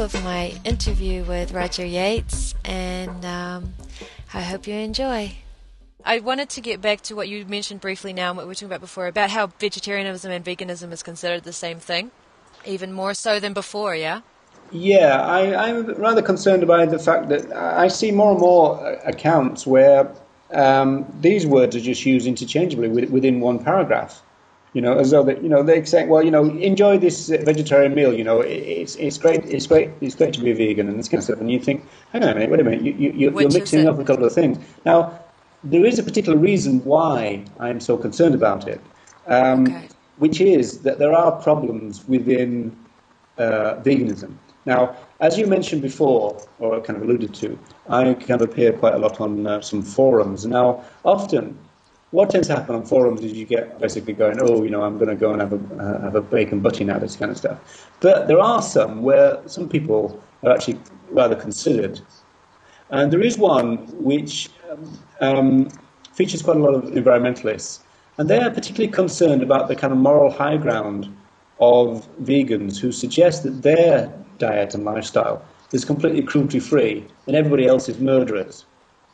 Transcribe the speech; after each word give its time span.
of 0.00 0.24
my 0.24 0.54
interview 0.64 1.22
with 1.24 1.52
Roger 1.52 1.84
Yates, 1.84 2.54
and 2.64 3.22
um, 3.22 3.74
I 4.32 4.40
hope 4.40 4.66
you 4.66 4.74
enjoy. 4.74 5.36
I 6.06 6.20
wanted 6.20 6.48
to 6.50 6.62
get 6.62 6.80
back 6.80 7.02
to 7.02 7.14
what 7.14 7.28
you 7.28 7.44
mentioned 7.44 7.82
briefly 7.82 8.14
now 8.14 8.30
and 8.30 8.36
what 8.38 8.46
we 8.46 8.48
were 8.48 8.54
talking 8.54 8.68
about 8.68 8.80
before 8.80 9.08
about 9.08 9.28
how 9.28 9.48
vegetarianism 9.48 10.32
and 10.32 10.42
veganism 10.42 10.90
is 10.92 11.02
considered 11.02 11.44
the 11.44 11.52
same 11.52 11.78
thing, 11.78 12.10
even 12.64 12.94
more 12.94 13.12
so 13.12 13.38
than 13.38 13.52
before, 13.52 13.94
yeah? 13.94 14.22
Yeah, 14.72 15.20
I, 15.20 15.68
am 15.68 15.86
rather 15.94 16.22
concerned 16.22 16.62
about 16.62 16.90
the 16.90 16.98
fact 16.98 17.28
that 17.28 17.52
I 17.52 17.88
see 17.88 18.10
more 18.10 18.30
and 18.30 18.40
more 18.40 18.98
accounts 19.04 19.66
where 19.66 20.10
um, 20.50 21.04
these 21.20 21.46
words 21.46 21.76
are 21.76 21.80
just 21.80 22.06
used 22.06 22.26
interchangeably 22.26 22.88
within 22.88 23.40
one 23.40 23.62
paragraph. 23.62 24.22
You 24.72 24.80
know, 24.80 24.96
as 24.98 25.10
though 25.10 25.24
that 25.24 25.42
you 25.42 25.48
know 25.48 25.64
they 25.64 25.84
say, 25.84 26.06
well, 26.06 26.22
you 26.22 26.30
know, 26.30 26.44
enjoy 26.44 26.98
this 26.98 27.28
vegetarian 27.28 27.94
meal. 27.94 28.12
You 28.14 28.22
know, 28.22 28.40
it's 28.40 28.94
it's 28.96 29.18
great, 29.18 29.44
it's 29.44 29.66
great, 29.66 29.90
it's 30.00 30.14
great 30.14 30.32
to 30.34 30.40
be 30.40 30.52
a 30.52 30.54
vegan 30.54 30.88
and 30.88 30.98
this 30.98 31.08
kind 31.08 31.18
of 31.18 31.24
stuff. 31.24 31.40
And 31.40 31.50
you 31.50 31.58
think, 31.58 31.84
hang 32.12 32.22
on 32.22 32.28
a 32.28 32.34
minute, 32.34 32.50
wait 32.50 32.60
a 32.60 32.64
minute, 32.64 32.82
you, 32.82 32.92
you, 32.92 33.12
you're 33.12 33.50
mixing 33.50 33.88
up 33.88 33.98
a 33.98 34.04
couple 34.04 34.24
of 34.24 34.32
things. 34.32 34.58
Now, 34.84 35.18
there 35.64 35.84
is 35.84 35.98
a 35.98 36.02
particular 36.02 36.38
reason 36.38 36.84
why 36.84 37.44
I'm 37.58 37.80
so 37.80 37.96
concerned 37.96 38.34
about 38.34 38.68
it, 38.68 38.80
um, 39.26 39.66
okay. 39.66 39.88
which 40.18 40.40
is 40.40 40.80
that 40.82 40.98
there 40.98 41.12
are 41.12 41.32
problems 41.32 42.06
within 42.08 42.76
uh, 43.38 43.74
veganism. 43.82 44.36
Now, 44.66 44.96
as 45.20 45.38
you 45.38 45.46
mentioned 45.46 45.82
before, 45.82 46.40
or 46.58 46.80
kind 46.80 46.96
of 46.96 47.02
alluded 47.02 47.34
to, 47.34 47.58
I 47.88 48.14
kind 48.14 48.40
of 48.40 48.42
appear 48.42 48.72
quite 48.72 48.94
a 48.94 48.98
lot 48.98 49.20
on 49.20 49.46
uh, 49.46 49.60
some 49.62 49.82
forums. 49.82 50.46
Now, 50.46 50.84
often, 51.04 51.58
what 52.10 52.30
tends 52.30 52.48
to 52.48 52.56
happen 52.56 52.74
on 52.74 52.84
forums 52.84 53.22
is 53.22 53.32
you 53.32 53.46
get 53.46 53.78
basically 53.78 54.12
going, 54.12 54.38
oh, 54.40 54.62
you 54.64 54.70
know, 54.70 54.82
I'm 54.82 54.98
going 54.98 55.10
to 55.10 55.16
go 55.16 55.32
and 55.32 55.40
have 55.40 55.52
a, 55.52 55.82
uh, 55.82 56.02
have 56.02 56.16
a 56.16 56.20
bacon 56.20 56.60
butty 56.60 56.84
now, 56.84 56.98
this 56.98 57.16
kind 57.16 57.30
of 57.30 57.38
stuff. 57.38 57.88
But 58.00 58.26
there 58.26 58.40
are 58.40 58.60
some 58.62 59.02
where 59.02 59.40
some 59.46 59.68
people 59.68 60.20
are 60.42 60.52
actually 60.52 60.80
rather 61.10 61.36
considered. 61.36 62.00
And 62.90 63.12
there 63.12 63.22
is 63.22 63.38
one 63.38 63.76
which 64.02 64.50
um, 65.20 65.68
features 66.12 66.42
quite 66.42 66.56
a 66.56 66.60
lot 66.60 66.74
of 66.74 66.84
environmentalists. 66.84 67.80
And 68.18 68.28
they 68.28 68.38
are 68.38 68.50
particularly 68.50 68.92
concerned 68.92 69.42
about 69.42 69.68
the 69.68 69.76
kind 69.76 69.92
of 69.92 69.98
moral 69.98 70.30
high 70.30 70.56
ground 70.56 71.14
of 71.60 72.08
vegans 72.22 72.78
who 72.78 72.90
suggest 72.90 73.44
that 73.44 73.62
their 73.62 74.12
diet 74.38 74.74
and 74.74 74.84
lifestyle 74.84 75.44
is 75.72 75.84
completely 75.84 76.22
cruelty 76.22 76.58
free 76.58 77.06
and 77.26 77.36
everybody 77.36 77.66
else 77.66 77.88
is 77.88 78.00
murderers. 78.00 78.64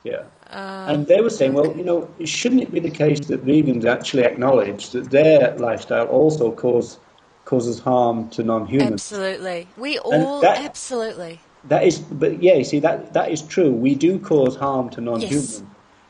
Yeah. 0.04 0.22
Uh, 0.50 0.86
and 0.88 1.06
they 1.06 1.20
were 1.20 1.30
saying, 1.30 1.52
well, 1.52 1.76
you 1.76 1.84
know, 1.84 2.08
shouldn't 2.24 2.62
it 2.62 2.72
be 2.72 2.80
the 2.80 2.90
case 2.90 3.20
that 3.26 3.44
vegans 3.44 3.84
actually 3.84 4.24
acknowledge 4.24 4.90
that 4.90 5.10
their 5.10 5.56
lifestyle 5.58 6.06
also 6.06 6.52
cause, 6.52 6.98
causes 7.44 7.80
harm 7.80 8.28
to 8.30 8.42
non-humans? 8.42 8.92
Absolutely. 8.92 9.68
We 9.76 9.98
all, 9.98 10.40
that, 10.40 10.64
absolutely. 10.64 11.40
That 11.64 11.84
is, 11.84 11.98
but 11.98 12.42
yeah, 12.42 12.54
you 12.54 12.64
see, 12.64 12.78
that, 12.80 13.14
that 13.14 13.30
is 13.32 13.42
true. 13.42 13.72
We 13.72 13.96
do 13.96 14.18
cause 14.18 14.56
harm 14.56 14.90
to 14.90 15.00
non-humans. 15.00 15.60
Yes. 15.60 15.62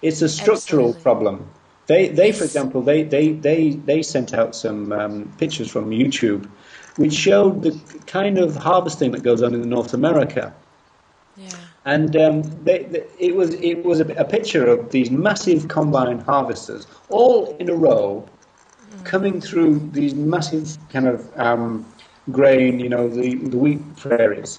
It's 0.02 0.22
a 0.22 0.28
structural 0.28 0.88
absolutely. 0.88 1.02
problem. 1.02 1.50
They, 1.86 2.08
they 2.08 2.26
yes. 2.28 2.38
for 2.38 2.44
example, 2.44 2.82
they, 2.82 3.04
they, 3.04 3.32
they, 3.32 3.70
they 3.70 4.02
sent 4.02 4.34
out 4.34 4.54
some 4.54 4.92
um, 4.92 5.32
pictures 5.38 5.70
from 5.70 5.90
YouTube 5.90 6.48
which 6.96 7.12
showed 7.12 7.62
the 7.62 7.78
kind 8.06 8.38
of 8.38 8.56
harvesting 8.56 9.12
that 9.12 9.22
goes 9.22 9.42
on 9.42 9.54
in 9.54 9.68
North 9.68 9.94
America. 9.94 10.54
And 11.86 12.16
um, 12.16 12.42
they, 12.64 12.82
they, 12.82 13.04
it 13.18 13.36
was 13.36 13.54
it 13.54 13.84
was 13.84 14.00
a, 14.00 14.06
a, 14.14 14.24
picture 14.24 14.66
of 14.66 14.90
these 14.90 15.08
massive 15.10 15.68
combine 15.68 16.18
harvesters, 16.18 16.84
all 17.10 17.56
in 17.60 17.70
a 17.70 17.74
row, 17.74 18.28
coming 19.04 19.40
through 19.40 19.78
these 19.92 20.12
massive 20.12 20.76
kind 20.90 21.06
of 21.06 21.38
um, 21.38 21.86
grain, 22.32 22.80
you 22.80 22.88
know, 22.88 23.08
the, 23.08 23.36
the 23.36 23.56
wheat 23.56 23.96
prairies. 23.96 24.58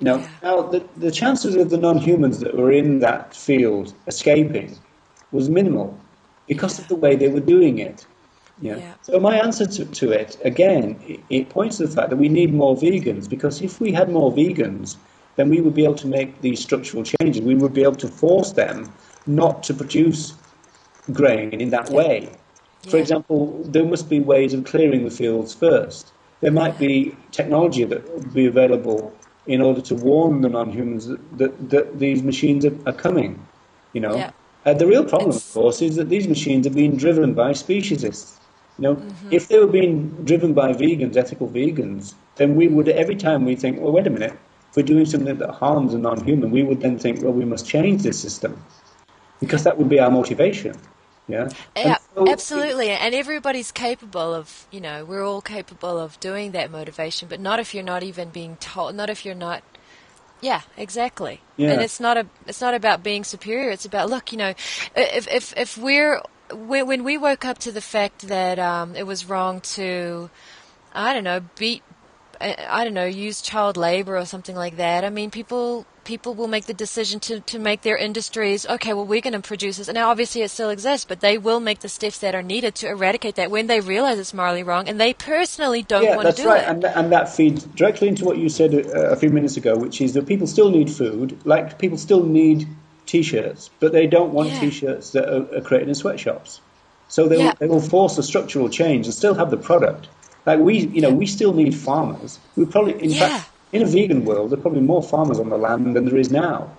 You 0.00 0.06
know, 0.06 0.16
yeah. 0.18 0.28
now 0.42 0.62
the, 0.62 0.84
the 0.96 1.10
chances 1.10 1.54
of 1.54 1.70
the 1.70 1.76
non-humans 1.76 2.40
that 2.40 2.56
were 2.56 2.72
in 2.72 3.00
that 3.00 3.34
field 3.34 3.94
escaping 4.06 4.76
was 5.32 5.48
minimal 5.48 5.98
because 6.46 6.78
of 6.78 6.88
the 6.88 6.96
way 6.96 7.16
they 7.16 7.28
were 7.28 7.40
doing 7.40 7.78
it. 7.78 8.06
Yeah. 8.60 8.76
yeah. 8.76 8.94
So 9.02 9.20
my 9.20 9.38
answer 9.38 9.66
to, 9.66 9.84
to 9.84 10.10
it 10.10 10.36
again, 10.44 11.00
it, 11.06 11.20
it, 11.30 11.48
points 11.50 11.76
to 11.76 11.86
the 11.86 11.94
fact 11.94 12.10
that 12.10 12.16
we 12.16 12.28
need 12.28 12.52
more 12.52 12.76
vegans 12.76 13.28
because 13.28 13.62
if 13.62 13.80
we 13.80 13.92
had 13.92 14.08
more 14.08 14.32
vegans, 14.32 14.96
then 15.38 15.50
we 15.50 15.60
would 15.60 15.74
be 15.74 15.84
able 15.84 15.94
to 15.94 16.08
make 16.08 16.40
these 16.40 16.58
structural 16.58 17.04
changes. 17.04 17.40
We 17.40 17.54
would 17.54 17.72
be 17.72 17.84
able 17.84 18.00
to 18.06 18.08
force 18.08 18.52
them 18.54 18.92
not 19.24 19.62
to 19.64 19.72
produce 19.72 20.34
grain 21.12 21.60
in 21.60 21.70
that 21.70 21.90
way. 21.90 22.28
Yeah. 22.82 22.90
For 22.90 22.96
example, 22.96 23.62
there 23.62 23.84
must 23.84 24.10
be 24.10 24.18
ways 24.18 24.52
of 24.52 24.64
clearing 24.64 25.04
the 25.04 25.12
fields 25.12 25.54
first. 25.54 26.10
There 26.40 26.50
might 26.50 26.76
be 26.76 27.14
technology 27.30 27.84
that 27.84 28.02
would 28.12 28.34
be 28.34 28.46
available 28.46 29.14
in 29.46 29.60
order 29.60 29.80
to 29.82 29.94
warn 29.94 30.40
the 30.40 30.48
non-humans 30.48 31.06
that, 31.06 31.38
that, 31.38 31.70
that 31.70 31.98
these 32.00 32.20
machines 32.24 32.64
are, 32.64 32.76
are 32.84 32.92
coming. 32.92 33.46
You 33.92 34.00
know, 34.00 34.16
yeah. 34.16 34.32
uh, 34.66 34.74
the 34.74 34.88
real 34.88 35.04
problem, 35.04 35.30
it's... 35.30 35.46
of 35.46 35.54
course, 35.54 35.80
is 35.82 35.94
that 35.96 36.08
these 36.08 36.26
machines 36.26 36.66
are 36.66 36.76
being 36.82 36.96
driven 36.96 37.34
by 37.34 37.52
speciesists. 37.52 38.40
You 38.76 38.82
know, 38.82 38.96
mm-hmm. 38.96 39.28
if 39.30 39.46
they 39.46 39.60
were 39.60 39.68
being 39.68 40.08
driven 40.24 40.52
by 40.52 40.72
vegans, 40.72 41.16
ethical 41.16 41.48
vegans, 41.48 42.14
then 42.34 42.56
we 42.56 42.66
would 42.66 42.88
every 42.88 43.16
time 43.16 43.44
we 43.44 43.54
think, 43.54 43.80
well, 43.80 43.92
wait 43.92 44.06
a 44.08 44.10
minute, 44.10 44.36
if 44.70 44.76
we're 44.76 44.82
doing 44.82 45.06
something 45.06 45.38
that 45.38 45.50
harms 45.50 45.94
a 45.94 45.98
non-human, 45.98 46.50
we 46.50 46.62
would 46.62 46.80
then 46.80 46.98
think, 46.98 47.22
well, 47.22 47.32
we 47.32 47.44
must 47.44 47.66
change 47.66 48.02
this 48.02 48.20
system, 48.20 48.62
because 49.40 49.64
that 49.64 49.78
would 49.78 49.88
be 49.88 50.00
our 50.00 50.10
motivation. 50.10 50.76
Yeah. 51.26 51.50
Yeah, 51.76 51.98
so 52.14 52.30
absolutely. 52.30 52.88
And 52.88 53.14
everybody's 53.14 53.70
capable 53.70 54.32
of, 54.32 54.66
you 54.70 54.80
know, 54.80 55.04
we're 55.04 55.22
all 55.24 55.42
capable 55.42 55.98
of 55.98 56.18
doing 56.20 56.52
that 56.52 56.70
motivation, 56.70 57.28
but 57.28 57.38
not 57.38 57.60
if 57.60 57.74
you're 57.74 57.84
not 57.84 58.02
even 58.02 58.30
being 58.30 58.56
told, 58.56 58.94
not 58.94 59.10
if 59.10 59.26
you're 59.26 59.34
not 59.34 59.62
yeah, 60.40 60.62
exactly. 60.76 61.40
Yeah. 61.56 61.72
And 61.72 61.82
it's 61.82 62.00
not 62.00 62.16
a 62.16 62.26
it's 62.46 62.60
not 62.60 62.74
about 62.74 63.02
being 63.02 63.24
superior. 63.24 63.70
It's 63.70 63.84
about 63.84 64.08
look, 64.08 64.32
you 64.32 64.38
know, 64.38 64.54
if 64.96 65.28
if 65.28 65.56
if 65.56 65.76
we're 65.76 66.22
when 66.52 67.04
we 67.04 67.18
woke 67.18 67.44
up 67.44 67.58
to 67.58 67.72
the 67.72 67.80
fact 67.80 68.28
that 68.28 68.58
um, 68.58 68.94
it 68.94 69.06
was 69.06 69.28
wrong 69.28 69.60
to, 69.60 70.30
I 70.94 71.12
don't 71.12 71.24
know, 71.24 71.40
beat, 71.58 71.82
I 72.40 72.84
don't 72.84 72.94
know, 72.94 73.06
use 73.06 73.40
child 73.42 73.76
labor 73.76 74.16
or 74.16 74.24
something 74.24 74.54
like 74.54 74.76
that. 74.76 75.04
I 75.04 75.10
mean, 75.10 75.30
people 75.30 75.86
people 76.04 76.34
will 76.34 76.48
make 76.48 76.64
the 76.64 76.74
decision 76.74 77.20
to, 77.20 77.40
to 77.40 77.58
make 77.58 77.82
their 77.82 77.96
industries 77.96 78.66
okay. 78.66 78.94
Well, 78.94 79.04
we're 79.04 79.20
going 79.20 79.34
to 79.34 79.40
produce 79.40 79.76
this. 79.76 79.88
And 79.88 79.96
now, 79.96 80.10
obviously, 80.10 80.42
it 80.42 80.50
still 80.50 80.70
exists, 80.70 81.04
but 81.04 81.20
they 81.20 81.36
will 81.36 81.60
make 81.60 81.80
the 81.80 81.88
steps 81.88 82.18
that 82.20 82.34
are 82.34 82.42
needed 82.42 82.74
to 82.76 82.88
eradicate 82.88 83.34
that 83.34 83.50
when 83.50 83.66
they 83.66 83.80
realize 83.80 84.18
it's 84.18 84.32
morally 84.32 84.62
wrong, 84.62 84.88
and 84.88 85.00
they 85.00 85.12
personally 85.14 85.82
don't 85.82 86.04
yeah, 86.04 86.16
want 86.16 86.34
to 86.34 86.42
do 86.42 86.48
right. 86.48 86.62
it. 86.62 86.68
And, 86.68 86.84
and 86.84 87.12
that 87.12 87.34
feeds 87.34 87.64
directly 87.64 88.08
into 88.08 88.24
what 88.24 88.38
you 88.38 88.48
said 88.48 88.72
a, 88.72 89.10
a 89.12 89.16
few 89.16 89.30
minutes 89.30 89.56
ago, 89.56 89.76
which 89.76 90.00
is 90.00 90.14
that 90.14 90.26
people 90.26 90.46
still 90.46 90.70
need 90.70 90.90
food, 90.90 91.40
like 91.44 91.78
people 91.78 91.98
still 91.98 92.24
need 92.24 92.66
T-shirts, 93.06 93.70
but 93.80 93.92
they 93.92 94.06
don't 94.06 94.32
want 94.32 94.50
yeah. 94.50 94.60
T-shirts 94.60 95.10
that 95.12 95.28
are, 95.28 95.58
are, 95.58 95.60
created 95.62 95.88
in 95.88 95.94
sweatshops. 95.94 96.60
So 97.08 97.26
they, 97.26 97.38
yeah. 97.38 97.44
will, 97.44 97.54
they 97.58 97.66
will 97.66 97.80
force 97.80 98.18
a 98.18 98.22
structural 98.22 98.68
change 98.68 99.06
and 99.06 99.14
still 99.14 99.34
have 99.34 99.50
the 99.50 99.56
product. 99.56 100.08
Like 100.46 100.60
we, 100.60 100.78
you 100.78 101.00
know, 101.00 101.12
we 101.12 101.26
still 101.26 101.52
need 101.52 101.74
farmers. 101.74 102.38
We 102.56 102.64
probably, 102.66 103.02
in 103.02 103.10
yeah. 103.10 103.38
fact, 103.38 103.50
in 103.72 103.82
a 103.82 103.86
vegan 103.86 104.24
world, 104.24 104.50
there 104.50 104.58
are 104.58 104.62
probably 104.62 104.80
more 104.80 105.02
farmers 105.02 105.38
on 105.38 105.50
the 105.50 105.58
land 105.58 105.94
than 105.94 106.06
there 106.06 106.16
is 106.16 106.30
now. 106.30 106.70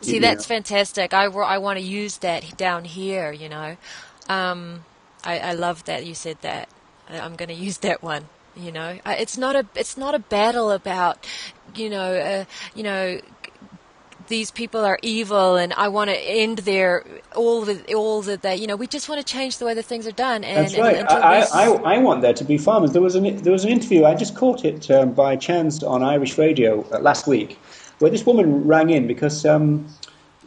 See, 0.00 0.18
that's 0.18 0.48
know. 0.48 0.54
fantastic. 0.56 1.14
I, 1.14 1.24
I 1.24 1.58
want 1.58 1.78
to 1.78 1.84
use 1.84 2.18
that 2.18 2.56
down 2.56 2.84
here. 2.84 3.32
You 3.32 3.48
know, 3.48 3.76
um, 4.28 4.84
I, 5.24 5.38
I 5.38 5.52
love 5.52 5.84
that 5.84 6.06
you 6.06 6.14
said 6.14 6.38
that. 6.40 6.68
I'm 7.08 7.36
going 7.36 7.48
to 7.48 7.54
use 7.54 7.78
that 7.78 8.02
one 8.02 8.28
you 8.56 8.70
know 8.70 8.98
it's 9.06 9.38
not 9.38 9.56
a 9.56 9.66
it's 9.74 9.96
not 9.96 10.14
a 10.14 10.18
battle 10.18 10.70
about 10.70 11.26
you 11.74 11.88
know 11.88 12.14
uh, 12.14 12.44
you 12.74 12.82
know 12.82 13.18
these 14.32 14.50
people 14.50 14.82
are 14.82 14.98
evil 15.02 15.56
and 15.56 15.74
I 15.74 15.88
want 15.88 16.08
to 16.08 16.16
end 16.16 16.60
their 16.70 17.04
all 17.36 17.66
the 17.66 17.94
all 17.94 18.22
the 18.22 18.38
that 18.38 18.60
you 18.60 18.66
know 18.66 18.76
we 18.76 18.86
just 18.86 19.06
want 19.10 19.20
to 19.24 19.30
change 19.30 19.58
the 19.58 19.66
way 19.66 19.74
that 19.74 19.82
things 19.82 20.06
are 20.06 20.18
done. 20.28 20.42
And, 20.42 20.64
That's 20.64 20.78
right. 20.78 20.96
And, 20.96 21.08
I, 21.08 21.42
I, 21.42 21.66
I, 21.96 21.98
want 21.98 22.22
there 22.22 22.32
to 22.32 22.44
be 22.52 22.56
farmers. 22.56 22.92
There 22.92 23.02
was 23.02 23.14
an 23.14 23.24
there 23.42 23.52
was 23.52 23.64
an 23.66 23.70
interview 23.70 24.06
I 24.06 24.14
just 24.14 24.34
caught 24.34 24.64
it 24.64 24.90
um, 24.90 25.12
by 25.12 25.36
chance 25.36 25.82
on 25.82 26.02
Irish 26.02 26.38
radio 26.38 26.82
uh, 26.90 27.00
last 27.00 27.26
week, 27.26 27.58
where 27.98 28.10
this 28.10 28.24
woman 28.24 28.66
rang 28.66 28.88
in 28.90 29.06
because. 29.06 29.44
Um, 29.44 29.86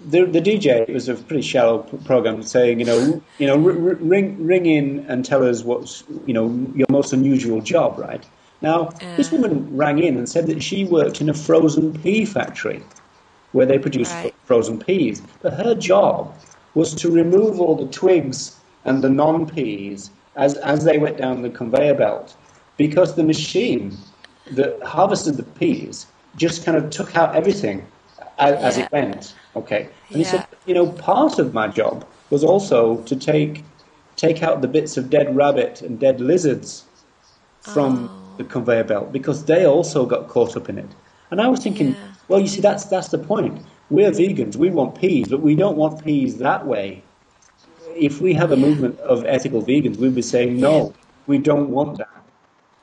the, 0.07 0.23
the 0.25 0.39
DJ 0.39 0.87
it 0.87 0.93
was 0.93 1.09
a 1.09 1.15
pretty 1.15 1.41
shallow 1.41 1.79
program 1.79 2.43
saying, 2.43 2.79
you 2.79 2.85
know, 2.85 3.23
you 3.39 3.47
know, 3.47 3.57
ring 3.57 4.45
ring 4.45 4.65
in 4.67 5.05
and 5.07 5.25
tell 5.25 5.41
us 5.43 5.63
what's, 5.63 6.03
you 6.27 6.33
know, 6.33 6.45
your 6.75 6.85
most 6.89 7.11
unusual 7.11 7.59
job, 7.61 7.97
right? 7.97 8.23
Now, 8.61 8.89
uh. 8.89 9.15
this 9.15 9.31
woman 9.31 9.75
rang 9.75 9.97
in 9.97 10.17
and 10.17 10.29
said 10.29 10.45
that 10.47 10.61
she 10.61 10.85
worked 10.85 11.21
in 11.21 11.29
a 11.29 11.33
frozen 11.33 11.93
pea 11.93 12.25
factory 12.25 12.83
where 13.55 13.65
they 13.65 13.79
produce 13.79 14.11
right. 14.11 14.35
frozen 14.43 14.77
peas. 14.77 15.21
But 15.41 15.53
her 15.53 15.73
job 15.75 16.35
was 16.73 16.93
to 16.95 17.09
remove 17.09 17.61
all 17.61 17.75
the 17.77 17.89
twigs 17.89 18.59
and 18.83 19.01
the 19.01 19.09
non 19.09 19.47
peas 19.47 20.11
as, 20.35 20.55
as 20.55 20.83
they 20.83 20.97
went 20.97 21.17
down 21.17 21.41
the 21.41 21.49
conveyor 21.49 21.93
belt 21.93 22.35
because 22.75 23.15
the 23.15 23.23
machine 23.23 23.97
that 24.51 24.83
harvested 24.83 25.37
the 25.37 25.43
peas 25.43 26.05
just 26.35 26.65
kind 26.65 26.77
of 26.77 26.89
took 26.89 27.15
out 27.15 27.33
everything 27.33 27.87
as, 28.37 28.59
yeah. 28.59 28.67
as 28.67 28.77
it 28.77 28.91
went. 28.91 29.33
Okay. 29.55 29.83
And 29.83 29.91
yeah. 30.09 30.17
he 30.17 30.23
said, 30.25 30.47
you 30.65 30.73
know, 30.73 30.91
part 30.91 31.39
of 31.39 31.53
my 31.53 31.69
job 31.69 32.05
was 32.31 32.43
also 32.43 32.97
to 33.03 33.15
take 33.15 33.63
take 34.17 34.43
out 34.43 34.61
the 34.61 34.67
bits 34.67 34.97
of 34.97 35.09
dead 35.09 35.33
rabbit 35.33 35.81
and 35.81 35.97
dead 35.97 36.19
lizards 36.19 36.83
from 37.61 38.09
oh. 38.09 38.37
the 38.37 38.43
conveyor 38.43 38.83
belt 38.83 39.13
because 39.13 39.45
they 39.45 39.65
also 39.65 40.05
got 40.05 40.27
caught 40.27 40.57
up 40.57 40.67
in 40.67 40.77
it. 40.77 40.89
And 41.31 41.39
I 41.41 41.47
was 41.47 41.61
thinking, 41.61 41.93
yeah. 41.93 42.14
Well, 42.27 42.39
you 42.39 42.47
see, 42.47 42.61
that's 42.61 42.85
that's 42.85 43.09
the 43.09 43.17
point. 43.17 43.65
We're 43.89 44.11
vegans. 44.11 44.55
We 44.55 44.69
want 44.69 44.99
peas, 44.99 45.27
but 45.29 45.41
we 45.41 45.55
don't 45.55 45.77
want 45.77 46.03
peas 46.03 46.37
that 46.37 46.65
way. 46.65 47.03
If 47.95 48.19
we 48.19 48.33
have 48.33 48.51
a 48.51 48.57
movement 48.57 48.99
of 48.99 49.23
ethical 49.25 49.61
vegans, 49.61 49.97
we'd 49.97 50.15
be 50.15 50.21
saying, 50.21 50.59
no, 50.59 50.93
we 51.27 51.37
don't 51.37 51.69
want 51.69 51.97
that. 51.99 52.09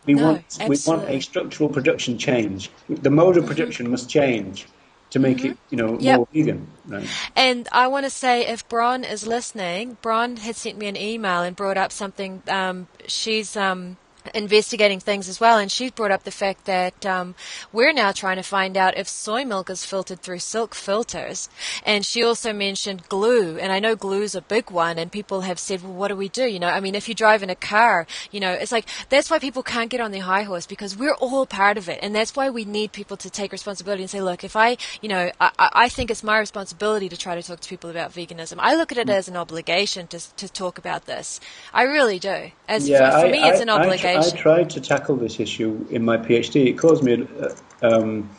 We 0.06 0.14
no, 0.14 0.24
want 0.24 0.38
absolutely. 0.38 0.76
we 0.76 0.96
want 0.96 1.10
a 1.10 1.20
structural 1.20 1.68
production 1.68 2.18
change. 2.18 2.70
The 2.88 3.10
mode 3.10 3.36
of 3.36 3.44
mm-hmm. 3.44 3.52
production 3.52 3.90
must 3.90 4.08
change 4.08 4.66
to 5.10 5.18
make 5.18 5.38
mm-hmm. 5.38 5.48
it, 5.48 5.58
you 5.70 5.76
know, 5.76 5.98
yep. 5.98 6.16
more 6.16 6.28
vegan. 6.32 6.66
Right? 6.86 7.06
And 7.36 7.68
I 7.70 7.86
want 7.88 8.06
to 8.06 8.10
say, 8.10 8.46
if 8.46 8.66
Bron 8.68 9.04
is 9.04 9.26
listening, 9.26 9.98
Bron 10.00 10.36
had 10.36 10.56
sent 10.56 10.78
me 10.78 10.86
an 10.86 10.96
email 10.96 11.42
and 11.42 11.54
brought 11.54 11.76
up 11.76 11.92
something. 11.92 12.42
Um, 12.48 12.88
she's 13.06 13.56
um, 13.56 13.98
investigating 14.34 15.00
things 15.00 15.28
as 15.28 15.40
well, 15.40 15.58
and 15.58 15.70
she 15.70 15.90
brought 15.90 16.10
up 16.10 16.24
the 16.24 16.30
fact 16.30 16.64
that 16.66 17.04
um, 17.06 17.34
we're 17.72 17.92
now 17.92 18.12
trying 18.12 18.36
to 18.36 18.42
find 18.42 18.76
out 18.76 18.96
if 18.96 19.08
soy 19.08 19.44
milk 19.44 19.70
is 19.70 19.84
filtered 19.84 20.20
through 20.20 20.38
silk 20.38 20.74
filters. 20.74 21.48
And 21.84 22.04
she 22.04 22.22
also 22.22 22.52
mentioned 22.52 23.08
glue, 23.08 23.58
and 23.58 23.72
I 23.72 23.80
know 23.80 23.96
glue's 23.96 24.34
a 24.34 24.40
big 24.42 24.70
one, 24.70 24.98
and 24.98 25.10
people 25.10 25.42
have 25.42 25.58
said, 25.58 25.82
well, 25.82 25.92
what 25.92 26.08
do 26.08 26.16
we 26.16 26.28
do? 26.28 26.44
You 26.44 26.60
know, 26.60 26.68
I 26.68 26.80
mean, 26.80 26.94
if 26.94 27.08
you 27.08 27.14
drive 27.14 27.42
in 27.42 27.50
a 27.50 27.54
car, 27.54 28.06
you 28.30 28.40
know, 28.40 28.52
it's 28.52 28.72
like 28.72 28.88
that's 29.08 29.30
why 29.30 29.38
people 29.38 29.62
can't 29.62 29.90
get 29.90 30.00
on 30.00 30.12
their 30.12 30.22
high 30.22 30.42
horse 30.42 30.66
because 30.66 30.96
we're 30.96 31.14
all 31.14 31.46
part 31.46 31.78
of 31.78 31.88
it, 31.88 31.98
and 32.02 32.14
that's 32.14 32.36
why 32.36 32.50
we 32.50 32.64
need 32.64 32.92
people 32.92 33.16
to 33.18 33.30
take 33.30 33.52
responsibility 33.52 34.02
and 34.02 34.10
say, 34.10 34.20
look, 34.20 34.44
if 34.44 34.56
I, 34.56 34.76
you 35.00 35.08
know, 35.08 35.30
I, 35.40 35.50
I 35.58 35.88
think 35.88 36.10
it's 36.10 36.22
my 36.22 36.38
responsibility 36.38 37.08
to 37.08 37.16
try 37.16 37.34
to 37.34 37.42
talk 37.42 37.60
to 37.60 37.68
people 37.68 37.90
about 37.90 38.12
veganism. 38.12 38.56
I 38.58 38.74
look 38.76 38.92
at 38.92 38.98
it 38.98 39.08
as 39.08 39.28
an 39.28 39.36
obligation 39.36 40.06
to 40.08 40.20
to 40.36 40.48
talk 40.48 40.78
about 40.78 41.06
this. 41.06 41.40
I 41.72 41.82
really 41.82 42.18
do. 42.18 42.50
As 42.68 42.88
yeah, 42.88 43.10
for, 43.10 43.20
for 43.20 43.26
I, 43.26 43.32
me, 43.32 43.42
it's 43.42 43.60
an 43.60 43.70
obligation. 43.70 44.11
I 44.16 44.30
tried 44.30 44.70
to 44.70 44.80
tackle 44.80 45.16
this 45.16 45.40
issue 45.40 45.86
in 45.90 46.04
my 46.04 46.16
PhD. 46.16 46.66
It 46.66 46.78
caused 46.78 47.02
me 47.02 47.26
uh, 47.40 47.54
um, 47.82 48.30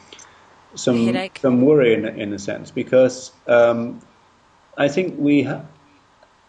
some 0.75 1.29
some 1.39 1.61
worry 1.61 1.93
in, 1.93 2.05
in 2.05 2.33
a 2.33 2.39
sense 2.39 2.71
because 2.71 3.31
um, 3.47 4.01
I 4.77 4.87
think 4.87 5.15
we 5.17 5.43
ha- 5.43 5.63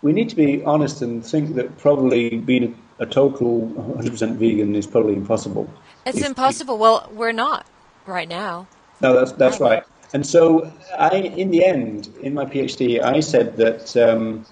we 0.03 0.12
need 0.12 0.29
to 0.31 0.37
be 0.37 0.62
honest 0.65 1.03
and 1.03 1.25
think 1.25 1.55
that 1.55 1.79
probably 1.79 2.37
being 2.38 2.76
a, 2.99 3.05
a 3.05 3.06
total 3.06 3.62
100% 3.76 4.37
vegan 4.37 4.76
is 4.76 4.87
probably 4.87 5.15
impossible. 5.15 5.69
It's 6.06 6.19
if, 6.19 6.27
impossible. 6.27 6.79
well, 6.79 7.09
we're 7.12 7.32
not 7.32 7.67
right 8.06 8.29
now. 8.29 8.67
No, 9.00 9.15
that's 9.15 9.32
that's 9.32 9.61
right. 9.61 9.82
And 10.12 10.25
so, 10.25 10.73
I, 10.97 11.17
in 11.17 11.50
the 11.50 11.65
end, 11.65 12.09
in 12.20 12.35
my 12.35 12.44
PhD, 12.44 13.03
I 13.03 13.19
said 13.19 13.56
that 13.56 13.97
um, 13.97 14.47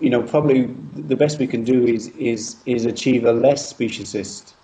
you 0.00 0.10
know, 0.10 0.22
probably 0.22 0.64
the 0.94 1.16
best 1.16 1.38
we 1.38 1.46
can 1.46 1.64
do 1.64 1.86
is 1.86 2.08
is 2.16 2.56
is 2.66 2.84
achieve 2.86 3.24
a 3.24 3.32
less 3.32 3.72
speciesist 3.72 4.54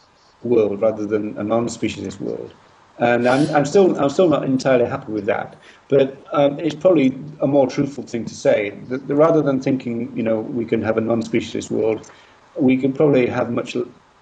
world 0.42 0.80
rather 0.80 1.06
than 1.06 1.36
a 1.38 1.44
non-speciesist 1.44 2.20
world. 2.20 2.52
And 2.98 3.28
I'm, 3.28 3.54
I'm 3.54 3.66
still 3.66 3.98
I'm 4.00 4.08
still 4.08 4.28
not 4.28 4.44
entirely 4.44 4.86
happy 4.86 5.12
with 5.12 5.26
that, 5.26 5.56
but 5.88 6.16
um, 6.32 6.58
it's 6.58 6.74
probably 6.74 7.14
a 7.40 7.46
more 7.46 7.66
truthful 7.66 8.04
thing 8.04 8.24
to 8.24 8.34
say. 8.34 8.70
That, 8.88 9.02
rather 9.14 9.42
than 9.42 9.60
thinking, 9.60 10.16
you 10.16 10.22
know, 10.22 10.40
we 10.40 10.64
can 10.64 10.80
have 10.82 10.96
a 10.96 11.02
non-speciesist 11.02 11.70
world, 11.70 12.10
we 12.58 12.78
can 12.78 12.94
probably 12.94 13.26
have 13.26 13.50
much 13.50 13.76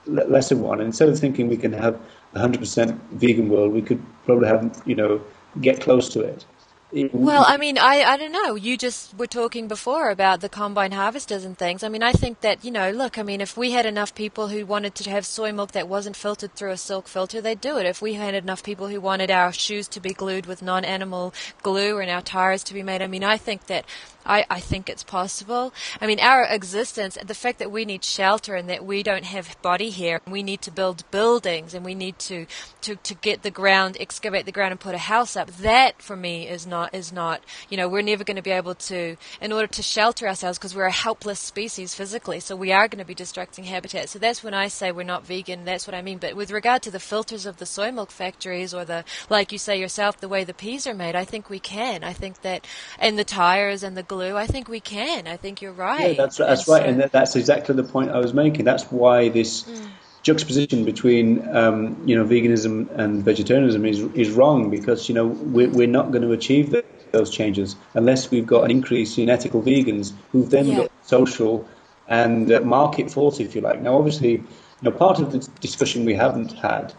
lesser 0.06 0.56
one. 0.56 0.80
And 0.80 0.88
instead 0.88 1.08
of 1.08 1.18
thinking 1.18 1.48
we 1.48 1.56
can 1.56 1.72
have 1.72 1.98
a 2.34 2.40
100% 2.40 2.98
vegan 3.12 3.48
world, 3.48 3.72
we 3.72 3.82
could 3.82 4.02
probably 4.24 4.48
have, 4.48 4.82
you 4.86 4.94
know, 4.94 5.20
get 5.60 5.80
close 5.80 6.08
to 6.10 6.20
it. 6.20 6.44
Well, 6.92 7.42
mm-hmm. 7.42 7.52
I 7.52 7.56
mean, 7.56 7.78
I, 7.78 8.02
I 8.04 8.16
don't 8.16 8.30
know. 8.30 8.54
You 8.54 8.76
just 8.76 9.18
were 9.18 9.26
talking 9.26 9.66
before 9.66 10.10
about 10.10 10.40
the 10.40 10.48
combine 10.48 10.92
harvesters 10.92 11.44
and 11.44 11.58
things. 11.58 11.82
I 11.82 11.88
mean, 11.88 12.04
I 12.04 12.12
think 12.12 12.40
that, 12.42 12.64
you 12.64 12.70
know, 12.70 12.90
look, 12.90 13.18
I 13.18 13.22
mean, 13.24 13.40
if 13.40 13.56
we 13.56 13.72
had 13.72 13.84
enough 13.84 14.14
people 14.14 14.48
who 14.48 14.64
wanted 14.64 14.94
to 14.96 15.10
have 15.10 15.26
soy 15.26 15.50
milk 15.52 15.72
that 15.72 15.88
wasn't 15.88 16.14
filtered 16.14 16.54
through 16.54 16.70
a 16.70 16.76
silk 16.76 17.08
filter, 17.08 17.40
they'd 17.40 17.60
do 17.60 17.78
it. 17.78 17.86
If 17.86 18.00
we 18.00 18.14
had 18.14 18.34
enough 18.34 18.62
people 18.62 18.88
who 18.88 19.00
wanted 19.00 19.30
our 19.30 19.52
shoes 19.52 19.88
to 19.88 20.00
be 20.00 20.10
glued 20.12 20.46
with 20.46 20.62
non 20.62 20.84
animal 20.84 21.34
glue 21.62 21.98
and 21.98 22.10
our 22.10 22.22
tires 22.22 22.62
to 22.64 22.74
be 22.74 22.82
made, 22.82 23.02
I 23.02 23.08
mean, 23.08 23.24
I 23.24 23.38
think 23.38 23.66
that 23.66 23.84
I, 24.26 24.46
I 24.48 24.60
think 24.60 24.88
it's 24.88 25.02
possible. 25.02 25.72
I 26.00 26.06
mean, 26.06 26.20
our 26.20 26.44
existence, 26.44 27.16
and 27.16 27.28
the 27.28 27.34
fact 27.34 27.58
that 27.58 27.70
we 27.70 27.84
need 27.84 28.04
shelter 28.04 28.54
and 28.54 28.68
that 28.70 28.84
we 28.84 29.02
don't 29.02 29.24
have 29.24 29.60
body 29.60 29.90
here, 29.90 30.20
we 30.26 30.42
need 30.42 30.62
to 30.62 30.70
build 30.70 31.08
buildings 31.10 31.74
and 31.74 31.84
we 31.84 31.94
need 31.94 32.18
to, 32.20 32.46
to, 32.82 32.96
to 32.96 33.14
get 33.14 33.42
the 33.42 33.50
ground, 33.50 33.96
excavate 34.00 34.46
the 34.46 34.52
ground 34.52 34.72
and 34.72 34.80
put 34.80 34.94
a 34.94 34.98
house 34.98 35.36
up. 35.36 35.50
That 35.50 36.00
for 36.00 36.16
me 36.16 36.48
is 36.48 36.66
not, 36.66 36.83
is 36.92 37.12
not, 37.12 37.42
you 37.68 37.76
know, 37.76 37.88
we're 37.88 38.02
never 38.02 38.24
going 38.24 38.36
to 38.36 38.42
be 38.42 38.50
able 38.50 38.74
to, 38.74 39.16
in 39.40 39.52
order 39.52 39.66
to 39.66 39.82
shelter 39.82 40.26
ourselves 40.26 40.58
because 40.58 40.74
we're 40.74 40.84
a 40.84 40.92
helpless 40.92 41.40
species 41.40 41.94
physically. 41.94 42.40
So 42.40 42.56
we 42.56 42.72
are 42.72 42.88
going 42.88 42.98
to 42.98 43.04
be 43.04 43.14
destructing 43.14 43.64
habitat. 43.64 44.08
So 44.08 44.18
that's 44.18 44.42
when 44.42 44.54
I 44.54 44.68
say 44.68 44.92
we're 44.92 45.04
not 45.04 45.26
vegan. 45.26 45.64
That's 45.64 45.86
what 45.86 45.94
I 45.94 46.02
mean. 46.02 46.18
But 46.18 46.34
with 46.34 46.50
regard 46.50 46.82
to 46.82 46.90
the 46.90 47.00
filters 47.00 47.46
of 47.46 47.58
the 47.58 47.66
soy 47.66 47.92
milk 47.92 48.10
factories 48.10 48.74
or 48.74 48.84
the, 48.84 49.04
like 49.30 49.52
you 49.52 49.58
say 49.58 49.78
yourself, 49.78 50.20
the 50.20 50.28
way 50.28 50.44
the 50.44 50.54
peas 50.54 50.86
are 50.86 50.94
made, 50.94 51.16
I 51.16 51.24
think 51.24 51.48
we 51.48 51.60
can. 51.60 52.04
I 52.04 52.12
think 52.12 52.42
that, 52.42 52.66
and 52.98 53.18
the 53.18 53.24
tires 53.24 53.82
and 53.82 53.96
the 53.96 54.02
glue. 54.02 54.36
I 54.36 54.46
think 54.46 54.68
we 54.68 54.80
can. 54.80 55.26
I 55.26 55.36
think 55.36 55.62
you're 55.62 55.72
right. 55.72 56.16
Yeah, 56.16 56.24
that's 56.24 56.36
that's 56.38 56.66
and 56.66 56.72
right, 56.74 56.82
so, 56.82 56.88
and 56.88 57.10
that's 57.10 57.36
exactly 57.36 57.74
the 57.74 57.84
point 57.84 58.10
I 58.10 58.18
was 58.18 58.34
making. 58.34 58.64
That's 58.64 58.84
why 58.90 59.28
this 59.28 59.62
mm. 59.62 59.88
Juxtaposition 60.24 60.84
between 60.84 61.46
um, 61.54 61.96
you 62.04 62.16
know 62.16 62.24
veganism 62.24 62.90
and 62.98 63.22
vegetarianism 63.22 63.84
is 63.84 64.00
is 64.14 64.30
wrong 64.30 64.70
because 64.70 65.08
you 65.08 65.14
know 65.14 65.26
we're, 65.26 65.68
we're 65.68 65.86
not 65.86 66.10
going 66.10 66.22
to 66.22 66.32
achieve 66.32 66.74
those 67.12 67.30
changes 67.30 67.76
unless 67.94 68.30
we've 68.30 68.46
got 68.46 68.64
an 68.64 68.70
increase 68.70 69.16
in 69.18 69.30
ethical 69.30 69.62
vegans 69.62 70.12
who've 70.32 70.50
then 70.50 70.66
yeah. 70.66 70.76
got 70.78 70.90
social 71.02 71.68
and 72.08 72.52
uh, 72.52 72.60
market 72.60 73.10
force, 73.10 73.40
if 73.40 73.54
you 73.54 73.60
like. 73.60 73.80
Now, 73.80 73.96
obviously, 73.96 74.32
you 74.32 74.44
know, 74.82 74.90
part 74.90 75.20
of 75.20 75.32
the 75.32 75.38
discussion 75.60 76.04
we 76.04 76.14
haven't 76.14 76.52
had 76.52 76.92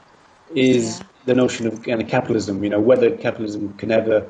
is 0.53 0.99
yeah. 0.99 1.05
the 1.25 1.35
notion 1.35 1.67
of 1.67 1.83
kind 1.83 2.01
of 2.01 2.07
capitalism. 2.07 2.63
You 2.63 2.69
know, 2.69 2.79
whether 2.79 3.15
capitalism 3.15 3.73
can 3.73 3.91
ever 3.91 4.25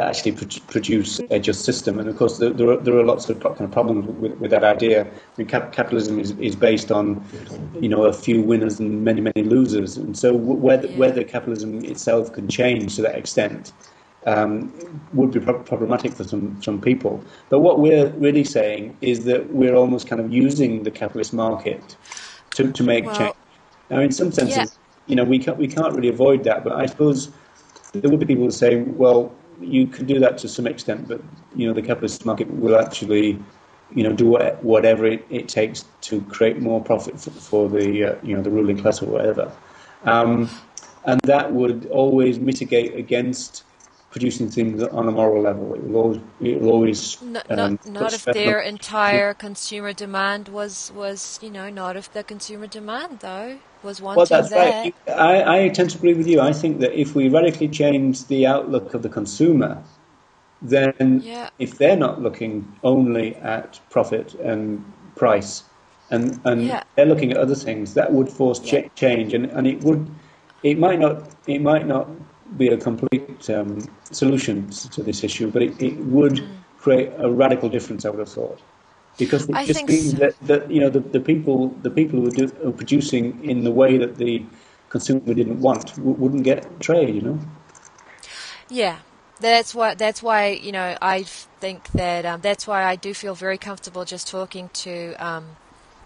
actually 0.00 0.32
produce 0.32 1.20
a 1.30 1.38
just 1.38 1.64
system. 1.64 1.98
And 1.98 2.08
of 2.08 2.16
course, 2.16 2.38
there, 2.38 2.50
there, 2.50 2.70
are, 2.70 2.76
there 2.76 2.96
are 2.98 3.04
lots 3.04 3.28
of 3.28 3.40
kind 3.40 3.60
of 3.60 3.70
problems 3.70 4.06
with, 4.06 4.32
with 4.38 4.50
that 4.50 4.64
idea. 4.64 5.06
I 5.06 5.10
mean, 5.36 5.46
cap- 5.46 5.72
capitalism 5.72 6.18
is, 6.18 6.32
is 6.32 6.56
based 6.56 6.90
on, 6.90 7.24
you 7.80 7.88
know, 7.88 8.04
a 8.04 8.12
few 8.12 8.42
winners 8.42 8.80
and 8.80 9.04
many, 9.04 9.20
many 9.20 9.42
losers. 9.42 9.96
And 9.96 10.16
so 10.16 10.34
whether, 10.34 10.88
whether 10.88 11.24
capitalism 11.24 11.84
itself 11.84 12.32
can 12.32 12.48
change 12.48 12.96
to 12.96 13.02
that 13.02 13.16
extent 13.16 13.72
um, 14.26 14.72
would 15.12 15.32
be 15.32 15.40
pro- 15.40 15.62
problematic 15.62 16.12
for 16.12 16.24
some, 16.24 16.60
some 16.62 16.80
people. 16.80 17.22
But 17.48 17.60
what 17.60 17.80
we're 17.80 18.08
really 18.10 18.44
saying 18.44 18.96
is 19.00 19.24
that 19.24 19.52
we're 19.52 19.74
almost 19.74 20.08
kind 20.08 20.20
of 20.20 20.32
using 20.32 20.82
the 20.82 20.90
capitalist 20.90 21.32
market 21.32 21.96
to, 22.56 22.70
to 22.72 22.82
make 22.82 23.06
well, 23.06 23.16
change. 23.16 23.34
Now, 23.90 24.00
in 24.00 24.12
some 24.12 24.30
senses, 24.30 24.56
yeah. 24.56 24.66
you 25.06 25.16
know, 25.16 25.24
we 25.24 25.38
can't, 25.38 25.56
we 25.56 25.68
can't 25.68 25.94
really 25.94 26.08
avoid 26.08 26.44
that, 26.44 26.64
but 26.64 26.74
I 26.74 26.86
suppose 26.86 27.30
there 27.92 28.10
would 28.10 28.20
be 28.20 28.26
people 28.26 28.44
who 28.44 28.50
say, 28.50 28.82
well, 28.82 29.34
you 29.60 29.86
can 29.86 30.06
do 30.06 30.18
that 30.20 30.38
to 30.38 30.48
some 30.48 30.66
extent, 30.66 31.08
but 31.08 31.20
you 31.54 31.66
know 31.66 31.74
the 31.74 31.82
capitalist 31.82 32.24
market 32.24 32.50
will 32.50 32.78
actually, 32.78 33.38
you 33.94 34.02
know, 34.02 34.12
do 34.12 34.26
what, 34.26 34.62
whatever 34.64 35.06
it, 35.06 35.26
it, 35.30 35.48
takes 35.48 35.84
to 36.02 36.20
create 36.22 36.60
more 36.60 36.82
profit 36.82 37.20
for, 37.20 37.30
for 37.30 37.68
the 37.68 38.04
uh, 38.04 38.14
you 38.22 38.34
know 38.36 38.42
the 38.42 38.50
ruling 38.50 38.78
class 38.78 39.02
or 39.02 39.06
whatever, 39.06 39.52
um, 40.04 40.48
and 41.04 41.20
that 41.24 41.52
would 41.52 41.86
always 41.86 42.38
mitigate 42.38 42.94
against 42.94 43.64
producing 44.10 44.50
things 44.50 44.82
on 44.82 45.06
a 45.06 45.10
moral 45.10 45.42
level. 45.42 45.74
It 45.74 45.84
will 45.84 45.96
always, 45.96 46.20
it 46.40 46.60
will 46.60 46.70
always 46.70 47.22
not, 47.22 47.50
um, 47.50 47.56
not, 47.56 47.86
not 47.86 48.12
if 48.12 48.24
their 48.24 48.60
entire 48.60 49.34
consumer 49.34 49.92
demand 49.92 50.48
was 50.48 50.90
was 50.94 51.38
you 51.42 51.50
know 51.50 51.70
not 51.70 51.96
if 51.96 52.12
the 52.12 52.24
consumer 52.24 52.66
demand 52.66 53.20
though 53.20 53.58
was 53.82 54.00
wanting 54.00 54.18
well, 54.18 54.26
that's 54.26 54.50
that. 54.50 54.56
right. 54.56 54.94
I, 55.08 55.64
I 55.64 55.68
tend 55.68 55.90
to 55.90 55.98
agree 55.98 56.14
with 56.14 56.26
you. 56.26 56.40
I 56.40 56.52
think 56.52 56.80
that 56.80 56.98
if 56.98 57.14
we 57.14 57.28
radically 57.28 57.68
change 57.68 58.26
the 58.26 58.46
outlook 58.46 58.94
of 58.94 59.02
the 59.02 59.08
consumer, 59.08 59.82
then 60.62 61.22
yeah. 61.24 61.50
if 61.58 61.78
they're 61.78 61.96
not 61.96 62.20
looking 62.20 62.76
only 62.82 63.34
at 63.36 63.80
profit 63.90 64.34
and 64.34 64.84
price, 65.16 65.64
and 66.10 66.40
and 66.44 66.66
yeah. 66.66 66.82
they're 66.96 67.06
looking 67.06 67.32
at 67.32 67.38
other 67.38 67.54
things, 67.54 67.94
that 67.94 68.12
would 68.12 68.28
force 68.28 68.60
yeah. 68.64 68.82
ch- 68.82 68.94
change, 68.94 69.32
and, 69.34 69.46
and 69.46 69.66
it 69.66 69.82
would, 69.82 70.10
it 70.62 70.78
might 70.78 70.98
not, 70.98 71.30
it 71.46 71.62
might 71.62 71.86
not 71.86 72.08
be 72.58 72.68
a 72.68 72.76
complete 72.76 73.48
um, 73.48 73.80
solution 74.10 74.68
to 74.70 75.02
this 75.02 75.24
issue, 75.24 75.50
but 75.50 75.62
it, 75.62 75.80
it 75.80 75.96
would 75.98 76.34
mm. 76.34 76.48
create 76.78 77.12
a 77.18 77.30
radical 77.30 77.68
difference. 77.68 78.04
I 78.04 78.10
would 78.10 78.18
have 78.18 78.28
thought 78.28 78.60
because 79.20 79.48
it 79.48 79.54
I 79.54 79.64
just 79.64 79.86
means 79.86 80.10
so. 80.12 80.16
that, 80.16 80.34
that 80.40 80.70
you 80.70 80.80
know 80.80 80.90
the, 80.90 81.00
the 81.00 81.20
people 81.20 81.68
the 81.82 81.90
people 81.90 82.20
who 82.20 82.28
are, 82.28 82.30
do, 82.30 82.52
are, 82.66 82.72
producing 82.72 83.44
in 83.44 83.62
the 83.62 83.70
way 83.70 83.98
that 83.98 84.16
the 84.16 84.44
consumer 84.88 85.34
didn't 85.34 85.60
want 85.60 85.94
w- 85.96 86.16
wouldn't 86.16 86.42
get 86.42 86.80
trade. 86.80 87.14
You 87.14 87.20
know. 87.20 87.38
Yeah, 88.68 88.98
that's 89.38 89.74
why 89.74 89.94
that's 89.94 90.22
why 90.22 90.48
you 90.48 90.72
know 90.72 90.96
I 91.00 91.22
think 91.22 91.92
that 91.92 92.26
um, 92.26 92.40
that's 92.40 92.66
why 92.66 92.82
I 92.82 92.96
do 92.96 93.14
feel 93.14 93.34
very 93.34 93.58
comfortable 93.58 94.04
just 94.04 94.26
talking 94.26 94.70
to 94.84 95.14
um, 95.14 95.56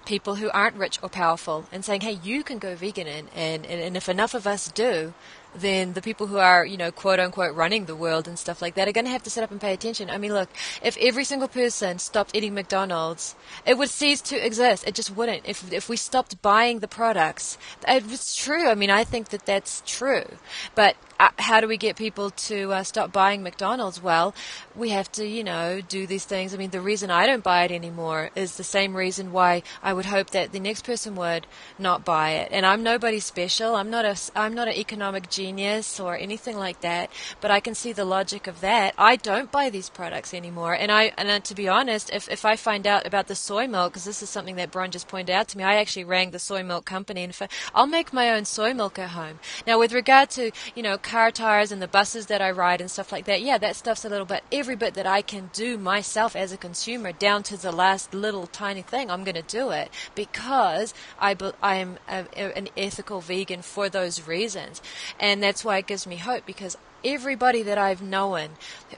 people 0.05 0.35
who 0.35 0.51
aren't 0.51 0.77
rich 0.77 0.99
or 1.03 1.09
powerful 1.09 1.67
and 1.73 1.85
saying, 1.85 2.03
hey, 2.03 2.19
you 2.23 2.43
can 2.43 2.59
go 2.59 2.75
vegan, 2.75 3.07
and, 3.07 3.29
and, 3.35 3.65
and 3.65 3.97
if 3.97 4.09
enough 4.09 4.35
of 4.35 4.47
us 4.47 4.71
do, 4.71 5.15
then 5.55 5.93
the 5.93 6.03
people 6.03 6.27
who 6.27 6.39
are, 6.39 6.65
you 6.65 6.77
know, 6.77 6.91
quote 6.91 7.21
unquote 7.21 7.55
running 7.55 7.85
the 7.85 7.97
world 7.97 8.27
and 8.27 8.39
stuff 8.39 8.61
like 8.61 8.75
that 8.75 8.89
are 8.89 8.93
going 8.93 9.05
to 9.05 9.11
have 9.11 9.23
to 9.25 9.31
sit 9.31 9.45
up 9.45 9.51
and 9.51 9.61
pay 9.61 9.73
attention. 9.73 10.11
I 10.11 10.19
mean, 10.19 10.33
look, 10.33 10.49
if 10.83 10.97
every 10.99 11.25
single 11.25 11.49
person 11.49 11.99
stopped 11.99 12.35
eating 12.35 12.55
McDonald's, 12.55 13.35
it 13.67 13.79
would 13.79 13.91
cease 13.91 14.21
to 14.23 14.37
exist. 14.45 14.87
It 14.87 14.95
just 14.95 15.15
wouldn't. 15.15 15.43
If, 15.47 15.73
if 15.73 15.89
we 15.89 15.97
stopped 15.97 16.41
buying 16.43 16.81
the 16.81 16.89
products, 16.89 17.59
it's 17.87 18.35
true. 18.35 18.69
I 18.69 18.75
mean, 18.75 18.91
I 18.91 19.05
think 19.05 19.29
that 19.29 19.47
that's 19.47 19.83
true. 19.87 20.25
But 20.75 20.97
uh, 21.21 21.31
how 21.39 21.61
do 21.61 21.69
we 21.69 21.77
get 21.77 21.97
people 21.97 22.31
to 22.31 22.73
uh, 22.73 22.83
stop 22.83 23.13
buying 23.13 23.43
McDonald's? 23.43 24.03
Well, 24.03 24.35
we 24.75 24.91
have 24.91 25.11
to, 25.13 25.27
you 25.27 25.45
know, 25.45 25.81
do 25.81 26.07
these 26.07 26.25
things. 26.25 26.53
I 26.53 26.57
mean, 26.57 26.71
the 26.71 26.81
reason 26.81 27.11
I 27.11 27.27
don't 27.27 27.45
buy 27.45 27.65
it 27.65 27.71
anymore 27.71 28.31
is 28.35 28.57
the 28.57 28.65
same 28.65 28.97
reason 28.97 29.33
why 29.33 29.63
I 29.83 29.93
would 29.93 30.07
hope 30.07 30.31
that 30.31 30.53
the 30.53 30.61
next 30.61 30.85
person 30.85 31.15
would 31.17 31.47
not 31.79 32.05
buy 32.05 32.31
it. 32.31 32.49
And 32.51 32.67
I'm 32.67 32.83
nobody 32.83 33.21
special. 33.21 33.77
I'm 33.77 33.91
not 33.91 34.05
a, 34.05 34.17
I'm 34.35 34.55
not 34.55 34.69
an 34.69 34.75
economic 34.75 35.31
genius 35.31 36.01
or 36.01 36.17
anything 36.17 36.57
like 36.57 36.81
that. 36.81 37.11
But 37.41 37.51
I 37.51 37.61
can 37.61 37.75
see 37.75 37.93
the 37.93 38.05
logic 38.05 38.47
of 38.47 38.61
that. 38.61 38.95
I 38.99 39.17
don't 39.17 39.53
buy 39.53 39.71
these 39.71 39.91
products 39.91 40.35
anymore. 40.35 40.75
And 40.75 40.91
I, 40.91 41.13
and 41.17 41.29
uh, 41.29 41.41
to 41.41 41.55
be 41.55 41.69
honest, 41.69 42.11
if 42.13 42.29
if 42.29 42.45
I 42.45 42.57
find 42.57 42.87
out 42.87 43.07
about 43.07 43.29
the 43.29 43.35
soy 43.35 43.67
milk, 43.67 43.93
because 43.93 44.05
this 44.05 44.23
is 44.23 44.31
something 44.31 44.57
that 44.57 44.71
Bron 44.71 44.91
just 44.91 45.09
pointed 45.09 45.33
out 45.33 45.49
to 45.49 45.59
me, 45.59 45.65
I 45.65 45.77
actually 45.77 46.05
rang 46.05 46.31
the 46.31 46.39
soy 46.39 46.63
milk 46.63 46.85
company 46.85 47.23
and 47.23 47.35
I'll 47.75 47.87
make 47.87 48.13
my 48.13 48.31
own 48.31 48.45
soy 48.45 48.75
milk 48.75 48.99
at 48.99 49.11
home. 49.11 49.39
Now, 49.67 49.79
with 49.79 49.93
regard 49.93 50.31
to, 50.31 50.51
you 50.75 50.83
know 50.83 50.99
car 51.05 51.31
tires 51.31 51.71
and 51.71 51.81
the 51.81 51.87
buses 51.87 52.27
that 52.27 52.41
I 52.41 52.51
ride 52.51 52.81
and 52.81 52.91
stuff 52.91 53.13
like 53.13 53.27
that, 53.27 53.43
yeah, 53.43 53.59
that 53.59 53.77
stuff's 53.77 54.05
a 54.05 54.09
little 54.09 54.27
bit, 54.27 54.43
every 54.51 54.75
bit 54.75 54.95
that 54.95 55.07
I 55.07 55.23
can 55.23 55.51
do 55.53 55.79
myself 55.79 56.35
as 56.35 56.51
a 56.51 56.57
consumer, 56.57 57.13
down 57.13 57.43
to 57.45 57.57
the 57.57 57.71
last 57.71 58.15
little 58.15 58.47
tiny 58.47 58.83
thing, 58.83 59.11
I'm 59.11 59.23
going 59.23 59.37
to 59.37 59.43
do 59.43 59.71
it 59.71 59.91
because 60.15 60.95
I, 61.21 61.37
I 61.63 61.77
am 61.77 61.99
a, 62.09 62.57
an 62.57 62.69
ethical 62.77 63.21
vegan 63.21 63.63
for 63.63 63.89
those 63.89 64.27
reasons. 64.27 64.81
And 65.21 65.43
that's 65.43 65.65
why 65.65 65.79
it 65.79 65.87
gives 65.87 66.07
me 66.07 66.17
hope 66.17 66.47
because 66.47 66.77
everybody 67.05 67.63
that 67.63 67.79
I've 67.79 68.03
known, 68.03 68.51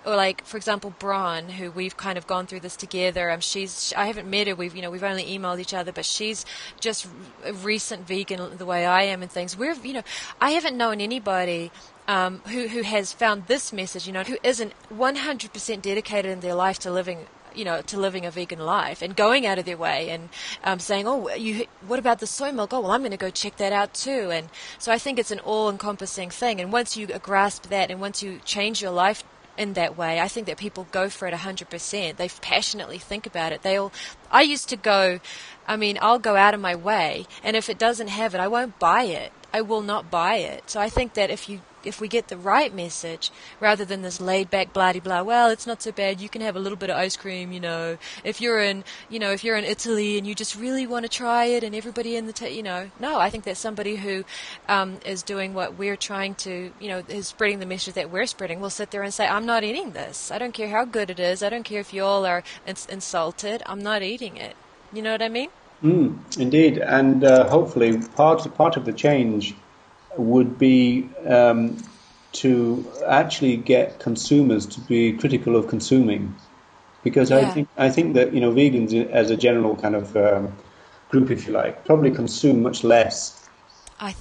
or 0.04 0.16
like 0.16 0.44
for 0.44 0.56
example 0.56 0.94
Bron, 0.98 1.48
who 1.50 1.70
we've 1.70 1.96
kind 1.96 2.16
of 2.16 2.26
gone 2.26 2.46
through 2.46 2.60
this 2.60 2.76
together. 2.76 3.30
Um, 3.30 3.40
she's 3.40 3.92
I 3.96 4.06
haven't 4.06 4.28
met 4.28 4.46
her. 4.46 4.54
We've 4.54 4.75
you 4.75 4.82
know 4.82 4.90
we've 4.90 5.02
only 5.02 5.25
emailed 5.25 5.60
each 5.60 5.75
other, 5.75 5.92
but 5.92 6.04
she's 6.04 6.44
just 6.80 7.06
a 7.44 7.52
recent 7.52 8.06
vegan 8.06 8.56
the 8.56 8.66
way 8.66 8.86
I 8.86 9.02
am 9.02 9.22
and 9.22 9.30
things. 9.30 9.56
We're 9.56 9.75
you 9.75 9.94
know 9.94 10.02
I 10.40 10.50
haven't 10.50 10.76
known 10.76 11.00
anybody 11.00 11.70
um, 12.08 12.40
who 12.46 12.68
who 12.68 12.82
has 12.82 13.12
found 13.12 13.46
this 13.46 13.72
message, 13.72 14.06
you 14.06 14.12
know, 14.12 14.22
who 14.22 14.38
isn't 14.42 14.72
100% 14.92 15.82
dedicated 15.82 16.30
in 16.30 16.40
their 16.40 16.54
life 16.54 16.78
to 16.80 16.90
living 16.90 17.26
you 17.56 17.64
know, 17.64 17.82
to 17.82 17.98
living 17.98 18.26
a 18.26 18.30
vegan 18.30 18.60
life 18.60 19.02
and 19.02 19.16
going 19.16 19.46
out 19.46 19.58
of 19.58 19.64
their 19.64 19.76
way 19.76 20.10
and 20.10 20.28
um, 20.64 20.78
saying, 20.78 21.06
oh, 21.06 21.32
you, 21.34 21.66
what 21.86 21.98
about 21.98 22.20
the 22.20 22.26
soy 22.26 22.52
milk? 22.52 22.72
Oh, 22.72 22.80
well, 22.80 22.92
I'm 22.92 23.00
going 23.00 23.10
to 23.10 23.16
go 23.16 23.30
check 23.30 23.56
that 23.56 23.72
out 23.72 23.94
too. 23.94 24.30
And 24.30 24.48
so 24.78 24.92
I 24.92 24.98
think 24.98 25.18
it's 25.18 25.30
an 25.30 25.40
all-encompassing 25.40 26.30
thing. 26.30 26.60
And 26.60 26.72
once 26.72 26.96
you 26.96 27.06
grasp 27.06 27.68
that, 27.68 27.90
and 27.90 28.00
once 28.00 28.22
you 28.22 28.40
change 28.44 28.82
your 28.82 28.90
life 28.90 29.25
in 29.56 29.72
that 29.75 29.96
way. 29.96 30.20
I 30.20 30.28
think 30.28 30.46
that 30.46 30.58
people 30.58 30.86
go 30.92 31.08
for 31.08 31.26
it 31.26 31.34
100%. 31.34 32.16
They 32.16 32.28
passionately 32.28 32.98
think 32.98 33.26
about 33.26 33.52
it. 33.52 33.62
They'll 33.62 33.92
I 34.30 34.42
used 34.42 34.68
to 34.70 34.76
go 34.76 35.20
I 35.66 35.76
mean, 35.76 35.98
I'll 36.00 36.18
go 36.18 36.36
out 36.36 36.54
of 36.54 36.60
my 36.60 36.75
way 36.75 37.26
and 37.42 37.56
if 37.56 37.68
it 37.68 37.78
doesn't 37.78 38.08
have 38.08 38.34
it, 38.34 38.40
I 38.40 38.48
won't 38.48 38.78
buy 38.78 39.04
it. 39.04 39.32
I 39.52 39.62
will 39.62 39.82
not 39.82 40.10
buy 40.10 40.36
it. 40.36 40.70
So 40.70 40.80
I 40.80 40.88
think 40.88 41.14
that 41.14 41.30
if 41.30 41.48
you 41.48 41.60
if 41.87 42.00
we 42.00 42.09
get 42.09 42.28
the 42.28 42.37
right 42.37 42.75
message 42.75 43.31
rather 43.61 43.85
than 43.85 44.02
this 44.02 44.21
laid 44.21 44.50
back 44.50 44.73
bloody 44.73 45.00
blah 45.00 45.23
well 45.23 45.49
it's 45.50 45.66
not 45.66 45.83
so 45.83 45.93
bad 45.93 46.21
you 46.21 46.28
can 46.28 46.43
have 46.43 46.57
a 46.57 46.61
little 46.61 46.76
bit 46.76 46.90
of 46.90 46.97
ice 46.97 47.16
cream 47.16 47.52
you 47.52 47.61
know. 47.61 47.99
If 48.25 48.40
you're 48.40 48.61
in 48.61 48.85
you 49.09 49.19
know 49.19 49.31
if 49.33 49.45
you're 49.45 49.57
in 49.57 49.64
Italy 49.64 50.19
and 50.19 50.26
you 50.26 50.35
just 50.35 50.57
really 50.57 50.87
want 50.87 51.05
to 51.05 51.09
try 51.09 51.45
it 51.45 51.62
and 51.62 51.75
everybody 51.75 52.16
in 52.16 52.26
the 52.26 52.33
t- 52.33 52.57
you 52.57 52.62
know. 52.62 52.90
No 53.00 53.19
I 53.19 53.31
think 53.31 53.45
that 53.45 53.57
somebody 53.57 53.97
who 53.97 54.25
um, 54.69 54.99
is 55.05 55.23
doing 55.23 55.55
what 55.55 55.78
we're 55.78 55.97
trying 55.97 56.35
to 56.37 56.73
you 56.81 56.88
know 56.88 57.02
is 57.09 57.28
spreading 57.28 57.59
the 57.61 57.66
message 57.66 57.95
that 57.95 58.11
we're 58.11 58.26
spreading 58.26 58.61
will 58.61 58.71
sit 58.71 58.90
there 58.90 59.02
and 59.02 59.12
say 59.12 59.26
I'm 59.26 59.47
not 59.47 59.64
eating 59.64 59.93
this. 59.93 60.31
I 60.31 60.38
don't 60.38 60.52
care 60.52 60.69
how 60.69 60.85
good 60.85 61.11
it 61.11 61.21
is. 61.21 61.43
I 61.43 61.49
don't 61.49 61.64
care 61.64 61.81
if 61.81 61.93
you 61.95 62.02
all 62.05 62.26
are 62.26 62.43
ins- 62.66 62.87
insulted. 62.87 63.62
I'm 63.66 63.83
not 63.83 64.02
eating 64.02 64.37
it. 64.37 64.57
You 64.93 65.02
know 65.02 65.12
what 65.12 65.23
I 65.23 65.28
mean? 65.28 65.50
Mm, 65.83 66.38
indeed, 66.38 66.78
and 66.78 67.23
uh, 67.23 67.49
hopefully 67.49 67.99
part 68.16 68.55
part 68.55 68.76
of 68.76 68.85
the 68.87 68.93
change 68.93 69.55
would 70.18 70.58
be 70.58 71.08
um, 71.26 71.76
to 72.32 72.87
actually 73.06 73.56
get 73.56 73.99
consumers 73.99 74.66
to 74.66 74.80
be 74.80 75.12
critical 75.12 75.56
of 75.56 75.68
consuming, 75.68 76.35
because 77.02 77.30
yeah. 77.30 77.38
I 77.38 77.44
think 77.50 77.68
I 77.76 77.90
think 77.90 78.14
that 78.14 78.32
you 78.32 78.40
know 78.40 78.52
vegans 78.52 78.92
as 79.11 79.30
a 79.30 79.37
general 79.37 79.76
kind 79.76 79.94
of 79.94 80.16
um, 80.16 80.52
group, 81.11 81.30
if 81.30 81.46
you 81.46 81.52
like, 81.52 81.85
probably 81.85 82.11
consume 82.11 82.62
much 82.62 82.85
less. 82.85 83.42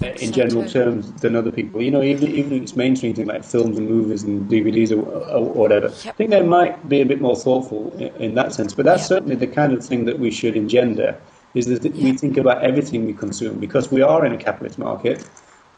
in 0.01 0.17
so 0.17 0.31
general 0.31 0.63
too. 0.63 0.69
terms 0.69 1.11
than 1.21 1.35
other 1.35 1.51
people. 1.51 1.81
You 1.81 1.91
know, 1.91 2.01
even 2.01 2.31
even 2.31 2.53
if 2.53 2.61
it's 2.63 2.75
mainstream 2.75 3.13
things 3.13 3.27
like 3.27 3.43
films 3.43 3.77
and 3.77 3.89
movies 3.89 4.23
and 4.23 4.49
DVDs 4.49 4.91
or, 4.91 5.01
or 5.29 5.43
whatever. 5.43 5.87
Yep. 5.87 6.07
I 6.07 6.11
think 6.11 6.29
they 6.29 6.41
might 6.41 6.87
be 6.87 7.01
a 7.01 7.05
bit 7.05 7.19
more 7.19 7.35
thoughtful 7.35 7.91
in, 7.93 8.15
in 8.15 8.35
that 8.35 8.53
sense. 8.53 8.73
But 8.73 8.85
that's 8.85 9.01
yep. 9.03 9.09
certainly 9.09 9.35
the 9.35 9.47
kind 9.47 9.73
of 9.73 9.85
thing 9.85 10.05
that 10.05 10.17
we 10.17 10.31
should 10.31 10.55
engender 10.55 11.19
is 11.55 11.67
that 11.67 11.83
we 11.93 12.11
think 12.13 12.37
about 12.37 12.63
everything 12.63 13.05
we 13.05 13.13
consume 13.13 13.59
because 13.59 13.89
we 13.89 14.01
are 14.01 14.25
in 14.25 14.33
a 14.33 14.37
capitalist 14.37 14.77
market 14.77 15.27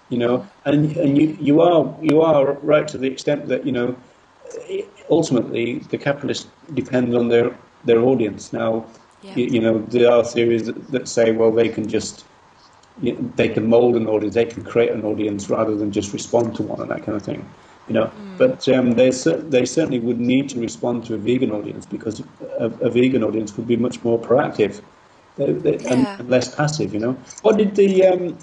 you 0.09 0.17
know, 0.17 0.47
and 0.65 0.95
and 0.97 1.17
you 1.17 1.37
you 1.39 1.61
are 1.61 1.95
you 2.01 2.21
are 2.21 2.53
right 2.63 2.87
to 2.87 2.97
the 2.97 3.07
extent 3.07 3.47
that 3.47 3.65
you 3.65 3.71
know 3.71 3.95
ultimately 5.09 5.79
the 5.89 5.97
capitalists 5.97 6.47
depend 6.73 7.15
on 7.15 7.29
their 7.29 7.55
their 7.85 7.99
audience. 7.99 8.53
Now, 8.53 8.85
yeah. 9.21 9.35
you, 9.35 9.45
you, 9.45 9.61
know, 9.61 9.79
there 9.89 10.11
are 10.11 10.23
theories 10.23 10.65
that, 10.65 10.87
that 10.91 11.07
say, 11.07 11.31
well, 11.31 11.51
they 11.51 11.69
can 11.69 11.87
just 11.87 12.25
you 13.01 13.13
know, 13.13 13.31
they 13.35 13.47
can 13.49 13.67
mold 13.69 13.95
an 13.95 14.07
audience, 14.07 14.35
they 14.35 14.45
can 14.45 14.63
create 14.63 14.91
an 14.91 15.03
audience 15.03 15.49
rather 15.49 15.75
than 15.75 15.91
just 15.91 16.13
respond 16.13 16.55
to 16.55 16.63
one 16.63 16.81
and 16.81 16.89
that 16.89 17.03
kind 17.03 17.15
of 17.15 17.23
thing. 17.23 17.47
You 17.87 17.93
know, 17.93 18.05
mm. 18.05 18.37
but 18.37 18.67
um, 18.69 18.91
they 18.91 19.11
they 19.49 19.65
certainly 19.65 19.99
would 19.99 20.19
need 20.19 20.49
to 20.49 20.59
respond 20.59 21.05
to 21.05 21.13
a 21.13 21.17
vegan 21.17 21.51
audience 21.51 21.85
because 21.85 22.21
a, 22.59 22.65
a 22.65 22.89
vegan 22.89 23.23
audience 23.23 23.55
would 23.55 23.67
be 23.67 23.77
much 23.77 24.03
more 24.03 24.19
proactive. 24.19 24.81
They, 25.37 25.53
they, 25.53 25.77
yeah. 25.77 25.93
and, 25.93 26.07
and, 26.07 26.29
less 26.29 26.53
passive, 26.53 26.93
you 26.93 26.99
know. 26.99 27.13
What 27.43 27.57
did 27.57 27.75
the 27.75 28.05
um, 28.07 28.37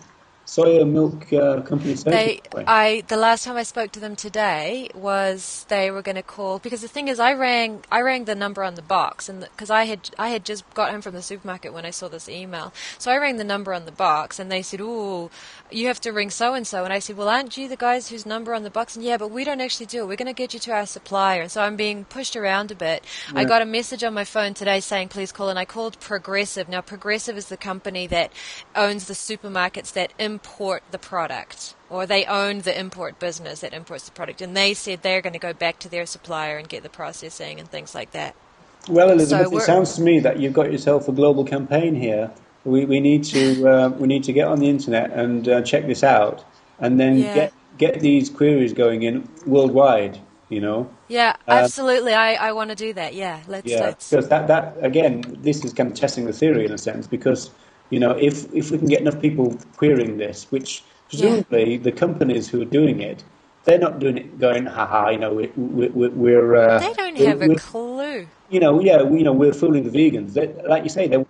soya 0.46 0.86
milk 0.88 1.32
uh, 1.32 1.62
company 1.62 1.94
They, 1.94 2.40
I 2.66 3.02
the 3.08 3.16
last 3.16 3.44
time 3.44 3.56
I 3.56 3.62
spoke 3.62 3.92
to 3.92 4.00
them 4.00 4.14
today 4.14 4.90
was 4.94 5.64
they 5.68 5.90
were 5.90 6.02
going 6.02 6.16
to 6.16 6.22
call 6.22 6.58
because 6.58 6.82
the 6.82 6.88
thing 6.88 7.08
is 7.08 7.18
I 7.18 7.32
rang 7.32 7.82
I 7.90 8.02
rang 8.02 8.26
the 8.26 8.34
number 8.34 8.62
on 8.62 8.74
the 8.74 8.82
box 8.82 9.28
and 9.28 9.40
because 9.40 9.70
I 9.70 9.84
had 9.84 10.10
I 10.18 10.28
had 10.28 10.44
just 10.44 10.62
got 10.74 10.90
home 10.90 11.00
from 11.00 11.14
the 11.14 11.22
supermarket 11.22 11.72
when 11.72 11.86
I 11.86 11.90
saw 11.90 12.08
this 12.08 12.28
email. 12.28 12.74
So 12.98 13.10
I 13.10 13.16
rang 13.16 13.38
the 13.38 13.44
number 13.44 13.72
on 13.72 13.86
the 13.86 13.92
box 13.92 14.38
and 14.38 14.52
they 14.52 14.60
said 14.60 14.80
oh 14.82 15.30
you 15.70 15.86
have 15.86 16.00
to 16.02 16.10
ring 16.10 16.28
so 16.28 16.52
and 16.52 16.66
so 16.66 16.84
and 16.84 16.92
I 16.92 16.98
said 16.98 17.16
well 17.16 17.28
aren't 17.28 17.56
you 17.56 17.66
the 17.66 17.76
guys 17.76 18.10
whose 18.10 18.26
number 18.26 18.54
on 18.54 18.64
the 18.64 18.70
box? 18.70 18.96
And 18.96 19.04
yeah 19.04 19.16
but 19.16 19.30
we 19.30 19.44
don't 19.44 19.62
actually 19.62 19.86
do 19.86 20.02
it. 20.02 20.08
We're 20.08 20.16
going 20.16 20.26
to 20.26 20.34
get 20.34 20.52
you 20.52 20.60
to 20.60 20.72
our 20.72 20.86
supplier. 20.86 21.40
And 21.40 21.50
so 21.50 21.62
I'm 21.62 21.76
being 21.76 22.04
pushed 22.04 22.36
around 22.36 22.70
a 22.70 22.74
bit. 22.74 23.02
Yeah. 23.32 23.40
I 23.40 23.44
got 23.44 23.62
a 23.62 23.66
message 23.66 24.04
on 24.04 24.12
my 24.12 24.24
phone 24.24 24.52
today 24.52 24.80
saying 24.80 25.08
please 25.08 25.32
call 25.32 25.48
and 25.48 25.58
I 25.58 25.64
called 25.64 25.98
Progressive. 26.00 26.68
Now 26.68 26.82
Progressive 26.82 27.38
is 27.38 27.48
the 27.48 27.56
company 27.56 28.06
that 28.08 28.30
owns 28.76 29.06
the 29.06 29.14
supermarkets 29.14 29.94
that 29.94 30.12
import 30.34 30.82
the 30.90 30.98
product 30.98 31.74
or 31.88 32.06
they 32.06 32.24
own 32.24 32.58
the 32.60 32.78
import 32.78 33.18
business 33.20 33.60
that 33.60 33.72
imports 33.72 34.04
the 34.04 34.10
product 34.10 34.40
and 34.40 34.56
they 34.56 34.74
said 34.74 35.02
they're 35.02 35.22
going 35.22 35.32
to 35.32 35.38
go 35.38 35.52
back 35.52 35.78
to 35.78 35.88
their 35.88 36.06
supplier 36.06 36.56
and 36.58 36.68
get 36.68 36.82
the 36.82 36.88
processing 36.88 37.60
and 37.60 37.68
things 37.68 37.94
like 37.94 38.10
that. 38.10 38.34
Well, 38.88 39.10
Elizabeth, 39.10 39.48
so 39.48 39.56
it 39.56 39.60
sounds 39.62 39.94
to 39.96 40.02
me 40.02 40.20
that 40.20 40.40
you've 40.40 40.52
got 40.52 40.72
yourself 40.72 41.08
a 41.08 41.12
global 41.12 41.44
campaign 41.44 41.94
here. 41.94 42.30
We, 42.64 42.84
we 42.84 43.00
need 43.00 43.24
to 43.24 43.68
uh, 43.68 43.88
we 43.90 44.06
need 44.08 44.24
to 44.24 44.32
get 44.32 44.48
on 44.48 44.58
the 44.58 44.68
internet 44.68 45.10
and 45.12 45.48
uh, 45.48 45.62
check 45.62 45.86
this 45.86 46.02
out, 46.02 46.44
and 46.78 47.00
then 47.00 47.18
yeah. 47.18 47.34
get 47.34 47.52
get 47.78 48.00
these 48.00 48.28
queries 48.28 48.72
going 48.72 49.02
in 49.02 49.28
worldwide. 49.46 50.20
You 50.50 50.60
know. 50.60 50.90
Yeah, 51.08 51.36
uh, 51.48 51.52
absolutely. 51.52 52.12
I, 52.12 52.34
I 52.34 52.52
want 52.52 52.70
to 52.70 52.76
do 52.76 52.92
that. 52.92 53.14
Yeah, 53.14 53.40
let's. 53.46 53.70
Yeah, 53.70 53.80
let's. 53.80 54.10
because 54.10 54.28
that 54.28 54.48
that 54.48 54.76
again, 54.80 55.22
this 55.40 55.64
is 55.64 55.72
kind 55.72 55.90
of 55.90 55.96
testing 55.96 56.26
the 56.26 56.32
theory 56.32 56.64
in 56.66 56.72
a 56.72 56.78
sense 56.78 57.06
because 57.06 57.50
you 57.90 58.00
know, 58.00 58.12
if 58.12 58.52
if 58.54 58.70
we 58.70 58.78
can 58.78 58.88
get 58.88 59.00
enough 59.00 59.20
people 59.20 59.58
querying 59.76 60.16
this, 60.18 60.46
which 60.50 60.82
presumably 61.08 61.72
yeah. 61.72 61.78
the 61.78 61.92
companies 61.92 62.48
who 62.48 62.62
are 62.62 62.66
doing 62.80 63.00
it, 63.00 63.22
they're 63.64 63.78
not 63.78 63.98
doing 63.98 64.18
it 64.18 64.38
going, 64.38 64.66
haha, 64.66 65.10
you 65.10 65.18
know, 65.18 65.32
we, 65.32 65.46
we, 65.56 66.08
we're. 66.08 66.56
Uh, 66.56 66.78
they 66.78 66.92
don't 66.92 67.16
have 67.18 67.42
a 67.42 67.54
clue. 67.54 68.26
You 68.50 68.60
know, 68.60 68.80
yeah, 68.80 69.02
we, 69.02 69.18
you 69.18 69.24
know, 69.24 69.32
we're 69.32 69.52
fooling 69.52 69.90
the 69.90 69.90
vegans. 69.90 70.34
They, 70.34 70.52
like 70.68 70.84
you 70.84 70.90
say, 70.90 71.08
they 71.08 71.24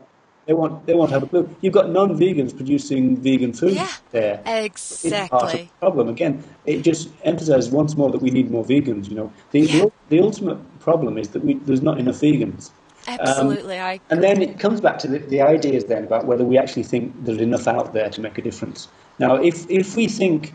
they 0.47 0.53
want 0.53 0.87
they 0.87 0.95
want 0.95 1.11
to 1.11 1.15
have 1.15 1.23
a 1.23 1.27
clue. 1.27 1.57
You've 1.61 1.73
got 1.73 1.91
non-vegans 1.91 2.55
producing 2.55 3.17
vegan 3.17 3.53
food 3.53 3.75
yeah, 3.75 3.91
there. 4.11 4.43
Exactly. 4.45 5.63
The 5.63 5.69
problem 5.81 6.09
again. 6.09 6.45
It 6.67 6.83
just 6.83 7.09
emphasizes 7.23 7.71
once 7.71 7.97
more 7.97 8.11
that 8.11 8.21
we 8.21 8.31
need 8.31 8.51
more 8.51 8.65
vegans. 8.65 9.09
You 9.09 9.17
know, 9.17 9.33
the 9.53 9.61
yeah. 9.61 9.85
the, 9.85 9.93
the 10.11 10.21
ultimate 10.21 10.59
problem 10.81 11.19
is 11.19 11.29
that 11.31 11.45
we, 11.45 11.55
there's 11.55 11.83
not 11.83 11.99
enough 11.99 12.17
vegans. 12.17 12.71
Absolutely, 13.07 13.79
um, 13.79 13.87
I. 13.87 14.01
And 14.11 14.23
then 14.23 14.43
it 14.43 14.59
comes 14.59 14.81
back 14.81 14.99
to 15.01 15.09
the, 15.09 15.19
the 15.19 15.41
ideas 15.43 15.85
then 15.85 16.05
about 16.05 16.27
whether 16.27 16.45
we 16.45 16.59
actually 16.59 16.85
think 16.85 17.13
there's 17.25 17.39
enough 17.39 17.67
out 17.67 17.93
there 17.93 18.11
to 18.11 18.21
make 18.21 18.39
a 18.39 18.43
difference. 18.43 18.89
Now, 19.19 19.37
if 19.37 19.69
if 19.71 19.97
we 19.97 20.09
think 20.09 20.55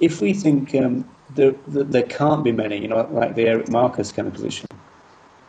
if 0.00 0.20
we 0.20 0.34
think 0.34 0.74
um, 0.74 1.08
there, 1.34 1.54
there 1.66 2.02
can't 2.02 2.44
be 2.44 2.52
many, 2.52 2.78
you 2.78 2.88
know, 2.88 3.08
like 3.10 3.34
the 3.34 3.46
Eric 3.46 3.68
Marcus 3.68 4.12
kind 4.12 4.28
of 4.28 4.34
position, 4.34 4.66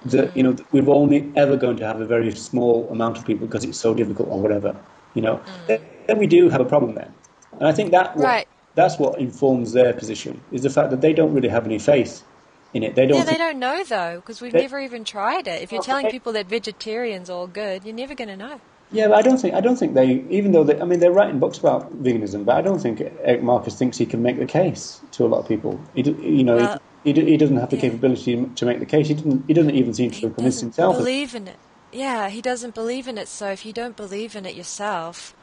that 0.05 0.35
you 0.35 0.43
know 0.43 0.55
we're 0.71 0.89
only 0.89 1.31
ever 1.35 1.57
going 1.57 1.77
to 1.77 1.85
have 1.85 2.01
a 2.01 2.05
very 2.05 2.31
small 2.31 2.87
amount 2.89 3.17
of 3.17 3.25
people 3.25 3.47
because 3.47 3.63
it's 3.63 3.77
so 3.77 3.93
difficult 3.93 4.29
or 4.29 4.39
whatever, 4.39 4.75
you 5.13 5.21
know, 5.21 5.37
mm. 5.37 5.67
then, 5.67 5.81
then, 6.07 6.17
we 6.17 6.27
do 6.27 6.49
have 6.49 6.61
a 6.61 6.65
problem 6.65 6.95
then. 6.95 7.13
And 7.53 7.67
I 7.67 7.71
think 7.71 7.91
that 7.91 8.15
right. 8.15 8.47
what, 8.47 8.75
that's 8.75 8.97
what 8.97 9.19
informs 9.19 9.73
their 9.73 9.93
position 9.93 10.41
is 10.51 10.63
the 10.63 10.69
fact 10.69 10.91
that 10.91 11.01
they 11.01 11.13
don't 11.13 11.33
really 11.33 11.49
have 11.49 11.65
any 11.65 11.79
faith 11.79 12.23
in 12.73 12.83
it. 12.83 12.95
They 12.95 13.05
don't. 13.05 13.17
Yeah, 13.17 13.23
they 13.23 13.37
don't 13.37 13.59
know 13.59 13.83
though 13.83 14.15
because 14.17 14.41
we've 14.41 14.51
they, 14.51 14.61
never 14.61 14.79
even 14.79 15.03
tried 15.03 15.47
it. 15.47 15.61
If 15.61 15.71
you're 15.71 15.81
telling 15.81 16.09
people 16.09 16.33
that 16.33 16.47
vegetarians 16.47 17.29
all 17.29 17.47
good, 17.47 17.83
you're 17.83 17.95
never 17.95 18.15
going 18.15 18.29
to 18.29 18.37
know. 18.37 18.61
Yeah, 18.91 19.07
but 19.07 19.17
I 19.17 19.21
don't 19.21 19.37
think 19.37 19.53
I 19.53 19.61
don't 19.61 19.75
think 19.75 19.93
they 19.93 20.25
even 20.29 20.51
though 20.51 20.63
they 20.63 20.79
I 20.79 20.85
mean 20.85 20.99
they're 20.99 21.11
writing 21.11 21.39
books 21.39 21.59
about 21.59 21.93
veganism, 22.03 22.45
but 22.45 22.55
I 22.55 22.61
don't 22.61 22.79
think 22.79 23.01
Eric 23.23 23.43
Marcus 23.43 23.77
thinks 23.77 23.97
he 23.97 24.05
can 24.05 24.23
make 24.23 24.39
the 24.39 24.47
case 24.47 24.99
to 25.11 25.25
a 25.25 25.27
lot 25.27 25.39
of 25.39 25.47
people. 25.47 25.79
He, 25.93 26.01
you 26.01 26.43
know, 26.43 26.55
well, 26.55 26.81
he, 27.03 27.13
he, 27.13 27.25
he, 27.25 27.37
doesn't 27.37 27.57
have 27.57 27.69
the 27.69 27.75
yeah. 27.75 27.83
capability 27.83 28.49
to 28.55 28.65
make 28.65 28.79
the 28.79 28.85
case. 28.85 29.07
He 29.07 29.13
didn't. 29.13 29.45
He 29.47 29.53
doesn't 29.53 29.75
even 29.75 29.93
seem 29.93 30.11
to 30.11 30.21
have 30.21 30.35
convinced 30.35 30.61
himself. 30.61 30.97
Believe 30.97 31.35
in 31.35 31.47
it. 31.47 31.57
Yeah, 31.91 32.29
he 32.29 32.41
doesn't 32.41 32.73
believe 32.75 33.07
in 33.07 33.17
it. 33.17 33.27
So 33.27 33.49
if 33.49 33.65
you 33.65 33.73
don't 33.73 33.95
believe 33.95 34.35
in 34.35 34.45
it 34.45 34.55
yourself, 34.55 35.35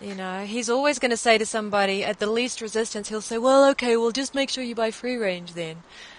you 0.00 0.14
know, 0.14 0.44
he's 0.44 0.70
always 0.70 0.98
going 0.98 1.10
to 1.10 1.16
say 1.16 1.38
to 1.38 1.46
somebody 1.46 2.04
at 2.04 2.18
the 2.20 2.30
least 2.30 2.60
resistance, 2.60 3.08
he'll 3.08 3.22
say, 3.22 3.38
"Well, 3.38 3.68
okay, 3.70 3.96
well, 3.96 4.10
just 4.10 4.34
make 4.34 4.50
sure 4.50 4.62
you 4.62 4.74
buy 4.74 4.90
free 4.90 5.16
range 5.16 5.54
then." 5.54 5.76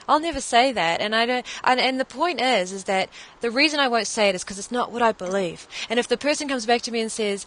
I'll 0.10 0.20
never 0.20 0.42
say 0.42 0.72
that, 0.74 1.02
and 1.02 1.16
I 1.16 1.26
don't. 1.26 1.46
And, 1.64 1.80
and 1.80 2.00
the 2.00 2.06
point 2.06 2.42
is, 2.42 2.72
is 2.72 2.86
that 2.86 3.10
the 3.42 3.52
reason 3.52 3.80
I 3.80 3.88
won't 3.88 4.08
say 4.08 4.30
it 4.30 4.36
is 4.36 4.44
because 4.44 4.60
it's 4.60 4.72
not 4.72 4.92
what 4.92 5.02
I 5.02 5.12
believe. 5.12 5.68
And 5.90 6.00
if 6.00 6.08
the 6.08 6.18
person 6.18 6.48
comes 6.50 6.66
back 6.66 6.82
to 6.84 6.92
me 6.92 7.00
and 7.00 7.12
says, 7.12 7.46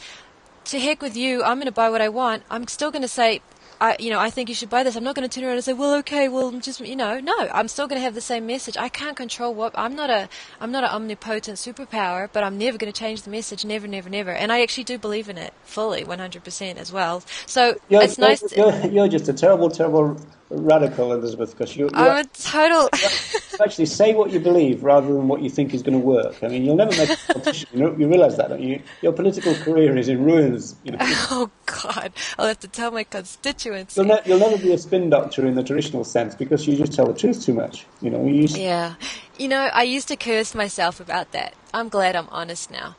"To 0.66 0.78
heck 0.78 1.02
with 1.02 1.16
you, 1.16 1.42
I'm 1.42 1.57
going 1.57 1.66
to 1.66 1.73
buy 1.73 1.90
what 1.90 2.00
I 2.00 2.09
want," 2.09 2.45
I'm 2.50 2.66
still 2.69 2.90
going 2.90 3.02
to 3.02 3.09
say, 3.09 3.42
I, 3.83 3.97
you 3.99 4.11
know, 4.11 4.21
I 4.21 4.31
think 4.31 4.49
you 4.49 4.54
should 4.54 4.71
buy 4.71 4.85
this. 4.85 4.95
I'm 4.95 5.02
not 5.02 5.16
going 5.16 5.28
to 5.28 5.35
turn 5.35 5.45
around 5.45 5.57
and 5.57 5.64
say, 5.64 5.73
well, 5.73 5.95
okay, 5.97 6.28
well, 6.28 6.52
just, 6.52 6.78
you 6.78 6.95
know, 6.95 7.19
no, 7.19 7.37
I'm 7.52 7.66
still 7.66 7.88
going 7.88 7.99
to 7.99 8.04
have 8.04 8.14
the 8.14 8.21
same 8.21 8.47
message. 8.47 8.76
I 8.76 8.88
can't 8.88 9.16
control 9.16 9.52
what, 9.52 9.76
I'm 9.76 9.97
not 9.97 10.09
a, 10.09 10.28
I'm 10.61 10.71
not 10.71 10.85
an 10.85 10.90
omnipotent 10.90 11.59
superpower, 11.59 12.28
but 12.33 12.45
I'm 12.45 12.57
never 12.59 12.78
going 12.78 12.92
to 12.92 12.97
change 12.97 13.23
the 13.23 13.31
message, 13.31 13.64
never, 13.64 13.88
never, 13.88 14.09
never. 14.09 14.31
And 14.31 14.52
I 14.52 14.62
actually 14.62 14.85
do 14.85 14.99
believe 14.99 15.28
in 15.28 15.37
it 15.37 15.52
fully, 15.64 16.04
100% 16.04 16.76
as 16.76 16.92
well. 16.92 17.25
So 17.47 17.81
you're, 17.88 18.04
it's 18.04 18.19
nice. 18.19 18.57
You're, 18.57 18.73
you're 18.87 19.09
just 19.09 19.28
a 19.28 19.33
terrible, 19.33 19.69
terrible 19.69 20.16
radical, 20.52 21.12
Elizabeth, 21.12 21.50
because 21.50 21.76
you, 21.76 21.90
I'm 21.94 22.25
a 22.25 22.28
total. 22.28 22.88
actually 23.62 23.87
say 23.87 24.14
what 24.14 24.32
you 24.32 24.40
believe 24.40 24.82
rather 24.82 25.06
than 25.06 25.28
what 25.28 25.42
you 25.42 25.49
think 25.49 25.73
is 25.75 25.82
going 25.82 25.99
to 25.99 26.04
work. 26.04 26.42
I 26.42 26.49
mean, 26.49 26.64
you'll 26.64 26.76
never 26.76 26.90
make 26.97 27.11
a 27.11 27.32
politician. 27.32 27.68
You, 27.78 27.97
you 27.99 28.09
realise 28.09 28.37
that, 28.37 28.49
don't 28.49 28.61
you? 28.61 28.82
Your 29.02 29.12
political 29.12 29.54
career 29.54 29.97
is 29.97 30.09
in 30.09 30.25
ruins. 30.25 30.76
You 30.85 30.92
know? 30.92 30.99
Oh 31.35 31.50
God, 31.66 32.12
I'll 32.38 32.47
have 32.47 32.61
to 32.61 32.68
tell 32.68 32.90
my 32.90 33.04
constituents. 33.04 33.97
You'll, 33.97 34.06
ne- 34.06 34.21
you'll, 34.26 34.38
never 34.38 34.59
be 34.59 34.73
a 34.73 34.78
spin 34.78 35.09
doctor 35.09 35.47
in 35.47 35.54
the 35.54 35.62
traditional 35.62 36.04
sense 36.04 36.35
because 36.35 36.66
you 36.66 36.76
just 36.76 36.92
tell 36.92 37.06
the 37.06 37.14
truth 37.18 37.44
too 37.44 37.54
much. 37.54 37.87
You 38.02 38.11
know. 38.11 38.26
You 38.26 38.47
yeah, 38.50 38.97
you 39.38 39.49
know, 39.49 39.71
I 39.73 39.85
used 39.85 40.09
to 40.09 40.16
curse 40.16 40.54
myself 40.54 41.00
about 41.00 41.32
that. 41.32 41.54
I'm 41.73 41.88
glad 41.88 42.16
I'm 42.16 42.28
honest 42.28 42.71
now. 42.71 42.97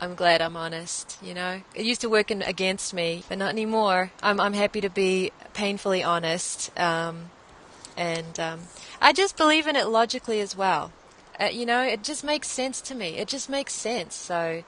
I'm 0.00 0.14
glad 0.14 0.40
I'm 0.40 0.56
honest, 0.56 1.18
you 1.22 1.34
know. 1.34 1.60
It 1.74 1.84
used 1.84 2.00
to 2.00 2.08
work 2.08 2.30
in, 2.30 2.40
against 2.42 2.94
me, 2.94 3.22
but 3.28 3.36
not 3.36 3.50
anymore. 3.50 4.12
I'm, 4.22 4.40
I'm 4.40 4.54
happy 4.54 4.80
to 4.80 4.88
be 4.88 5.30
painfully 5.52 6.02
honest. 6.02 6.76
Um, 6.80 7.30
and 7.98 8.40
um, 8.40 8.60
I 9.00 9.12
just 9.12 9.36
believe 9.36 9.66
in 9.66 9.76
it 9.76 9.88
logically 9.88 10.40
as 10.40 10.56
well. 10.56 10.92
Uh, 11.38 11.44
you 11.44 11.66
know, 11.66 11.82
it 11.82 12.02
just 12.02 12.24
makes 12.24 12.48
sense 12.48 12.80
to 12.80 12.94
me. 12.94 13.18
It 13.18 13.28
just 13.28 13.50
makes 13.50 13.74
sense. 13.74 14.14
So 14.14 14.62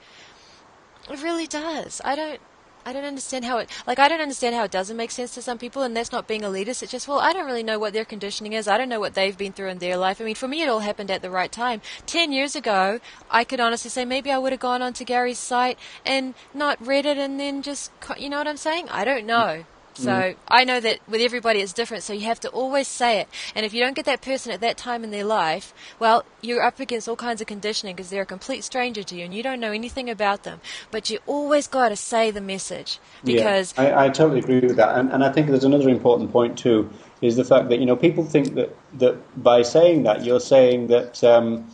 it 1.09 1.23
really 1.23 1.47
does. 1.47 1.99
I 2.05 2.15
don't. 2.15 2.39
I 2.85 2.93
don't 2.93 3.05
understand 3.05 3.45
how 3.45 3.57
it 3.59 3.69
like 3.87 3.99
I 3.99 4.07
don't 4.07 4.21
understand 4.21 4.55
how 4.55 4.63
it 4.63 4.71
doesn't 4.71 4.97
make 4.97 5.11
sense 5.11 5.33
to 5.35 5.41
some 5.41 5.57
people 5.57 5.83
and 5.83 5.95
that's 5.95 6.11
not 6.11 6.27
being 6.27 6.41
elitist. 6.41 6.83
It's 6.83 6.91
just 6.91 7.07
well 7.07 7.19
I 7.19 7.33
don't 7.33 7.45
really 7.45 7.63
know 7.63 7.79
what 7.79 7.93
their 7.93 8.05
conditioning 8.05 8.53
is. 8.53 8.67
I 8.67 8.77
don't 8.77 8.89
know 8.89 8.99
what 8.99 9.13
they've 9.13 9.37
been 9.37 9.53
through 9.53 9.69
in 9.69 9.79
their 9.79 9.97
life. 9.97 10.19
I 10.19 10.25
mean 10.25 10.35
for 10.35 10.47
me 10.47 10.61
it 10.61 10.69
all 10.69 10.79
happened 10.79 11.11
at 11.11 11.21
the 11.21 11.29
right 11.29 11.51
time. 11.51 11.81
Ten 12.05 12.31
years 12.31 12.55
ago 12.55 12.99
I 13.29 13.43
could 13.43 13.59
honestly 13.59 13.89
say 13.89 14.05
maybe 14.05 14.31
I 14.31 14.37
would 14.37 14.51
have 14.51 14.59
gone 14.59 14.81
onto 14.81 15.05
Gary's 15.05 15.39
site 15.39 15.77
and 16.05 16.33
not 16.53 16.85
read 16.85 17.05
it 17.05 17.17
and 17.17 17.39
then 17.39 17.61
just 17.61 17.91
you 18.17 18.29
know 18.29 18.37
what 18.37 18.47
I'm 18.47 18.57
saying? 18.57 18.89
I 18.89 19.05
don't 19.05 19.25
know. 19.25 19.65
So 19.95 20.09
mm. 20.09 20.35
I 20.47 20.63
know 20.63 20.79
that 20.79 20.99
with 21.07 21.21
everybody 21.21 21.59
it's 21.59 21.73
different, 21.73 22.03
so 22.03 22.13
you 22.13 22.21
have 22.21 22.39
to 22.41 22.49
always 22.49 22.87
say 22.87 23.19
it. 23.19 23.27
And 23.55 23.65
if 23.65 23.73
you 23.73 23.81
don't 23.81 23.95
get 23.95 24.05
that 24.05 24.21
person 24.21 24.51
at 24.51 24.61
that 24.61 24.77
time 24.77 25.03
in 25.03 25.11
their 25.11 25.23
life, 25.23 25.73
well, 25.99 26.25
you're 26.41 26.63
up 26.63 26.79
against 26.79 27.07
all 27.07 27.15
kinds 27.15 27.41
of 27.41 27.47
conditioning 27.47 27.95
because 27.95 28.09
they're 28.09 28.23
a 28.23 28.25
complete 28.25 28.63
stranger 28.63 29.03
to 29.03 29.15
you 29.15 29.25
and 29.25 29.33
you 29.33 29.43
don't 29.43 29.59
know 29.59 29.71
anything 29.71 30.09
about 30.09 30.43
them. 30.43 30.61
But 30.91 31.09
you 31.09 31.19
always 31.27 31.67
got 31.67 31.89
to 31.89 31.95
say 31.95 32.31
the 32.31 32.41
message 32.41 32.99
because. 33.23 33.73
Yeah, 33.77 33.83
I, 33.83 34.05
I 34.05 34.09
totally 34.09 34.39
agree 34.39 34.59
with 34.61 34.77
that. 34.77 34.97
And, 34.97 35.11
and 35.11 35.23
I 35.23 35.31
think 35.31 35.47
there's 35.47 35.63
another 35.63 35.89
important 35.89 36.31
point 36.31 36.57
too 36.57 36.89
is 37.21 37.37
the 37.37 37.45
fact 37.45 37.69
that, 37.69 37.79
you 37.79 37.85
know, 37.85 37.95
people 37.95 38.25
think 38.25 38.55
that, 38.55 38.75
that 38.95 39.15
by 39.41 39.61
saying 39.61 40.03
that, 40.03 40.25
you're 40.25 40.41
saying 40.41 40.87
that, 40.87 41.23
um, 41.23 41.69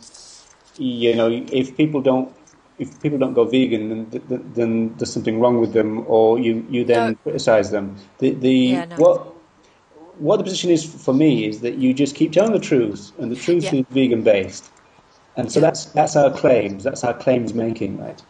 you 0.76 1.14
know, 1.14 1.28
if 1.28 1.76
people 1.76 2.00
don't 2.00 2.32
if 2.80 2.98
people 3.02 3.18
don't 3.18 3.34
go 3.34 3.44
vegan, 3.44 4.10
then, 4.10 4.50
then 4.54 4.94
there's 4.96 5.12
something 5.12 5.38
wrong 5.38 5.60
with 5.60 5.74
them, 5.74 6.04
or 6.08 6.38
you, 6.38 6.66
you 6.70 6.82
then 6.82 7.10
no. 7.10 7.14
criticize 7.16 7.70
them. 7.70 7.94
The, 8.18 8.30
the 8.30 8.50
yeah, 8.50 8.84
no. 8.86 8.96
what 8.96 9.34
what 10.18 10.36
the 10.38 10.44
position 10.44 10.70
is 10.70 10.84
for 10.84 11.14
me 11.14 11.46
is 11.46 11.60
that 11.60 11.76
you 11.76 11.94
just 11.94 12.14
keep 12.14 12.32
telling 12.32 12.52
the 12.52 12.58
truth, 12.58 13.12
and 13.18 13.30
the 13.30 13.36
truth 13.36 13.64
yeah. 13.64 13.74
is 13.76 13.86
vegan 13.90 14.22
based, 14.22 14.70
and 15.36 15.52
so 15.52 15.60
yeah. 15.60 15.66
that's 15.66 15.84
that's 15.86 16.16
our 16.16 16.30
claims. 16.30 16.82
That's 16.82 17.04
our 17.04 17.12
claims 17.12 17.52
making, 17.52 17.98
right? 17.98 18.20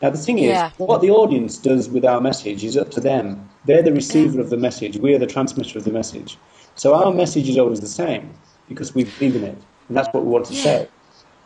Now 0.00 0.10
the 0.10 0.18
thing 0.18 0.38
is, 0.38 0.56
what 0.76 1.00
the 1.00 1.10
audience 1.10 1.58
does 1.58 1.88
with 1.88 2.04
our 2.04 2.20
message 2.20 2.62
is 2.62 2.76
up 2.76 2.92
to 2.92 3.00
them. 3.00 3.48
They're 3.64 3.82
the 3.82 3.92
receiver 3.92 4.40
of 4.40 4.50
the 4.50 4.56
message. 4.56 4.98
We 4.98 5.14
are 5.14 5.18
the 5.18 5.26
transmitter 5.26 5.78
of 5.78 5.84
the 5.84 5.90
message. 5.90 6.38
So 6.76 6.94
our 6.94 7.12
message 7.12 7.48
is 7.48 7.58
always 7.58 7.80
the 7.80 7.88
same 7.88 8.30
because 8.68 8.94
we 8.94 9.04
believe 9.04 9.34
in 9.34 9.42
it, 9.42 9.58
and 9.88 9.96
that's 9.96 10.08
what 10.12 10.24
we 10.24 10.30
want 10.30 10.46
to 10.46 10.54
say. 10.54 10.88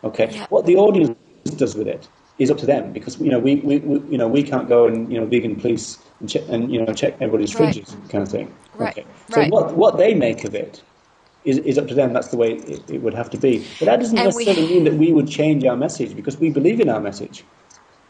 Okay, 0.03 0.45
what 0.49 0.65
the 0.67 0.75
audience 0.75 1.17
does 1.57 1.75
with 1.75 1.87
it 1.87 2.07
is 2.39 2.49
up 2.49 2.57
to 2.57 2.65
them 2.65 2.91
because 2.91 3.19
you 3.19 3.29
know 3.29 3.39
we, 3.39 3.55
we, 3.57 3.77
we, 3.79 3.99
you 4.09 4.17
know 4.17 4.27
we 4.27 4.43
can't 4.43 4.67
go 4.67 4.87
and 4.87 5.11
you 5.11 5.19
know 5.19 5.25
vegan 5.25 5.55
police 5.55 5.99
and, 6.19 6.29
check, 6.29 6.43
and 6.49 6.71
you 6.71 6.83
know 6.83 6.93
check 6.93 7.13
everybody's 7.15 7.53
right. 7.55 7.75
fridges 7.75 8.09
kind 8.09 8.23
of 8.23 8.29
thing. 8.29 8.53
Right. 8.75 8.97
Okay. 8.97 9.07
So 9.29 9.41
right. 9.41 9.51
what 9.51 9.75
what 9.75 9.97
they 9.97 10.13
make 10.13 10.43
of 10.43 10.55
it 10.55 10.81
is, 11.45 11.57
is 11.59 11.77
up 11.77 11.87
to 11.87 11.93
them. 11.93 12.13
That's 12.13 12.29
the 12.29 12.37
way 12.37 12.53
it, 12.53 12.89
it 12.89 13.01
would 13.01 13.13
have 13.13 13.29
to 13.31 13.37
be. 13.37 13.65
But 13.79 13.85
that 13.85 13.99
doesn't 13.99 14.17
and 14.17 14.25
necessarily 14.25 14.63
we, 14.63 14.73
mean 14.73 14.83
that 14.85 14.93
we 14.93 15.11
would 15.11 15.27
change 15.27 15.65
our 15.65 15.77
message 15.77 16.15
because 16.15 16.37
we 16.37 16.49
believe 16.49 16.79
in 16.79 16.89
our 16.89 16.99
message. 16.99 17.43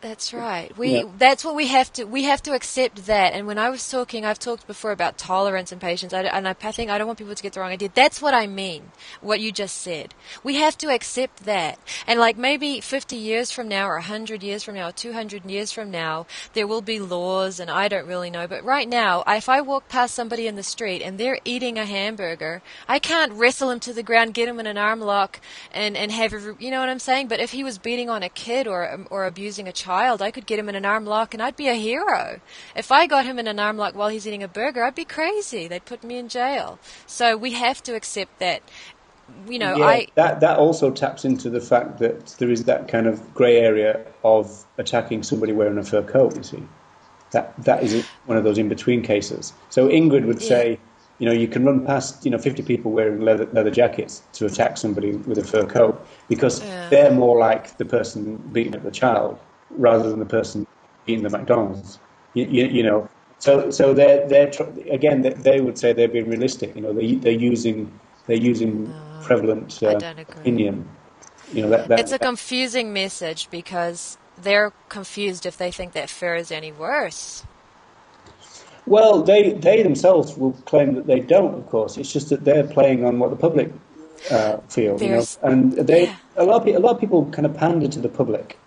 That's 0.01 0.33
right. 0.33 0.75
We 0.79 0.95
yeah. 0.95 1.03
that's 1.19 1.45
what 1.45 1.53
we 1.53 1.67
have 1.67 1.93
to 1.93 2.05
we 2.05 2.23
have 2.23 2.41
to 2.43 2.53
accept 2.53 3.05
that. 3.05 3.33
And 3.33 3.45
when 3.45 3.59
I 3.59 3.69
was 3.69 3.87
talking, 3.87 4.25
I've 4.25 4.39
talked 4.39 4.65
before 4.65 4.91
about 4.91 5.19
tolerance 5.19 5.71
and 5.71 5.79
patience. 5.79 6.11
I, 6.11 6.23
and 6.23 6.47
I, 6.47 6.55
I 6.63 6.71
think 6.71 6.89
I 6.89 6.97
don't 6.97 7.05
want 7.05 7.19
people 7.19 7.35
to 7.35 7.43
get 7.43 7.53
the 7.53 7.59
wrong 7.59 7.71
idea. 7.71 7.89
That's 7.93 8.19
what 8.19 8.33
I 8.33 8.47
mean. 8.47 8.91
What 9.21 9.41
you 9.41 9.51
just 9.51 9.77
said. 9.77 10.15
We 10.43 10.55
have 10.55 10.75
to 10.79 10.89
accept 10.89 11.45
that. 11.45 11.77
And 12.07 12.19
like 12.19 12.35
maybe 12.35 12.81
50 12.81 13.15
years 13.15 13.51
from 13.51 13.67
now, 13.67 13.87
or 13.87 13.95
100 13.95 14.41
years 14.41 14.63
from 14.63 14.73
now, 14.73 14.89
or 14.89 14.91
200 14.91 15.45
years 15.45 15.71
from 15.71 15.91
now, 15.91 16.25
there 16.53 16.65
will 16.65 16.81
be 16.81 16.99
laws, 16.99 17.59
and 17.59 17.69
I 17.69 17.87
don't 17.87 18.07
really 18.07 18.31
know. 18.31 18.47
But 18.47 18.63
right 18.63 18.89
now, 18.89 19.23
if 19.27 19.49
I 19.49 19.61
walk 19.61 19.87
past 19.87 20.15
somebody 20.15 20.47
in 20.47 20.55
the 20.55 20.63
street 20.63 21.03
and 21.03 21.19
they're 21.19 21.39
eating 21.45 21.77
a 21.77 21.85
hamburger, 21.85 22.63
I 22.87 22.97
can't 22.97 23.33
wrestle 23.33 23.69
him 23.69 23.79
to 23.81 23.93
the 23.93 24.03
ground, 24.03 24.33
get 24.33 24.49
him 24.49 24.59
in 24.59 24.65
an 24.65 24.79
arm 24.79 24.99
lock, 24.99 25.39
and 25.71 25.95
and 25.95 26.11
have 26.11 26.33
you 26.59 26.71
know 26.71 26.79
what 26.79 26.89
I'm 26.89 26.97
saying. 26.97 27.27
But 27.27 27.39
if 27.39 27.51
he 27.51 27.63
was 27.63 27.77
beating 27.77 28.09
on 28.09 28.23
a 28.23 28.29
kid 28.29 28.65
or 28.65 29.05
or 29.11 29.25
abusing 29.25 29.67
a 29.67 29.71
child 29.71 29.90
child, 29.91 30.21
I 30.21 30.32
could 30.32 30.45
get 30.45 30.58
him 30.58 30.69
in 30.69 30.75
an 30.75 30.86
arm 30.86 31.06
lock 31.06 31.34
and 31.34 31.43
I'd 31.43 31.58
be 31.58 31.67
a 31.67 31.73
hero. 31.73 32.39
If 32.75 32.91
I 32.91 33.08
got 33.08 33.25
him 33.25 33.38
in 33.39 33.47
an 33.47 33.60
arm 33.60 33.77
lock 33.77 33.93
while 33.93 34.08
he's 34.08 34.25
eating 34.25 34.43
a 34.43 34.47
burger, 34.47 34.84
I'd 34.84 34.95
be 34.95 35.06
crazy. 35.06 35.67
They'd 35.67 35.84
put 35.86 36.04
me 36.04 36.17
in 36.17 36.30
jail. 36.30 36.80
So 37.08 37.36
we 37.36 37.51
have 37.51 37.84
to 37.84 37.95
accept 37.95 38.39
that. 38.39 38.62
You 39.47 39.60
know, 39.60 39.77
yeah, 39.77 39.86
I 39.86 40.08
that 40.15 40.41
that 40.41 40.58
also 40.58 40.91
taps 40.91 41.23
into 41.23 41.49
the 41.49 41.62
fact 41.62 41.99
that 41.99 42.36
there 42.39 42.51
is 42.51 42.65
that 42.65 42.89
kind 42.89 43.08
of 43.08 43.15
grey 43.34 43.58
area 43.58 44.06
of 44.25 44.65
attacking 44.77 45.23
somebody 45.23 45.54
wearing 45.54 45.77
a 45.77 45.84
fur 45.84 46.04
coat. 46.04 46.36
You 46.36 46.43
see, 46.43 46.63
that 47.32 47.45
that 47.63 47.82
is 47.82 48.06
one 48.25 48.38
of 48.38 48.43
those 48.43 48.58
in 48.58 48.67
between 48.67 49.01
cases. 49.04 49.54
So 49.69 49.88
Ingrid 49.88 50.25
would 50.25 50.41
say. 50.41 50.80
You 51.19 51.27
know, 51.27 51.34
you 51.34 51.47
can 51.47 51.63
run 51.63 51.86
past, 51.86 52.25
you 52.25 52.32
know, 52.32 52.39
50 52.39 52.63
people 52.63 52.91
wearing 52.91 53.21
leather, 53.21 53.45
leather 53.54 53.69
jackets 53.69 54.23
to 54.34 54.47
attack 54.47 54.75
somebody 54.75 55.12
with 55.12 55.38
a 55.38 55.43
fur 55.43 55.67
coat 55.67 56.04
because 56.27 56.63
yeah. 56.63 56.89
they're 56.89 57.13
more 57.13 57.38
like 57.38 57.77
the 57.77 57.86
person 57.86 58.38
beating 58.51 58.75
up 58.75 58.82
the 58.82 58.89
child 58.89 59.38
rather 59.77 60.10
than 60.10 60.19
the 60.19 60.25
person 60.25 60.67
eating 61.07 61.23
the 61.23 61.29
McDonald's. 61.29 61.99
You, 62.34 62.45
you, 62.45 62.65
you 62.65 62.84
know, 62.84 63.10
so 63.39 63.71
so 63.71 63.93
they're 63.93 64.27
they're 64.27 64.51
again 64.89 65.21
they 65.21 65.62
would 65.62 65.77
say 65.77 65.93
they're 65.93 66.07
being 66.07 66.29
realistic. 66.29 66.75
You 66.75 66.81
know, 66.81 66.93
they 66.93 67.15
they're 67.15 67.31
using 67.31 67.91
they're 68.27 68.38
using 68.38 68.89
no, 68.89 69.21
prevalent 69.23 69.81
uh, 69.84 69.97
opinion. 69.97 70.88
You 71.53 71.63
know, 71.63 71.69
that, 71.69 71.88
that, 71.89 71.99
it's 71.99 72.13
a 72.13 72.19
confusing 72.19 72.93
message 72.93 73.49
because 73.51 74.17
they're 74.38 74.71
confused 74.88 75.45
if 75.45 75.57
they 75.57 75.71
think 75.71 75.93
that 75.93 76.10
fur 76.10 76.36
is 76.36 76.51
any 76.51 76.71
worse. 76.71 77.43
Well, 78.86 79.21
they 79.21 79.53
they 79.53 79.84
themselves 79.84 80.38
will 80.38 80.53
claim 80.65 80.95
that 80.95 81.07
they 81.07 81.19
don't. 81.19 81.55
Of 81.55 81.67
course, 81.67 81.97
it's 81.97 82.12
just 82.12 82.29
that 82.29 82.43
they're 82.43 82.67
playing 82.67 83.05
on 83.05 83.19
what 83.19 83.29
the 83.29 83.36
public 83.36 83.71
uh, 84.29 84.57
feel. 84.69 85.01
you 85.01 85.10
know, 85.10 85.25
and 85.41 85.73
they 85.73 86.05
yeah. 86.05 86.15
a 86.36 86.43
lot 86.43 86.67
of 86.67 86.75
a 86.75 86.79
lot 86.79 86.95
of 86.95 86.99
people 86.99 87.25
kind 87.31 87.45
of 87.45 87.55
pander 87.55 87.88
to 87.88 87.99
the 87.99 88.10
public. 88.10 88.57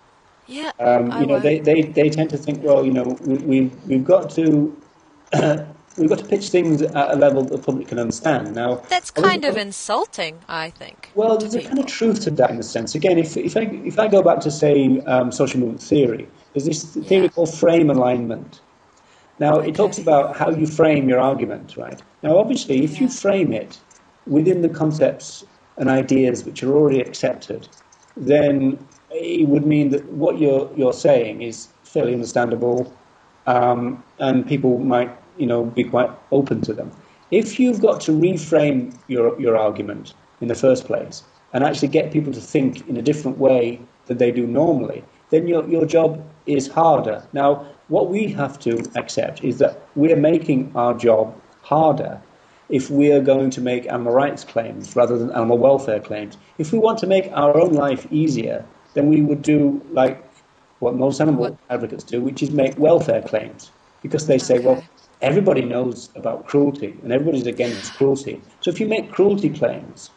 Yeah. 0.47 0.71
Um, 0.79 1.11
you 1.19 1.27
know, 1.27 1.39
they, 1.39 1.59
they, 1.59 1.81
they 1.81 2.09
tend 2.09 2.29
to 2.31 2.37
think, 2.37 2.63
well, 2.63 2.85
you 2.85 2.91
know, 2.91 3.17
we, 3.21 3.35
we, 3.37 3.61
we've 3.87 4.05
got 4.05 4.29
to. 4.31 4.75
we've 5.97 6.09
got 6.09 6.19
to 6.19 6.25
pitch 6.25 6.49
things 6.49 6.81
at 6.81 7.11
a 7.11 7.15
level 7.15 7.43
that 7.43 7.51
the 7.51 7.61
public 7.61 7.87
can 7.87 7.99
understand. 7.99 8.53
Now, 8.53 8.75
that's 8.89 9.11
kind 9.11 9.45
of 9.45 9.57
insulting, 9.57 10.39
I 10.47 10.69
think. 10.69 11.11
Well, 11.15 11.37
there's 11.37 11.53
people. 11.53 11.67
a 11.67 11.69
kind 11.69 11.79
of 11.79 11.85
truth 11.87 12.21
to 12.21 12.31
that 12.31 12.49
in 12.49 12.59
a 12.59 12.63
sense. 12.63 12.95
Again, 12.95 13.17
if, 13.17 13.37
if 13.37 13.55
I 13.55 13.61
if 13.61 13.99
I 13.99 14.07
go 14.07 14.21
back 14.21 14.39
to 14.41 14.51
say 14.51 14.99
um, 15.01 15.31
social 15.31 15.59
movement 15.59 15.81
theory, 15.81 16.27
there's 16.53 16.65
this 16.65 16.83
theory 16.83 17.23
yeah. 17.23 17.29
called 17.29 17.53
frame 17.53 17.89
alignment. 17.89 18.61
Now, 19.39 19.57
okay. 19.57 19.69
it 19.69 19.75
talks 19.75 19.97
about 19.97 20.37
how 20.37 20.49
you 20.49 20.65
frame 20.65 21.09
your 21.09 21.19
argument, 21.19 21.75
right? 21.75 22.01
Now, 22.23 22.37
obviously, 22.37 22.83
if 22.83 22.93
yeah. 22.93 23.01
you 23.01 23.09
frame 23.09 23.51
it 23.51 23.79
within 24.27 24.61
the 24.61 24.69
concepts 24.69 25.43
and 25.77 25.89
ideas 25.89 26.45
which 26.45 26.63
are 26.63 26.73
already 26.73 27.01
accepted, 27.01 27.67
then 28.15 28.79
it 29.11 29.47
would 29.47 29.65
mean 29.65 29.89
that 29.89 30.05
what 30.11 30.39
you're 30.39 30.69
you're 30.75 30.93
saying 30.93 31.41
is 31.41 31.67
fairly 31.83 32.13
understandable, 32.13 32.93
um, 33.47 34.03
and 34.19 34.47
people 34.47 34.79
might, 34.79 35.11
you 35.37 35.45
know, 35.45 35.63
be 35.63 35.83
quite 35.83 36.09
open 36.31 36.61
to 36.61 36.73
them. 36.73 36.91
If 37.31 37.59
you've 37.59 37.81
got 37.81 38.01
to 38.01 38.11
reframe 38.11 38.97
your 39.07 39.39
your 39.39 39.57
argument 39.57 40.13
in 40.41 40.47
the 40.47 40.55
first 40.55 40.85
place 40.85 41.23
and 41.53 41.63
actually 41.63 41.87
get 41.87 42.11
people 42.11 42.33
to 42.33 42.41
think 42.41 42.87
in 42.87 42.97
a 42.97 43.01
different 43.01 43.37
way 43.37 43.79
than 44.07 44.17
they 44.17 44.31
do 44.31 44.45
normally, 44.45 45.03
then 45.29 45.47
your 45.47 45.67
your 45.69 45.85
job 45.85 46.23
is 46.45 46.67
harder. 46.67 47.25
Now, 47.33 47.65
what 47.87 48.09
we 48.09 48.27
have 48.33 48.59
to 48.59 48.83
accept 48.95 49.43
is 49.43 49.57
that 49.59 49.81
we're 49.95 50.15
making 50.15 50.71
our 50.75 50.93
job 50.93 51.33
harder 51.61 52.21
if 52.69 52.89
we 52.89 53.11
are 53.11 53.21
going 53.21 53.49
to 53.51 53.61
make 53.61 53.87
animal 53.87 54.13
rights 54.13 54.43
claims 54.43 54.95
rather 54.95 55.17
than 55.17 55.31
animal 55.31 55.57
welfare 55.57 55.99
claims. 55.99 56.37
If 56.57 56.71
we 56.71 56.79
want 56.79 56.97
to 56.99 57.07
make 57.07 57.29
our 57.31 57.55
own 57.57 57.73
life 57.73 58.07
easier, 58.11 58.65
then 58.95 59.07
we 59.07 59.21
would 59.21 59.41
do 59.41 59.81
like 59.91 60.21
what 60.79 60.95
most 60.95 61.21
animal 61.21 61.41
what? 61.41 61.57
advocates 61.69 62.03
do, 62.03 62.21
which 62.21 62.41
is 62.41 62.51
make 62.51 62.77
welfare 62.79 63.21
claims. 63.21 63.71
Because 64.01 64.27
they 64.27 64.37
say, 64.37 64.57
okay. 64.57 64.65
well, 64.65 64.83
everybody 65.21 65.61
knows 65.61 66.09
about 66.15 66.47
cruelty 66.47 66.97
and 67.03 67.11
everybody's 67.11 67.47
against 67.47 67.93
cruelty. 67.93 68.41
So 68.61 68.71
if 68.71 68.79
you 68.79 68.87
make 68.87 69.11
cruelty 69.11 69.49
claims, 69.49 70.09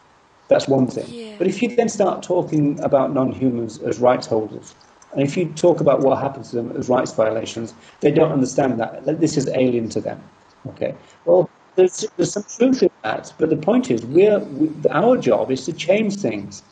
that's 0.49 0.67
one 0.67 0.87
thing. 0.87 1.07
Yeah. 1.09 1.35
But 1.39 1.47
if 1.47 1.63
you 1.63 1.75
then 1.75 1.89
start 1.89 2.23
talking 2.23 2.81
about 2.81 3.13
non 3.13 3.33
humans 3.33 3.79
as 3.83 3.99
rights 3.99 4.27
holders, 4.27 4.75
and 5.13 5.23
if 5.23 5.37
you 5.37 5.47
talk 5.55 5.81
about 5.81 6.01
what 6.01 6.19
happens 6.19 6.51
to 6.51 6.57
them 6.57 6.77
as 6.77 6.89
rights 6.89 7.13
violations, 7.13 7.75
they 8.01 8.11
don't 8.11 8.33
understand 8.33 8.79
that. 8.81 9.21
This 9.21 9.37
is 9.37 9.49
alien 9.49 9.89
to 9.91 10.01
them. 10.01 10.23
Okay. 10.69 10.95
Well, 11.25 11.49
there's, 11.77 12.05
there's 12.17 12.33
some 12.33 12.45
truth 12.45 12.83
in 12.83 12.91
that, 13.05 13.33
but 13.39 13.51
the 13.51 13.57
point 13.57 13.91
is, 13.91 14.05
we're, 14.05 14.41
we, 14.41 14.71
our 14.91 15.17
job 15.17 15.51
is 15.51 15.65
to 15.67 15.73
change 15.73 16.17
things. 16.17 16.63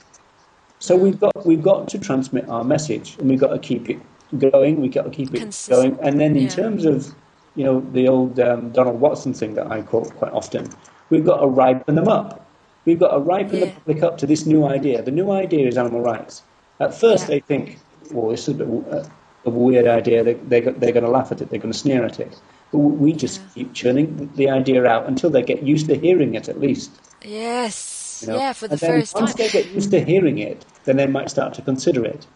So 0.79 0.97
we've 0.97 1.19
got 1.19 1.47
we've 1.47 1.63
got 1.63 1.89
to 1.89 1.99
transmit 1.99 2.49
our 2.49 2.65
message, 2.65 3.17
and 3.19 3.29
we've 3.29 3.41
got 3.41 3.49
to 3.49 3.59
keep 3.59 3.89
it 3.89 3.99
going. 4.39 4.81
We've 4.81 4.93
got 4.93 5.05
to 5.05 5.11
keep 5.11 5.35
it 5.35 5.41
Consistent. 5.41 5.99
going. 5.99 6.09
And 6.09 6.21
then 6.21 6.37
in 6.37 6.45
yeah. 6.45 6.49
terms 6.49 6.85
of 6.85 7.15
you 7.55 7.65
know 7.65 7.81
the 7.93 8.09
old 8.09 8.39
um, 8.41 8.71
Donald 8.73 9.01
Watson 9.01 9.33
thing 9.35 9.55
that 9.55 9.71
I 9.71 9.83
quote 9.83 10.15
quite 10.17 10.33
often, 10.33 10.69
we've 11.11 11.25
got 11.25 11.41
to 11.41 11.47
ripen 11.47 11.95
them 11.95 12.09
up. 12.09 12.47
We've 12.85 12.99
got 12.99 13.13
to 13.13 13.19
ripen 13.19 13.59
yeah. 13.59 13.65
the 13.67 13.73
public 13.73 14.03
up 14.03 14.19
to 14.19 14.27
this 14.27 14.47
new 14.47 14.65
idea. 14.67 15.03
The 15.03 15.11
new 15.11 15.31
idea 15.31 15.67
is 15.67 15.77
animal 15.77 16.01
rights. 16.01 16.43
At 16.79 16.95
first, 16.95 17.25
yeah. 17.25 17.37
they 17.37 17.41
think, 17.41 17.79
well, 18.13 18.31
this 18.31 18.43
is 18.43 18.49
a 18.49 18.65
bit 18.65 18.69
of 18.69 19.11
a 19.45 19.51
weird 19.51 19.87
idea. 19.87 20.23
They, 20.23 20.35
they, 20.35 20.61
they're 20.61 20.93
going 20.93 21.05
to 21.05 21.11
laugh 21.11 21.33
at 21.33 21.41
it. 21.41 21.51
They're 21.51 21.59
going 21.59 21.73
to 21.73 21.79
sneer 21.79 22.05
at 22.05 22.21
it. 22.21 22.39
But 22.71 22.79
we 22.79 23.13
just 23.13 23.41
keep 23.55 23.73
churning 23.73 24.31
the 24.37 24.51
idea 24.51 24.87
out 24.87 25.07
until 25.07 25.31
they 25.31 25.43
get 25.43 25.63
used 25.63 25.87
to 25.87 25.97
hearing 25.97 26.35
it, 26.35 26.49
at 26.49 26.61
least. 26.61 26.91
Yes. 27.23 27.96
You 28.23 28.29
know? 28.29 28.37
Yeah, 28.37 28.53
for 28.53 28.69
the 28.69 28.79
first 28.79 29.15
once 29.15 29.35
time. 29.35 29.43
Once 29.43 29.53
they 29.53 29.63
get 29.63 29.73
used 29.73 29.91
to 29.91 30.05
hearing 30.05 30.39
it, 30.39 30.65
then 30.85 30.97
they 30.97 31.07
might 31.07 31.31
start 31.31 31.55
to 31.55 31.63
consider 31.63 32.05
it. 32.05 32.27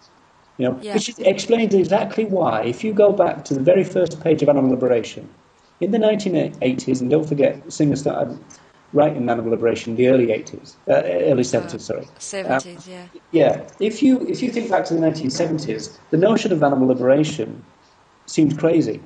You 0.59 0.69
know, 0.69 0.79
yeah. 0.83 0.95
which 0.95 1.19
explains 1.21 1.75
exactly 1.75 2.25
why. 2.25 2.62
If 2.64 2.85
you 2.85 2.93
go 2.93 3.12
back 3.12 3.45
to 3.47 3.55
the 3.55 3.61
very 3.61 3.85
first 3.85 4.21
page 4.21 4.43
of 4.43 4.49
Animal 4.49 4.71
Liberation, 4.71 5.29
in 5.81 5.90
the 5.90 5.99
1980s, 5.99 7.01
and 7.01 7.11
don't 7.11 7.27
forget, 7.27 7.73
Singer 7.73 7.97
started 7.97 8.38
writing 8.93 9.29
Animal 9.31 9.53
Liberation 9.53 9.93
in 9.93 9.97
the 9.97 10.09
early 10.09 10.27
80s, 10.27 10.75
uh, 10.88 11.03
early 11.31 11.45
70s, 11.45 11.75
uh, 11.75 11.79
sorry. 11.79 12.09
70s, 12.19 12.88
uh, 12.88 12.90
yeah. 12.90 13.07
Yeah. 13.31 13.69
If 13.79 14.03
you 14.03 14.21
if 14.27 14.43
you 14.43 14.51
think 14.51 14.71
back 14.71 14.85
to 14.87 14.95
the 14.95 15.01
1970s, 15.01 15.97
the 16.11 16.19
notion 16.19 16.53
of 16.53 16.62
animal 16.62 16.88
liberation 16.88 17.64
seemed 18.27 18.59
crazy. 18.59 19.01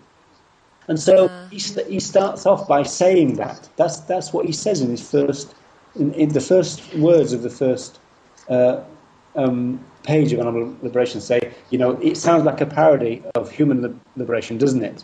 And 0.89 1.01
so 1.01 1.29
uh. 1.29 1.49
he, 1.49 1.59
he 1.89 2.01
starts 2.01 2.47
off 2.47 2.69
by 2.69 2.83
saying 2.83 3.37
that. 3.37 3.69
That's, 3.77 4.01
that's 4.01 4.33
what 4.33 4.47
he 4.47 4.53
says 4.53 4.81
in 4.81 4.91
his 4.91 5.09
first, 5.09 5.55
in, 5.97 6.13
in 6.15 6.29
the 6.31 6.41
first 6.41 6.95
words 6.95 7.33
of 7.33 7.43
the 7.43 7.51
first 7.51 7.99
uh, 8.49 8.83
um, 9.37 9.85
page 10.03 10.33
of 10.33 10.41
Animal 10.41 10.77
Liberation 10.83 11.21
say, 11.21 11.53
you 11.71 11.79
know, 11.79 11.93
it 12.01 12.17
sounds 12.17 12.45
like 12.45 12.61
a 12.61 12.67
parody 12.67 13.23
of 13.35 13.51
human 13.51 14.01
liberation, 14.17 14.59
doesn't 14.59 14.85
it? 14.85 15.03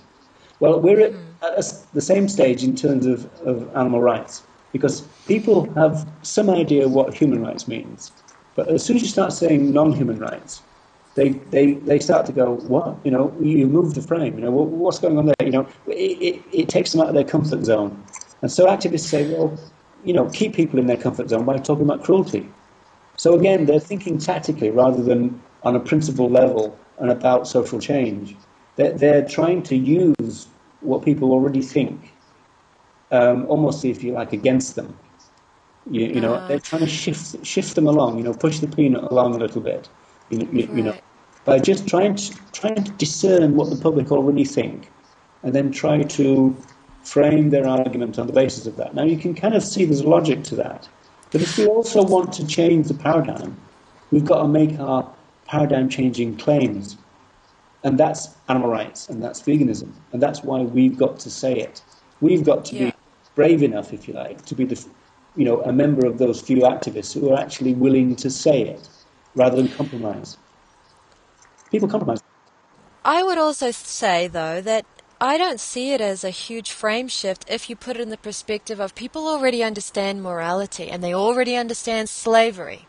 Well, 0.60 0.80
we're 0.80 1.00
at, 1.00 1.12
hmm. 1.12 1.58
at 1.58 1.86
the 1.94 2.00
same 2.00 2.28
stage 2.28 2.62
in 2.62 2.76
terms 2.76 3.06
of, 3.06 3.28
of 3.42 3.74
animal 3.76 4.00
rights 4.00 4.42
because 4.72 5.00
people 5.26 5.72
have 5.74 6.06
some 6.22 6.50
idea 6.50 6.88
what 6.88 7.14
human 7.14 7.42
rights 7.42 7.66
means. 7.66 8.12
But 8.54 8.68
as 8.68 8.84
soon 8.84 8.96
as 8.96 9.02
you 9.02 9.08
start 9.08 9.32
saying 9.32 9.72
non 9.72 9.92
human 9.92 10.18
rights, 10.18 10.62
they, 11.14 11.30
they, 11.50 11.72
they 11.74 11.98
start 11.98 12.26
to 12.26 12.32
go, 12.32 12.56
what? 12.56 12.96
You 13.04 13.10
know, 13.10 13.34
you 13.40 13.66
move 13.66 13.94
the 13.94 14.02
frame. 14.02 14.34
You 14.38 14.44
know, 14.44 14.50
what, 14.50 14.68
what's 14.68 14.98
going 14.98 15.18
on 15.18 15.26
there? 15.26 15.34
You 15.42 15.50
know, 15.50 15.68
it, 15.86 15.92
it, 15.92 16.42
it 16.52 16.68
takes 16.68 16.92
them 16.92 17.00
out 17.00 17.08
of 17.08 17.14
their 17.14 17.24
comfort 17.24 17.64
zone. 17.64 18.02
And 18.42 18.50
so 18.50 18.66
activists 18.66 19.08
say, 19.08 19.32
well, 19.32 19.58
you 20.04 20.12
know, 20.12 20.28
keep 20.30 20.54
people 20.54 20.78
in 20.78 20.86
their 20.86 20.96
comfort 20.96 21.28
zone 21.28 21.44
by 21.44 21.58
talking 21.58 21.84
about 21.84 22.02
cruelty. 22.02 22.48
So 23.16 23.34
again, 23.34 23.66
they're 23.66 23.80
thinking 23.80 24.18
tactically 24.18 24.70
rather 24.70 25.02
than 25.02 25.42
on 25.62 25.76
a 25.76 25.80
principle 25.80 26.30
level 26.30 26.78
and 26.98 27.10
about 27.10 27.46
social 27.46 27.80
change. 27.80 28.36
They're, 28.76 28.92
they're 28.92 29.28
trying 29.28 29.62
to 29.64 29.76
use 29.76 30.46
what 30.80 31.04
people 31.04 31.32
already 31.32 31.62
think, 31.62 32.12
um, 33.10 33.46
almost 33.46 33.84
if 33.84 34.02
you 34.02 34.12
like, 34.12 34.32
against 34.32 34.76
them. 34.76 34.96
You, 35.90 36.06
you 36.06 36.20
know, 36.20 36.34
uh, 36.34 36.48
they're 36.48 36.60
trying 36.60 36.82
to 36.82 36.88
shift 36.88 37.44
shift 37.44 37.74
them 37.74 37.86
along. 37.86 38.18
You 38.18 38.24
know, 38.24 38.34
push 38.34 38.58
the 38.60 38.68
peanut 38.68 39.04
along 39.10 39.34
a 39.34 39.38
little 39.38 39.60
bit. 39.60 39.88
You, 40.28 40.38
you, 40.38 40.66
right. 40.66 40.76
you 40.76 40.82
know, 40.82 40.96
by 41.44 41.58
just 41.58 41.88
trying 41.88 42.14
to 42.14 42.34
trying 42.52 42.82
to 42.84 42.92
discern 42.92 43.56
what 43.56 43.70
the 43.70 43.76
public 43.76 44.12
already 44.12 44.44
think, 44.44 44.90
and 45.42 45.54
then 45.54 45.72
try 45.72 46.02
to 46.02 46.56
frame 47.02 47.50
their 47.50 47.66
argument 47.66 48.18
on 48.18 48.26
the 48.26 48.32
basis 48.32 48.66
of 48.66 48.76
that. 48.76 48.94
Now 48.94 49.04
you 49.04 49.16
can 49.16 49.34
kind 49.34 49.54
of 49.54 49.62
see 49.62 49.84
there's 49.84 50.04
logic 50.04 50.44
to 50.44 50.56
that, 50.56 50.88
but 51.30 51.40
if 51.40 51.56
we 51.58 51.66
also 51.66 52.02
want 52.02 52.32
to 52.34 52.46
change 52.46 52.88
the 52.88 52.94
paradigm, 52.94 53.56
we've 54.10 54.24
got 54.24 54.42
to 54.42 54.48
make 54.48 54.78
our 54.78 55.10
paradigm 55.46 55.88
changing 55.88 56.36
claims, 56.36 56.96
and 57.84 57.98
that's 57.98 58.28
animal 58.48 58.70
rights 58.70 59.08
and 59.08 59.22
that's 59.22 59.40
veganism, 59.40 59.92
and 60.12 60.22
that's 60.22 60.42
why 60.42 60.60
we've 60.60 60.98
got 60.98 61.18
to 61.20 61.30
say 61.30 61.54
it. 61.58 61.82
We've 62.20 62.44
got 62.44 62.64
to 62.66 62.76
yeah. 62.76 62.84
be 62.90 62.96
brave 63.34 63.62
enough, 63.62 63.92
if 63.92 64.06
you 64.06 64.14
like, 64.14 64.44
to 64.46 64.54
be 64.54 64.64
the 64.64 64.84
you 65.36 65.44
know 65.44 65.62
a 65.62 65.72
member 65.72 66.06
of 66.06 66.18
those 66.18 66.40
few 66.40 66.58
activists 66.58 67.14
who 67.14 67.32
are 67.32 67.38
actually 67.38 67.74
willing 67.74 68.16
to 68.16 68.30
say 68.30 68.62
it 68.62 68.88
rather 69.34 69.56
than 69.56 69.68
compromise. 69.68 70.36
People 71.70 71.88
compromise. 71.88 72.20
I 73.04 73.22
would 73.22 73.38
also 73.38 73.70
say, 73.70 74.28
though, 74.28 74.60
that 74.60 74.84
I 75.22 75.36
don't 75.36 75.60
see 75.60 75.92
it 75.92 76.00
as 76.00 76.24
a 76.24 76.30
huge 76.30 76.70
frame 76.70 77.06
shift 77.06 77.44
if 77.46 77.68
you 77.68 77.76
put 77.76 77.96
it 77.96 78.00
in 78.00 78.08
the 78.08 78.16
perspective 78.16 78.80
of 78.80 78.94
people 78.94 79.28
already 79.28 79.62
understand 79.62 80.22
morality 80.22 80.90
and 80.90 81.04
they 81.04 81.12
already 81.12 81.56
understand 81.56 82.08
slavery. 82.08 82.86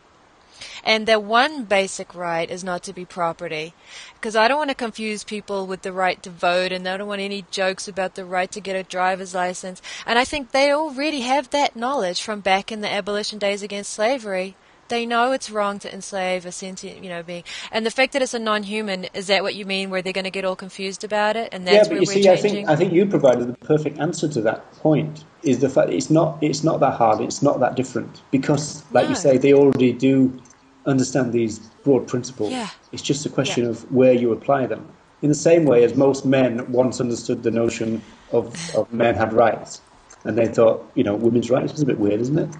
And 0.82 1.06
their 1.06 1.20
one 1.20 1.64
basic 1.64 2.14
right 2.14 2.50
is 2.50 2.64
not 2.64 2.82
to 2.84 2.94
be 2.94 3.04
property. 3.04 3.74
Because 4.14 4.34
I 4.34 4.48
don't 4.48 4.56
want 4.56 4.70
to 4.70 4.74
confuse 4.74 5.24
people 5.24 5.66
with 5.66 5.82
the 5.82 5.92
right 5.92 6.22
to 6.22 6.30
vote 6.30 6.72
and 6.72 6.88
I 6.88 6.96
don't 6.96 7.06
want 7.06 7.20
any 7.20 7.44
jokes 7.50 7.86
about 7.86 8.14
the 8.14 8.24
right 8.24 8.50
to 8.52 8.60
get 8.60 8.76
a 8.76 8.82
driver's 8.82 9.34
license. 9.34 9.82
And 10.06 10.18
I 10.18 10.24
think 10.24 10.52
they 10.52 10.72
already 10.72 11.20
have 11.20 11.50
that 11.50 11.76
knowledge 11.76 12.22
from 12.22 12.40
back 12.40 12.72
in 12.72 12.80
the 12.80 12.90
abolition 12.90 13.38
days 13.38 13.62
against 13.62 13.92
slavery. 13.92 14.56
They 14.92 15.06
know 15.06 15.32
it's 15.32 15.48
wrong 15.48 15.78
to 15.78 15.92
enslave 15.92 16.44
a 16.44 16.52
sentient, 16.52 17.02
you 17.02 17.08
know, 17.08 17.22
being. 17.22 17.44
And 17.70 17.86
the 17.86 17.90
fact 17.90 18.12
that 18.12 18.20
it's 18.20 18.34
a 18.34 18.38
non-human, 18.38 19.06
is 19.14 19.28
that 19.28 19.42
what 19.42 19.54
you 19.54 19.64
mean? 19.64 19.88
Where 19.88 20.02
they're 20.02 20.12
going 20.12 20.24
to 20.24 20.30
get 20.30 20.44
all 20.44 20.54
confused 20.54 21.02
about 21.02 21.34
it, 21.34 21.48
and 21.50 21.66
that's 21.66 21.88
yeah, 21.88 21.94
but 21.94 22.00
you 22.00 22.04
see, 22.04 22.22
changing? 22.22 22.28
I 22.28 22.36
think 22.36 22.68
I 22.68 22.76
think 22.76 22.92
you 22.92 23.06
provided 23.06 23.48
the 23.48 23.54
perfect 23.54 23.98
answer 23.98 24.28
to 24.28 24.42
that 24.42 24.70
point. 24.72 25.24
Is 25.42 25.60
the 25.60 25.70
fact 25.70 25.88
it's 25.88 26.10
not 26.10 26.36
it's 26.42 26.62
not 26.62 26.80
that 26.80 26.92
hard, 26.92 27.22
it's 27.22 27.40
not 27.40 27.58
that 27.60 27.74
different 27.74 28.20
because, 28.30 28.84
like 28.92 29.04
no. 29.04 29.10
you 29.10 29.16
say, 29.16 29.38
they 29.38 29.54
already 29.54 29.94
do 29.94 30.38
understand 30.84 31.32
these 31.32 31.58
broad 31.84 32.06
principles. 32.06 32.50
Yeah. 32.50 32.68
It's 32.92 33.00
just 33.00 33.24
a 33.24 33.30
question 33.30 33.64
yeah. 33.64 33.70
of 33.70 33.90
where 33.90 34.12
you 34.12 34.30
apply 34.32 34.66
them. 34.66 34.86
In 35.22 35.30
the 35.30 35.34
same 35.34 35.64
way 35.64 35.84
as 35.84 35.96
most 35.96 36.26
men 36.26 36.70
once 36.70 37.00
understood 37.00 37.44
the 37.44 37.50
notion 37.50 38.02
of, 38.30 38.54
of 38.76 38.92
men 38.92 39.14
had 39.14 39.32
rights, 39.32 39.80
and 40.24 40.36
they 40.36 40.48
thought, 40.48 40.84
you 40.94 41.02
know, 41.02 41.14
women's 41.14 41.50
rights 41.50 41.72
is 41.72 41.80
a 41.80 41.86
bit 41.86 41.98
weird, 41.98 42.20
isn't 42.20 42.38
it? 42.38 42.50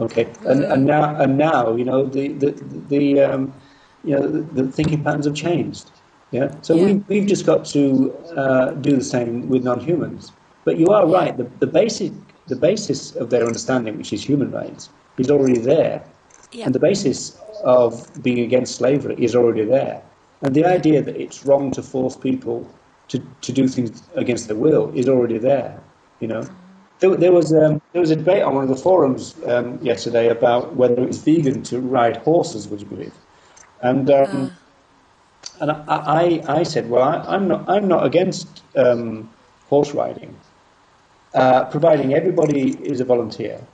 Okay, 0.00 0.28
and, 0.46 0.62
and 0.64 0.84
now 0.84 1.16
and 1.16 1.36
now 1.36 1.74
you 1.74 1.84
know 1.84 2.06
the 2.06 2.28
the, 2.28 2.50
the 2.88 3.20
um, 3.20 3.52
you 4.04 4.14
know 4.14 4.26
the, 4.28 4.62
the, 4.62 4.70
thinking 4.70 5.02
patterns 5.02 5.26
have 5.26 5.34
changed. 5.34 5.90
Yeah, 6.30 6.54
so 6.62 6.74
yeah. 6.74 6.84
we 6.84 6.94
we've 7.08 7.26
just 7.26 7.44
got 7.44 7.64
to 7.66 8.14
uh, 8.36 8.70
do 8.72 8.96
the 8.96 9.04
same 9.04 9.48
with 9.48 9.64
non-humans. 9.64 10.32
But 10.64 10.78
you 10.78 10.88
are 10.88 11.06
right. 11.06 11.36
The, 11.36 11.50
the 11.58 11.66
basic 11.66 12.12
the 12.46 12.56
basis 12.56 13.16
of 13.16 13.30
their 13.30 13.44
understanding, 13.44 13.96
which 13.98 14.12
is 14.12 14.22
human 14.22 14.50
rights, 14.50 14.90
is 15.18 15.30
already 15.30 15.58
there, 15.58 16.04
yeah. 16.52 16.66
and 16.66 16.74
the 16.74 16.80
basis 16.80 17.36
of 17.64 18.22
being 18.22 18.40
against 18.40 18.76
slavery 18.76 19.16
is 19.18 19.34
already 19.34 19.64
there. 19.64 20.00
And 20.42 20.54
the 20.54 20.64
idea 20.64 21.02
that 21.02 21.16
it's 21.16 21.44
wrong 21.44 21.72
to 21.72 21.82
force 21.82 22.16
people 22.16 22.70
to, 23.08 23.18
to 23.40 23.52
do 23.52 23.66
things 23.66 24.02
against 24.14 24.46
their 24.46 24.56
will 24.56 24.92
is 24.94 25.08
already 25.08 25.38
there. 25.38 25.82
You 26.20 26.28
know. 26.28 26.48
There, 27.00 27.16
there 27.16 27.32
was 27.32 27.52
um, 27.52 27.80
there 27.92 28.00
was 28.00 28.10
a 28.10 28.16
debate 28.16 28.42
on 28.42 28.54
one 28.54 28.64
of 28.64 28.70
the 28.70 28.76
forums 28.76 29.34
um, 29.46 29.78
yesterday 29.82 30.28
about 30.28 30.74
whether 30.74 31.02
it's 31.04 31.18
vegan 31.18 31.62
to 31.64 31.80
ride 31.80 32.16
horses. 32.18 32.66
Would 32.68 32.80
you 32.80 32.86
believe? 32.86 33.14
And 33.80 34.10
um, 34.10 34.52
uh. 35.60 35.60
and 35.60 35.70
I, 35.70 35.84
I, 35.88 36.42
I 36.60 36.62
said, 36.64 36.90
well, 36.90 37.02
I, 37.02 37.36
am 37.36 37.46
not 37.46 37.68
I'm 37.68 37.86
not 37.86 38.04
against 38.04 38.62
um, 38.76 39.30
horse 39.68 39.92
riding, 39.92 40.34
uh, 41.34 41.66
providing 41.66 42.14
everybody 42.14 42.70
is 42.70 43.00
a 43.00 43.04
volunteer, 43.04 43.64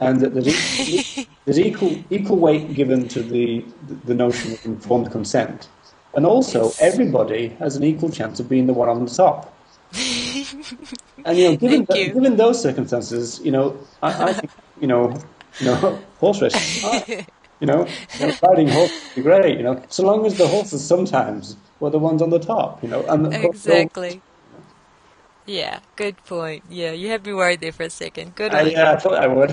and 0.00 0.20
that 0.20 0.32
there's, 0.32 1.26
there's 1.44 1.58
equal 1.58 2.02
equal 2.08 2.38
weight 2.38 2.72
given 2.72 3.06
to 3.08 3.22
the 3.22 3.64
the 4.06 4.14
notion 4.14 4.52
of 4.52 4.64
informed 4.64 5.10
consent. 5.12 5.68
And 6.14 6.24
also, 6.24 6.72
everybody 6.80 7.48
has 7.58 7.76
an 7.76 7.84
equal 7.84 8.08
chance 8.08 8.40
of 8.40 8.48
being 8.48 8.66
the 8.66 8.72
one 8.72 8.88
on 8.88 9.04
the 9.04 9.10
top. 9.10 9.54
and 11.26 11.36
you 11.36 11.50
know, 11.50 11.56
given, 11.64 11.84
the, 11.84 12.12
given 12.14 12.36
those 12.36 12.60
circumstances, 12.62 13.40
you 13.44 13.50
know, 13.50 13.78
I, 14.02 14.30
I 14.30 14.32
think 14.32 14.50
you 14.80 14.86
know, 14.86 15.18
you 15.60 15.66
know, 15.66 16.00
horse 16.20 16.40
racing. 16.40 17.26
you 17.60 17.66
know, 17.66 17.86
riding 18.42 18.68
horse 18.68 18.90
would 18.90 19.14
be 19.16 19.22
great. 19.22 19.58
You 19.58 19.64
know, 19.64 19.82
so 19.88 20.04
long 20.04 20.24
as 20.24 20.38
the 20.38 20.46
horses 20.46 20.86
sometimes 20.86 21.56
were 21.80 21.90
the 21.90 21.98
ones 21.98 22.22
on 22.22 22.30
the 22.30 22.38
top. 22.38 22.82
You 22.82 22.88
know, 22.88 23.04
and 23.06 23.32
exactly. 23.34 24.22
Yeah, 25.48 25.78
good 25.94 26.16
point. 26.24 26.64
Yeah, 26.68 26.90
you 26.90 27.08
had 27.08 27.24
me 27.24 27.32
worried 27.32 27.60
there 27.60 27.70
for 27.70 27.84
a 27.84 27.90
second. 27.90 28.34
Good 28.34 28.52
uh, 28.52 28.62
yeah, 28.62 28.92
I 28.92 28.96
thought 28.96 29.14
I 29.14 29.28
would. 29.28 29.50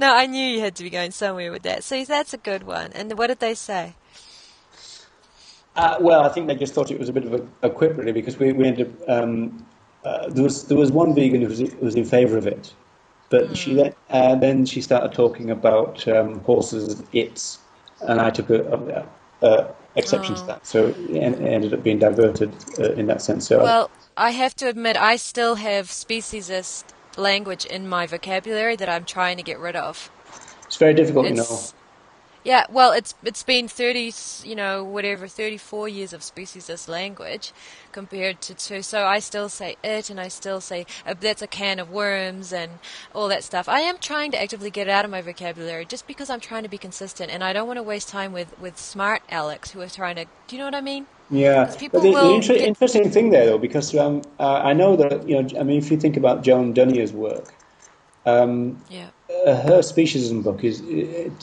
no, 0.00 0.12
I 0.12 0.26
knew 0.26 0.44
you 0.44 0.58
had 0.58 0.74
to 0.76 0.82
be 0.82 0.90
going 0.90 1.12
somewhere 1.12 1.52
with 1.52 1.62
that. 1.62 1.84
So 1.84 2.04
that's 2.04 2.34
a 2.34 2.36
good 2.36 2.64
one. 2.64 2.90
And 2.94 3.16
what 3.16 3.28
did 3.28 3.38
they 3.38 3.54
say? 3.54 3.94
Uh, 5.76 5.98
well, 6.00 6.22
I 6.24 6.30
think 6.30 6.48
they 6.48 6.56
just 6.56 6.74
thought 6.74 6.90
it 6.90 6.98
was 6.98 7.08
a 7.08 7.12
bit 7.12 7.24
of 7.24 7.34
a, 7.34 7.68
a 7.68 7.70
quip, 7.70 7.96
really, 7.96 8.10
because 8.10 8.38
we, 8.38 8.52
we 8.52 8.66
ended 8.66 8.88
up. 8.88 9.08
Um, 9.08 9.64
uh, 10.04 10.28
there 10.28 10.44
was 10.44 10.64
there 10.64 10.78
was 10.78 10.90
one 10.90 11.14
vegan 11.14 11.42
who 11.42 11.48
was, 11.48 11.58
who 11.60 11.84
was 11.84 11.94
in 11.94 12.04
favour 12.04 12.36
of 12.38 12.46
it, 12.46 12.72
but 13.30 13.48
mm. 13.48 13.56
she 13.56 13.74
then 13.74 13.94
uh, 14.10 14.34
then 14.36 14.66
she 14.66 14.80
started 14.80 15.12
talking 15.12 15.50
about 15.50 16.06
um, 16.08 16.40
horses 16.40 17.02
its, 17.12 17.58
and 18.00 18.20
I 18.20 18.30
took 18.30 18.50
a, 18.50 19.06
a, 19.42 19.46
a 19.46 19.74
exception 19.94 20.34
oh. 20.34 20.40
to 20.40 20.46
that. 20.46 20.66
So 20.66 20.86
it 20.86 21.16
ended 21.16 21.74
up 21.74 21.82
being 21.82 21.98
diverted 21.98 22.54
uh, 22.78 22.92
in 22.92 23.06
that 23.06 23.22
sense. 23.22 23.46
So 23.46 23.62
well, 23.62 23.90
I 24.16 24.30
have 24.30 24.54
to 24.56 24.68
admit, 24.68 24.96
I 24.96 25.16
still 25.16 25.56
have 25.56 25.86
speciesist 25.88 26.84
language 27.16 27.64
in 27.64 27.88
my 27.88 28.06
vocabulary 28.06 28.76
that 28.76 28.88
I'm 28.88 29.04
trying 29.04 29.36
to 29.36 29.42
get 29.42 29.58
rid 29.58 29.76
of. 29.76 30.10
It's 30.66 30.76
very 30.76 30.94
difficult, 30.94 31.26
it's, 31.26 31.30
you 31.32 31.36
know. 31.36 31.60
Yeah, 32.44 32.66
well, 32.70 32.90
it's 32.90 33.14
it's 33.22 33.44
been 33.44 33.68
thirty, 33.68 34.12
you 34.42 34.56
know, 34.56 34.82
whatever, 34.82 35.28
thirty-four 35.28 35.88
years 35.88 36.12
of 36.12 36.22
speciesist 36.22 36.88
language, 36.88 37.52
compared 37.92 38.40
to 38.42 38.54
two. 38.54 38.82
So 38.82 39.04
I 39.06 39.20
still 39.20 39.48
say 39.48 39.76
it, 39.84 40.10
and 40.10 40.18
I 40.18 40.26
still 40.26 40.60
say 40.60 40.86
uh, 41.06 41.14
that's 41.18 41.40
a 41.40 41.46
can 41.46 41.78
of 41.78 41.90
worms 41.90 42.52
and 42.52 42.80
all 43.14 43.28
that 43.28 43.44
stuff. 43.44 43.68
I 43.68 43.80
am 43.80 43.98
trying 43.98 44.32
to 44.32 44.42
actively 44.42 44.70
get 44.70 44.88
it 44.88 44.90
out 44.90 45.04
of 45.04 45.10
my 45.10 45.22
vocabulary, 45.22 45.84
just 45.84 46.08
because 46.08 46.28
I'm 46.30 46.40
trying 46.40 46.64
to 46.64 46.68
be 46.68 46.78
consistent, 46.78 47.30
and 47.30 47.44
I 47.44 47.52
don't 47.52 47.68
want 47.68 47.76
to 47.76 47.82
waste 47.84 48.08
time 48.08 48.32
with 48.32 48.58
with 48.58 48.76
smart 48.76 49.22
Alex 49.28 49.70
who 49.70 49.80
are 49.80 49.88
trying 49.88 50.16
to. 50.16 50.24
Do 50.48 50.56
you 50.56 50.58
know 50.58 50.66
what 50.66 50.74
I 50.74 50.80
mean? 50.80 51.06
Yeah, 51.30 51.72
but 51.92 52.02
the, 52.02 52.10
the 52.10 52.34
inter- 52.34 52.54
get... 52.54 52.66
interesting 52.66 53.08
thing 53.10 53.30
there, 53.30 53.46
though, 53.46 53.58
because 53.58 53.94
um, 53.96 54.22
uh, 54.40 54.56
I 54.64 54.72
know 54.72 54.96
that 54.96 55.28
you 55.28 55.40
know, 55.40 55.60
I 55.60 55.62
mean, 55.62 55.78
if 55.78 55.92
you 55.92 55.96
think 55.96 56.16
about 56.16 56.42
Joan 56.42 56.74
Dunayer's 56.74 57.12
work, 57.12 57.54
um, 58.26 58.82
yeah 58.90 59.10
her 59.46 59.80
speciesism 59.80 60.42
book 60.42 60.62
is 60.64 60.80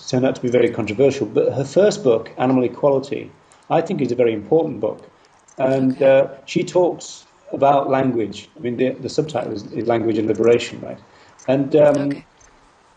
turned 0.07 0.25
out 0.25 0.35
to 0.35 0.41
be 0.41 0.49
very 0.49 0.69
controversial, 0.69 1.25
but 1.25 1.53
her 1.53 1.63
first 1.65 2.03
book, 2.03 2.31
Animal 2.37 2.63
Equality, 2.63 3.31
I 3.69 3.81
think 3.81 4.01
is 4.01 4.11
a 4.11 4.15
very 4.15 4.33
important 4.33 4.79
book. 4.79 5.09
And 5.57 5.93
okay. 5.93 6.19
uh, 6.19 6.27
she 6.45 6.63
talks 6.63 7.25
about 7.51 7.89
language. 7.89 8.49
I 8.55 8.59
mean, 8.59 8.77
the, 8.77 8.91
the 8.91 9.09
subtitle 9.09 9.53
is, 9.53 9.63
is, 9.73 9.87
Language 9.87 10.17
and 10.17 10.27
Liberation, 10.27 10.79
right? 10.81 10.99
And 11.47 11.75
um, 11.75 11.97
okay. 11.97 12.25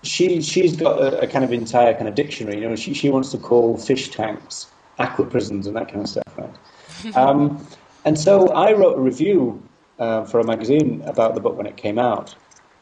she, 0.02 0.40
she's 0.42 0.76
got 0.76 1.00
a, 1.00 1.22
a, 1.22 1.26
kind 1.26 1.44
of 1.44 1.52
entire 1.52 1.94
kind 1.94 2.06
of 2.06 2.14
dictionary. 2.14 2.60
You 2.60 2.68
know, 2.68 2.76
she, 2.76 2.94
she 2.94 3.10
wants 3.10 3.30
to 3.32 3.38
call 3.38 3.76
fish 3.76 4.10
tanks 4.10 4.66
aqua 4.98 5.26
prisons 5.26 5.66
and 5.66 5.74
that 5.74 5.88
kind 5.88 6.02
of 6.02 6.08
stuff, 6.08 6.38
right? 6.38 7.16
um, 7.16 7.66
and 8.04 8.18
so 8.18 8.48
I 8.48 8.72
wrote 8.72 8.98
a 8.98 9.00
review 9.00 9.62
uh, 9.98 10.24
for 10.24 10.38
a 10.40 10.44
magazine 10.44 11.02
about 11.06 11.34
the 11.34 11.40
book 11.40 11.56
when 11.56 11.66
it 11.66 11.76
came 11.76 11.98
out. 11.98 12.34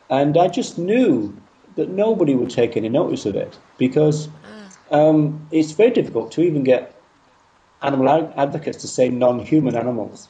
And 0.08 0.36
I 0.36 0.48
just 0.48 0.76
knew 0.76 1.36
that 1.80 1.88
nobody 1.88 2.34
would 2.34 2.50
take 2.50 2.76
any 2.76 2.90
notice 2.90 3.24
of 3.24 3.34
it 3.34 3.58
because 3.78 4.28
um, 4.90 5.48
it's 5.50 5.72
very 5.72 5.90
difficult 5.90 6.30
to 6.32 6.42
even 6.42 6.62
get 6.62 6.94
animal 7.82 8.08
advocates 8.36 8.78
to 8.78 8.88
say 8.88 9.08
non-human 9.08 9.74
animals. 9.74 10.28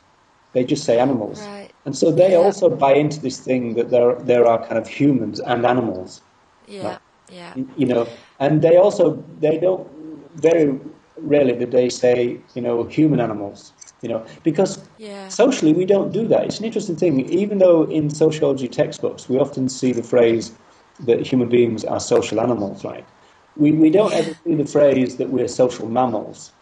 They 0.52 0.64
just 0.64 0.84
say 0.84 0.98
animals, 0.98 1.40
right. 1.40 1.70
and 1.84 1.96
so 1.96 2.10
they 2.10 2.32
yeah. 2.32 2.44
also 2.44 2.68
buy 2.68 2.94
into 2.94 3.20
this 3.20 3.38
thing 3.38 3.74
that 3.74 3.90
there 3.90 4.14
there 4.16 4.46
are 4.46 4.58
kind 4.66 4.78
of 4.78 4.88
humans 4.88 5.38
and 5.40 5.64
animals. 5.64 6.22
Yeah, 6.66 6.98
yeah. 7.32 7.54
You 7.76 7.86
know, 7.86 8.08
and 8.40 8.60
they 8.60 8.76
also 8.76 9.22
they 9.40 9.58
don't 9.58 9.86
very 10.34 10.78
rarely 11.18 11.52
do 11.52 11.66
they 11.66 11.88
say 11.88 12.40
you 12.54 12.62
know 12.62 12.84
human 12.84 13.20
animals. 13.20 13.72
You 14.02 14.08
know, 14.08 14.26
because 14.42 14.82
yeah. 14.98 15.28
socially 15.28 15.72
we 15.72 15.84
don't 15.84 16.10
do 16.12 16.26
that. 16.28 16.44
It's 16.46 16.58
an 16.58 16.64
interesting 16.64 16.96
thing. 16.96 17.20
Even 17.30 17.58
though 17.58 17.84
in 17.84 18.10
sociology 18.10 18.66
textbooks 18.66 19.28
we 19.28 19.38
often 19.38 19.68
see 19.68 19.92
the 19.92 20.02
phrase 20.02 20.50
that 21.06 21.26
human 21.26 21.48
beings 21.48 21.84
are 21.84 22.00
social 22.00 22.40
animals, 22.40 22.84
right? 22.84 23.06
We, 23.56 23.72
we 23.72 23.90
don't 23.90 24.12
ever 24.12 24.34
see 24.44 24.54
the 24.54 24.64
phrase 24.64 25.16
that 25.16 25.30
we're 25.30 25.48
social 25.48 25.88
mammals. 25.88 26.52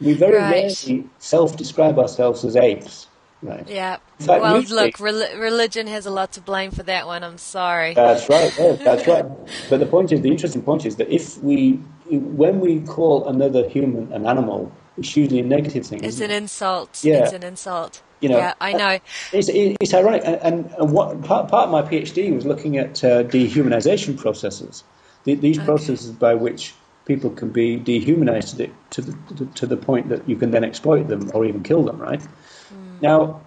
We 0.00 0.14
very 0.14 0.36
right. 0.36 0.74
rarely 0.86 1.08
self 1.18 1.56
describe 1.56 1.98
ourselves 1.98 2.44
as 2.44 2.56
apes. 2.56 3.06
Right. 3.42 3.66
Yeah. 3.68 3.96
Fact, 4.18 4.42
well, 4.42 4.60
look, 4.60 5.00
re- 5.00 5.38
religion 5.38 5.86
has 5.86 6.04
a 6.04 6.10
lot 6.10 6.32
to 6.32 6.42
blame 6.42 6.70
for 6.70 6.82
that 6.82 7.06
one. 7.06 7.24
I'm 7.24 7.38
sorry. 7.38 7.94
That's 7.94 8.28
right. 8.28 8.52
Yes, 8.58 8.78
that's 8.80 9.06
right. 9.06 9.24
But 9.70 9.80
the 9.80 9.86
point 9.86 10.12
is, 10.12 10.20
the 10.20 10.30
interesting 10.30 10.62
point 10.62 10.84
is 10.84 10.96
that 10.96 11.08
if 11.08 11.38
we, 11.42 11.72
when 12.10 12.60
we 12.60 12.80
call 12.80 13.28
another 13.28 13.66
human 13.66 14.12
an 14.12 14.26
animal, 14.26 14.70
it's 14.98 15.16
usually 15.16 15.40
a 15.40 15.44
negative 15.44 15.86
thing. 15.86 16.04
It's 16.04 16.20
an 16.20 16.30
it? 16.30 16.36
insult. 16.42 17.02
Yeah. 17.02 17.22
It's 17.22 17.32
an 17.32 17.42
insult. 17.42 18.02
You 18.20 18.28
know, 18.28 18.38
yeah, 18.38 18.54
I 18.60 18.72
know. 18.72 18.98
It's, 19.32 19.48
it's 19.52 19.94
ironic, 19.94 20.22
and, 20.24 20.70
and 20.76 20.92
what 20.92 21.22
part, 21.22 21.48
part 21.48 21.68
of 21.68 21.70
my 21.70 21.82
PhD 21.82 22.34
was 22.34 22.44
looking 22.44 22.76
at 22.76 23.02
uh, 23.02 23.24
dehumanization 23.24 24.18
processes. 24.18 24.84
The, 25.24 25.34
these 25.34 25.58
okay. 25.58 25.64
processes 25.64 26.10
by 26.10 26.34
which 26.34 26.74
people 27.06 27.30
can 27.30 27.50
be 27.50 27.76
dehumanized 27.76 28.50
to 28.50 28.56
the, 28.56 28.70
to 28.90 29.02
the, 29.02 29.46
to 29.46 29.66
the 29.66 29.76
point 29.76 30.10
that 30.10 30.28
you 30.28 30.36
can 30.36 30.50
then 30.50 30.64
exploit 30.64 31.08
them 31.08 31.30
or 31.34 31.44
even 31.46 31.62
kill 31.62 31.82
them. 31.82 31.98
Right 31.98 32.20
mm. 32.20 33.00
now, 33.00 33.40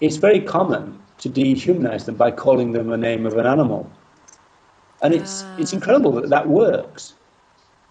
it's 0.00 0.16
very 0.16 0.40
common 0.40 1.00
to 1.18 1.30
dehumanize 1.30 2.04
them 2.04 2.16
by 2.16 2.30
calling 2.30 2.72
them 2.72 2.92
a 2.92 2.96
name 2.96 3.24
of 3.26 3.36
an 3.36 3.46
animal, 3.46 3.90
and 5.00 5.14
it's 5.14 5.42
uh. 5.42 5.56
it's 5.58 5.72
incredible 5.72 6.12
that 6.12 6.28
that 6.28 6.48
works. 6.48 7.14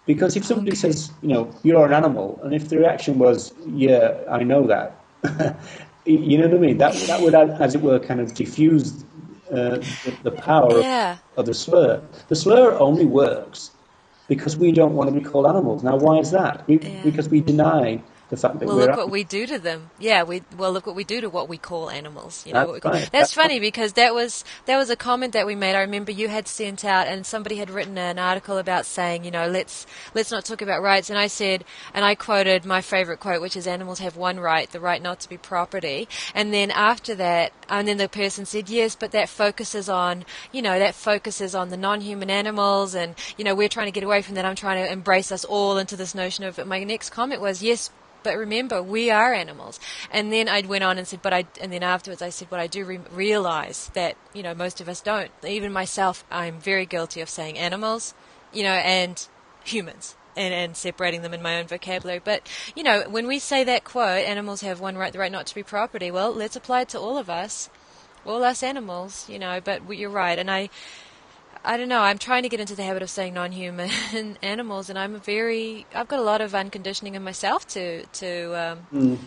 Because 0.06 0.36
if 0.36 0.44
somebody 0.46 0.70
okay. 0.70 0.76
says, 0.76 1.10
you 1.20 1.28
know, 1.28 1.54
you're 1.62 1.84
an 1.84 1.92
animal, 1.92 2.40
and 2.42 2.54
if 2.54 2.70
the 2.70 2.78
reaction 2.78 3.18
was, 3.18 3.52
yeah, 3.66 4.16
I 4.30 4.42
know 4.42 4.66
that, 4.68 4.96
you 6.08 6.38
know 6.38 6.48
what 6.48 6.56
I 6.56 6.60
mean? 6.60 6.78
That 6.78 6.94
that 7.06 7.20
would, 7.20 7.34
as 7.34 7.74
it 7.74 7.82
were, 7.82 7.98
kind 7.98 8.20
of 8.20 8.34
diffuse 8.34 9.04
uh, 9.50 9.78
the, 9.78 10.18
the, 10.24 10.30
power 10.30 10.80
yeah. 10.80 11.12
of, 11.12 11.38
of, 11.38 11.46
the 11.46 11.54
slur. 11.54 12.02
The 12.28 12.36
slur 12.36 12.76
only 12.78 13.06
works 13.06 13.70
because 14.28 14.56
we 14.56 14.72
don't 14.72 14.94
want 14.94 15.12
to 15.12 15.18
be 15.18 15.24
called 15.24 15.46
animals. 15.46 15.82
Now, 15.82 15.96
why 15.96 16.18
is 16.18 16.30
that? 16.32 16.66
We, 16.68 16.78
yeah. 16.78 17.02
Because 17.02 17.28
we 17.28 17.40
deny 17.40 18.02
the 18.30 18.36
fact 18.36 18.58
that 18.58 18.66
well, 18.66 18.76
look 18.76 18.96
what 18.96 19.10
we 19.10 19.24
do 19.24 19.46
to 19.46 19.58
them. 19.58 19.90
Yeah, 19.98 20.22
we 20.22 20.42
well 20.56 20.70
look 20.70 20.86
what 20.86 20.94
we 20.94 21.04
do 21.04 21.22
to 21.22 21.30
what 21.30 21.48
we 21.48 21.56
call 21.56 21.88
animals. 21.88 22.44
You 22.46 22.52
know, 22.52 22.72
that's, 22.72 22.84
right. 22.84 22.92
that's, 22.92 23.10
that's 23.10 23.34
funny 23.34 23.54
right. 23.54 23.62
because 23.62 23.94
that 23.94 24.14
was 24.14 24.44
that 24.66 24.76
was 24.76 24.90
a 24.90 24.96
comment 24.96 25.32
that 25.32 25.46
we 25.46 25.54
made. 25.54 25.74
I 25.74 25.80
remember 25.80 26.12
you 26.12 26.28
had 26.28 26.46
sent 26.46 26.84
out, 26.84 27.06
and 27.06 27.24
somebody 27.24 27.56
had 27.56 27.70
written 27.70 27.96
an 27.96 28.18
article 28.18 28.58
about 28.58 28.84
saying, 28.84 29.24
you 29.24 29.30
know, 29.30 29.48
let's 29.48 29.86
let's 30.14 30.30
not 30.30 30.44
talk 30.44 30.60
about 30.60 30.82
rights. 30.82 31.08
And 31.08 31.18
I 31.18 31.26
said, 31.26 31.64
and 31.94 32.04
I 32.04 32.14
quoted 32.14 32.66
my 32.66 32.82
favorite 32.82 33.18
quote, 33.18 33.40
which 33.40 33.56
is, 33.56 33.66
"Animals 33.66 34.00
have 34.00 34.16
one 34.16 34.38
right, 34.38 34.70
the 34.70 34.80
right 34.80 35.00
not 35.00 35.20
to 35.20 35.28
be 35.28 35.38
property." 35.38 36.06
And 36.34 36.52
then 36.52 36.70
after 36.70 37.14
that, 37.14 37.52
and 37.70 37.88
then 37.88 37.96
the 37.96 38.10
person 38.10 38.44
said, 38.44 38.68
"Yes, 38.68 38.94
but 38.94 39.12
that 39.12 39.30
focuses 39.30 39.88
on, 39.88 40.26
you 40.52 40.60
know, 40.60 40.78
that 40.78 40.94
focuses 40.94 41.54
on 41.54 41.70
the 41.70 41.78
non-human 41.78 42.28
animals, 42.28 42.94
and 42.94 43.14
you 43.38 43.44
know, 43.44 43.54
we're 43.54 43.70
trying 43.70 43.86
to 43.86 43.92
get 43.92 44.04
away 44.04 44.20
from 44.20 44.34
that. 44.34 44.44
I'm 44.44 44.54
trying 44.54 44.84
to 44.84 44.92
embrace 44.92 45.32
us 45.32 45.46
all 45.46 45.78
into 45.78 45.96
this 45.96 46.14
notion 46.14 46.44
of." 46.44 46.58
My 46.66 46.84
next 46.84 47.08
comment 47.08 47.40
was, 47.40 47.62
"Yes." 47.62 47.90
But 48.28 48.36
remember, 48.36 48.82
we 48.82 49.10
are 49.10 49.32
animals. 49.32 49.80
And 50.10 50.30
then 50.30 50.50
I 50.50 50.60
went 50.60 50.84
on 50.84 50.98
and 50.98 51.06
said, 51.08 51.22
but 51.22 51.32
I, 51.32 51.46
and 51.62 51.72
then 51.72 51.82
afterwards 51.82 52.20
I 52.20 52.28
said, 52.28 52.48
but 52.50 52.60
I 52.60 52.66
do 52.66 52.84
re- 52.84 53.00
realize 53.10 53.90
that, 53.94 54.18
you 54.34 54.42
know, 54.42 54.54
most 54.54 54.82
of 54.82 54.88
us 54.88 55.00
don't. 55.00 55.30
Even 55.46 55.72
myself, 55.72 56.26
I'm 56.30 56.60
very 56.60 56.84
guilty 56.84 57.22
of 57.22 57.30
saying 57.30 57.56
animals, 57.56 58.12
you 58.52 58.64
know, 58.64 58.72
and 58.72 59.26
humans. 59.64 60.14
And, 60.36 60.54
and 60.54 60.76
separating 60.76 61.22
them 61.22 61.34
in 61.34 61.42
my 61.42 61.58
own 61.58 61.66
vocabulary. 61.66 62.20
But, 62.22 62.48
you 62.76 62.84
know, 62.84 63.08
when 63.08 63.26
we 63.26 63.38
say 63.40 63.64
that 63.64 63.82
quote, 63.82 64.24
animals 64.24 64.60
have 64.60 64.78
one 64.78 64.96
right, 64.96 65.12
the 65.12 65.18
right 65.18 65.32
not 65.32 65.46
to 65.46 65.54
be 65.54 65.64
property, 65.64 66.12
well, 66.12 66.32
let's 66.32 66.54
apply 66.54 66.82
it 66.82 66.90
to 66.90 66.98
all 67.00 67.18
of 67.18 67.28
us, 67.28 67.70
all 68.24 68.44
us 68.44 68.62
animals, 68.62 69.26
you 69.28 69.38
know, 69.40 69.60
but 69.60 69.82
you're 69.90 70.10
right. 70.10 70.38
And 70.38 70.48
I, 70.48 70.70
I 71.64 71.76
don't 71.76 71.88
know. 71.88 72.00
I'm 72.00 72.18
trying 72.18 72.42
to 72.44 72.48
get 72.48 72.60
into 72.60 72.74
the 72.74 72.82
habit 72.82 73.02
of 73.02 73.10
saying 73.10 73.34
non-human 73.34 73.90
animals, 74.42 74.90
and 74.90 74.98
I'm 74.98 75.14
a 75.14 75.18
very. 75.18 75.86
I've 75.94 76.08
got 76.08 76.18
a 76.18 76.22
lot 76.22 76.40
of 76.40 76.54
unconditioning 76.54 77.14
in 77.14 77.22
myself 77.22 77.66
to 77.68 78.04
to 78.04 78.72
um, 78.72 78.86
mm. 78.92 79.18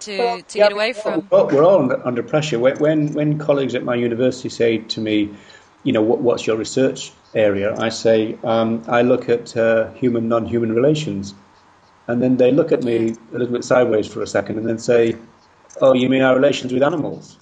to, 0.00 0.18
well, 0.18 0.42
to 0.42 0.58
yeah, 0.58 0.64
get 0.64 0.72
away 0.72 0.92
from. 0.92 1.26
We're 1.30 1.64
all 1.64 1.80
under, 1.80 2.06
under 2.06 2.22
pressure. 2.22 2.58
When 2.58 3.12
when 3.12 3.38
colleagues 3.38 3.74
at 3.74 3.84
my 3.84 3.94
university 3.94 4.48
say 4.48 4.78
to 4.78 5.00
me, 5.00 5.34
you 5.82 5.92
know, 5.92 6.02
what, 6.02 6.20
what's 6.20 6.46
your 6.46 6.56
research 6.56 7.12
area? 7.34 7.74
I 7.76 7.90
say 7.90 8.38
um, 8.44 8.82
I 8.88 9.02
look 9.02 9.28
at 9.28 9.56
uh, 9.56 9.92
human 9.92 10.28
non-human 10.28 10.72
relations, 10.72 11.34
and 12.08 12.22
then 12.22 12.36
they 12.36 12.50
look 12.50 12.72
at 12.72 12.82
me 12.82 13.14
a 13.32 13.38
little 13.38 13.52
bit 13.52 13.64
sideways 13.64 14.08
for 14.08 14.22
a 14.22 14.26
second, 14.26 14.58
and 14.58 14.66
then 14.66 14.78
say, 14.78 15.16
"Oh, 15.80 15.94
you 15.94 16.08
mean 16.08 16.22
our 16.22 16.34
relations 16.34 16.72
with 16.72 16.82
animals?" 16.82 17.38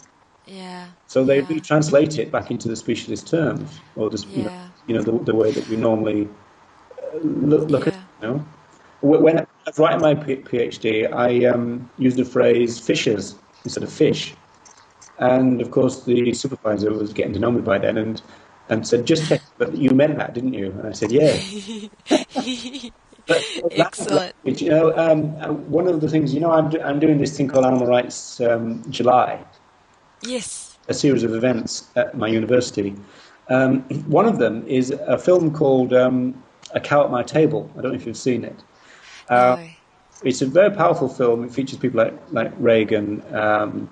So 1.13 1.23
they 1.23 1.41
yeah. 1.41 1.45
retranslate 1.45 2.19
it 2.19 2.33
back 2.33 2.51
into 2.51 2.69
the 2.69 2.77
specialist 2.77 3.27
terms, 3.27 3.79
or 3.97 4.09
the, 4.09 4.17
yeah. 4.29 4.39
you 4.39 4.45
know, 4.45 4.71
you 4.87 4.95
know 4.95 5.03
the, 5.03 5.25
the, 5.25 5.35
way 5.35 5.53
that 5.53 5.69
we 5.69 5.77
normally 5.77 6.27
uh, 7.03 7.19
look, 7.19 7.69
look 7.69 7.85
yeah. 7.85 7.93
at 7.93 7.99
it. 7.99 8.05
You 8.23 8.29
know? 8.29 8.47
when 9.03 9.41
I 9.41 9.47
was 9.67 9.79
writing 9.79 10.01
my 10.01 10.15
PhD, 10.15 11.13
I 11.13 11.45
um, 11.45 11.91
used 11.99 12.17
the 12.17 12.25
phrase 12.25 12.79
fishers 12.79 13.35
instead 13.63 13.83
of 13.83 13.93
fish. 13.93 14.35
And 15.19 15.61
of 15.61 15.71
course, 15.71 16.05
the 16.05 16.33
supervisor 16.33 16.91
was 16.91 17.13
getting 17.13 17.35
to 17.35 17.39
know 17.39 17.51
me 17.51 17.61
by 17.61 17.77
then 17.77 17.99
and, 17.99 18.23
and 18.71 18.89
said, 18.89 19.05
Just 19.05 19.29
check 19.29 19.43
that 19.59 19.77
you 19.77 19.91
meant 19.91 20.17
that, 20.17 20.33
didn't 20.33 20.55
you? 20.55 20.71
And 20.71 20.89
I 20.89 20.93
said, 20.93 21.13
Yeah. 21.13 21.37
but, 23.27 23.45
Excellent. 23.73 24.35
you 24.45 24.71
know, 24.71 24.97
um, 24.97 25.27
one 25.71 25.89
of 25.89 26.01
the 26.01 26.09
things, 26.09 26.33
you 26.33 26.41
know, 26.41 26.53
I'm, 26.53 26.75
I'm 26.83 27.01
doing 27.01 27.19
this 27.19 27.37
thing 27.37 27.49
called 27.49 27.67
Animal 27.67 27.87
Rights 27.87 28.41
um, 28.41 28.83
July. 28.91 29.45
Yes. 30.23 30.62
A 30.89 30.95
series 30.95 31.23
of 31.23 31.35
events 31.35 31.89
at 31.97 32.17
my 32.17 32.29
university. 32.29 32.95
Um, 33.49 33.83
one 34.09 34.27
of 34.27 34.39
them 34.39 34.67
is 34.67 34.91
a 34.91 35.19
film 35.19 35.53
called 35.53 35.93
um, 35.93 36.43
A 36.75 36.81
Cow 36.81 37.05
at 37.05 37.11
My 37.11 37.23
Table. 37.23 37.71
I 37.77 37.83
don't 37.83 37.93
know 37.93 37.97
if 37.97 38.07
you've 38.07 38.17
seen 38.17 38.45
it. 38.45 38.63
Uh, 39.29 39.57
no. 39.59 39.69
It's 40.25 40.43
a 40.43 40.47
very 40.47 40.71
powerful 40.71 41.09
film. 41.09 41.45
It 41.45 41.53
features 41.53 41.79
people 41.79 41.99
like, 41.99 42.15
like 42.31 42.53
Regan 42.59 43.23
um, 43.35 43.91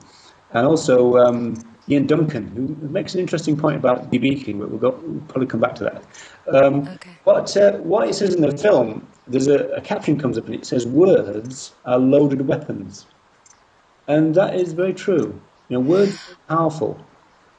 and 0.53 0.67
also 0.67 1.17
um, 1.17 1.57
Ian 1.89 2.07
Duncan, 2.07 2.47
who 2.49 2.89
makes 2.89 3.15
an 3.15 3.21
interesting 3.21 3.57
point 3.57 3.77
about 3.77 4.11
debeaking, 4.11 4.59
but 4.61 4.71
we'll, 4.71 4.79
go, 4.79 4.91
we'll 5.03 5.21
probably 5.23 5.47
come 5.47 5.61
back 5.61 5.75
to 5.77 5.85
that. 5.85 6.05
Um, 6.55 6.87
okay. 6.87 7.11
But 7.25 7.57
uh, 7.57 7.73
what 7.79 8.09
it 8.09 8.15
says 8.15 8.35
in 8.35 8.43
the 8.43 8.57
film, 8.57 9.07
there's 9.27 9.49
a, 9.49 9.69
a 9.71 9.81
caption 9.81 10.19
comes 10.19 10.39
up 10.39 10.47
and 10.47 10.55
it 10.55 10.65
says, 10.65 10.87
"Words 10.87 11.73
are 11.85 11.99
loaded 11.99 12.47
weapons," 12.47 13.07
and 14.07 14.35
that 14.37 14.55
is 14.55 14.73
very 14.73 14.95
true. 14.95 15.41
You 15.71 15.77
know, 15.77 15.81
words 15.81 16.19
are 16.49 16.57
powerful. 16.57 16.99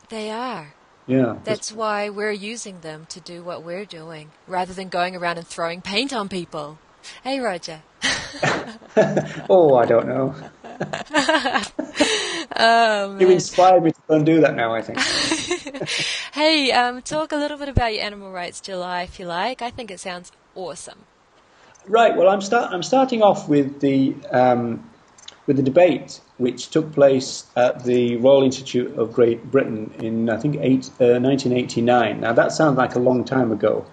They 0.09 0.29
are. 0.29 0.73
Yeah. 1.07 1.37
That's 1.45 1.71
why 1.71 2.09
we're 2.09 2.33
using 2.33 2.81
them 2.81 3.05
to 3.09 3.21
do 3.21 3.41
what 3.41 3.63
we're 3.63 3.85
doing, 3.85 4.31
rather 4.47 4.73
than 4.73 4.89
going 4.89 5.15
around 5.15 5.37
and 5.37 5.47
throwing 5.47 5.81
paint 5.81 6.11
on 6.11 6.27
people. 6.27 6.77
Hey, 7.23 7.39
Roger. 7.39 7.81
oh, 9.49 9.75
I 9.75 9.85
don't 9.85 10.07
know. 10.07 10.35
oh, 12.57 13.17
you 13.17 13.29
inspired 13.29 13.83
me 13.83 13.91
to 13.91 14.01
go 14.09 14.15
and 14.15 14.25
do 14.25 14.41
that 14.41 14.55
now, 14.55 14.75
I 14.75 14.81
think. 14.81 14.99
hey, 16.33 16.71
um, 16.73 17.01
talk 17.01 17.31
a 17.31 17.37
little 17.37 17.57
bit 17.57 17.69
about 17.69 17.93
your 17.93 18.03
Animal 18.03 18.31
Rights 18.31 18.59
July, 18.59 19.03
if 19.03 19.19
you 19.19 19.25
like. 19.25 19.61
I 19.61 19.71
think 19.71 19.89
it 19.89 20.01
sounds 20.01 20.33
awesome. 20.53 20.99
Right. 21.87 22.15
Well, 22.15 22.27
I'm 22.27 22.41
start. 22.41 22.73
I'm 22.73 22.83
starting 22.83 23.21
off 23.21 23.47
with 23.47 23.79
the 23.79 24.15
um, 24.31 24.90
with 25.51 25.57
the 25.57 25.63
debate 25.63 26.21
which 26.37 26.69
took 26.69 26.93
place 26.93 27.45
at 27.57 27.83
the 27.83 28.15
Royal 28.17 28.43
Institute 28.43 28.97
of 28.97 29.11
Great 29.11 29.51
Britain 29.51 29.91
in 29.99 30.29
I 30.29 30.37
think 30.37 30.55
eight, 30.61 30.89
uh, 31.01 31.19
1989. 31.19 32.21
Now 32.21 32.31
that 32.31 32.53
sounds 32.53 32.77
like 32.77 32.95
a 32.95 32.99
long 32.99 33.25
time 33.25 33.51
ago, 33.51 33.85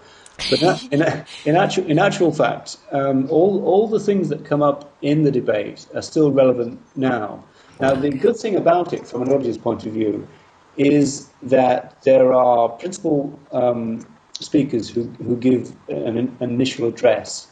but 0.51 0.63
in, 0.93 1.03
in, 1.45 1.57
actual, 1.57 1.85
in 1.87 1.99
actual 1.99 2.33
fact, 2.33 2.77
um, 2.93 3.29
all, 3.29 3.65
all 3.65 3.89
the 3.89 3.99
things 3.99 4.29
that 4.29 4.45
come 4.45 4.63
up 4.63 4.93
in 5.03 5.25
the 5.25 5.33
debate 5.33 5.87
are 5.97 6.03
still 6.03 6.31
relevant 6.31 6.81
now. 6.95 7.43
Now, 7.81 7.95
the 7.95 8.11
good 8.11 8.37
thing 8.37 8.55
about 8.55 8.93
it, 8.93 9.05
from 9.07 9.23
an 9.23 9.33
audience 9.33 9.59
point 9.59 9.85
of 9.85 9.93
view, 9.93 10.29
is 10.77 11.29
that 11.43 12.01
there 12.03 12.33
are 12.33 12.69
principal 12.69 13.37
um, 13.51 14.07
speakers 14.39 14.89
who, 14.89 15.05
who 15.25 15.37
give 15.37 15.73
an, 15.89 16.19
an, 16.19 16.37
initial 16.41 16.87
address. 16.87 17.49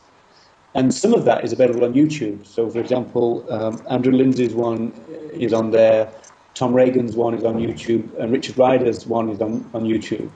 And 0.77 0.93
some 0.93 1.15
of 1.15 1.25
that 1.25 1.43
is 1.43 1.55
available 1.55 1.85
on 1.85 1.95
YouTube. 1.95 2.47
So, 2.47 2.69
for 2.69 2.81
example, 2.81 3.47
um, 3.51 3.83
Andrew 3.89 4.13
Linzey's 4.13 4.55
one 4.55 4.93
is 5.33 5.55
on 5.55 5.71
there, 5.71 6.13
Tom 6.53 6.75
Regan's 6.75 7.17
one 7.17 7.33
is 7.33 7.45
on 7.45 7.57
YouTube, 7.57 8.15
and 8.19 8.31
Richard 8.31 8.59
Ryder's 8.59 9.07
one 9.07 9.31
is 9.31 9.41
on, 9.41 9.69
on 9.73 9.85
YouTube. 9.85 10.31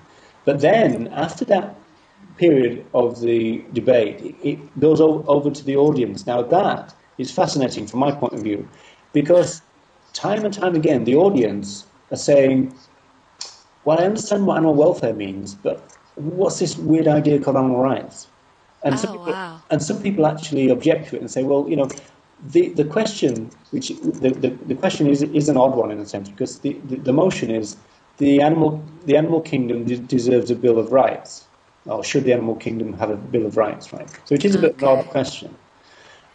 But 0.46 0.62
then, 0.62 1.08
after 1.08 1.44
that 1.44 1.76
period 2.38 2.86
of 2.94 3.20
the 3.20 3.62
debate, 3.74 4.34
it 4.42 4.80
goes 4.80 4.98
over 5.02 5.50
to 5.50 5.62
the 5.62 5.76
audience. 5.76 6.26
Now, 6.26 6.40
that 6.40 6.94
is 7.18 7.30
fascinating 7.30 7.86
from 7.86 8.00
my 8.00 8.10
point 8.10 8.32
of 8.32 8.40
view 8.40 8.66
because 9.12 9.60
time 10.14 10.46
and 10.46 10.54
time 10.54 10.74
again, 10.74 11.04
the 11.04 11.16
audience 11.16 11.84
are 12.10 12.16
saying, 12.16 12.74
Well, 13.84 14.00
I 14.00 14.04
understand 14.04 14.46
what 14.46 14.56
animal 14.56 14.74
welfare 14.74 15.12
means, 15.12 15.54
but 15.54 15.86
what's 16.14 16.60
this 16.60 16.78
weird 16.78 17.08
idea 17.08 17.40
called 17.40 17.58
animal 17.58 17.82
rights? 17.82 18.29
And, 18.82 18.94
oh, 18.94 18.98
some, 18.98 19.10
people, 19.12 19.32
wow. 19.32 19.62
and 19.70 19.82
some 19.82 20.02
people 20.02 20.26
actually 20.26 20.70
object 20.70 21.10
to 21.10 21.16
it 21.16 21.20
and 21.20 21.30
say, 21.30 21.42
Well, 21.42 21.68
you 21.68 21.76
know, 21.76 21.88
the, 22.42 22.68
the 22.70 22.84
question, 22.84 23.50
which 23.70 23.88
the, 23.88 24.30
the, 24.30 24.50
the 24.66 24.74
question 24.74 25.06
is, 25.06 25.22
is 25.22 25.48
an 25.48 25.56
odd 25.56 25.74
one 25.74 25.90
in 25.90 25.98
a 25.98 26.06
sense, 26.06 26.28
because 26.28 26.60
the, 26.60 26.72
the, 26.84 26.96
the 26.96 27.12
motion 27.12 27.50
is 27.50 27.76
the 28.16 28.40
animal, 28.40 28.82
the 29.04 29.16
animal 29.16 29.40
kingdom 29.40 29.84
deserves 29.84 30.50
a 30.50 30.54
Bill 30.54 30.78
of 30.78 30.92
Rights 30.92 31.46
or 31.86 32.04
should 32.04 32.24
the 32.24 32.32
animal 32.32 32.54
kingdom 32.56 32.92
have 32.94 33.10
a 33.10 33.16
Bill 33.16 33.46
of 33.46 33.56
Rights, 33.56 33.92
right? 33.92 34.08
So 34.24 34.34
it 34.34 34.44
is 34.44 34.54
a 34.54 34.58
bit 34.58 34.72
of 34.72 34.82
an 34.82 34.88
odd 34.88 35.06
question. 35.06 35.54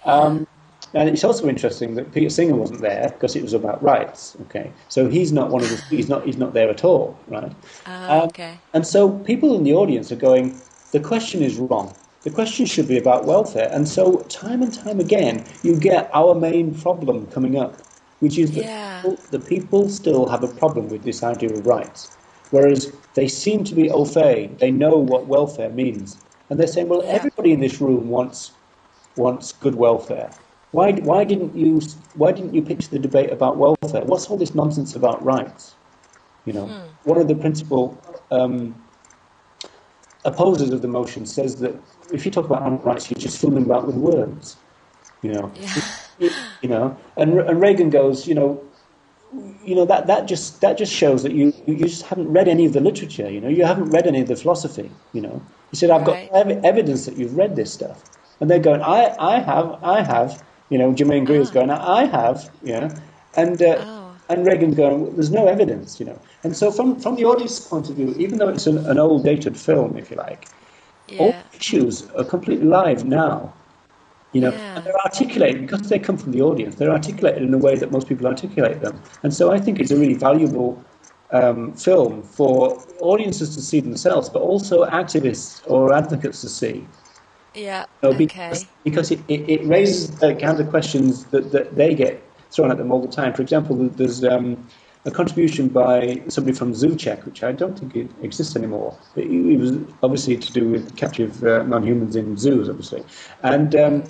Um, 0.03 0.47
and 0.93 1.09
it's 1.09 1.23
also 1.23 1.47
interesting 1.47 1.95
that 1.95 2.13
Peter 2.13 2.29
Singer 2.29 2.55
wasn't 2.55 2.81
there 2.81 3.09
because 3.09 3.35
it 3.35 3.41
was 3.41 3.53
about 3.53 3.83
rights. 3.83 4.37
Okay, 4.43 4.71
so 4.87 5.09
he's 5.09 5.31
not 5.31 5.49
one 5.49 5.61
of 5.61 5.69
the 5.69 5.77
he's 5.89 6.07
not 6.07 6.25
he's 6.25 6.37
not 6.37 6.53
there 6.53 6.69
at 6.69 6.83
all, 6.83 7.17
right? 7.27 7.51
Uh, 7.85 8.21
okay. 8.29 8.51
Um, 8.51 8.59
and 8.73 8.87
so 8.87 9.09
people 9.09 9.55
in 9.55 9.63
the 9.63 9.73
audience 9.73 10.11
are 10.11 10.15
going, 10.17 10.59
the 10.91 10.99
question 10.99 11.41
is 11.41 11.57
wrong. 11.57 11.93
The 12.25 12.31
question 12.31 12.65
should 12.65 12.87
be 12.87 12.97
about 12.97 13.25
welfare. 13.25 13.69
And 13.71 13.87
so 13.87 14.17
time 14.29 14.63
and 14.63 14.73
time 14.73 14.99
again, 14.99 15.45
you 15.61 15.77
get 15.77 16.09
our 16.11 16.33
main 16.33 16.73
problem 16.73 17.27
coming 17.27 17.55
up, 17.55 17.79
which 18.19 18.39
is 18.39 18.51
that 18.53 18.65
yeah. 18.65 19.01
people, 19.03 19.17
the 19.29 19.39
people 19.39 19.89
still 19.89 20.25
have 20.27 20.43
a 20.43 20.47
problem 20.47 20.89
with 20.89 21.03
this 21.03 21.21
idea 21.21 21.51
of 21.51 21.67
rights. 21.67 22.17
Whereas 22.49 22.91
they 23.13 23.27
seem 23.27 23.63
to 23.65 23.75
be 23.75 23.91
au 23.91 24.05
fait, 24.05 24.57
they 24.57 24.71
know 24.71 24.97
what 24.97 25.27
welfare 25.27 25.69
means. 25.69 26.17
And 26.49 26.59
they're 26.59 26.65
saying, 26.65 26.89
well, 26.89 27.03
everybody 27.05 27.51
in 27.51 27.59
this 27.59 27.79
room 27.79 28.09
wants, 28.09 28.53
wants 29.17 29.53
good 29.53 29.75
welfare. 29.75 30.31
Why, 30.71 30.93
why, 30.93 31.25
didn't 31.25 31.55
you, 31.55 31.79
why 32.15 32.31
didn't 32.31 32.55
you 32.55 32.63
pitch 32.63 32.89
the 32.89 32.97
debate 32.97 33.31
about 33.31 33.57
welfare? 33.57 34.03
What's 34.03 34.31
all 34.31 34.37
this 34.37 34.55
nonsense 34.55 34.95
about 34.95 35.23
rights? 35.23 35.75
You 36.45 36.53
know, 36.53 36.65
hmm. 36.65 37.09
one 37.09 37.21
of 37.21 37.27
the 37.27 37.35
principal 37.35 38.01
um, 38.31 38.73
opposers 40.25 40.71
of 40.71 40.81
the 40.81 40.87
motion 40.87 41.27
says 41.27 41.57
that 41.57 41.75
if 42.11 42.25
you 42.25 42.31
talk 42.31 42.45
about 42.45 42.61
animal 42.61 42.79
rights, 42.79 43.09
you're 43.09 43.19
just 43.19 43.39
fooling 43.39 43.63
about 43.63 43.87
with 43.87 43.95
words. 43.95 44.57
You 45.21 45.33
know, 45.33 45.51
yeah. 46.19 46.29
you 46.61 46.69
know, 46.69 46.97
and, 47.17 47.39
and 47.39 47.59
Regan 47.59 47.89
goes, 47.89 48.27
you 48.27 48.35
know, 48.35 48.63
you 49.63 49.75
know 49.75 49.85
that, 49.85 50.07
that 50.07 50.27
just 50.27 50.61
that 50.61 50.77
just 50.77 50.93
shows 50.93 51.23
that 51.23 51.33
you 51.33 51.53
you 51.65 51.75
just 51.75 52.03
haven't 52.03 52.31
read 52.31 52.47
any 52.47 52.65
of 52.65 52.73
the 52.73 52.79
literature. 52.79 53.29
You 53.29 53.41
know, 53.41 53.49
you 53.49 53.65
haven't 53.65 53.89
read 53.89 54.07
any 54.07 54.21
of 54.21 54.27
the 54.27 54.35
philosophy. 54.35 54.89
You 55.13 55.21
know, 55.21 55.41
he 55.71 55.77
said, 55.77 55.89
"I've 55.89 56.05
right. 56.07 56.31
got 56.31 56.47
ev- 56.47 56.63
evidence 56.63 57.05
that 57.05 57.17
you've 57.17 57.35
read 57.35 57.55
this 57.55 57.73
stuff," 57.73 58.03
and 58.39 58.49
they're 58.49 58.59
going, 58.59 58.81
"I 58.81 59.15
I 59.19 59.39
have 59.39 59.83
I 59.83 60.01
have." 60.01 60.43
You 60.69 60.77
know, 60.77 60.93
Germaine 60.93 61.25
Greer's 61.25 61.49
oh. 61.51 61.53
going, 61.53 61.69
"I 61.69 62.05
have," 62.05 62.49
you 62.63 62.73
know, 62.73 62.89
and 63.35 63.61
uh, 63.61 63.75
oh. 63.79 64.17
and 64.29 64.45
Regan's 64.45 64.75
going, 64.75 65.15
"There's 65.15 65.31
no 65.31 65.47
evidence," 65.47 65.99
you 65.99 66.05
know. 66.05 66.19
And 66.43 66.55
so, 66.55 66.71
from 66.71 66.99
from 66.99 67.15
the 67.15 67.25
audience 67.25 67.59
point 67.59 67.89
of 67.89 67.95
view, 67.95 68.15
even 68.17 68.37
though 68.37 68.49
it's 68.49 68.67
an, 68.67 68.77
an 68.85 68.99
old 68.99 69.23
dated 69.23 69.57
film, 69.57 69.97
if 69.97 70.11
you 70.11 70.17
like, 70.17 70.47
yeah. 71.07 71.19
all 71.19 71.35
issues 71.53 72.09
are 72.11 72.23
completely 72.23 72.65
live 72.65 73.05
now. 73.05 73.53
You 74.33 74.41
know, 74.41 74.51
yeah. 74.51 74.75
and 74.75 74.85
they're 74.85 74.99
articulated 75.05 75.61
because 75.61 75.87
they 75.87 75.97
come 75.97 76.17
from 76.17 76.33
the 76.33 76.41
audience. 76.41 76.75
They're 76.75 76.91
articulated 76.91 77.43
in 77.43 77.53
a 77.53 77.57
way 77.57 77.77
that 77.77 77.91
most 77.91 78.07
people 78.07 78.27
articulate 78.27 78.81
them, 78.81 79.01
and 79.23 79.33
so 79.33 79.53
I 79.53 79.59
think 79.59 79.79
it's 79.79 79.91
a 79.91 79.95
really 79.97 80.15
valuable 80.15 80.83
um, 81.31 81.73
film 81.73 82.21
for 82.21 82.83
audiences 82.99 83.55
to 83.55 83.61
see 83.61 83.79
themselves, 83.79 84.29
but 84.29 84.41
also 84.41 84.85
activists 84.85 85.61
or 85.69 85.93
advocates 85.93 86.41
to 86.41 86.49
see. 86.49 86.85
Yeah. 87.53 87.85
You 88.01 88.09
know, 88.09 88.17
because, 88.17 88.63
okay. 88.63 88.71
Because 88.83 89.11
it, 89.11 89.19
it, 89.27 89.49
it 89.49 89.65
raises 89.65 90.11
the 90.19 90.35
kind 90.35 90.59
of 90.59 90.69
questions 90.69 91.25
that, 91.25 91.51
that 91.51 91.75
they 91.75 91.95
get 91.95 92.21
thrown 92.51 92.71
at 92.71 92.77
them 92.77 92.91
all 92.91 93.01
the 93.01 93.07
time. 93.07 93.33
For 93.33 93.41
example, 93.41 93.75
there's 93.75 94.23
um, 94.23 94.67
a 95.05 95.11
contribution 95.11 95.67
by 95.67 96.21
somebody 96.27 96.57
from 96.57 96.73
ZooCheck, 96.73 97.25
which 97.25 97.43
I 97.43 97.51
don't 97.51 97.77
think 97.77 97.95
it 97.95 98.09
exists 98.23 98.55
anymore. 98.55 98.97
It, 99.15 99.27
it 99.27 99.59
was 99.59 99.77
obviously 100.01 100.35
to 100.37 100.51
do 100.51 100.67
with 100.67 100.95
captive 100.97 101.43
uh, 101.43 101.63
non-humans 101.63 102.15
in 102.15 102.37
zoos, 102.37 102.67
obviously, 102.69 103.03
and 103.43 103.75
um, 103.75 104.03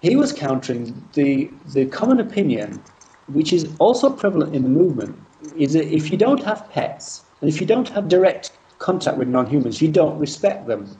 he 0.00 0.16
was 0.16 0.32
countering 0.32 1.06
the, 1.12 1.50
the 1.74 1.86
common 1.86 2.18
opinion, 2.18 2.82
which 3.28 3.52
is 3.52 3.68
also 3.78 4.10
prevalent 4.10 4.54
in 4.54 4.62
the 4.62 4.68
movement, 4.68 5.18
is 5.56 5.74
that 5.74 5.94
if 5.94 6.10
you 6.10 6.16
don't 6.16 6.42
have 6.42 6.68
pets, 6.70 7.22
and 7.40 7.50
if 7.50 7.60
you 7.60 7.66
don't 7.66 7.88
have 7.90 8.08
direct 8.08 8.52
contact 8.78 9.18
with 9.18 9.28
non 9.28 9.46
humans, 9.46 9.82
you 9.82 9.88
don't 9.88 10.18
respect 10.18 10.66
them. 10.66 10.96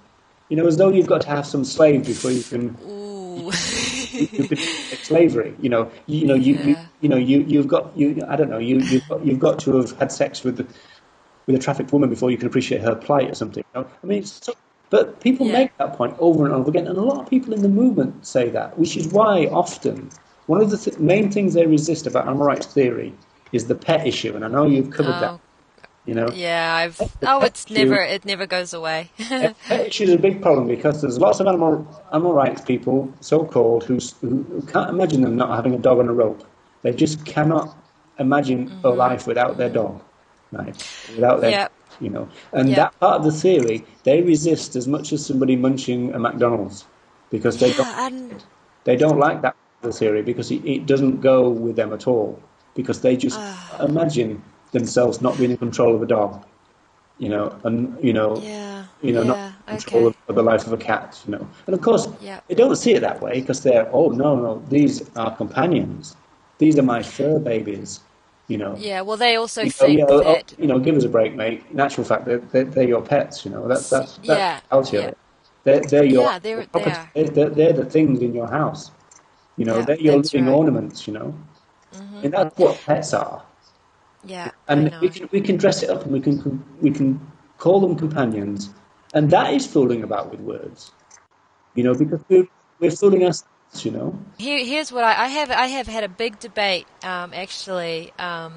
You 0.51 0.57
know, 0.57 0.67
as 0.67 0.77
though 0.77 0.91
you've 0.91 1.07
got 1.07 1.23
to 1.23 1.29
have 1.29 1.47
some 1.47 1.65
slave 1.65 2.05
before 2.05 2.31
you 2.31 2.43
can. 2.43 2.77
Ooh. 2.87 3.51
slavery. 5.03 5.55
You 5.61 5.69
know, 5.69 5.91
you, 6.07 6.21
you 6.21 6.27
know, 6.27 6.35
you, 6.35 6.55
yeah. 6.55 6.67
you, 6.67 6.77
you 7.01 7.09
know, 7.09 7.17
you 7.17 7.41
you've 7.41 7.69
got 7.69 7.97
you. 7.97 8.23
I 8.29 8.37
don't 8.37 8.51
know. 8.51 8.59
You 8.59 8.79
you've 8.79 9.09
got, 9.09 9.25
you've 9.25 9.39
got 9.39 9.59
to 9.61 9.77
have 9.77 9.93
had 9.99 10.13
sex 10.13 10.45
with 10.45 10.57
the, 10.59 10.67
with 11.47 11.57
a 11.57 11.59
trafficked 11.59 11.93
woman 11.93 12.11
before 12.11 12.31
you 12.31 12.37
can 12.37 12.47
appreciate 12.47 12.81
her 12.83 12.95
plight 12.95 13.31
or 13.31 13.35
something. 13.35 13.65
You 13.75 13.83
know? 13.83 13.89
I 14.03 14.07
mean, 14.07 14.25
so, 14.25 14.55
but 14.91 15.21
people 15.21 15.47
yeah. 15.47 15.53
make 15.53 15.77
that 15.79 15.97
point 15.97 16.17
over 16.19 16.45
and 16.45 16.55
over 16.55 16.69
again, 16.69 16.87
and 16.87 16.99
a 16.99 17.03
lot 17.03 17.21
of 17.21 17.31
people 17.31 17.55
in 17.55 17.63
the 17.63 17.69
movement 17.69 18.27
say 18.27 18.51
that, 18.51 18.79
which 18.79 18.97
is 18.97 19.09
why 19.09 19.47
often 19.47 20.11
one 20.47 20.61
of 20.61 20.71
the 20.71 20.77
th- 20.77 20.99
main 20.99 21.31
things 21.31 21.55
they 21.55 21.67
resist 21.67 22.07
about 22.07 22.27
animal 22.27 22.47
rights 22.47 22.67
theory 22.67 23.15
is 23.53 23.67
the 23.67 23.75
pet 23.75 24.07
issue, 24.07 24.35
and 24.35 24.45
I 24.45 24.49
know 24.49 24.67
you've 24.67 24.91
covered 24.91 25.15
oh, 25.17 25.21
that. 25.21 25.41
You 26.07 26.15
know. 26.15 26.31
Yeah, 26.33 26.75
I've. 26.75 27.01
Oh, 27.23 27.43
it's 27.43 27.71
never. 27.71 28.03
It 28.03 28.25
never 28.25 28.47
goes 28.47 28.73
away. 28.73 29.11
issue 29.71 30.05
is 30.05 30.11
a 30.11 30.19
big 30.19 30.41
problem 30.41 30.67
because 30.67 31.03
there's 31.03 31.19
lots 31.19 31.41
of 31.41 31.47
animal 31.47 31.87
animal 32.13 32.33
rights 32.33 32.63
people, 32.63 33.13
so 33.21 33.45
called, 33.45 33.85
who, 33.85 33.99
who 34.21 34.63
can't 34.63 34.91
imagine 34.91 35.21
them 35.21 35.37
not 35.37 35.55
having 35.55 35.75
a 35.75 35.79
dog 35.79 35.99
on 35.99 36.09
a 36.09 36.13
rope. 36.13 36.47
They 36.83 36.93
just 36.93 37.27
cannot 37.27 37.77
imagine 38.19 38.69
mm-hmm. 38.69 38.87
a 38.87 38.91
life 38.91 39.27
without 39.27 39.59
their 39.59 39.69
dog, 39.69 40.03
right? 40.53 40.75
Without 41.15 41.43
their, 41.43 41.51
yep. 41.51 41.73
you 42.01 42.09
know. 42.09 42.29
And 42.53 42.69
yep. 42.71 42.77
that 42.77 43.01
part 43.01 43.19
of 43.19 43.25
the 43.25 43.33
theory, 43.33 43.85
they 44.05 44.23
resist 44.23 44.77
as 44.77 44.89
much 44.89 45.13
as 45.13 45.25
somebody 45.25 45.57
munching 45.57 46.15
a 46.15 46.19
McDonald's 46.19 46.87
because 47.31 47.59
they 47.59 47.71
yeah, 47.71 47.77
don't. 47.77 48.13
And... 48.13 48.45
They 48.85 48.97
don't 48.97 49.19
like 49.19 49.43
that 49.43 49.55
the 49.83 49.93
theory 49.93 50.23
because 50.23 50.51
it, 50.51 50.65
it, 50.65 50.87
doesn't 50.87 51.21
go 51.21 51.49
with 51.49 51.77
them 51.77 51.93
at 51.93 52.07
all 52.07 52.41
because 52.75 53.01
they 53.01 53.17
just 53.17 53.39
uh... 53.39 53.85
imagine 53.85 54.43
themselves 54.73 55.21
not 55.21 55.37
being 55.39 55.51
in 55.51 55.57
control 55.57 55.95
of 55.95 56.03
a 56.03 56.07
dog, 56.07 56.45
you 57.19 57.29
know, 57.29 57.59
and 57.65 58.03
you 58.03 58.13
know, 58.13 58.37
yeah, 58.39 58.85
you 59.03 59.13
know, 59.13 59.23
yeah, 59.23 59.29
not 59.29 59.53
in 59.69 59.77
control 59.79 60.07
okay. 60.07 60.19
of, 60.29 60.35
the 60.35 60.43
life 60.43 60.67
of 60.67 60.73
a 60.73 60.77
cat, 60.77 61.21
you 61.27 61.33
know. 61.33 61.49
And 61.67 61.75
of 61.75 61.81
course, 61.83 62.09
yeah. 62.21 62.41
they 62.49 62.55
don't 62.55 62.77
see 62.77 62.95
it 62.95 63.01
that 63.01 63.21
way 63.21 63.41
because 63.41 63.63
they're, 63.63 63.89
oh 63.93 64.09
no, 64.09 64.37
no, 64.37 64.63
these 64.69 65.09
are 65.17 65.35
companions, 65.37 66.17
these 66.59 66.79
are 66.79 66.83
my 66.83 67.03
fur 67.03 67.39
babies, 67.39 68.01
you 68.49 68.59
know. 68.59 68.75
Yeah, 68.79 69.03
well, 69.03 69.17
they 69.17 69.37
also 69.37 69.63
you 69.63 69.71
think 69.71 70.01
know, 70.01 70.07
oh, 70.09 70.23
that 70.23 70.55
you 70.59 70.67
know, 70.67 70.79
give 70.79 70.97
us 70.97 71.05
a 71.05 71.09
break, 71.09 71.35
mate. 71.35 71.65
In 71.71 71.81
actual 71.81 72.05
fact, 72.05 72.25
they're, 72.25 72.39
they're, 72.39 72.65
they're 72.65 72.89
your 72.89 73.03
pets, 73.03 73.45
you 73.45 73.51
know. 73.51 73.67
That's 73.69 73.89
that's 73.91 74.17
that's 74.17 74.29
yeah, 74.29 74.61
out 74.73 74.89
here. 74.89 75.01
Yeah. 75.01 75.13
They're, 75.63 75.81
they're 75.81 76.05
your 76.05 76.23
yeah, 76.23 76.39
they're, 76.39 76.67
they 77.13 77.25
they're, 77.25 77.51
they're, 77.51 77.73
the 77.73 77.85
things 77.85 78.23
in 78.23 78.35
your 78.35 78.49
house. 78.49 78.91
You 79.57 79.67
know, 79.67 79.79
yeah, 79.79 79.85
they're 79.85 80.01
your 80.01 80.17
living 80.17 80.47
right. 80.47 80.55
ornaments. 80.55 81.07
You 81.07 81.13
know, 81.15 81.35
mm-hmm. 81.93 82.25
and 82.25 82.33
that's 82.33 82.57
what 82.59 82.81
pets 82.87 83.13
are. 83.13 83.43
Yeah, 84.25 84.51
and 84.71 84.95
we 85.01 85.09
can 85.09 85.29
we 85.33 85.41
can 85.41 85.57
dress 85.57 85.83
it 85.83 85.91
up 85.91 86.05
and 86.05 86.13
we 86.13 86.21
can 86.21 86.65
we 86.81 86.91
can 86.91 87.21
call 87.59 87.81
them 87.81 87.97
companions, 87.97 88.71
and 89.13 89.31
that 89.31 89.53
is 89.53 89.67
fooling 89.67 90.03
about 90.03 90.31
with 90.31 90.41
words. 90.41 90.93
You 91.75 91.85
know, 91.85 91.95
because 91.95 92.21
we're 92.29 92.49
we're 92.79 92.91
fooling 92.91 93.25
ourselves. 93.25 93.47
You 93.85 93.91
know. 93.93 94.19
Here, 94.39 94.65
here's 94.65 94.91
what 94.91 95.05
I, 95.05 95.25
I 95.25 95.29
have. 95.29 95.51
I 95.51 95.67
have 95.67 95.87
had 95.87 96.03
a 96.05 96.09
big 96.09 96.41
debate, 96.41 96.87
um, 97.03 97.33
actually. 97.35 98.13
Um, 98.19 98.55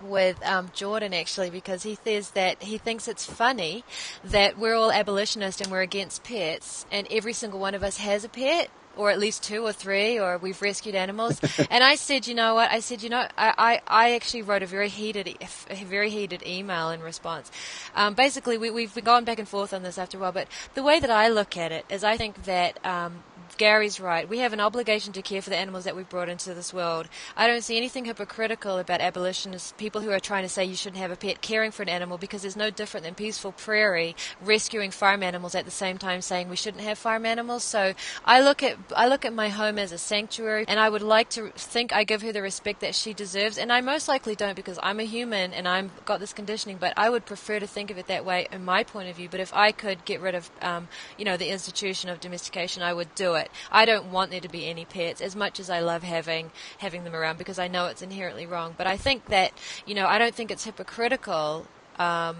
with 0.00 0.44
um, 0.44 0.70
Jordan 0.74 1.14
actually 1.14 1.48
because 1.48 1.82
he 1.82 1.96
says 2.04 2.32
that 2.32 2.62
he 2.62 2.76
thinks 2.76 3.08
it's 3.08 3.24
funny 3.24 3.84
that 4.22 4.58
we're 4.58 4.74
all 4.74 4.92
abolitionists 4.92 5.62
and 5.62 5.70
we're 5.70 5.80
against 5.80 6.22
pets, 6.24 6.84
and 6.92 7.06
every 7.10 7.32
single 7.32 7.58
one 7.58 7.74
of 7.74 7.82
us 7.82 7.96
has 7.96 8.22
a 8.22 8.28
pet, 8.28 8.68
or 8.96 9.10
at 9.10 9.18
least 9.18 9.42
two 9.42 9.64
or 9.64 9.72
three, 9.72 10.18
or 10.18 10.38
we've 10.38 10.60
rescued 10.60 10.94
animals. 10.94 11.40
and 11.70 11.84
I 11.84 11.94
said, 11.94 12.26
you 12.26 12.34
know 12.34 12.54
what? 12.54 12.70
I 12.70 12.80
said, 12.80 13.02
you 13.02 13.10
know, 13.10 13.26
I, 13.36 13.54
I, 13.58 13.80
I 13.86 14.14
actually 14.14 14.42
wrote 14.42 14.62
a 14.62 14.66
very 14.66 14.88
heated, 14.88 15.36
a 15.70 15.84
very 15.84 16.10
heated 16.10 16.42
email 16.46 16.90
in 16.90 17.00
response. 17.00 17.50
Um, 17.94 18.14
basically, 18.14 18.58
we, 18.58 18.70
we've 18.70 18.94
been 18.94 19.04
going 19.04 19.24
back 19.24 19.38
and 19.38 19.48
forth 19.48 19.72
on 19.72 19.82
this 19.82 19.98
after 19.98 20.18
a 20.18 20.20
while, 20.20 20.32
but 20.32 20.48
the 20.74 20.82
way 20.82 21.00
that 21.00 21.10
I 21.10 21.28
look 21.28 21.56
at 21.56 21.72
it 21.72 21.84
is 21.88 22.04
I 22.04 22.16
think 22.16 22.44
that 22.44 22.84
um, 22.84 23.22
Gary's 23.54 24.00
right. 24.00 24.28
We 24.28 24.38
have 24.38 24.52
an 24.52 24.60
obligation 24.60 25.12
to 25.14 25.22
care 25.22 25.42
for 25.42 25.50
the 25.50 25.56
animals 25.56 25.84
that 25.84 25.96
we've 25.96 26.08
brought 26.08 26.28
into 26.28 26.54
this 26.54 26.72
world. 26.72 27.08
I 27.36 27.46
don't 27.46 27.62
see 27.62 27.76
anything 27.76 28.04
hypocritical 28.04 28.78
about 28.78 29.00
abolitionists, 29.00 29.72
people 29.76 30.00
who 30.00 30.10
are 30.10 30.20
trying 30.20 30.42
to 30.42 30.48
say 30.48 30.64
you 30.64 30.76
shouldn't 30.76 31.00
have 31.00 31.10
a 31.10 31.16
pet, 31.16 31.40
caring 31.40 31.70
for 31.70 31.82
an 31.82 31.88
animal 31.88 32.18
because 32.18 32.42
there's 32.42 32.56
no 32.56 32.70
different 32.70 33.04
than 33.04 33.14
Peaceful 33.14 33.52
Prairie 33.52 34.16
rescuing 34.42 34.90
farm 34.90 35.22
animals 35.22 35.54
at 35.54 35.64
the 35.64 35.70
same 35.70 35.98
time 35.98 36.20
saying 36.20 36.48
we 36.48 36.56
shouldn't 36.56 36.82
have 36.82 36.98
farm 36.98 37.26
animals. 37.26 37.64
So 37.64 37.94
I 38.24 38.40
look 38.40 38.62
at 38.62 38.76
I 38.96 39.08
look 39.08 39.24
at 39.24 39.32
my 39.32 39.48
home 39.48 39.78
as 39.78 39.92
a 39.92 39.98
sanctuary, 39.98 40.64
and 40.68 40.78
I 40.80 40.88
would 40.88 41.02
like 41.02 41.30
to 41.30 41.50
think 41.50 41.92
I 41.92 42.04
give 42.04 42.22
her 42.22 42.32
the 42.32 42.42
respect 42.42 42.80
that 42.80 42.94
she 42.94 43.14
deserves, 43.14 43.58
and 43.58 43.72
I 43.72 43.80
most 43.80 44.08
likely 44.08 44.34
don't 44.34 44.56
because 44.56 44.78
I'm 44.82 45.00
a 45.00 45.04
human 45.04 45.52
and 45.52 45.68
I've 45.68 46.04
got 46.04 46.20
this 46.20 46.32
conditioning. 46.32 46.78
But 46.78 46.94
I 46.96 47.10
would 47.10 47.26
prefer 47.26 47.60
to 47.60 47.66
think 47.66 47.90
of 47.90 47.98
it 47.98 48.08
that 48.08 48.24
way 48.24 48.48
in 48.52 48.64
my 48.64 48.84
point 48.84 49.08
of 49.08 49.16
view. 49.16 49.28
But 49.30 49.40
if 49.40 49.54
I 49.54 49.72
could 49.72 50.04
get 50.04 50.20
rid 50.20 50.34
of, 50.34 50.50
um, 50.62 50.88
you 51.18 51.24
know, 51.24 51.36
the 51.36 51.48
institution 51.48 52.10
of 52.10 52.20
domestication, 52.20 52.82
I 52.82 52.92
would 52.92 53.14
do 53.14 53.34
it 53.34 53.43
I 53.70 53.84
don't 53.84 54.12
want 54.12 54.30
there 54.30 54.40
to 54.40 54.48
be 54.48 54.68
any 54.68 54.84
pets 54.84 55.20
as 55.20 55.34
much 55.34 55.60
as 55.60 55.70
I 55.70 55.80
love 55.80 56.02
having 56.02 56.50
having 56.78 57.04
them 57.04 57.14
around 57.14 57.38
because 57.38 57.58
I 57.58 57.68
know 57.68 57.86
it's 57.86 58.02
inherently 58.02 58.46
wrong. 58.46 58.74
But 58.76 58.86
I 58.86 58.96
think 58.96 59.26
that 59.26 59.52
you 59.86 59.94
know 59.94 60.06
I 60.06 60.18
don't 60.18 60.34
think 60.34 60.50
it's 60.50 60.64
hypocritical. 60.64 61.66
Um, 61.98 62.36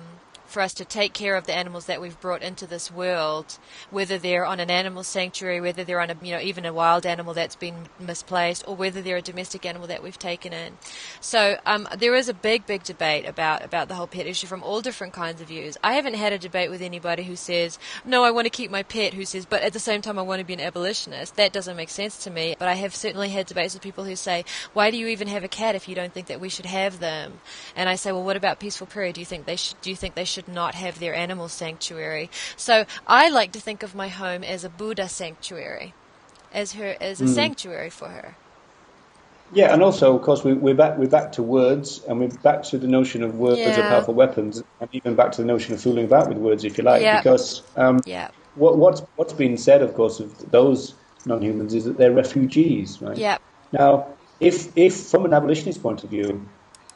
for 0.55 0.63
us 0.63 0.73
to 0.73 0.85
take 0.85 1.13
care 1.13 1.35
of 1.35 1.47
the 1.47 1.55
animals 1.55 1.87
that 1.87 2.01
we've 2.01 2.19
brought 2.21 2.41
into 2.41 2.65
this 2.65 2.91
world, 2.91 3.59
whether 3.91 4.17
they're 4.17 4.47
on 4.47 4.61
an 4.61 4.71
animal 4.71 5.03
sanctuary, 5.03 5.61
whether 5.61 5.83
they're 5.83 6.01
on 6.01 6.11
a 6.11 6.17
you 6.23 6.31
know 6.31 6.41
even 6.41 6.65
a 6.65 6.73
wild 6.73 7.05
animal 7.05 7.35
that's 7.35 7.57
been 7.57 7.75
misplaced, 7.99 8.65
or 8.69 8.77
whether 8.77 9.03
they're 9.03 9.17
a 9.17 9.23
domestic 9.23 9.67
animal 9.67 9.89
that 9.89 10.01
we've 10.01 10.19
taken 10.19 10.53
in. 10.53 10.79
So 11.21 11.59
um, 11.67 11.89
there 11.99 12.15
is 12.15 12.29
a 12.29 12.35
big, 12.35 12.67
big 12.67 12.85
debate 12.85 13.27
about 13.27 13.65
about 13.65 13.89
the 13.89 13.97
whole 13.97 14.07
pet 14.07 14.27
issue 14.27 14.47
from 14.47 14.63
all 14.63 14.81
different 14.81 15.13
kinds 15.13 15.41
of 15.41 15.49
views. 15.49 15.77
I 15.83 15.95
haven't 15.95 16.15
had 16.15 16.33
a 16.33 16.39
debate 16.39 16.71
with 16.71 16.83
anybody 16.83 17.25
who 17.25 17.35
says 17.35 17.79
no, 18.05 18.23
I 18.23 18.31
want 18.31 18.47
to 18.47 18.51
keep 18.51 18.71
my 18.71 18.85
pet, 18.85 19.13
who 19.13 19.25
says 19.25 19.47
but 19.47 19.63
at 19.63 19.73
the 19.73 19.81
same 19.81 20.03
time 20.03 20.21
I 20.21 20.23
want 20.23 20.39
to 20.39 20.47
be 20.47 20.55
an 20.55 20.61
abolitionist. 20.61 21.35
That 21.35 21.53
doesn't 21.53 21.77
make 21.77 21.91
sense 21.91 22.17
to 22.25 22.31
me. 22.31 22.55
But 22.57 22.69
I 22.69 22.75
have 22.75 22.95
certainly 22.95 23.31
had 23.31 23.47
debates 23.47 23.75
with 23.75 23.83
people 23.83 24.05
who 24.05 24.15
say 24.15 24.45
why 24.73 24.93
do 24.93 24.97
you 24.97 25.09
even 25.09 25.27
have 25.27 25.43
a 25.43 25.49
cat 25.49 25.75
if 25.75 25.89
you 25.89 25.97
don't 25.97 26.13
think 26.13 26.29
that 26.29 26.41
we 26.41 26.49
should 26.49 26.67
have 26.67 27.01
them? 27.01 27.41
And 27.75 27.89
I 27.89 27.97
say 27.97 28.13
well, 28.13 28.23
what 28.23 28.37
about 28.37 28.61
peaceful 28.61 28.87
prairie? 28.87 29.13
Do 29.13 29.21
you 29.21 29.27
think 29.27 29.47
they 29.47 29.57
should? 29.57 29.81
Do 29.83 29.91
you 29.91 29.97
think 29.97 30.15
they 30.15 30.25
should 30.25 30.44
should 30.45 30.55
not 30.55 30.75
have 30.75 30.99
their 30.99 31.15
animal 31.15 31.49
sanctuary. 31.49 32.31
So 32.57 32.85
I 33.07 33.29
like 33.29 33.53
to 33.53 33.61
think 33.61 33.83
of 33.83 33.95
my 33.95 34.09
home 34.09 34.45
as 34.45 34.65
a 34.65 34.69
Buddha 34.69 35.09
sanctuary, 35.09 35.95
as 36.53 36.73
her 36.73 36.97
as 37.01 37.21
a 37.21 37.25
mm. 37.25 37.35
sanctuary 37.35 37.91
for 37.91 38.09
her. 38.09 38.37
Yeah, 39.53 39.73
and 39.73 39.83
also, 39.83 40.17
of 40.17 40.23
course, 40.23 40.43
we, 40.43 40.55
we're 40.55 40.75
back 40.75 40.99
we're 40.99 41.09
back 41.09 41.33
to 41.33 41.43
words, 41.43 42.03
and 42.09 42.19
we're 42.19 42.29
back 42.29 42.63
to 42.65 42.79
the 42.79 42.89
notion 42.89 43.23
of 43.23 43.37
words 43.37 43.61
yeah. 43.61 43.69
as 43.69 43.77
powerful 43.77 44.15
weapons, 44.15 44.63
and 44.81 44.89
even 44.93 45.15
back 45.15 45.33
to 45.33 45.43
the 45.43 45.47
notion 45.47 45.75
of 45.75 45.81
fooling 45.81 46.07
about 46.07 46.29
with 46.29 46.39
words, 46.39 46.65
if 46.65 46.79
you 46.79 46.85
like, 46.85 47.03
yeah. 47.03 47.21
because 47.21 47.63
um, 47.77 48.01
yeah. 48.05 48.31
what, 48.57 48.79
what's 48.79 49.01
what's 49.17 49.33
been 49.33 49.57
said, 49.57 49.83
of 49.83 49.95
course, 49.95 50.19
of 50.19 50.51
those 50.51 50.95
non-humans 51.27 51.75
is 51.75 51.85
that 51.85 51.99
they're 51.99 52.13
refugees, 52.13 53.01
right? 53.01 53.17
Yeah. 53.17 53.39
Now, 53.71 54.07
if 54.41 54.77
if 54.77 54.95
from 54.97 55.25
an 55.25 55.35
abolitionist 55.35 55.83
point 55.83 56.03
of 56.05 56.11
view, 56.11 56.49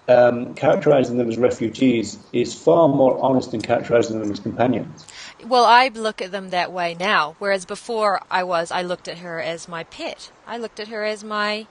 um, 0.09 0.55
characterizing 0.55 1.19
them 1.19 1.29
as 1.29 1.37
refugees 1.37 2.19
is 2.33 2.55
far 2.55 2.89
more 2.89 3.23
honest 3.23 3.51
than 3.51 3.61
characterizing 3.61 4.19
them 4.21 4.33
as 4.33 4.41
companions. 4.41 5.07
Well, 5.47 5.65
I 5.65 5.89
look 5.89 6.23
at 6.23 6.33
them 6.33 6.51
that 6.51 6.73
way 6.73 6.97
now, 6.99 7.37
whereas 7.39 7.65
before 7.65 8.21
I 8.31 8.43
was, 8.43 8.71
I 8.73 8.83
looked 8.83 9.07
at 9.07 9.19
her 9.19 9.41
as 9.41 9.69
my 9.69 9.85
pet. 9.85 10.31
I 10.47 10.57
looked 10.57 10.81
at 10.81 10.89
her 10.89 11.05
as 11.05 11.23
my. 11.23 11.67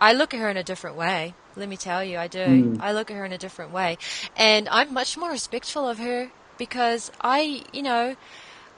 I 0.00 0.12
look 0.12 0.32
at 0.32 0.40
her 0.40 0.48
in 0.48 0.56
a 0.56 0.62
different 0.62 0.96
way. 0.96 1.34
Let 1.56 1.68
me 1.68 1.76
tell 1.76 2.04
you, 2.04 2.18
I 2.18 2.28
do. 2.28 2.38
Mm. 2.38 2.80
I 2.80 2.92
look 2.92 3.10
at 3.10 3.16
her 3.16 3.24
in 3.24 3.32
a 3.32 3.38
different 3.38 3.72
way, 3.72 3.98
and 4.36 4.68
I'm 4.68 4.92
much 4.92 5.16
more 5.16 5.30
respectful 5.30 5.88
of 5.88 5.98
her 5.98 6.30
because 6.56 7.10
I, 7.20 7.64
you 7.72 7.82
know, 7.82 8.14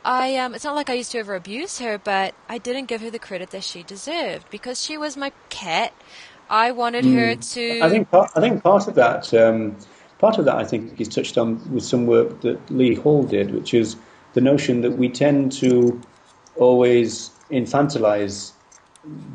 I 0.05 0.37
um, 0.37 0.55
it's 0.55 0.65
not 0.65 0.75
like 0.75 0.89
I 0.89 0.95
used 0.95 1.13
to 1.13 1.19
ever 1.19 1.35
abuse 1.35 1.79
her, 1.81 1.99
but 1.99 2.35
I 2.49 2.59
didn't 2.59 2.87
give 2.87 3.03
her 3.03 3.11
the 3.11 3.19
credit 3.19 3.51
that 3.51 3.65
she 3.65 3.83
deserved 3.83 4.49
because 4.51 4.83
she 4.83 4.97
was 4.97 5.17
my 5.17 5.33
cat. 5.51 5.93
I 6.51 6.73
wanted 6.73 7.05
mm. 7.05 7.15
her 7.15 7.37
to. 7.37 7.81
I 7.81 7.89
think 7.89 8.11
part, 8.11 8.31
I 8.35 8.41
think 8.41 8.63
part 8.63 8.89
of 8.89 8.97
that 8.97 9.33
um, 9.33 9.77
part 10.19 10.37
of 10.37 10.45
that 10.45 10.57
I 10.57 10.65
think 10.65 11.01
is 11.01 11.09
touched 11.09 11.39
on 11.39 11.73
with 11.73 11.85
some 11.85 12.07
work 12.07 12.41
that 12.43 12.59
Lee 12.71 12.95
Hall 12.95 13.23
did, 13.23 13.55
which 13.55 13.73
is 13.73 13.97
the 14.35 14.41
notion 14.41 14.81
that 14.83 14.93
we 14.93 15.09
tend 15.09 15.53
to 15.53 16.01
always 16.57 17.31
infantilize 17.51 18.53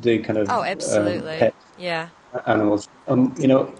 the 0.01 0.19
kind 0.19 0.37
of 0.37 0.49
oh 0.49 0.63
absolutely 0.63 1.41
um, 1.41 1.51
yeah 1.79 2.09
animals. 2.45 2.89
Um, 3.07 3.33
you 3.39 3.47
know, 3.47 3.73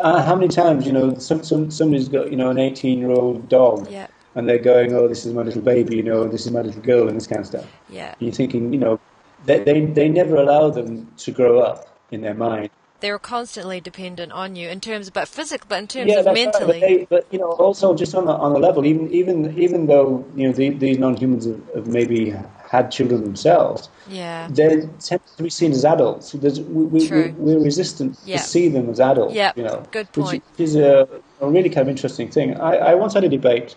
uh, 0.00 0.22
how 0.22 0.36
many 0.36 0.48
times 0.48 0.86
you 0.86 0.92
know 0.92 1.18
some, 1.18 1.42
some 1.42 1.72
somebody's 1.72 2.08
got 2.08 2.30
you 2.30 2.36
know 2.36 2.50
an 2.50 2.58
eighteen 2.58 3.00
year 3.00 3.10
old 3.10 3.48
dog. 3.48 3.90
Yeah. 3.90 4.06
And 4.36 4.48
they're 4.48 4.58
going, 4.58 4.92
oh, 4.92 5.06
this 5.06 5.24
is 5.24 5.32
my 5.32 5.42
little 5.42 5.62
baby, 5.62 5.94
you 5.94 6.02
know, 6.02 6.26
this 6.26 6.44
is 6.44 6.50
my 6.50 6.60
little 6.60 6.82
girl, 6.82 7.06
and 7.06 7.16
this 7.16 7.28
kind 7.28 7.40
of 7.40 7.46
stuff. 7.46 7.70
Yeah. 7.88 8.08
And 8.08 8.16
you're 8.20 8.32
thinking, 8.32 8.72
you 8.72 8.80
know, 8.80 8.98
they, 9.44 9.60
they, 9.60 9.82
they 9.86 10.08
never 10.08 10.34
allow 10.34 10.70
them 10.70 11.06
to 11.18 11.30
grow 11.30 11.60
up 11.60 11.93
in 12.10 12.20
their 12.20 12.34
mind. 12.34 12.70
They 13.00 13.10
were 13.10 13.18
constantly 13.18 13.80
dependent 13.80 14.32
on 14.32 14.56
you 14.56 14.70
in 14.70 14.80
terms, 14.80 15.08
of, 15.08 15.14
but 15.14 15.28
physical, 15.28 15.66
but 15.68 15.78
in 15.78 15.88
terms 15.88 16.10
yeah, 16.10 16.20
of 16.20 16.32
mentally. 16.32 16.80
Right. 16.80 17.08
But, 17.10 17.20
they, 17.20 17.28
but, 17.28 17.32
you 17.32 17.38
know, 17.38 17.50
also 17.50 17.94
just 17.94 18.14
on 18.14 18.24
the 18.24 18.32
on 18.32 18.54
the 18.54 18.58
level, 18.58 18.86
even 18.86 19.12
even 19.12 19.58
even 19.58 19.86
though 19.86 20.24
you 20.34 20.46
know 20.46 20.54
the, 20.54 20.70
these 20.70 20.98
non-humans 20.98 21.44
have, 21.44 21.60
have, 21.74 21.86
maybe 21.86 22.34
had 22.70 22.90
children 22.90 23.22
themselves, 23.22 23.90
yeah, 24.08 24.48
they 24.50 24.88
tend 25.00 25.20
to 25.36 25.42
be 25.42 25.50
seen 25.50 25.72
as 25.72 25.84
adults. 25.84 26.32
There's, 26.32 26.60
we, 26.60 27.06
True. 27.06 27.34
we, 27.36 27.54
are 27.54 27.60
resistant 27.60 28.18
yeah. 28.24 28.38
to 28.38 28.42
see 28.42 28.68
them 28.68 28.88
as 28.88 29.00
adults. 29.00 29.34
Yeah, 29.34 29.52
you 29.54 29.64
know, 29.64 29.84
good 29.90 30.10
point. 30.12 30.42
Which 30.52 30.60
is 30.60 30.76
a, 30.76 31.06
a 31.40 31.50
really 31.50 31.68
kind 31.68 31.82
of 31.82 31.88
interesting 31.88 32.30
thing. 32.30 32.56
I, 32.58 32.76
I 32.76 32.94
once 32.94 33.12
had 33.12 33.24
a 33.24 33.28
debate 33.28 33.76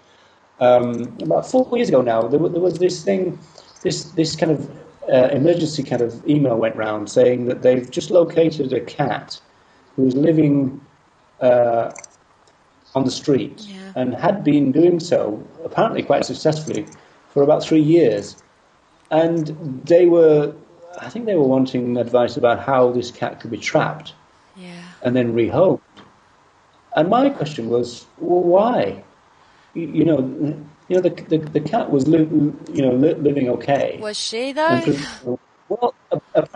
um, 0.62 1.18
about 1.22 1.50
four 1.50 1.68
years 1.76 1.90
ago 1.90 2.02
now. 2.02 2.22
There, 2.22 2.40
there 2.40 2.62
was 2.62 2.80
this 2.80 3.04
thing, 3.04 3.38
this 3.82 4.06
this 4.12 4.38
kind 4.38 4.54
of 4.54 4.70
uh, 5.12 5.30
emergency 5.32 5.84
kind 5.84 6.02
of 6.02 6.28
email 6.28 6.58
went 6.58 6.76
round 6.76 7.10
saying 7.10 7.46
that 7.46 7.62
they've 7.62 7.90
just 7.90 8.12
located 8.12 8.74
a 8.74 8.82
cat 8.82 9.40
who 9.96 10.04
was 10.04 10.16
living 10.16 10.82
uh, 11.42 11.92
on 12.96 13.04
the 13.04 13.12
street 13.12 13.62
yeah. 13.68 13.94
and 13.96 14.14
had 14.14 14.44
been 14.44 14.72
doing 14.72 15.00
so 15.00 15.46
apparently 15.64 16.04
quite 16.04 16.26
successfully 16.26 16.86
for 17.30 17.44
about 17.44 17.64
three 17.64 17.82
years. 17.82 18.36
And 19.12 19.48
they 19.86 20.06
were, 20.06 20.54
I 21.00 21.10
think 21.10 21.26
they 21.26 21.36
were 21.36 21.48
wanting 21.48 21.98
advice 21.98 22.38
about 22.38 22.60
how 22.60 22.92
this 22.92 23.12
cat 23.12 23.40
could 23.40 23.52
be 23.52 23.58
trapped 23.58 24.14
yeah. 24.56 24.84
and 25.04 25.16
then 25.16 25.34
rehomed. 25.34 25.80
And 26.96 27.10
my 27.10 27.30
question 27.30 27.70
was, 27.70 28.06
well, 28.18 28.42
why? 28.42 29.04
You, 29.74 29.88
you 29.88 30.06
know, 30.06 30.58
you 30.90 30.96
know, 30.96 31.02
the 31.02 31.10
the, 31.10 31.38
the 31.38 31.60
cat 31.60 31.92
was 31.92 32.08
li- 32.08 32.20
you 32.74 32.82
know 32.82 32.94
li- 32.94 33.16
living 33.16 33.50
okay. 33.50 34.00
Was 34.02 34.18
she 34.18 34.54
though? 34.54 35.40
Well, 35.70 35.94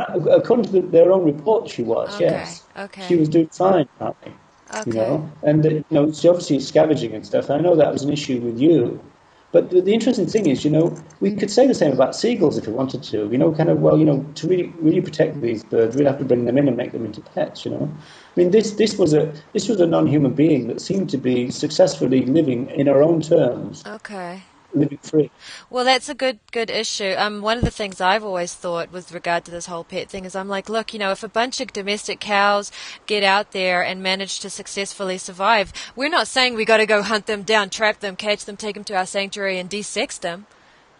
according 0.07 0.71
to 0.71 0.81
their 0.81 1.11
own 1.11 1.25
report, 1.25 1.69
she 1.69 1.83
was. 1.83 2.15
Okay. 2.15 2.25
Yes. 2.25 2.65
Okay. 2.77 3.07
She 3.07 3.15
was 3.15 3.27
doing 3.27 3.49
fine, 3.49 3.87
apparently. 3.95 4.33
Okay. 4.73 4.89
You 4.89 4.93
know, 4.93 5.31
and 5.43 5.65
uh, 5.65 5.69
you 5.69 5.85
know, 5.89 6.11
she 6.13 6.29
obviously 6.29 6.59
scavenging 6.61 7.13
and 7.13 7.25
stuff. 7.25 7.49
I 7.49 7.57
know 7.57 7.75
that 7.75 7.91
was 7.91 8.03
an 8.03 8.13
issue 8.13 8.39
with 8.39 8.59
you, 8.59 9.03
but 9.51 9.69
the, 9.69 9.81
the, 9.81 9.93
interesting 9.93 10.27
thing 10.27 10.47
is, 10.47 10.63
you 10.63 10.71
know, 10.71 10.95
we 11.19 11.35
could 11.35 11.51
say 11.51 11.67
the 11.67 11.73
same 11.73 11.91
about 11.91 12.15
seagulls 12.15 12.57
if 12.57 12.67
we 12.67 12.73
wanted 12.73 13.03
to. 13.03 13.27
You 13.29 13.37
know, 13.37 13.51
kind 13.51 13.69
of 13.69 13.79
well, 13.81 13.97
you 13.97 14.05
know, 14.05 14.25
to 14.35 14.47
really 14.47 14.73
really 14.79 15.01
protect 15.01 15.41
these 15.41 15.63
birds, 15.65 15.97
we'd 15.97 16.07
have 16.07 16.19
to 16.19 16.25
bring 16.25 16.45
them 16.45 16.57
in 16.57 16.69
and 16.69 16.77
make 16.77 16.93
them 16.93 17.05
into 17.05 17.19
pets. 17.19 17.65
You 17.65 17.71
know, 17.71 17.91
mean, 18.35 18.51
this 18.51 18.71
this 18.71 18.97
was 18.97 19.13
a 19.13 19.33
this 19.53 19.67
was 19.67 19.81
a 19.81 19.87
non-human 19.87 20.33
being 20.33 20.67
that 20.67 20.81
seemed 20.81 21.09
to 21.11 21.17
be 21.17 21.51
successfully 21.51 22.25
living 22.25 22.69
in 22.69 22.87
her 22.87 23.03
own 23.03 23.21
terms. 23.21 23.83
Okay 23.85 24.41
living 24.73 24.97
free. 24.99 25.31
Well, 25.69 25.85
that's 25.85 26.09
a 26.09 26.15
good 26.15 26.39
good 26.51 26.69
issue. 26.69 27.13
Um, 27.17 27.41
one 27.41 27.57
of 27.57 27.63
the 27.63 27.71
things 27.71 28.01
I've 28.01 28.23
always 28.23 28.53
thought 28.53 28.91
with 28.91 29.11
regard 29.11 29.45
to 29.45 29.51
this 29.51 29.65
whole 29.65 29.83
pet 29.83 30.09
thing 30.09 30.25
is 30.25 30.35
I'm 30.35 30.47
like, 30.47 30.69
look, 30.69 30.93
you 30.93 30.99
know, 30.99 31.11
if 31.11 31.23
a 31.23 31.29
bunch 31.29 31.61
of 31.61 31.73
domestic 31.73 32.19
cows 32.19 32.71
get 33.05 33.23
out 33.23 33.51
there 33.51 33.83
and 33.83 34.01
manage 34.01 34.39
to 34.39 34.49
successfully 34.49 35.17
survive, 35.17 35.73
we're 35.95 36.09
not 36.09 36.27
saying 36.27 36.55
we 36.55 36.65
got 36.65 36.77
to 36.77 36.85
go 36.85 37.01
hunt 37.01 37.25
them 37.25 37.43
down, 37.43 37.69
trap 37.69 37.99
them, 37.99 38.15
catch 38.15 38.45
them, 38.45 38.57
take 38.57 38.75
them 38.75 38.83
to 38.85 38.95
our 38.95 39.05
sanctuary, 39.05 39.59
and 39.59 39.69
desex 39.69 40.19
them. 40.19 40.45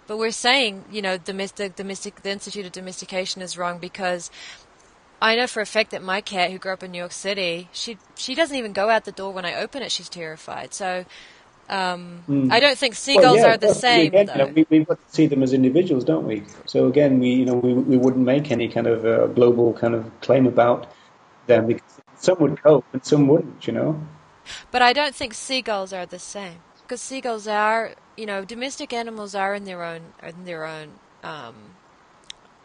But 0.08 0.18
we're 0.18 0.32
saying, 0.32 0.86
you 0.92 1.02
know, 1.02 1.18
domestic, 1.18 1.76
domestic, 1.76 2.22
the 2.22 2.32
Institute 2.32 2.66
of 2.66 2.74
Domestication 2.74 3.42
is 3.42 3.58
wrong 3.58 3.78
because 3.78 4.30
I 5.22 5.36
know 5.36 5.46
for 5.46 5.62
a 5.62 5.66
fact 5.66 5.92
that 5.92 6.02
my 6.02 6.22
cat, 6.22 6.52
who 6.52 6.58
grew 6.58 6.74
up 6.74 6.82
in 6.82 6.92
New 6.92 6.98
York 6.98 7.12
City, 7.12 7.70
she 7.72 7.98
she 8.16 8.34
doesn't 8.34 8.58
even 8.58 8.74
go 8.74 8.90
out 8.90 9.06
the 9.06 9.12
door 9.12 9.32
when 9.32 9.46
I 9.46 9.56
open 9.56 9.84
it. 9.84 9.92
She's 9.92 10.10
terrified. 10.10 10.74
So 10.74 11.06
um, 11.70 12.24
mm. 12.28 12.52
I 12.52 12.60
don't 12.60 12.78
think 12.78 12.96
seagulls 12.96 13.38
well, 13.38 13.48
yeah, 13.48 13.54
are 13.54 13.58
the 13.58 13.74
same. 13.74 14.08
Again, 14.08 14.30
you 14.34 14.38
know, 14.38 14.66
we, 14.70 14.80
we 14.80 14.86
see 15.08 15.28
them 15.28 15.44
as 15.44 15.54
individuals, 15.54 16.04
don't 16.04 16.26
we? 16.26 16.44
So 16.66 16.88
again, 16.88 17.20
we 17.20 17.30
you 17.30 17.46
know 17.46 17.54
we, 17.54 17.74
we 17.74 17.98
wouldn't 17.98 18.26
make 18.26 18.52
any 18.52 18.68
kind 18.68 18.88
of 18.88 19.06
uh, 19.06 19.28
global 19.28 19.74
kind 19.74 19.94
of 19.94 20.10
claim 20.22 20.48
about 20.48 20.92
them 21.48 21.68
because 21.68 22.02
some 22.16 22.40
would 22.40 22.62
cope 22.62 22.86
and 22.92 23.06
some 23.06 23.28
wouldn't, 23.28 23.68
you 23.68 23.74
know. 23.74 24.02
But 24.72 24.82
I 24.82 24.92
don't 24.92 25.16
think 25.16 25.34
seagulls 25.34 25.94
are 25.94 26.06
the 26.06 26.20
same 26.20 26.60
because 26.82 27.00
seagulls 27.00 27.48
are 27.48 27.94
you 28.18 28.26
know 28.26 28.44
domestic 28.44 28.92
animals 28.92 29.34
are 29.36 29.56
in 29.56 29.66
their 29.66 29.84
own 29.84 30.02
in 30.24 30.46
their 30.46 30.66
own 30.66 30.94
um, 31.24 31.56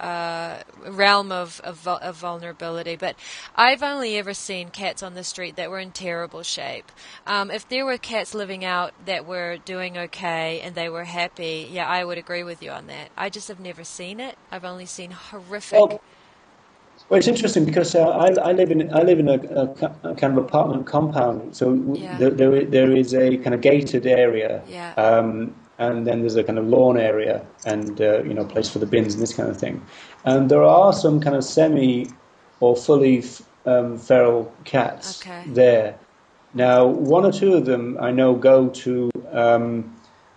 uh, 0.01 0.59
realm 0.87 1.33
of, 1.33 1.61
of, 1.65 1.87
of, 1.87 2.17
vulnerability. 2.17 2.97
But 2.97 3.17
I've 3.55 3.83
only 3.83 4.17
ever 4.17 4.35
seen 4.35 4.69
cats 4.69 5.03
on 5.03 5.15
the 5.15 5.25
street 5.25 5.57
that 5.57 5.71
were 5.71 5.79
in 5.79 5.91
terrible 5.91 6.43
shape. 6.43 6.93
Um, 7.27 7.51
if 7.51 7.69
there 7.69 7.87
were 7.87 7.99
cats 7.99 8.35
living 8.35 8.65
out 8.65 8.93
that 9.07 9.27
were 9.27 9.57
doing 9.59 9.97
okay 9.97 10.61
and 10.61 10.75
they 10.75 10.89
were 10.89 11.05
happy, 11.05 11.69
yeah, 11.71 11.87
I 11.87 12.05
would 12.05 12.19
agree 12.19 12.43
with 12.43 12.63
you 12.63 12.71
on 12.71 12.87
that. 12.89 13.11
I 13.17 13.31
just 13.31 13.49
have 13.49 13.61
never 13.61 13.85
seen 13.85 14.21
it. 14.21 14.37
I've 14.51 14.65
only 14.65 14.87
seen 14.87 15.13
horrific. 15.13 15.79
Well, 15.79 16.01
well 17.09 17.19
it's 17.19 17.29
interesting 17.29 17.65
because 17.65 17.95
uh, 17.95 18.07
I, 18.09 18.51
I, 18.51 18.53
live 18.53 18.71
in 18.71 18.93
I 18.95 19.03
live 19.03 19.19
in 19.19 19.29
a, 19.29 19.35
a, 19.35 20.15
kind 20.15 20.37
of 20.37 20.45
apartment 20.45 20.87
compound, 20.87 21.57
so 21.57 21.73
yeah. 21.95 22.19
there, 22.19 22.31
there, 22.31 22.65
there 22.65 22.93
is 22.93 23.15
a 23.15 23.39
kind 23.39 23.55
of 23.55 23.61
gated 23.61 24.07
area. 24.07 24.63
Yeah. 24.69 24.93
Um, 24.95 25.55
and 25.79 26.07
then 26.07 26.21
there's 26.21 26.37
a 26.37 26.45
kind 26.45 26.59
of 26.59 26.67
lawn 26.67 26.99
area 26.99 27.45
and 27.65 28.01
uh, 28.01 28.23
you 28.23 28.35
know 28.35 28.45
place 28.45 28.69
for 28.69 28.79
the 28.79 28.87
bins 28.87 29.15
and 29.15 29.23
this 29.23 29.35
kind 29.35 29.49
of 29.49 29.59
thing. 29.59 29.85
And 30.25 30.51
there 30.51 30.63
are 30.63 30.93
some 30.93 31.21
kind 31.21 31.37
of 31.37 31.45
semi 31.45 32.09
or 32.61 32.77
fully 32.77 33.23
um, 33.67 33.99
feral 33.99 34.53
cats 34.65 35.21
okay. 35.23 35.45
there. 35.47 35.99
Now, 36.55 36.87
one 36.87 37.25
or 37.25 37.33
two 37.33 37.55
of 37.55 37.67
them 37.67 37.99
I 38.01 38.11
know 38.11 38.35
go 38.35 38.69
to 38.69 39.11
um, 39.33 39.95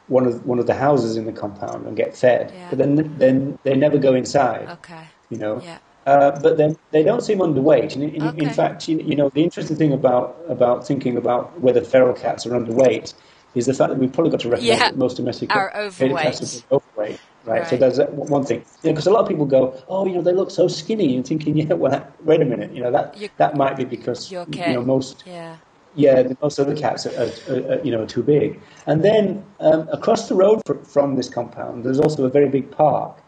one 0.08 0.26
of 0.26 0.46
one 0.46 0.60
of 0.60 0.68
the 0.68 0.74
houses 0.74 1.16
in 1.16 1.26
the 1.26 1.32
compound 1.32 1.86
and 1.86 1.96
get 1.96 2.16
fed, 2.16 2.52
yeah. 2.54 2.68
but 2.70 2.78
then 2.78 3.18
then 3.18 3.60
they 3.64 3.76
never 3.76 3.98
go 3.98 4.14
inside. 4.16 4.68
Okay. 4.70 5.04
You 5.30 5.38
know. 5.38 5.62
Yeah. 5.64 5.78
Uh, 6.06 6.40
but 6.40 6.58
then 6.58 6.76
they 6.90 7.04
don't 7.04 7.22
seem 7.22 7.38
underweight. 7.38 7.94
And 7.94 8.04
in, 8.04 8.24
okay. 8.24 8.46
in 8.46 8.50
fact, 8.50 8.88
you, 8.88 8.98
you, 9.00 9.16
know, 9.16 9.30
the 9.30 9.44
interesting 9.44 9.76
thing 9.76 9.94
about 9.94 10.36
about 10.48 10.88
thinking 10.88 11.18
about 11.18 11.60
whether 11.62 11.82
feral 11.82 12.16
cats 12.16 12.48
are 12.48 12.52
underweight 12.52 13.14
is 13.56 13.66
the 13.66 13.74
fact 13.74 13.90
that 13.90 14.00
we've 14.00 14.12
probably 14.12 14.32
got 14.32 14.42
to 14.42 14.50
recognise 14.50 14.68
yeah, 14.68 14.80
that 14.80 14.98
most 14.98 15.18
domestic 15.18 15.50
cats 15.50 15.58
are 15.58 15.82
overweight. 15.82 16.64
overweight. 16.72 17.20
Right? 17.46 17.60
right? 17.62 17.68
So 17.68 17.78
there's 17.78 18.00
one 18.12 18.44
thing. 18.44 18.64
Because 18.84 19.06
you 19.06 19.12
know, 19.12 19.16
a 19.16 19.18
lot 19.18 19.24
of 19.24 19.28
people 19.28 19.46
go, 19.46 19.82
oh, 19.88 20.06
you 20.06 20.16
know, 20.16 20.22
they 20.22 20.34
look 20.34 20.52
so 20.52 20.68
skinny, 20.68 21.16
and 21.16 21.26
thinking, 21.26 21.58
yeah, 21.58 21.74
well, 21.74 22.08
wait 22.24 22.42
a 22.42 22.46
minute, 22.46 22.74
you 22.74 22.82
know, 22.82 22.92
that 22.92 23.18
that 23.38 23.56
might 23.56 23.78
be 23.78 23.86
because 23.86 24.32
you 24.32 24.46
know 24.56 24.84
most. 24.84 25.24
Yeah. 25.26 25.58
Yeah, 25.96 26.32
most 26.40 26.60
other 26.60 26.76
cats 26.76 27.08
are, 27.08 27.20
are, 27.20 27.74
are, 27.74 27.82
you 27.84 27.92
know 27.92 28.06
too 28.06 28.22
big. 28.22 28.62
And 28.86 29.04
then 29.04 29.44
um, 29.60 29.90
across 29.92 30.30
the 30.30 30.36
road 30.36 30.62
from 30.88 31.16
this 31.16 31.30
compound, 31.30 31.84
there's 31.84 32.00
also 32.00 32.26
a 32.26 32.30
very 32.30 32.48
big 32.48 32.70
park, 32.70 33.20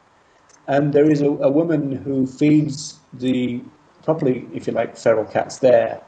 and 0.68 0.94
there 0.94 1.10
is 1.10 1.22
a, 1.22 1.26
a 1.26 1.50
woman 1.50 1.92
who 1.92 2.28
feeds 2.28 3.00
the 3.14 3.64
properly, 4.04 4.48
if 4.54 4.68
you 4.68 4.74
like, 4.74 4.96
feral 4.96 5.26
cats 5.26 5.58
there 5.58 6.02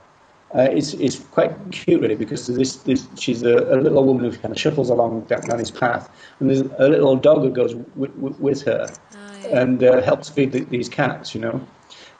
uh, 0.55 0.69
it's, 0.71 0.93
it's 0.93 1.19
quite 1.19 1.51
cute 1.71 2.01
really 2.01 2.15
because 2.15 2.45
this, 2.47 2.77
this 2.77 3.07
she's 3.17 3.41
a, 3.41 3.55
a, 3.55 3.77
little 3.81 4.03
woman 4.05 4.23
who 4.23 4.37
kind 4.37 4.51
of 4.51 4.59
shuffles 4.59 4.89
along 4.89 5.21
down, 5.21 5.41
down 5.41 5.57
his 5.57 5.71
path, 5.71 6.09
and 6.39 6.49
there's 6.49 6.61
a 6.61 6.89
little 6.89 7.15
dog 7.15 7.41
who 7.41 7.49
goes 7.49 7.73
w- 7.73 8.13
w- 8.13 8.35
with 8.39 8.61
her 8.61 8.87
oh, 8.87 9.17
yeah. 9.41 9.61
and 9.61 9.83
uh, 9.83 10.01
helps 10.01 10.29
feed 10.29 10.51
the, 10.51 10.59
these 10.65 10.87
cats, 10.87 11.33
you 11.33 11.41
know. 11.41 11.59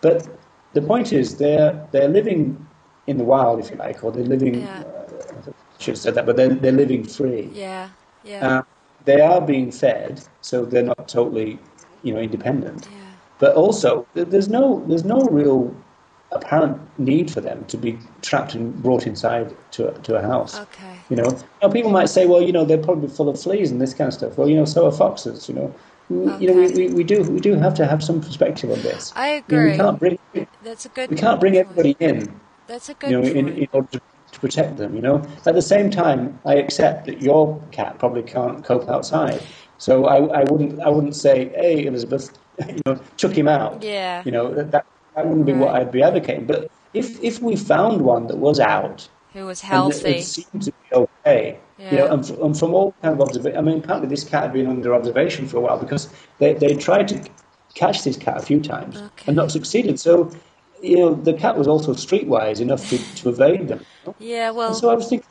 But 0.01 0.27
the 0.73 0.81
point 0.81 1.13
is, 1.13 1.37
they're 1.37 1.87
they're 1.91 2.09
living 2.09 2.65
in 3.05 3.17
the 3.17 3.23
wild, 3.23 3.59
if 3.59 3.69
you 3.69 3.75
like, 3.75 4.03
or 4.03 4.11
they're 4.11 4.23
living. 4.23 4.61
Yeah. 4.61 4.79
Uh, 4.81 5.51
I 5.51 5.83
should 5.83 5.93
have 5.93 5.97
said 5.99 6.15
that, 6.15 6.25
but 6.25 6.35
they're 6.35 6.55
they're 6.55 6.71
living 6.71 7.03
free. 7.03 7.51
Yeah, 7.53 7.89
yeah. 8.23 8.47
Uh, 8.47 8.61
they 9.05 9.21
are 9.21 9.41
being 9.41 9.71
fed, 9.71 10.23
so 10.41 10.65
they're 10.65 10.83
not 10.83 11.07
totally, 11.07 11.59
you 12.01 12.13
know, 12.13 12.19
independent. 12.19 12.87
Yeah. 12.91 12.99
But 13.37 13.55
also, 13.55 14.07
there's 14.15 14.49
no 14.49 14.83
there's 14.87 15.05
no 15.05 15.19
real 15.25 15.75
apparent 16.35 16.79
need 16.99 17.31
for 17.31 17.41
them 17.41 17.63
to 17.65 17.77
be 17.77 17.97
trapped 18.21 18.53
and 18.53 18.81
brought 18.81 19.07
inside 19.07 19.55
to 19.71 19.89
a, 19.89 19.99
to 19.99 20.15
a 20.15 20.21
house. 20.21 20.59
Okay. 20.59 20.97
You 21.09 21.17
know, 21.17 21.39
now 21.61 21.69
people 21.69 21.91
might 21.91 22.09
say, 22.09 22.25
well, 22.25 22.41
you 22.41 22.51
know, 22.51 22.65
they're 22.65 22.77
probably 22.77 23.09
full 23.09 23.29
of 23.29 23.39
fleas 23.39 23.71
and 23.71 23.81
this 23.81 23.93
kind 23.93 24.07
of 24.07 24.13
stuff. 24.13 24.37
Well, 24.37 24.49
you 24.49 24.55
know, 24.55 24.65
so 24.65 24.85
are 24.85 24.91
foxes. 24.91 25.47
You 25.47 25.55
know, 25.55 25.75
okay. 26.11 26.43
you 26.43 26.47
know, 26.47 26.53
we, 26.53 26.71
we, 26.73 26.93
we, 26.93 27.03
do 27.03 27.23
we 27.23 27.39
do 27.39 27.55
have 27.55 27.73
to 27.75 27.85
have 27.85 28.03
some 28.03 28.21
perspective 28.21 28.71
on 28.71 28.81
this. 28.81 29.13
I 29.15 29.27
agree. 29.27 29.57
You 29.57 29.63
know, 29.63 29.71
we 29.71 29.77
can't 29.77 29.99
bring 29.99 30.19
that's 30.63 30.85
a 30.85 30.89
good. 30.89 31.09
We 31.09 31.15
can't 31.17 31.39
bring 31.39 31.57
everybody 31.57 31.95
in. 31.99 32.39
That's 32.67 32.89
a 32.89 32.93
good. 32.93 33.11
You 33.11 33.21
know, 33.21 33.27
in, 33.27 33.49
in, 33.49 33.67
order 33.71 33.87
to, 33.91 34.01
to 34.31 34.39
protect 34.39 34.77
them. 34.77 34.95
You 34.95 35.01
know, 35.01 35.27
at 35.45 35.53
the 35.53 35.61
same 35.61 35.89
time, 35.89 36.39
I 36.45 36.55
accept 36.55 37.05
that 37.07 37.21
your 37.21 37.61
cat 37.71 37.99
probably 37.99 38.23
can't 38.23 38.63
cope 38.63 38.89
outside. 38.89 39.41
So 39.77 40.05
I, 40.05 40.41
I 40.41 40.43
wouldn't 40.45 40.79
I 40.81 40.89
wouldn't 40.89 41.15
say, 41.15 41.49
hey 41.55 41.85
Elizabeth, 41.85 42.37
you 42.67 42.81
know, 42.85 42.99
chuck 43.17 43.37
him 43.37 43.47
out. 43.47 43.83
Yeah. 43.83 44.23
You 44.25 44.31
know 44.31 44.53
that, 44.53 44.71
that 44.71 44.85
that 45.15 45.27
wouldn't 45.27 45.45
be 45.45 45.53
right. 45.53 45.61
what 45.61 45.75
I'd 45.75 45.91
be 45.91 46.03
advocating. 46.03 46.45
But 46.45 46.71
if 46.93 47.21
if 47.23 47.41
we 47.41 47.55
found 47.55 48.01
one 48.01 48.27
that 48.27 48.37
was 48.37 48.59
out, 48.59 49.07
who 49.33 49.45
was 49.45 49.61
healthy, 49.61 50.09
it, 50.09 50.17
it 50.17 50.23
seemed 50.23 50.63
to 50.63 50.71
be 50.71 50.95
okay. 50.95 51.59
Yeah. 51.77 51.91
You 51.91 51.97
know, 51.97 52.13
and, 52.13 52.23
f- 52.23 52.39
and, 52.39 52.57
from 52.57 52.73
all 52.73 52.93
kind 53.01 53.15
of 53.15 53.21
observation, 53.21 53.57
I 53.57 53.61
mean, 53.61 53.79
apparently 53.79 54.07
this 54.07 54.23
cat 54.23 54.43
had 54.43 54.53
been 54.53 54.67
under 54.67 54.93
observation 54.93 55.47
for 55.47 55.57
a 55.57 55.61
while 55.61 55.79
because 55.79 56.07
they 56.37 56.53
they 56.53 56.75
tried 56.75 57.07
to 57.09 57.29
catch 57.73 58.03
this 58.03 58.17
cat 58.17 58.37
a 58.37 58.41
few 58.41 58.59
times 58.59 58.97
okay. 58.97 59.25
and 59.27 59.35
not 59.35 59.51
succeeded. 59.51 59.99
So, 59.99 60.31
you 60.81 60.97
know, 60.97 61.13
the 61.15 61.33
cat 61.33 61.57
was 61.57 61.67
also 61.67 61.93
streetwise 61.93 62.61
enough 62.61 62.87
to, 62.89 62.97
to 63.15 63.29
evade 63.29 63.67
them. 63.67 63.79
You 63.79 64.07
know? 64.07 64.15
Yeah, 64.19 64.51
well. 64.51 64.69
And 64.69 64.77
so 64.77 64.89
I 64.89 64.93
was 64.93 65.09
thinking, 65.09 65.27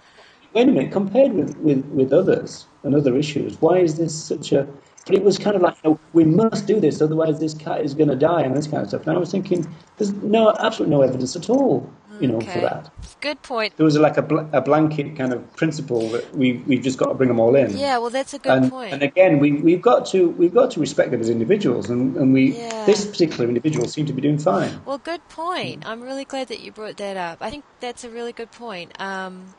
wait 0.52 0.68
a 0.68 0.72
minute, 0.72 0.92
compared 0.92 1.32
with, 1.32 1.56
with, 1.58 1.84
with 1.86 2.12
others 2.12 2.66
and 2.82 2.94
other 2.94 3.16
issues, 3.16 3.60
why 3.60 3.78
is 3.78 3.96
this 3.96 4.14
such 4.14 4.52
a 4.52 4.66
but 5.05 5.14
it 5.14 5.22
was 5.22 5.38
kind 5.38 5.57
of 5.57 5.62
like, 5.62 5.76
you 5.82 5.90
know, 5.90 6.00
we 6.12 6.24
must 6.24 6.66
do 6.66 6.80
this, 6.80 7.00
otherwise 7.00 7.40
this 7.40 7.55
cat 7.55 7.80
is 7.80 7.94
going 7.94 8.09
to 8.09 8.16
die 8.16 8.42
and 8.42 8.57
this 8.57 8.66
kind 8.66 8.82
of 8.82 8.88
stuff. 8.88 9.07
And 9.07 9.16
I 9.16 9.18
was 9.18 9.30
thinking, 9.30 9.66
there's 9.98 10.12
no 10.12 10.55
absolutely 10.59 10.94
no 10.94 11.03
evidence 11.03 11.36
at 11.36 11.50
all, 11.50 11.90
you 12.20 12.28
know, 12.28 12.36
okay. 12.36 12.53
for 12.53 12.61
that. 12.61 12.90
Good 13.20 13.42
point. 13.42 13.76
There 13.76 13.84
was 13.84 13.96
like 13.98 14.16
a, 14.16 14.22
bl- 14.22 14.48
a 14.53 14.61
blanket 14.61 15.16
kind 15.16 15.32
of 15.32 15.57
principle 15.57 16.09
that 16.11 16.34
we 16.34 16.55
we've 16.66 16.82
just 16.82 16.98
got 16.98 17.07
to 17.07 17.14
bring 17.14 17.28
them 17.28 17.40
all 17.40 17.55
in. 17.55 17.76
Yeah, 17.76 17.98
well, 17.98 18.11
that's 18.11 18.34
a 18.34 18.38
good 18.38 18.53
and, 18.53 18.70
point. 18.70 18.92
And 18.92 19.03
again, 19.03 19.38
we 19.38 19.53
we've 19.53 19.82
got 19.82 20.07
to 20.07 20.28
we've 20.30 20.55
got 20.55 20.72
to 20.72 20.80
respect 20.80 21.11
them 21.12 21.20
as 21.20 21.28
individuals, 21.28 21.88
and, 21.88 22.16
and 22.16 22.32
we 22.32 22.57
yeah. 22.57 22.84
this 22.84 23.07
particular 23.07 23.46
individual 23.46 23.86
seemed 23.86 24.09
to 24.09 24.14
be 24.14 24.22
doing 24.22 24.38
fine. 24.38 24.80
Well, 24.84 24.98
good 24.98 25.26
point. 25.28 25.86
I'm 25.86 26.00
really 26.00 26.24
glad 26.24 26.48
that 26.48 26.61
you 26.61 26.72
brought 26.72 26.96
that 26.96 27.16
up. 27.16 27.38
I 27.40 27.50
think 27.50 27.64
that's 27.80 28.05
a 28.05 28.11
really 28.11 28.32
good 28.32 28.50
point. 28.50 29.00
Um, 29.00 29.55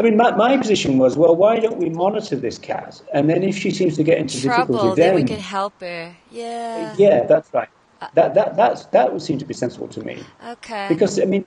I 0.00 0.02
mean, 0.02 0.16
my, 0.16 0.34
my 0.34 0.56
position 0.56 0.96
was, 0.96 1.18
well, 1.18 1.36
why 1.36 1.60
don't 1.60 1.76
we 1.76 1.90
monitor 1.90 2.34
this 2.34 2.56
cat? 2.56 3.02
And 3.12 3.28
then 3.28 3.42
if 3.42 3.54
she 3.54 3.70
seems 3.70 3.96
to 3.96 4.02
get 4.02 4.16
into 4.16 4.40
Trouble, 4.40 4.74
difficulty, 4.74 5.02
then, 5.02 5.14
then 5.14 5.22
we 5.22 5.28
can 5.28 5.38
help 5.38 5.78
her. 5.82 6.16
Yeah. 6.30 6.94
Yeah, 6.96 7.24
that's 7.24 7.52
right. 7.52 7.68
Uh, 8.00 8.08
that 8.14 8.32
that 8.32 8.56
that's, 8.56 8.86
that 8.86 9.12
would 9.12 9.20
seem 9.20 9.36
to 9.36 9.44
be 9.44 9.52
sensible 9.52 9.88
to 9.88 10.00
me. 10.02 10.24
Okay. 10.48 10.86
Because 10.88 11.20
I 11.20 11.26
mean, 11.26 11.44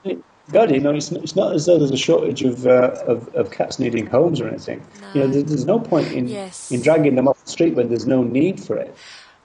God, 0.51 0.69
you 0.69 0.79
know, 0.79 0.93
it's, 0.93 1.11
it's 1.11 1.35
not 1.35 1.55
as 1.55 1.65
though 1.65 1.79
there's 1.79 1.89
a 1.89 1.97
shortage 1.97 2.43
of, 2.43 2.67
uh, 2.67 2.93
of, 3.07 3.27
of 3.33 3.49
cats 3.49 3.79
needing 3.79 4.05
homes 4.05 4.39
or 4.39 4.47
anything. 4.47 4.85
No. 5.01 5.13
You 5.13 5.19
know, 5.21 5.27
there's, 5.29 5.45
there's 5.45 5.65
no 5.65 5.79
point 5.79 6.11
in 6.11 6.27
yes. 6.27 6.71
in 6.71 6.83
dragging 6.83 7.15
them 7.15 7.27
off 7.27 7.43
the 7.43 7.49
street 7.49 7.73
when 7.73 7.89
there's 7.89 8.05
no 8.05 8.21
need 8.21 8.59
for 8.59 8.77
it. 8.77 8.95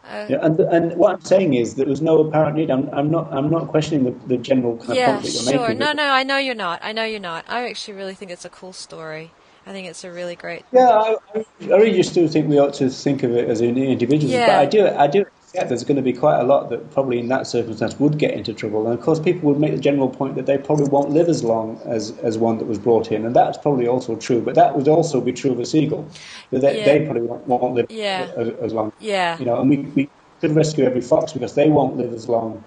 Uh, 0.09 0.27
yeah, 0.29 0.39
and 0.43 0.59
and 0.61 0.97
what 0.97 1.15
I'm 1.15 1.21
saying 1.21 1.55
is 1.55 1.75
there 1.75 1.87
was 1.87 2.01
no 2.01 2.21
apparent 2.21 2.57
need. 2.57 2.71
I'm, 2.71 2.89
I'm 2.95 3.11
not 3.11 3.33
I'm 3.33 3.51
not 3.51 3.69
questioning 3.69 4.05
the, 4.05 4.27
the 4.27 4.39
general 4.39 4.79
kind 4.79 4.99
of 4.99 5.05
point 5.05 5.23
that 5.23 5.33
you're 5.33 5.43
sure. 5.53 5.61
making. 5.61 5.79
No, 5.79 5.93
no, 5.93 6.11
I 6.11 6.23
know 6.23 6.39
you're 6.39 6.55
not. 6.55 6.81
I 6.83 6.93
know 6.93 7.05
you're 7.05 7.21
not. 7.21 7.45
I 7.47 7.69
actually 7.69 7.95
really 7.95 8.15
think 8.15 8.31
it's 8.31 8.45
a 8.45 8.49
cool 8.49 8.73
story. 8.73 9.33
I 9.67 9.73
think 9.73 9.87
it's 9.87 10.03
a 10.05 10.11
really 10.11 10.35
great. 10.35 10.65
Yeah, 10.73 10.89
I, 10.89 11.17
I 11.35 11.45
really 11.67 11.93
just 11.93 12.15
do 12.15 12.27
think 12.27 12.49
we 12.49 12.59
ought 12.59 12.73
to 12.75 12.89
think 12.89 13.23
of 13.23 13.33
it 13.33 13.51
as 13.51 13.61
individuals. 13.61 14.33
Yeah. 14.33 14.47
But 14.47 14.59
I 14.61 14.67
do 14.67 14.89
I 14.89 15.07
do 15.09 15.27
accept 15.49 15.69
there's 15.69 15.85
going 15.85 15.97
to 15.97 16.03
be 16.03 16.13
quite 16.13 16.41
a 16.41 16.45
lot 16.45 16.69
that 16.69 16.91
probably 16.91 17.19
in 17.19 17.29
that 17.29 17.47
circumstance 17.47 17.99
would 17.99 18.19
get 18.19 18.33
into 18.33 18.53
trouble. 18.53 18.87
And 18.87 18.99
of 18.99 19.05
course, 19.05 19.19
people 19.19 19.49
would 19.51 19.59
make 19.59 19.73
the 19.75 19.81
general 19.81 20.09
point 20.09 20.35
that 20.35 20.47
they 20.47 20.59
probably 20.59 20.89
won't 20.89 21.11
live 21.11 21.29
as 21.29 21.43
long 21.43 21.81
as, 21.87 22.11
as 22.19 22.37
one 22.37 22.59
that 22.59 22.67
was 22.67 22.79
brought 22.79 23.11
in, 23.11 23.25
and 23.25 23.35
that's 23.35 23.57
probably 23.57 23.87
also 23.89 24.17
true. 24.17 24.41
But 24.43 24.55
that 24.57 24.77
would 24.77 24.89
also 24.89 25.21
be 25.21 25.33
true 25.33 25.53
of 25.53 25.59
a 25.61 25.67
seagull. 25.67 26.07
That 26.51 26.61
they, 26.61 26.79
Yeah. 26.79 26.85
they 26.85 27.05
probably 27.05 27.23
won't, 27.23 27.47
won't 27.47 27.75
live 27.75 27.87
Yeah. 27.91 28.31
as, 28.37 28.49
as 28.61 28.73
long. 28.73 28.93
Yeah. 29.01 29.39
You 29.39 29.47
know, 29.47 29.61
and 29.61 29.71
we, 29.71 29.77
we 29.79 30.11
could 30.41 30.55
rescue 30.55 30.85
every 30.85 31.01
fox 31.01 31.33
because 31.33 31.55
they 31.55 31.69
won't 31.69 31.97
live 31.97 32.13
as 32.13 32.29
long 32.29 32.63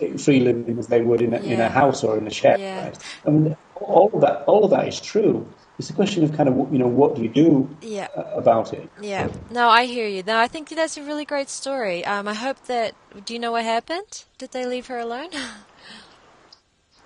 eh, 0.00 0.16
free 0.16 0.40
living 0.40 0.78
as 0.78 0.88
they 0.88 1.00
would 1.00 1.22
in 1.22 1.32
a, 1.34 1.38
in 1.38 1.60
a 1.60 1.68
house 1.68 2.04
or 2.04 2.18
in 2.18 2.26
a 2.26 2.30
shed. 2.30 2.60
Yeah. 2.60 2.84
Right? 2.84 2.98
I 3.26 3.30
mean, 3.30 3.56
all 3.76 4.10
of 4.12 4.20
that, 4.20 4.42
all 4.46 4.64
of 4.64 4.70
that 4.70 4.86
is 4.86 5.00
true. 5.00 5.46
It's 5.80 5.88
a 5.88 5.94
question 5.94 6.22
of 6.24 6.36
kind 6.36 6.46
of 6.46 6.54
you 6.70 6.78
know 6.78 6.86
what 6.86 7.16
do 7.16 7.22
you 7.22 7.30
do 7.30 7.74
Yeah. 7.80 8.08
uh, 8.14 8.24
about 8.34 8.74
it. 8.74 8.86
Yeah. 9.00 9.28
No, 9.50 9.70
I 9.70 9.86
hear 9.86 10.06
you. 10.06 10.22
No, 10.22 10.36
I 10.36 10.46
think 10.46 10.68
that's 10.68 10.98
a 10.98 11.02
really 11.02 11.24
great 11.24 11.48
story. 11.48 12.04
Um, 12.04 12.28
I 12.28 12.34
hope 12.34 12.58
that. 12.66 12.94
Do 13.24 13.32
you 13.32 13.40
know 13.40 13.52
what 13.52 13.64
happened? 13.64 14.24
Did 14.36 14.50
they 14.52 14.66
leave 14.66 14.88
her 14.88 14.98
alone? 14.98 15.30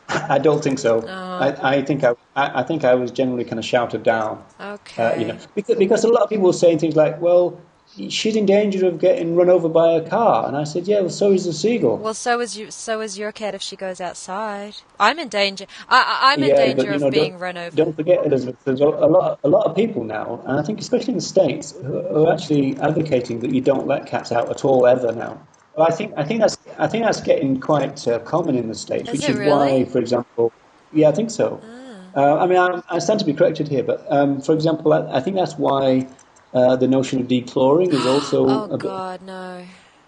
I 0.09 0.39
don't 0.41 0.61
think 0.63 0.81
so. 0.81 1.05
Oh. 1.07 1.39
I, 1.47 1.77
I 1.77 1.83
think 1.83 2.03
I, 2.03 2.15
I 2.35 2.61
I 2.61 2.63
think 2.65 2.83
I 2.85 2.97
was 2.97 3.13
generally 3.13 3.45
kind 3.45 3.61
of 3.61 3.65
shouted 3.65 4.03
down. 4.03 4.43
okay. 4.61 5.05
Uh, 5.05 5.15
you 5.21 5.27
know, 5.29 5.39
because, 5.55 5.77
because 5.77 6.03
a 6.03 6.09
lot 6.09 6.23
of 6.25 6.29
people 6.29 6.47
were 6.47 6.53
saying 6.65 6.81
things 6.81 6.97
like, 6.97 7.21
"Well, 7.21 7.61
she's 8.09 8.37
in 8.37 8.47
danger 8.47 8.87
of 8.87 8.99
getting 8.99 9.37
run 9.37 9.49
over 9.49 9.69
by 9.69 9.93
a 9.93 10.09
car," 10.09 10.47
and 10.47 10.57
I 10.57 10.65
said, 10.65 10.87
"Yeah, 10.87 11.01
well, 11.01 11.11
so 11.11 11.33
is 11.33 11.45
the 11.45 11.53
seagull." 11.53 11.97
Well, 11.97 12.15
so 12.15 12.41
is 12.41 12.57
you. 12.57 12.71
So 12.71 13.01
is 13.01 13.19
your 13.19 13.33
cat 13.33 13.55
if 13.55 13.63
she 13.63 13.77
goes 13.77 14.01
outside. 14.01 14.77
I'm 14.99 15.19
in 15.19 15.29
danger. 15.29 15.67
I, 15.89 16.33
I'm 16.33 16.43
in 16.43 16.51
Yeah, 16.51 16.57
danger 16.57 16.93
but, 16.93 17.01
you 17.01 17.07
of 17.07 17.13
being 17.13 17.39
run 17.39 17.57
over. 17.57 17.77
Don't 17.77 17.97
forget, 17.97 18.25
Elizabeth, 18.27 18.57
there's 18.65 18.81
a, 18.81 18.87
a 18.87 19.09
lot, 19.09 19.41
a 19.45 19.49
lot 19.49 19.67
of 19.67 19.77
people 19.77 20.05
now, 20.05 20.43
and 20.47 20.59
I 20.59 20.63
think 20.63 20.81
especially 20.81 21.13
in 21.13 21.19
the 21.19 21.25
states, 21.25 21.73
who 21.73 22.03
who 22.03 22.27
are 22.27 22.33
actually 22.33 22.77
advocating 22.79 23.41
that 23.41 23.53
you 23.53 23.61
don't 23.61 23.87
let 23.87 24.07
cats 24.07 24.33
out 24.33 24.51
at 24.51 24.65
all 24.65 24.87
ever 24.87 25.13
now. 25.13 25.41
Well, 25.77 25.87
I 25.89 25.91
think, 25.91 26.15
I 26.17 26.25
think 26.25 26.41
that's, 26.41 26.57
I 26.79 26.87
think 26.87 27.05
that's 27.05 27.21
getting 27.21 27.59
quite 27.61 28.07
uh, 28.07 28.21
common 28.21 28.55
in 28.55 28.69
the 28.69 28.75
states, 28.77 29.11
Is 29.11 29.21
which 29.21 29.29
is 29.29 29.37
really? 29.37 29.51
why, 29.51 29.85
for 29.87 29.99
example, 29.99 30.53
yeah, 30.93 31.09
I 31.09 31.13
think 31.13 31.31
so. 31.31 31.61
Ah. 31.65 31.85
Uh, 32.17 32.39
I 32.39 32.47
mean, 32.47 32.59
I, 32.59 32.81
I 32.89 32.99
stand 33.01 33.19
to 33.21 33.27
be 33.27 33.35
corrected 33.35 33.67
here, 33.67 33.83
but 33.83 34.07
um, 34.09 34.41
for 34.41 34.53
example, 34.53 34.93
I, 34.93 35.17
I 35.17 35.21
think 35.21 35.35
that's 35.35 35.59
why 35.59 36.07
uh, 36.55 36.77
the 36.77 36.89
notion 36.89 37.21
of 37.21 37.29
declawing 37.29 37.93
is 37.93 38.07
also 38.07 38.47
Oh 38.49 38.65
a 38.65 38.69
bit, 38.79 38.81
God, 38.81 39.23
no. 39.23 39.65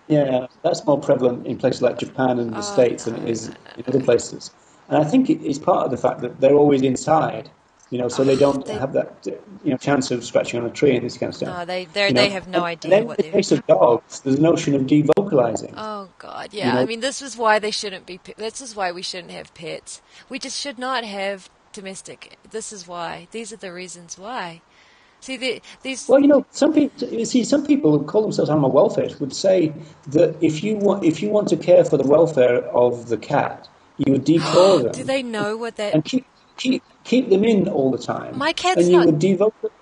yeah, 0.08 0.46
that's 0.62 0.84
more 0.86 0.98
prevalent 1.00 1.46
in 1.46 1.58
places 1.58 1.82
like 1.82 1.98
Japan 1.98 2.38
and 2.38 2.52
the 2.52 2.58
Oh, 2.58 2.62
States 2.62 3.04
than 3.04 3.16
it 3.16 3.28
is 3.28 3.48
in 3.76 3.84
other 3.88 4.00
places. 4.00 4.50
And 4.88 4.98
I 4.98 5.04
think 5.04 5.28
it's 5.28 5.58
part 5.58 5.84
of 5.86 5.90
the 5.90 5.96
fact 5.96 6.20
that 6.20 6.40
they're 6.40 6.54
always 6.54 6.82
inside, 6.82 7.50
you 7.90 7.98
know, 7.98 8.06
so 8.08 8.22
they 8.22 8.36
don't 8.36 8.64
They- 8.64 8.74
have 8.74 8.92
that 8.92 9.26
you 9.64 9.70
know 9.72 9.76
chance 9.76 10.12
of 10.12 10.24
scratching 10.24 10.60
on 10.60 10.66
a 10.66 10.70
tree 10.70 10.94
and 10.94 11.04
this 11.04 11.18
kind 11.18 11.30
of 11.30 11.34
stuff. 11.36 11.58
No, 11.58 11.64
they 11.64 11.86
they 11.86 12.06
you 12.08 12.14
know. 12.14 12.20
they 12.22 12.30
have 12.30 12.46
no 12.46 12.58
And- 12.58 12.66
idea 12.66 12.96
And 12.98 13.06
what 13.08 13.18
in 13.18 13.26
the 13.26 13.32
case 13.32 13.50
of 13.50 13.66
dogs, 13.66 14.20
there's 14.20 14.36
a 14.38 14.42
notion 14.42 14.74
of 14.74 14.82
devocalizing. 14.82 15.74
Oh 15.76 16.08
God, 16.18 16.50
yeah. 16.52 16.74
know- 16.74 16.80
I 16.82 16.84
mean, 16.84 17.00
this 17.00 17.20
is 17.20 17.36
why 17.36 17.58
they 17.58 17.72
shouldn't 17.72 18.06
be. 18.06 18.20
This 18.36 18.60
is 18.60 18.76
why 18.76 18.92
we 18.92 19.02
shouldn't 19.02 19.32
have 19.32 19.52
pets. 19.54 20.00
We 20.28 20.38
just 20.38 20.56
should 20.60 20.78
not 20.78 21.02
have 21.04 21.50
domestic. 21.72 22.38
This 22.48 22.72
is 22.72 22.86
why. 22.86 23.26
These 23.32 23.52
are 23.52 23.56
the 23.56 23.72
reasons 23.72 24.16
why. 24.16 24.62
See, 25.26 25.36
the, 25.36 25.60
these. 25.82 26.08
Well, 26.08 26.20
you 26.20 26.28
know, 26.28 26.46
some 26.52 26.72
people 26.72 27.08
you 27.08 27.24
see 27.24 27.42
some 27.42 27.66
people 27.66 27.98
who 27.98 28.04
call 28.04 28.22
themselves 28.22 28.48
animal 28.48 28.70
welfare 28.70 29.08
would 29.18 29.34
say 29.34 29.72
that 30.06 30.36
if 30.40 30.62
you 30.62 30.76
want 30.76 31.04
if 31.04 31.20
you 31.20 31.30
want 31.30 31.48
to 31.48 31.56
care 31.56 31.84
for 31.84 31.96
the 31.96 32.06
welfare 32.06 32.58
of 32.84 33.08
the 33.08 33.16
cat, 33.16 33.68
you 33.98 34.12
would 34.12 34.24
declaw 34.24 34.82
them 34.84 34.92
Do 34.92 35.02
they 35.02 35.24
know 35.24 35.56
what 35.56 35.74
that? 35.78 35.94
and 35.94 36.04
keep 36.04 36.24
keep 36.58 36.80
keep 37.02 37.28
them 37.28 37.44
in 37.44 37.68
all 37.68 37.90
the 37.90 37.98
time. 37.98 38.38
My 38.38 38.52
cat's 38.52 38.82
and 38.82 38.86
you 38.92 38.98
not- 38.98 39.06
would 39.06 39.18
devocal, 39.18 39.72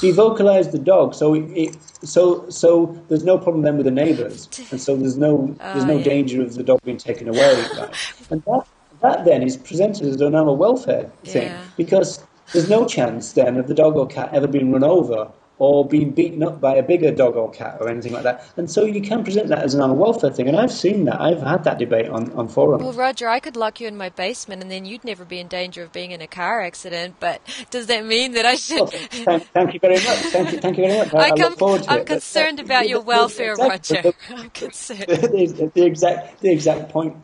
devocalize 0.00 0.72
the 0.72 0.78
dog, 0.78 1.14
so 1.14 1.34
it, 1.34 1.50
it 1.64 1.76
so 2.02 2.48
so 2.48 2.98
there's 3.08 3.24
no 3.24 3.36
problem 3.36 3.62
then 3.62 3.76
with 3.76 3.84
the 3.84 3.90
neighbours, 4.04 4.48
and 4.70 4.80
so 4.80 4.96
there's 4.96 5.18
no 5.18 5.54
there's 5.60 5.84
no 5.84 5.96
uh, 5.96 5.98
yeah. 5.98 6.04
danger 6.04 6.40
of 6.40 6.54
the 6.54 6.62
dog 6.62 6.80
being 6.82 6.96
taken 6.96 7.28
away. 7.28 7.62
Right? 7.78 7.90
And 8.30 8.42
that 8.44 8.66
that 9.02 9.24
then 9.26 9.42
is 9.42 9.58
presented 9.58 10.06
as 10.06 10.18
an 10.22 10.28
animal 10.34 10.56
welfare 10.56 11.10
thing 11.24 11.48
Yeah. 11.48 11.62
because 11.76 12.24
there's 12.52 12.68
no 12.68 12.86
chance 12.86 13.32
then 13.32 13.56
of 13.56 13.66
the 13.68 13.74
dog 13.74 13.96
or 13.96 14.06
cat 14.06 14.30
ever 14.32 14.46
being 14.46 14.72
run 14.72 14.84
over 14.84 15.30
or 15.56 15.86
being 15.86 16.10
beaten 16.10 16.42
up 16.42 16.60
by 16.60 16.74
a 16.74 16.82
bigger 16.82 17.12
dog 17.12 17.36
or 17.36 17.48
cat 17.48 17.76
or 17.80 17.88
anything 17.88 18.12
like 18.12 18.24
that. 18.24 18.44
And 18.56 18.68
so 18.68 18.84
you 18.84 19.00
can 19.00 19.22
present 19.22 19.46
that 19.48 19.60
as 19.60 19.72
an 19.72 19.82
animal 19.82 19.98
welfare 20.04 20.30
thing. 20.32 20.48
And 20.48 20.56
I've 20.56 20.72
seen 20.72 21.04
that. 21.04 21.20
I've 21.20 21.40
had 21.40 21.62
that 21.62 21.78
debate 21.78 22.08
on, 22.08 22.32
on 22.32 22.48
forums. 22.48 22.82
Well, 22.82 22.92
Roger, 22.92 23.28
I 23.28 23.38
could 23.38 23.54
lock 23.54 23.80
you 23.80 23.86
in 23.86 23.96
my 23.96 24.08
basement, 24.08 24.62
and 24.62 24.70
then 24.70 24.84
you'd 24.84 25.04
never 25.04 25.24
be 25.24 25.38
in 25.38 25.46
danger 25.46 25.84
of 25.84 25.92
being 25.92 26.10
in 26.10 26.20
a 26.20 26.26
car 26.26 26.60
accident. 26.60 27.14
But 27.20 27.40
does 27.70 27.86
that 27.86 28.04
mean 28.04 28.32
that 28.32 28.44
I 28.44 28.56
should? 28.56 28.80
Well, 28.80 28.86
thank, 28.88 29.44
thank 29.52 29.74
you 29.74 29.78
very 29.80 29.94
much. 29.94 30.04
Thank 30.04 30.52
you, 30.52 30.58
thank 30.58 30.76
you 30.76 30.86
very 30.88 30.98
much. 30.98 31.14
I, 31.14 31.18
I 31.18 31.26
I 31.26 31.28
look 31.30 31.38
come, 31.38 31.56
forward 31.56 31.82
to 31.84 31.90
I'm 31.92 32.00
it. 32.00 32.06
Concerned 32.06 32.56
but- 32.56 32.66
about 32.66 32.88
your 32.88 32.98
the- 32.98 33.04
the- 33.04 33.08
welfare, 33.08 33.52
exactly, 33.52 33.96
Roger. 33.96 34.12
but 34.28 34.38
I'm 34.40 34.50
concerned. 34.50 35.04
The, 35.06 35.70
the 35.72 35.84
exact, 35.86 36.40
the 36.40 36.50
exact 36.50 36.88
point, 36.90 37.14
the, 37.14 37.20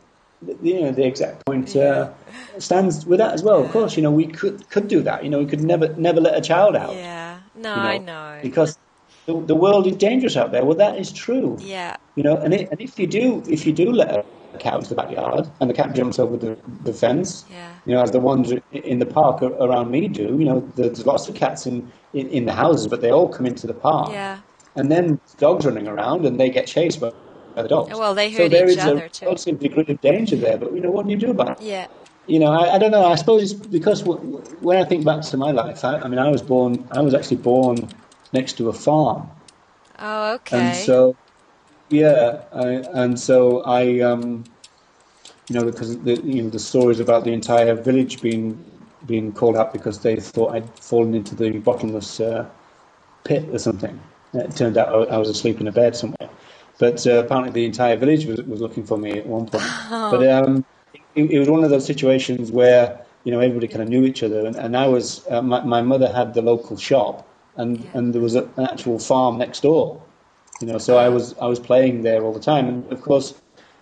you 0.63 0.81
know, 0.81 0.93
the 0.93 1.07
exact 1.07 1.45
point 1.47 1.77
uh, 1.77 2.11
stands 2.59 3.05
with 3.07 3.19
that 3.19 3.35
as 3.35 3.43
well. 3.43 3.63
Of 3.63 3.71
course, 3.71 3.97
you 3.97 4.03
know, 4.03 4.11
we 4.11 4.27
could 4.27 4.69
could 4.71 4.89
do 4.89 5.03
that. 5.03 5.23
You 5.25 5.31
know, 5.31 5.39
we 5.39 5.47
could 5.47 5.63
never 5.63 5.95
never 5.97 6.21
let 6.21 6.37
a 6.37 6.41
child 6.41 6.77
out. 6.77 6.95
Yeah. 6.95 7.39
No, 7.57 7.75
you 7.75 7.83
know, 7.83 7.89
I 7.89 7.99
know. 7.99 8.39
because 8.43 8.79
the, 9.27 9.39
the 9.41 9.55
world 9.55 9.87
is 9.87 9.97
dangerous 9.97 10.37
out 10.37 10.53
there. 10.53 10.65
Well, 10.65 10.77
that 10.79 10.99
is 10.99 11.13
true. 11.13 11.59
Yeah. 11.61 11.97
You 12.15 12.23
know, 12.23 12.37
and, 12.37 12.55
it, 12.55 12.69
and 12.71 12.81
if 12.81 12.99
you 12.99 13.07
do, 13.07 13.43
if 13.49 13.67
you 13.67 13.73
do 13.73 13.93
let 13.93 14.11
a 14.55 14.59
cat 14.59 14.75
into 14.75 14.89
the 14.91 14.95
backyard 14.95 15.49
and 15.61 15.69
the 15.69 15.75
cat 15.75 15.95
jumps 15.95 16.19
over 16.19 16.37
the, 16.37 16.57
the 16.85 16.93
fence, 16.93 17.45
Yeah. 17.51 17.73
you 17.85 17.95
know, 17.95 18.03
as 18.03 18.11
the 18.13 18.21
ones 18.21 18.53
in 18.73 18.99
the 18.99 19.07
park 19.07 19.43
around 19.43 19.91
me 19.91 20.09
do, 20.09 20.23
you 20.39 20.45
know, 20.45 20.61
there's 20.77 21.07
lots 21.07 21.29
of 21.29 21.35
cats 21.35 21.67
in, 21.67 21.91
in, 22.15 22.29
in 22.29 22.47
the 22.47 22.53
houses, 22.53 22.87
but 22.89 23.01
they 23.03 23.11
all 23.11 23.29
come 23.29 23.47
into 23.47 23.67
the 23.67 23.75
park. 23.75 24.11
Yeah. 24.11 24.39
And 24.77 24.91
then 24.91 25.21
dogs 25.39 25.67
running 25.67 25.87
around 25.89 26.25
and 26.25 26.41
they 26.41 26.49
get 26.49 26.67
chased 26.67 27.01
by, 27.01 27.13
by 27.55 27.63
the 27.63 27.69
dogs. 27.69 27.99
Well, 27.99 28.15
they 28.15 28.33
so 28.33 28.43
hurt 28.43 28.51
there 28.51 28.69
each 28.69 28.79
is 28.79 28.85
other, 28.85 29.05
a 29.05 29.09
too. 29.09 29.27
relative 29.27 29.59
degree 29.59 29.87
of 29.89 30.01
danger 30.01 30.37
there, 30.37 30.59
but, 30.59 30.73
you 30.75 30.81
know, 30.81 30.91
what 30.91 31.07
do 31.07 31.13
you 31.13 31.19
do 31.19 31.31
about 31.31 31.61
it? 31.61 31.67
Yeah. 31.67 31.87
You 32.27 32.39
know, 32.39 32.53
I, 32.53 32.75
I 32.75 32.79
don't 32.79 32.91
know. 32.91 33.07
I 33.07 33.17
suppose 33.17 33.51
it's 33.51 33.53
because 33.53 34.03
w- 34.03 34.39
when 34.61 34.77
I 34.77 34.85
think 34.85 35.05
back 35.05 35.23
to 35.23 35.37
my 35.37 35.51
life, 35.51 35.85
I, 35.85 35.99
I 35.99 36.09
mean, 36.09 36.19
I 36.19 36.29
was 36.29 36.43
born, 36.43 36.87
I 36.93 37.01
was 37.01 37.15
actually 37.15 37.39
born 37.39 37.89
next 38.33 38.59
to 38.59 38.69
a 38.69 38.73
farm. 38.73 39.31
Oh, 39.99 40.35
okay. 40.35 40.59
And 40.59 40.77
so, 40.77 41.17
yeah, 41.89 42.43
I, 42.53 42.69
and 42.95 43.19
so 43.19 43.63
I, 43.63 44.01
um, 44.01 44.45
you 45.49 45.59
know, 45.59 45.65
because 45.65 45.99
the 45.99 46.21
you 46.23 46.45
know 46.45 46.51
the 46.51 46.59
stories 46.61 47.01
about 47.01 47.25
the 47.25 47.33
entire 47.33 47.75
village 47.75 48.23
being 48.23 48.65
being 49.07 49.33
called 49.33 49.57
out 49.57 49.73
because 49.73 49.99
they 49.99 50.17
thought 50.17 50.55
I'd 50.55 50.69
fallen 50.79 51.15
into 51.15 51.35
the 51.35 51.59
bottomless 51.59 52.21
uh, 52.21 52.47
pit 53.25 53.49
or 53.51 53.59
something. 53.59 53.99
It 54.33 54.55
turned 54.55 54.79
out 54.79 55.11
I 55.11 55.19
was 55.19 55.29
asleep 55.29 55.61
in 55.61 55.67
a 55.67 55.73
bed 55.73 55.97
somewhere, 55.97 56.31
but 56.81 57.07
uh, 57.07 57.23
apparently 57.23 57.53
the 57.53 57.67
entire 57.67 57.95
village 57.95 58.25
was 58.25 58.43
was 58.43 58.61
looking 58.61 58.85
for 58.85 58.99
me 58.99 59.13
at 59.19 59.27
one 59.27 59.47
point. 59.47 59.63
But 59.91 60.27
um, 60.27 60.65
it, 61.15 61.31
it 61.31 61.39
was 61.39 61.49
one 61.49 61.63
of 61.63 61.71
those 61.71 61.87
situations 61.87 62.51
where 62.51 63.05
you 63.23 63.31
know 63.31 63.39
everybody 63.39 63.69
kind 63.69 63.83
of 63.83 63.89
knew 63.89 64.05
each 64.05 64.23
other, 64.25 64.47
and, 64.47 64.57
and 64.57 64.77
I 64.77 64.89
was 64.89 65.25
uh, 65.31 65.43
my, 65.43 65.61
my 65.63 65.83
mother 65.83 66.09
had 66.09 66.35
the 66.35 66.43
local 66.43 66.77
shop, 66.77 67.29
and 67.57 67.87
and 67.93 68.13
there 68.15 68.23
was 68.23 68.35
a, 68.35 68.45
an 68.57 68.65
actual 68.73 68.99
farm 68.99 69.39
next 69.39 69.61
door. 69.61 70.03
You 70.61 70.69
know, 70.69 70.79
so 70.79 70.97
I 70.97 71.11
was 71.11 71.35
I 71.39 71.47
was 71.47 71.61
playing 71.61 72.03
there 72.03 72.25
all 72.25 72.33
the 72.33 72.41
time, 72.41 72.67
and 72.67 72.93
of 72.93 73.03
course, 73.03 73.35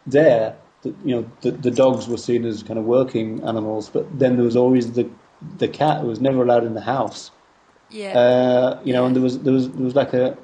there, 0.07 0.57
the, 0.83 0.91
you 1.05 1.15
know, 1.15 1.31
the, 1.43 1.53
the 1.53 1.71
dogs 1.71 2.09
were 2.09 2.17
seen 2.19 2.45
as 2.45 2.63
kind 2.65 2.79
of 2.79 2.85
working 2.85 3.43
animals, 3.45 3.89
but 3.89 4.07
then 4.19 4.35
there 4.37 4.45
was 4.45 4.57
always 4.57 4.93
the 4.93 5.09
the 5.59 5.69
cat 5.69 6.01
who 6.01 6.09
was 6.09 6.21
never 6.21 6.43
allowed 6.43 6.65
in 6.65 6.75
the 6.75 6.81
house. 6.81 7.31
yeah. 7.91 8.19
Uh, 8.19 8.81
you 8.85 8.93
know, 8.93 9.07
and 9.07 9.15
there 9.15 9.23
was 9.23 9.39
there 9.39 9.53
was 9.53 9.71
there 9.71 9.85
was 9.85 9.95
like 9.95 10.13
a 10.15 10.37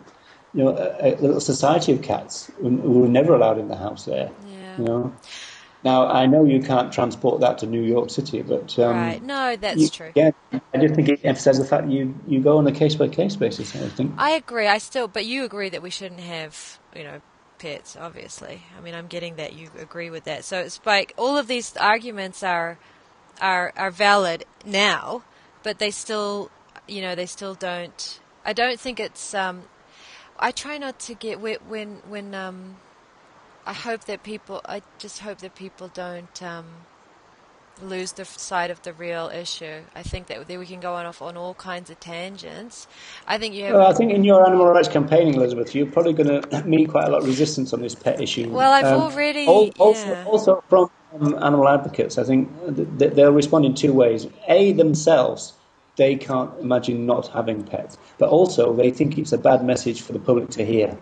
you 0.55 0.65
know 0.65 0.77
a, 0.77 1.15
a 1.15 1.21
little 1.21 1.41
society 1.41 1.93
of 1.93 2.03
cats 2.03 2.51
who, 2.59 2.71
who 2.71 3.01
were 3.01 3.09
never 3.09 3.35
allowed 3.35 3.59
in 3.59 3.69
the 3.69 3.77
house 3.77 4.05
there. 4.05 4.31
yeah. 4.49 4.79
You 4.79 4.85
know, 4.85 5.15
now 5.83 6.07
I 6.07 6.27
know 6.27 6.45
you 6.45 6.63
can't 6.63 6.93
transport 6.93 7.41
that 7.41 7.59
to 7.59 7.67
New 7.67 7.83
York 7.83 8.09
City, 8.11 8.41
but 8.43 8.79
um, 8.79 8.97
right. 8.97 9.23
No, 9.23 9.57
that's 9.57 9.81
you- 9.81 9.89
true. 9.89 10.13
Yeah, 10.15 10.31
I 10.53 10.79
just 10.79 10.95
think 10.95 11.09
it 11.09 11.21
emphasises 11.25 11.63
the 11.63 11.69
fact 11.69 11.87
that 11.87 11.93
you 11.93 12.15
you 12.27 12.41
go 12.41 12.57
on 12.59 12.67
a 12.67 12.73
case 12.73 12.95
by 12.95 13.09
case 13.09 13.37
basis. 13.37 13.75
I 13.77 13.89
think. 13.89 14.15
I 14.17 14.31
agree. 14.31 14.67
I 14.67 14.79
still, 14.79 15.09
but 15.09 15.27
you 15.27 15.45
agree 15.45 15.69
that 15.69 15.83
we 15.83 15.91
shouldn't 15.91 16.21
have, 16.21 16.79
you 16.97 17.05
know, 17.05 17.21
pets. 17.59 17.97
Obviously, 17.97 18.63
I 18.79 18.81
mean, 18.81 18.95
I'm 18.95 19.09
getting 19.09 19.37
that 19.37 19.55
you 19.55 19.71
agree 19.79 20.09
with 20.11 20.25
that. 20.25 20.45
So 20.45 20.61
it's 20.61 20.81
like 20.87 21.13
all 21.19 21.37
of 21.37 21.49
these 21.49 21.77
arguments 21.77 22.43
are, 22.43 22.79
are, 23.41 23.73
are 23.77 23.91
valid 23.91 24.45
now, 24.65 25.23
but 25.63 25.79
they 25.79 25.91
still, 25.91 26.51
you 26.89 27.03
know, 27.03 27.15
they 27.15 27.27
still 27.27 27.55
don't. 27.55 28.21
I 28.45 28.53
don't 28.53 28.81
think 28.81 29.01
it's. 29.01 29.35
Um, 29.35 29.65
I 30.39 30.51
try 30.51 30.79
not 30.79 30.99
to 31.01 31.15
get 31.15 31.41
when 31.41 31.57
when 31.69 32.03
when. 32.09 32.35
Um, 32.35 32.77
I 33.67 33.73
hope 33.73 34.05
that 34.05 34.23
people. 34.23 34.61
I 34.65 34.83
just 34.99 35.21
hope 35.21 35.39
that 35.39 35.55
people 35.55 35.89
don't. 35.89 36.43
Um, 36.43 36.67
lose 37.83 38.13
the 38.13 38.25
side 38.25 38.71
of 38.71 38.83
the 38.83 38.93
real 38.93 39.29
issue. 39.29 39.83
I 39.95 40.03
think 40.03 40.29
that 40.29 40.47
we 40.47 40.67
can 40.67 40.81
go 40.81 40.95
on 40.95 41.07
off 41.07 41.21
on 41.23 41.37
all 41.37 41.55
kinds 41.55 41.91
of 41.91 41.99
tangents. 42.01 42.87
I 43.27 43.39
think 43.39 43.55
you 43.55 43.65
have. 43.65 43.75
Well, 43.75 43.87
I 43.87 43.93
think 43.95 44.13
in 44.13 44.25
your 44.25 44.47
animal 44.47 44.67
rights 44.67 44.89
campaigning, 44.89 45.35
Elizabeth, 45.35 45.75
you're 45.75 45.87
probably 45.87 46.13
going 46.13 46.43
to 46.51 46.65
meet 46.65 46.89
quite 46.89 47.07
a 47.07 47.11
lot 47.11 47.23
of 47.23 47.29
resistance 47.29 47.73
on 47.73 47.81
this 47.81 47.95
pet 47.95 48.21
issue. 48.21 48.51
Well, 48.51 48.73
I've 48.73 48.85
um, 48.85 49.03
already 49.03 49.47
also, 49.47 50.07
yeah. 50.07 50.25
also 50.25 50.65
from 50.69 50.91
um, 51.21 51.35
animal 51.43 51.69
advocates. 51.69 52.19
I 52.19 52.25
think 52.25 52.51
they'll 52.67 53.33
respond 53.33 53.65
in 53.65 53.75
two 53.75 53.93
ways. 53.93 54.27
A 54.49 54.73
themselves. 54.73 55.55
They 55.97 56.17
can't 56.17 56.51
imagine 56.61 57.07
not 57.07 57.29
having 57.29 57.63
pets, 57.63 57.99
but 58.19 58.29
also 58.29 58.75
they 58.75 58.91
think 58.91 59.17
it's 59.19 59.33
a 59.33 59.39
bad 59.39 59.65
message 59.65 60.03
for 60.03 60.13
the 60.13 60.19
public 60.19 60.51
to 60.51 60.65
hear. 60.65 60.99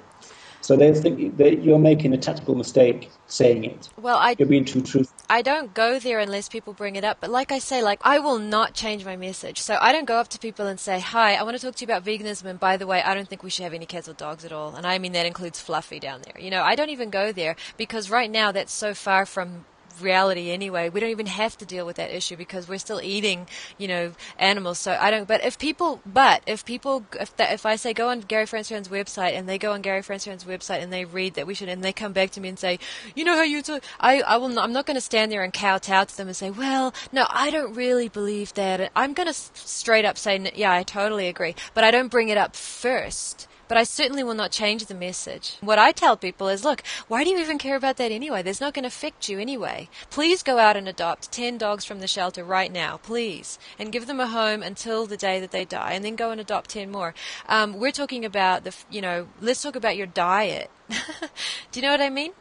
So 0.63 0.77
they 0.77 0.95
think 0.95 1.39
that 1.39 1.65
you're 1.65 1.79
making 1.79 2.13
a 2.13 2.17
tactical 2.17 2.55
mistake 2.55 3.11
saying 3.27 3.65
it. 3.65 3.89
Well, 4.01 4.17
I 4.17 4.37
you're 4.39 4.47
being 4.47 4.65
too 4.65 4.81
truthful. 4.81 5.17
I 5.29 5.43
don't 5.43 5.75
go 5.75 5.99
there 5.99 6.21
unless 6.21 6.49
people 6.49 6.73
bring 6.73 6.95
it 6.95 7.03
up. 7.03 7.19
But 7.21 7.31
like 7.31 7.51
I 7.51 7.59
say, 7.59 7.83
like 7.83 7.99
I 8.03 8.21
will 8.21 8.39
not 8.39 8.73
change 8.73 9.05
my 9.05 9.17
message. 9.17 9.59
So 9.61 9.77
I 9.81 9.91
don't 9.91 10.05
go 10.05 10.19
up 10.19 10.29
to 10.29 10.39
people 10.39 10.69
and 10.69 10.79
say, 10.79 11.01
"Hi, 11.01 11.35
I 11.35 11.43
want 11.43 11.57
to 11.57 11.63
talk 11.63 11.75
to 11.77 11.85
you 11.85 11.93
about 11.93 12.05
veganism." 12.05 12.45
And 12.45 12.61
by 12.61 12.77
the 12.77 12.87
way, 12.87 13.03
I 13.03 13.13
don't 13.15 13.29
think 13.29 13.43
we 13.43 13.51
should 13.51 13.65
have 13.65 13.75
any 13.75 13.87
cats 13.87 14.09
or 14.09 14.13
dogs 14.13 14.45
at 14.45 14.53
all. 14.53 14.77
And 14.77 14.87
I 14.87 14.99
mean 14.99 15.13
that 15.13 15.27
includes 15.27 15.61
Fluffy 15.61 15.99
down 15.99 16.23
there. 16.23 16.41
You 16.41 16.51
know, 16.51 16.63
I 16.63 16.77
don't 16.77 16.91
even 16.91 17.11
go 17.11 17.33
there 17.33 17.57
because 17.77 18.09
right 18.09 18.31
now 18.31 18.53
that's 18.53 18.73
so 18.73 18.95
far 18.95 19.27
from 19.27 19.65
reality 20.01 20.51
anyway. 20.51 20.89
We 20.89 21.01
don't 21.01 21.11
even 21.11 21.27
have 21.27 21.57
to 21.59 21.67
deal 21.67 21.87
with 21.87 21.97
that 21.97 22.11
issue 22.15 22.37
because 22.37 22.69
we're 22.69 22.79
still 22.79 23.01
eating, 23.03 23.49
you 23.79 23.89
know, 23.89 24.13
animals. 24.39 24.79
So 24.79 24.97
I 24.99 25.11
don't. 25.11 25.27
But 25.29 25.45
if 25.45 25.59
people, 25.59 26.01
but 26.07 26.43
if 26.47 26.65
people, 26.65 27.05
if 27.21 27.37
that, 27.37 27.53
if 27.53 27.67
I 27.67 27.77
say 27.77 27.93
go 27.93 28.09
on 28.09 28.21
Gary 28.21 28.47
Francione's 28.47 28.89
website 28.89 29.35
and 29.35 29.49
they 29.49 29.59
go 29.59 29.73
on 29.73 29.83
Gary 29.83 30.03
Francione's 30.03 30.45
website 30.45 30.83
and 30.83 30.93
they 30.93 31.05
read 31.05 31.35
that 31.35 31.47
we 31.47 31.55
should, 31.55 31.69
and 31.69 31.83
they 31.83 31.93
come 31.93 32.13
back 32.13 32.31
to 32.31 32.41
me 32.41 32.49
and 32.49 32.59
say, 32.59 32.79
you 33.15 33.25
know 33.25 33.35
how 33.35 33.43
you, 33.43 33.63
talk, 33.63 33.83
I 34.01 34.23
I 34.23 34.37
will. 34.37 34.49
Not, 34.49 34.65
I'm 34.65 34.73
not 34.73 34.87
going 34.87 34.97
to 34.97 35.01
stand 35.01 35.33
there 35.33 35.43
and 35.43 35.53
kowtow 35.53 36.05
to 36.05 36.17
them 36.17 36.29
and 36.29 36.37
say, 36.37 36.51
well, 36.51 36.95
no, 37.13 37.27
I 37.31 37.51
don't 37.51 37.75
really 37.75 38.09
believe 38.09 38.55
that. 38.55 38.91
I'm 38.95 39.13
going 39.13 39.29
to 39.29 39.35
straight 39.35 40.05
up 40.05 40.19
say, 40.19 40.53
yeah, 40.55 40.73
I 40.73 40.83
totally 40.83 41.29
agree, 41.29 41.55
but 41.75 41.85
I 41.85 41.91
don't 41.91 42.09
bring 42.09 42.29
it 42.29 42.39
up 42.39 42.55
first 42.57 43.49
but 43.69 43.77
I 43.77 43.85
certainly 43.85 44.23
will 44.23 44.35
not 44.35 44.51
change 44.51 44.87
the 44.87 44.95
message. 44.95 45.57
What 45.61 45.79
I 45.79 45.93
tell 45.93 46.17
people 46.17 46.49
is, 46.49 46.65
look, 46.65 46.83
why 47.09 47.25
do 47.25 47.31
you 47.31 47.39
even 47.39 47.59
care 47.59 47.77
about 47.77 47.97
that 47.97 48.13
anyway? 48.13 48.43
There's 48.43 48.61
not 48.61 48.75
going 48.75 48.83
to 48.85 48.89
affect 48.89 49.29
you 49.29 49.39
anyway. 49.39 49.89
Please 50.11 50.43
go 50.43 50.59
out 50.59 50.77
and 50.77 50.89
adopt 50.89 51.33
10 51.33 51.59
dogs 51.59 51.85
from 51.85 52.01
the 52.01 52.07
shelter 52.07 52.45
right 52.45 52.73
now, 52.73 52.99
please, 52.99 53.59
and 53.79 53.93
give 53.93 54.07
them 54.07 54.21
a 54.21 54.27
home 54.27 54.63
until 54.63 55.07
the 55.07 55.17
day 55.17 55.41
that 55.41 55.51
they 55.51 55.65
die, 55.65 55.93
and 55.93 56.05
then 56.05 56.17
go 56.17 56.31
and 56.31 56.41
adopt 56.41 56.71
10 56.71 56.91
more. 56.91 57.15
Um, 57.49 57.79
we're 57.79 57.93
talking 57.93 58.25
about 58.25 58.65
the, 58.65 58.75
you 58.91 59.01
know, 59.01 59.29
let's 59.41 59.63
talk 59.63 59.77
about 59.77 59.97
your 59.97 60.07
diet. 60.07 60.71
do 60.89 61.81
you 61.81 61.83
know 61.83 61.93
what 61.93 62.01
I 62.01 62.11
mean? 62.11 62.33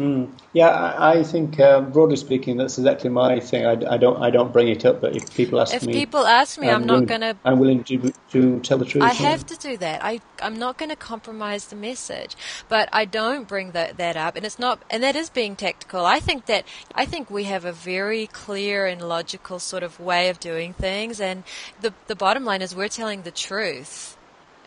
Mm. 0.00 0.30
Yeah, 0.54 0.70
I, 0.70 1.18
I 1.18 1.22
think 1.22 1.60
uh, 1.60 1.82
broadly 1.82 2.16
speaking, 2.16 2.56
that's 2.56 2.78
exactly 2.78 3.10
my 3.10 3.38
thing. 3.38 3.66
I, 3.66 3.72
I, 3.72 3.98
don't 3.98 4.16
I 4.16 4.30
don't 4.30 4.50
bring 4.50 4.68
it 4.68 4.86
up, 4.86 5.02
but 5.02 5.14
if 5.14 5.34
people 5.34 5.60
ask 5.60 5.74
if 5.74 5.84
me, 5.84 5.92
if 5.92 5.98
people 5.98 6.26
ask 6.26 6.58
me, 6.58 6.70
I'm, 6.70 6.80
I'm 6.80 6.86
not 6.86 7.06
going 7.06 7.20
to. 7.20 7.36
I'm 7.44 7.58
willing 7.58 7.84
to 7.84 8.10
to 8.30 8.60
tell 8.60 8.78
the 8.78 8.86
truth. 8.86 9.04
I 9.04 9.12
have 9.12 9.44
to 9.46 9.56
do 9.56 9.76
that. 9.76 10.02
I 10.02 10.20
I'm 10.40 10.58
not 10.58 10.78
going 10.78 10.88
to 10.88 10.96
compromise 10.96 11.66
the 11.66 11.76
message, 11.76 12.34
but 12.70 12.88
I 12.94 13.04
don't 13.04 13.46
bring 13.46 13.72
that 13.72 13.98
that 13.98 14.16
up, 14.16 14.36
and 14.36 14.46
it's 14.46 14.58
not, 14.58 14.82
and 14.88 15.02
that 15.02 15.16
is 15.16 15.28
being 15.28 15.54
tactical. 15.54 16.06
I 16.06 16.18
think 16.18 16.46
that 16.46 16.64
I 16.94 17.04
think 17.04 17.30
we 17.30 17.44
have 17.44 17.66
a 17.66 17.72
very 17.72 18.26
clear 18.26 18.86
and 18.86 19.06
logical 19.06 19.58
sort 19.58 19.82
of 19.82 20.00
way 20.00 20.30
of 20.30 20.40
doing 20.40 20.72
things, 20.72 21.20
and 21.20 21.44
the 21.82 21.92
the 22.06 22.16
bottom 22.16 22.46
line 22.46 22.62
is 22.62 22.74
we're 22.74 22.88
telling 22.88 23.22
the 23.22 23.30
truth 23.30 24.16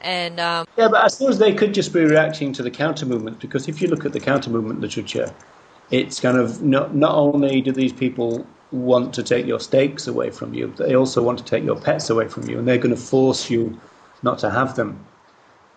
and 0.04 0.39
um, 0.39 0.68
yeah, 0.78 0.88
but 0.88 1.04
I 1.04 1.08
suppose 1.08 1.39
they 1.39 1.54
could 1.54 1.74
just 1.74 1.93
be 1.93 2.04
reacting 2.04 2.54
to 2.54 2.64
the 2.64 2.72
counter 2.72 3.06
movement 3.06 3.39
because 3.39 3.68
if 3.68 3.82
you 3.82 3.88
look 3.88 4.06
at 4.06 4.14
the 4.14 4.20
counter 4.20 4.49
movement 4.49 4.82
literature, 4.82 5.34
it's 5.91 6.20
kind 6.20 6.38
of 6.38 6.62
not 6.62 6.95
not 6.95 7.16
only 7.16 7.62
do 7.62 7.72
these 7.72 7.93
people 7.93 8.45
want 8.72 9.14
to 9.14 9.24
take 9.24 9.45
your 9.45 9.60
stakes 9.60 10.08
away 10.08 10.30
from 10.30 10.54
you, 10.54 10.74
they 10.78 10.95
also 10.95 11.22
want 11.22 11.38
to 11.38 11.43
take 11.45 11.64
your 11.64 11.80
pets 11.80 12.10
away 12.10 12.28
from 12.28 12.49
you, 12.49 12.60
and 12.60 12.68
they're 12.68 12.78
going 12.78 12.95
to 12.95 13.01
force 13.01 13.49
you 13.49 13.80
not 14.24 14.39
to 14.39 14.49
have 14.49 14.76
them. 14.76 15.06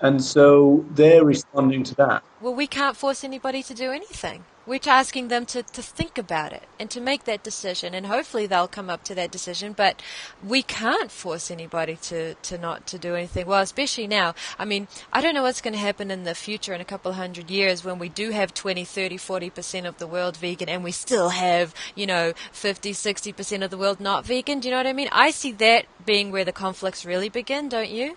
And 0.00 0.22
so 0.22 0.84
they're 0.90 1.24
responding 1.24 1.82
to 1.84 1.94
that. 1.96 2.22
Well, 2.40 2.54
we 2.54 2.66
can't 2.66 2.96
force 2.96 3.24
anybody 3.24 3.62
to 3.62 3.74
do 3.74 3.90
anything. 3.92 4.44
We're 4.66 4.80
asking 4.86 5.28
them 5.28 5.46
to, 5.46 5.62
to 5.62 5.82
think 5.82 6.18
about 6.18 6.52
it 6.52 6.64
and 6.80 6.90
to 6.90 7.00
make 7.00 7.24
that 7.24 7.44
decision, 7.44 7.94
and 7.94 8.06
hopefully 8.06 8.46
they'll 8.46 8.66
come 8.66 8.90
up 8.90 9.04
to 9.04 9.14
that 9.14 9.30
decision. 9.30 9.72
But 9.72 10.02
we 10.44 10.62
can't 10.62 11.10
force 11.10 11.52
anybody 11.52 11.96
to, 12.02 12.34
to 12.34 12.58
not 12.58 12.84
to 12.88 12.98
do 12.98 13.14
anything. 13.14 13.46
Well, 13.46 13.62
especially 13.62 14.08
now. 14.08 14.34
I 14.58 14.64
mean, 14.64 14.88
I 15.12 15.20
don't 15.20 15.34
know 15.34 15.44
what's 15.44 15.60
going 15.60 15.74
to 15.74 15.78
happen 15.78 16.10
in 16.10 16.24
the 16.24 16.34
future 16.34 16.74
in 16.74 16.80
a 16.80 16.84
couple 16.84 17.12
of 17.12 17.16
hundred 17.16 17.48
years 17.48 17.84
when 17.84 18.00
we 18.00 18.08
do 18.08 18.30
have 18.30 18.52
20, 18.54 18.84
30, 18.84 19.18
40% 19.18 19.86
of 19.86 19.98
the 19.98 20.06
world 20.06 20.36
vegan 20.36 20.68
and 20.68 20.82
we 20.82 20.92
still 20.92 21.28
have, 21.28 21.72
you 21.94 22.06
know, 22.06 22.32
50, 22.50 22.92
60% 22.92 23.62
of 23.64 23.70
the 23.70 23.78
world 23.78 24.00
not 24.00 24.26
vegan. 24.26 24.58
Do 24.58 24.68
you 24.68 24.72
know 24.72 24.78
what 24.78 24.86
I 24.88 24.92
mean? 24.92 25.08
I 25.12 25.30
see 25.30 25.52
that 25.52 25.86
being 26.04 26.32
where 26.32 26.44
the 26.44 26.52
conflicts 26.52 27.06
really 27.06 27.28
begin, 27.28 27.68
don't 27.68 27.90
you? 27.90 28.16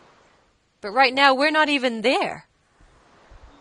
But 0.82 0.92
right 0.92 1.14
now, 1.14 1.36
we're 1.36 1.52
not 1.52 1.70
even 1.70 2.02
there. 2.02 2.49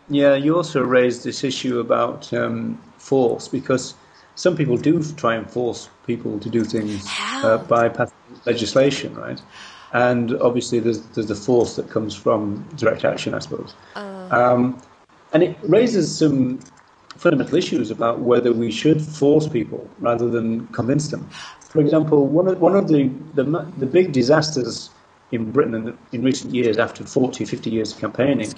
Yeah, 0.09 0.35
you 0.35 0.55
also 0.55 0.81
raised 0.83 1.23
this 1.23 1.43
issue 1.43 1.79
about 1.79 2.33
um, 2.33 2.81
force 2.97 3.47
because 3.47 3.93
some 4.35 4.55
people 4.55 4.77
do 4.77 5.03
try 5.13 5.35
and 5.35 5.49
force 5.49 5.89
people 6.07 6.39
to 6.39 6.49
do 6.49 6.63
things 6.63 7.05
uh, 7.43 7.57
by 7.67 7.89
passing 7.89 8.15
legislation, 8.45 9.13
right? 9.15 9.41
And 9.93 10.35
obviously, 10.41 10.79
there's 10.79 11.01
there's 11.09 11.27
the 11.27 11.35
force 11.35 11.75
that 11.75 11.89
comes 11.89 12.15
from 12.15 12.67
direct 12.75 13.05
action, 13.05 13.33
I 13.33 13.39
suppose. 13.39 13.73
Uh. 13.95 14.27
Um, 14.31 14.81
and 15.33 15.43
it 15.43 15.57
raises 15.63 16.15
some 16.17 16.59
fundamental 17.15 17.55
issues 17.55 17.91
about 17.91 18.19
whether 18.19 18.53
we 18.53 18.71
should 18.71 19.01
force 19.01 19.47
people 19.47 19.87
rather 19.99 20.29
than 20.29 20.67
convince 20.67 21.09
them. 21.09 21.27
For 21.59 21.79
example, 21.81 22.25
one 22.27 22.47
of 22.47 22.59
one 22.59 22.75
of 22.75 22.87
the 22.87 23.09
the, 23.35 23.43
the 23.77 23.85
big 23.85 24.11
disasters 24.11 24.89
in 25.31 25.51
Britain 25.51 25.75
in, 25.75 25.97
in, 26.11 26.23
recent 26.23 26.53
years, 26.53 26.77
after 26.77 27.05
40, 27.05 27.45
50 27.45 27.69
years 27.69 27.93
of 27.93 27.99
campaigning, 27.99 28.51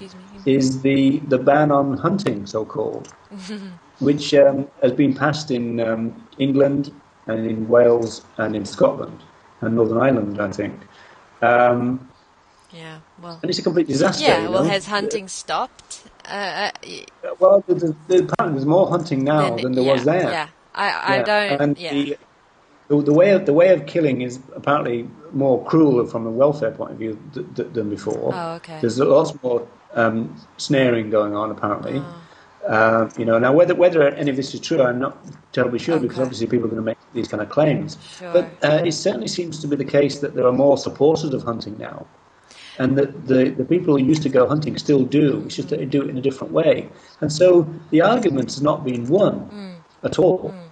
is 0.45 0.81
the, 0.81 1.19
the 1.27 1.37
ban 1.37 1.71
on 1.71 1.97
hunting, 1.97 2.45
so 2.45 2.65
called, 2.65 3.13
which 3.99 4.33
um, 4.33 4.67
has 4.81 4.93
been 4.93 5.13
passed 5.13 5.51
in 5.51 5.79
um, 5.79 6.27
England 6.37 6.91
and 7.27 7.45
in 7.45 7.67
Wales 7.67 8.23
and 8.37 8.55
in 8.55 8.65
Scotland 8.65 9.21
and 9.61 9.75
Northern 9.75 9.97
Ireland, 9.97 10.41
I 10.41 10.51
think. 10.51 10.79
Um, 11.41 12.07
yeah, 12.71 12.99
well. 13.21 13.39
And 13.41 13.49
it's 13.49 13.59
a 13.59 13.63
complete 13.63 13.87
disaster. 13.87 14.23
Yeah, 14.23 14.47
well, 14.47 14.63
know? 14.63 14.69
has 14.69 14.85
hunting 14.85 15.27
stopped? 15.27 16.03
Uh, 16.25 16.71
uh, 16.83 17.29
well, 17.39 17.63
the, 17.67 17.95
the, 18.07 18.23
apparently 18.23 18.59
there's 18.59 18.65
more 18.65 18.87
hunting 18.87 19.23
now 19.23 19.55
than, 19.55 19.63
than 19.63 19.71
there 19.73 19.83
yeah, 19.83 19.93
was 19.93 20.03
there. 20.05 20.31
Yeah, 20.31 20.47
I, 20.73 20.89
I 20.89 21.15
yeah. 21.17 21.23
don't. 21.23 21.61
And 21.61 21.77
yeah. 21.77 21.93
the, 21.93 22.17
the, 22.87 23.01
the, 23.01 23.13
way 23.13 23.31
of, 23.31 23.45
the 23.45 23.53
way 23.53 23.73
of 23.73 23.85
killing 23.87 24.21
is 24.21 24.39
apparently 24.55 25.09
more 25.33 25.63
cruel 25.65 26.05
from 26.05 26.25
a 26.27 26.31
welfare 26.31 26.71
point 26.71 26.91
of 26.91 26.97
view 26.97 27.19
th- 27.33 27.45
th- 27.55 27.73
than 27.73 27.89
before. 27.89 28.31
Oh, 28.33 28.53
okay. 28.55 28.79
There's 28.81 28.99
lots 28.99 29.31
more 29.43 29.67
um, 29.93 30.35
snaring 30.57 31.09
going 31.09 31.35
on 31.35 31.51
apparently. 31.51 31.99
Oh. 31.99 32.21
Uh, 32.67 33.09
you 33.17 33.25
know, 33.25 33.39
now 33.39 33.51
whether 33.51 33.73
whether 33.73 34.07
any 34.09 34.29
of 34.29 34.35
this 34.35 34.53
is 34.53 34.59
true, 34.59 34.81
I'm 34.81 34.99
not 34.99 35.17
terribly 35.51 35.79
sure 35.79 35.95
okay. 35.95 36.03
because 36.03 36.19
obviously 36.19 36.45
people 36.45 36.65
are 36.65 36.69
going 36.69 36.81
to 36.81 36.85
make 36.85 36.97
these 37.13 37.27
kind 37.27 37.41
of 37.41 37.49
claims. 37.49 37.97
Sure. 38.19 38.31
But 38.31 38.45
uh, 38.63 38.83
it 38.85 38.91
certainly 38.91 39.27
seems 39.27 39.59
to 39.61 39.67
be 39.67 39.75
the 39.75 39.85
case 39.85 40.19
that 40.19 40.35
there 40.35 40.45
are 40.45 40.51
more 40.51 40.77
supporters 40.77 41.33
of 41.33 41.41
hunting 41.41 41.75
now, 41.79 42.05
and 42.77 42.97
that 42.99 43.27
the 43.27 43.49
the 43.49 43.65
people 43.65 43.97
who 43.97 44.03
used 44.03 44.21
to 44.23 44.29
go 44.29 44.47
hunting 44.47 44.77
still 44.77 45.03
do. 45.03 45.41
It's 45.45 45.55
just 45.55 45.69
that 45.69 45.79
they 45.79 45.85
do 45.85 46.03
it 46.03 46.09
in 46.11 46.17
a 46.19 46.21
different 46.21 46.53
way. 46.53 46.87
And 47.21 47.33
so 47.33 47.67
the 47.89 48.01
argument 48.01 48.49
has 48.51 48.61
not 48.61 48.85
been 48.85 49.07
won 49.07 49.49
mm. 49.49 49.75
at 50.03 50.19
all. 50.19 50.51
Mm. 50.51 50.63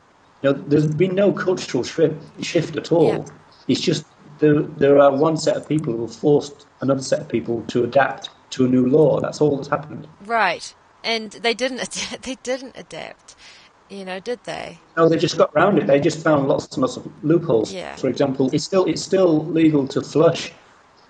You 0.43 0.53
know, 0.53 0.63
there's 0.67 0.87
been 0.87 1.15
no 1.15 1.33
cultural 1.33 1.83
shift, 1.83 2.21
shift 2.45 2.77
at 2.77 2.91
all. 2.91 3.07
Yeah. 3.07 3.25
It's 3.67 3.81
just 3.81 4.05
there, 4.39 4.61
there 4.61 4.99
are 4.99 5.15
one 5.15 5.37
set 5.37 5.55
of 5.55 5.67
people 5.67 5.93
who 5.93 6.01
have 6.01 6.15
forced 6.15 6.65
another 6.81 7.01
set 7.01 7.21
of 7.21 7.29
people 7.29 7.63
to 7.67 7.83
adapt 7.83 8.29
to 8.51 8.65
a 8.65 8.67
new 8.67 8.87
law. 8.87 9.19
That's 9.19 9.41
all 9.41 9.57
that's 9.57 9.67
happened. 9.67 10.07
Right, 10.25 10.73
and 11.03 11.31
they 11.31 11.53
didn't. 11.53 11.79
Ad- 11.79 12.19
they 12.23 12.35
didn't 12.43 12.75
adapt. 12.75 13.35
You 13.89 14.05
know, 14.05 14.19
did 14.19 14.43
they? 14.43 14.79
No, 14.97 15.09
they 15.09 15.17
just 15.17 15.37
got 15.37 15.51
around 15.55 15.79
it. 15.79 15.87
They 15.87 15.99
just 15.99 16.23
found 16.23 16.47
lots 16.47 16.75
and 16.75 16.81
lots 16.81 16.95
of 16.95 17.11
loopholes. 17.23 17.73
Yeah. 17.73 17.95
For 17.95 18.07
example, 18.07 18.49
it's 18.53 18.63
still 18.63 18.85
it's 18.85 19.01
still 19.01 19.45
legal 19.45 19.87
to 19.87 20.01
flush 20.01 20.51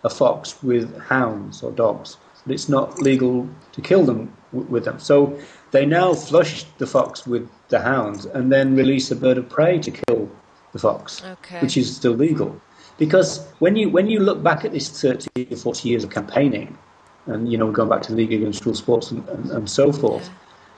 a 0.04 0.10
fox 0.10 0.62
with 0.64 0.98
hounds 1.02 1.62
or 1.62 1.72
dogs, 1.72 2.18
but 2.46 2.54
it's 2.54 2.70
not 2.70 3.00
legal 3.00 3.50
to 3.74 3.82
kill 3.82 4.06
them 4.06 4.34
w- 4.54 4.70
with 4.72 4.86
them. 4.86 4.98
So 5.00 5.38
they 5.72 5.86
now 5.86 6.14
flush 6.14 6.64
the 6.78 6.88
fox 6.88 7.28
with 7.28 7.50
the 7.68 7.82
hounds 7.82 8.26
and 8.26 8.50
then 8.50 8.76
release 8.76 9.12
a 9.12 9.16
bird 9.16 9.38
of 9.38 9.50
prey 9.50 9.78
to 9.80 9.92
kill 9.92 10.32
the 10.72 10.80
fox, 10.80 11.22
okay. 11.24 11.60
which 11.60 11.76
is 11.76 11.94
still 11.94 12.14
legal. 12.14 12.60
Because 13.00 13.48
when 13.60 13.78
you 13.78 13.90
when 13.90 14.08
you 14.08 14.20
look 14.20 14.44
back 14.44 14.66
at 14.66 14.74
this 14.74 14.90
30 14.90 15.48
or 15.52 15.58
40 15.58 15.90
years 15.90 16.04
of 16.04 16.12
campaigning, 16.12 16.78
and 17.26 17.52
you 17.52 17.58
know 17.58 17.72
going 17.72 17.90
back 17.90 18.02
to 18.04 18.12
the 18.12 18.18
League 18.18 18.34
Against 18.34 18.62
Cruel 18.62 18.76
Sports 18.76 19.10
and, 19.10 19.28
and, 19.30 19.50
and 19.52 19.70
so 19.70 19.92
forth, 19.94 20.26
yeah. 20.26 20.34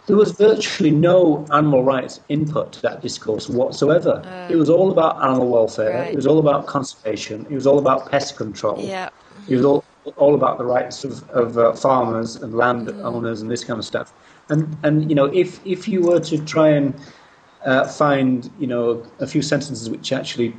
there 0.06 0.16
was 0.16 0.32
virtually 0.32 0.92
no 0.92 1.46
animal 1.52 1.84
rights 1.84 2.20
input 2.30 2.72
to 2.74 2.82
that 2.84 3.02
discourse 3.02 3.50
whatsoever. 3.50 4.22
Uh, 4.24 4.54
it 4.54 4.56
was 4.56 4.70
all 4.70 4.92
about 4.92 5.22
animal 5.24 5.50
welfare. 5.50 6.00
Right. 6.00 6.14
It 6.14 6.16
was 6.16 6.28
all 6.28 6.38
about 6.38 6.68
conservation. 6.68 7.48
It 7.50 7.56
was 7.56 7.66
all 7.66 7.80
about 7.80 8.12
pest 8.12 8.38
control. 8.38 8.80
Yeah. 8.80 9.10
It 9.50 9.56
was 9.56 9.66
all 9.66 9.84
all 10.16 10.36
about 10.36 10.58
the 10.58 10.66
rights 10.66 11.04
of, 11.04 11.28
of 11.30 11.58
uh, 11.58 11.74
farmers 11.74 12.36
and 12.36 12.56
land 12.56 12.88
mm. 12.88 13.04
owners 13.04 13.42
and 13.42 13.50
this 13.50 13.64
kind 13.64 13.80
of 13.80 13.86
stuff. 13.86 14.14
And 14.50 14.78
and 14.84 15.10
you 15.10 15.16
know 15.16 15.26
if 15.26 15.60
if 15.66 15.88
you 15.88 16.02
were 16.02 16.20
to 16.20 16.38
try 16.46 16.70
and 16.70 16.94
uh, 17.66 17.88
find 17.88 18.52
you 18.60 18.68
know 18.68 19.04
a 19.20 19.26
few 19.26 19.42
sentences 19.42 19.90
which 19.90 20.12
actually 20.12 20.56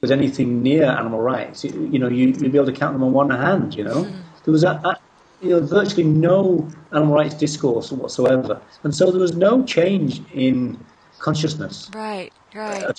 was 0.00 0.10
anything 0.10 0.62
near 0.62 0.84
animal 0.84 1.20
rights. 1.20 1.64
You, 1.64 1.88
you 1.92 1.98
know, 1.98 2.08
you, 2.08 2.32
would 2.32 2.52
be 2.52 2.58
able 2.58 2.66
to 2.66 2.72
count 2.72 2.94
them 2.94 3.02
on 3.02 3.12
one 3.12 3.30
hand. 3.30 3.74
You 3.74 3.84
know, 3.84 4.04
mm. 4.04 4.12
there 4.44 4.52
was 4.52 4.64
a, 4.64 4.70
a, 4.70 4.98
you 5.40 5.50
know 5.50 5.60
virtually 5.60 6.04
no 6.04 6.68
animal 6.92 7.14
rights 7.14 7.34
discourse 7.34 7.92
whatsoever, 7.92 8.60
and 8.82 8.94
so 8.94 9.10
there 9.10 9.20
was 9.20 9.36
no 9.36 9.64
change 9.64 10.22
in 10.32 10.78
consciousness. 11.18 11.90
Right, 11.94 12.32
right. 12.54 12.84
Uh, 12.84 12.92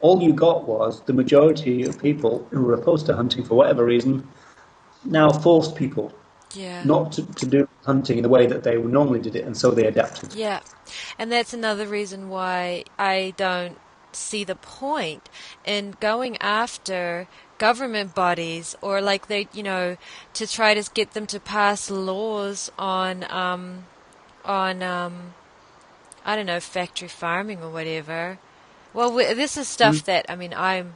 all 0.00 0.22
you 0.22 0.32
got 0.32 0.68
was 0.68 1.02
the 1.02 1.14
majority 1.14 1.84
of 1.84 2.00
people 2.00 2.46
who 2.50 2.62
were 2.62 2.74
opposed 2.74 3.06
to 3.06 3.16
hunting 3.16 3.42
for 3.42 3.54
whatever 3.54 3.84
reason 3.84 4.26
now 5.04 5.30
forced 5.30 5.76
people 5.76 6.12
yeah. 6.54 6.82
not 6.84 7.12
to, 7.12 7.26
to 7.34 7.46
do 7.46 7.68
hunting 7.84 8.18
in 8.18 8.22
the 8.22 8.28
way 8.28 8.46
that 8.46 8.64
they 8.64 8.76
normally 8.76 9.20
did 9.20 9.36
it, 9.36 9.44
and 9.44 9.56
so 9.56 9.70
they 9.70 9.86
adapted. 9.86 10.34
Yeah, 10.34 10.60
and 11.18 11.30
that's 11.30 11.52
another 11.52 11.86
reason 11.86 12.28
why 12.28 12.84
I 12.98 13.34
don't 13.36 13.78
see 14.14 14.44
the 14.44 14.54
point 14.54 15.28
in 15.64 15.94
going 16.00 16.36
after 16.38 17.26
government 17.58 18.14
bodies 18.14 18.76
or 18.82 19.00
like 19.00 19.28
they 19.28 19.48
you 19.52 19.62
know 19.62 19.96
to 20.32 20.46
try 20.46 20.74
to 20.74 20.90
get 20.92 21.12
them 21.12 21.26
to 21.26 21.38
pass 21.38 21.90
laws 21.90 22.70
on 22.78 23.24
um 23.30 23.84
on 24.44 24.82
um 24.82 25.34
I 26.24 26.36
don't 26.36 26.46
know 26.46 26.60
factory 26.60 27.08
farming 27.08 27.62
or 27.62 27.70
whatever 27.70 28.38
well 28.92 29.10
this 29.12 29.56
is 29.56 29.68
stuff 29.68 29.96
mm. 29.96 30.04
that 30.04 30.26
I 30.28 30.36
mean 30.36 30.52
I'm 30.54 30.94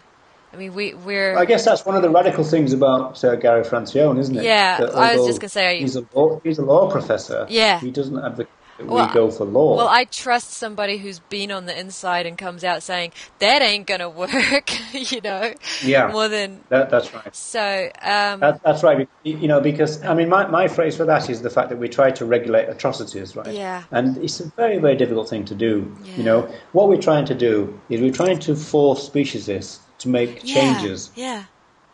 I 0.50 0.56
mean, 0.56 0.72
we, 0.72 0.94
we're. 0.94 1.36
I 1.36 1.44
guess 1.44 1.64
that's 1.64 1.84
one 1.84 1.94
of 1.94 2.00
the 2.00 2.08
radical 2.08 2.42
things 2.42 2.72
about 2.72 3.22
uh, 3.22 3.36
Gary 3.36 3.64
Francione, 3.64 4.18
isn't 4.18 4.34
it? 4.34 4.44
Yeah, 4.44 4.78
I 4.94 5.14
was 5.14 5.26
just 5.26 5.40
going 5.40 5.48
to 5.48 5.48
say. 5.50 5.78
He's 5.78 5.96
a, 5.96 6.06
law, 6.14 6.40
he's 6.42 6.58
a 6.58 6.64
law 6.64 6.90
professor. 6.90 7.46
Yeah. 7.50 7.78
He 7.80 7.90
doesn't 7.90 8.18
advocate 8.18 8.48
well, 8.80 9.06
we 9.06 9.14
go 9.14 9.30
for 9.30 9.44
law. 9.44 9.76
Well, 9.76 9.88
I 9.88 10.04
trust 10.04 10.50
somebody 10.50 10.98
who's 10.98 11.18
been 11.18 11.50
on 11.50 11.66
the 11.66 11.78
inside 11.78 12.26
and 12.26 12.38
comes 12.38 12.64
out 12.64 12.82
saying 12.82 13.12
that 13.38 13.62
ain't 13.62 13.86
going 13.86 14.00
to 14.00 14.08
work, 14.08 14.70
you 14.92 15.20
know. 15.20 15.54
Yeah. 15.82 16.08
More 16.08 16.28
than 16.28 16.60
that, 16.68 16.90
that's 16.90 17.12
right. 17.12 17.34
So 17.34 17.90
um, 18.02 18.40
that, 18.40 18.62
that's 18.62 18.82
right. 18.82 19.08
You 19.24 19.48
know, 19.48 19.60
because 19.60 20.02
I 20.04 20.14
mean, 20.14 20.28
my, 20.28 20.46
my 20.46 20.68
phrase 20.68 20.96
for 20.96 21.04
that 21.04 21.28
is 21.28 21.42
the 21.42 21.50
fact 21.50 21.70
that 21.70 21.78
we 21.78 21.88
try 21.88 22.10
to 22.12 22.24
regulate 22.24 22.68
atrocities, 22.68 23.34
right? 23.36 23.52
Yeah. 23.52 23.84
And 23.90 24.16
it's 24.18 24.40
a 24.40 24.46
very 24.50 24.78
very 24.78 24.96
difficult 24.96 25.28
thing 25.28 25.44
to 25.46 25.54
do. 25.54 25.94
Yeah. 26.04 26.16
You 26.16 26.22
know, 26.24 26.54
what 26.72 26.88
we're 26.88 27.02
trying 27.02 27.24
to 27.26 27.34
do 27.34 27.78
is 27.88 28.00
we're 28.00 28.12
trying 28.12 28.38
to 28.40 28.54
force 28.54 29.02
speciesists 29.04 29.80
to 29.98 30.08
make 30.08 30.44
changes. 30.44 31.10
Yeah. 31.16 31.44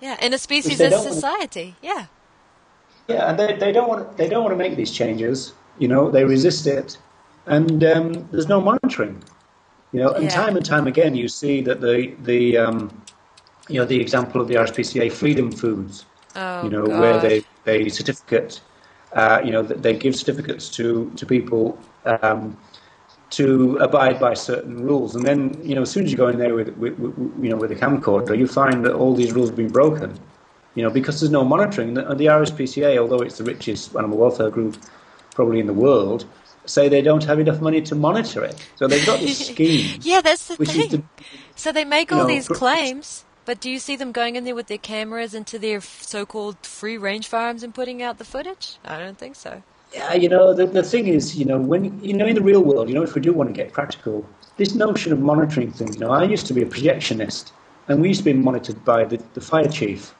Yeah. 0.00 0.16
In 0.20 0.34
a 0.34 0.38
species 0.38 0.80
of 0.80 0.92
society. 0.92 1.76
Yeah. 1.82 2.06
Yeah, 3.08 3.28
and 3.28 3.38
they, 3.38 3.56
they 3.56 3.72
don't 3.72 3.88
want 3.88 4.16
they 4.16 4.28
don't 4.28 4.42
want 4.42 4.52
to 4.52 4.56
make 4.56 4.76
these 4.76 4.90
changes 4.90 5.52
you 5.78 5.88
know, 5.88 6.10
they 6.10 6.24
resist 6.24 6.66
it, 6.66 6.98
and 7.46 7.82
um, 7.84 8.28
there's 8.30 8.48
no 8.48 8.60
monitoring. 8.60 9.22
You 9.92 10.00
know, 10.00 10.10
and 10.10 10.24
yeah. 10.24 10.30
time 10.30 10.56
and 10.56 10.64
time 10.64 10.86
again, 10.86 11.14
you 11.14 11.28
see 11.28 11.60
that 11.62 11.80
the 11.80 12.14
the 12.22 12.58
um, 12.58 13.02
you 13.68 13.78
know 13.78 13.84
the 13.84 14.00
example 14.00 14.40
of 14.40 14.48
the 14.48 14.54
RSPCA 14.54 15.12
Freedom 15.12 15.50
Foods. 15.50 16.04
Oh, 16.36 16.64
you 16.64 16.70
know, 16.70 16.86
God. 16.86 17.00
where 17.00 17.20
they 17.20 17.44
they 17.64 17.88
certificate. 17.88 18.60
Uh, 19.12 19.40
you 19.44 19.52
know, 19.52 19.62
they 19.62 19.94
give 19.94 20.16
certificates 20.16 20.68
to 20.70 21.10
to 21.16 21.24
people 21.24 21.78
um, 22.04 22.56
to 23.30 23.76
abide 23.76 24.18
by 24.18 24.34
certain 24.34 24.84
rules, 24.84 25.14
and 25.14 25.24
then 25.24 25.56
you 25.62 25.74
know, 25.74 25.82
as 25.82 25.90
soon 25.90 26.04
as 26.04 26.10
you 26.10 26.16
go 26.16 26.28
in 26.28 26.38
there 26.38 26.54
with, 26.54 26.76
with, 26.76 26.98
with 26.98 27.16
you 27.40 27.50
know 27.50 27.56
with 27.56 27.70
a 27.70 27.76
camcorder, 27.76 28.36
you 28.36 28.48
find 28.48 28.84
that 28.84 28.94
all 28.94 29.14
these 29.14 29.32
rules 29.32 29.50
have 29.50 29.56
been 29.56 29.70
broken. 29.70 30.18
You 30.74 30.82
know, 30.82 30.90
because 30.90 31.20
there's 31.20 31.30
no 31.30 31.44
monitoring. 31.44 31.96
And 31.96 32.18
the 32.18 32.26
RSPCA, 32.26 32.98
although 32.98 33.20
it's 33.20 33.38
the 33.38 33.44
richest 33.44 33.94
animal 33.94 34.18
welfare 34.18 34.50
group 34.50 34.76
probably 35.34 35.60
in 35.60 35.66
the 35.66 35.74
world, 35.74 36.24
say 36.66 36.88
they 36.88 37.02
don't 37.02 37.24
have 37.24 37.38
enough 37.38 37.60
money 37.60 37.82
to 37.82 37.94
monitor 37.94 38.44
it. 38.44 38.56
So 38.76 38.86
they've 38.86 39.04
got 39.04 39.20
this 39.20 39.48
scheme. 39.48 40.00
yeah, 40.02 40.20
that's 40.20 40.48
the 40.48 40.56
thing. 40.56 40.88
To, 40.90 41.02
so 41.56 41.72
they 41.72 41.84
make 41.84 42.12
all 42.12 42.20
know, 42.20 42.26
these 42.26 42.48
claims, 42.48 43.24
but 43.44 43.60
do 43.60 43.70
you 43.70 43.78
see 43.78 43.96
them 43.96 44.12
going 44.12 44.36
in 44.36 44.44
there 44.44 44.54
with 44.54 44.68
their 44.68 44.78
cameras 44.78 45.34
into 45.34 45.58
their 45.58 45.80
so-called 45.80 46.56
free-range 46.62 47.26
farms 47.26 47.62
and 47.62 47.74
putting 47.74 48.02
out 48.02 48.18
the 48.18 48.24
footage? 48.24 48.78
I 48.84 48.98
don't 48.98 49.18
think 49.18 49.36
so. 49.36 49.62
Yeah, 49.92 50.14
you 50.14 50.28
know, 50.28 50.54
the, 50.54 50.66
the 50.66 50.82
thing 50.82 51.06
is, 51.06 51.36
you 51.36 51.44
know, 51.44 51.58
when 51.58 52.02
you 52.02 52.14
know, 52.14 52.26
in 52.26 52.34
the 52.34 52.42
real 52.42 52.62
world, 52.62 52.88
you 52.88 52.94
know, 52.94 53.02
if 53.02 53.14
we 53.14 53.20
do 53.20 53.32
want 53.32 53.48
to 53.48 53.52
get 53.52 53.72
practical, 53.72 54.26
this 54.56 54.74
notion 54.74 55.12
of 55.12 55.20
monitoring 55.20 55.70
things. 55.70 55.94
You 55.94 56.00
know, 56.00 56.10
I 56.10 56.24
used 56.24 56.46
to 56.46 56.54
be 56.54 56.62
a 56.62 56.66
projectionist, 56.66 57.52
and 57.88 58.00
we 58.00 58.08
used 58.08 58.20
to 58.20 58.24
be 58.24 58.32
monitored 58.32 58.84
by 58.84 59.04
the, 59.04 59.22
the 59.34 59.40
fire 59.40 59.68
chief. 59.68 60.14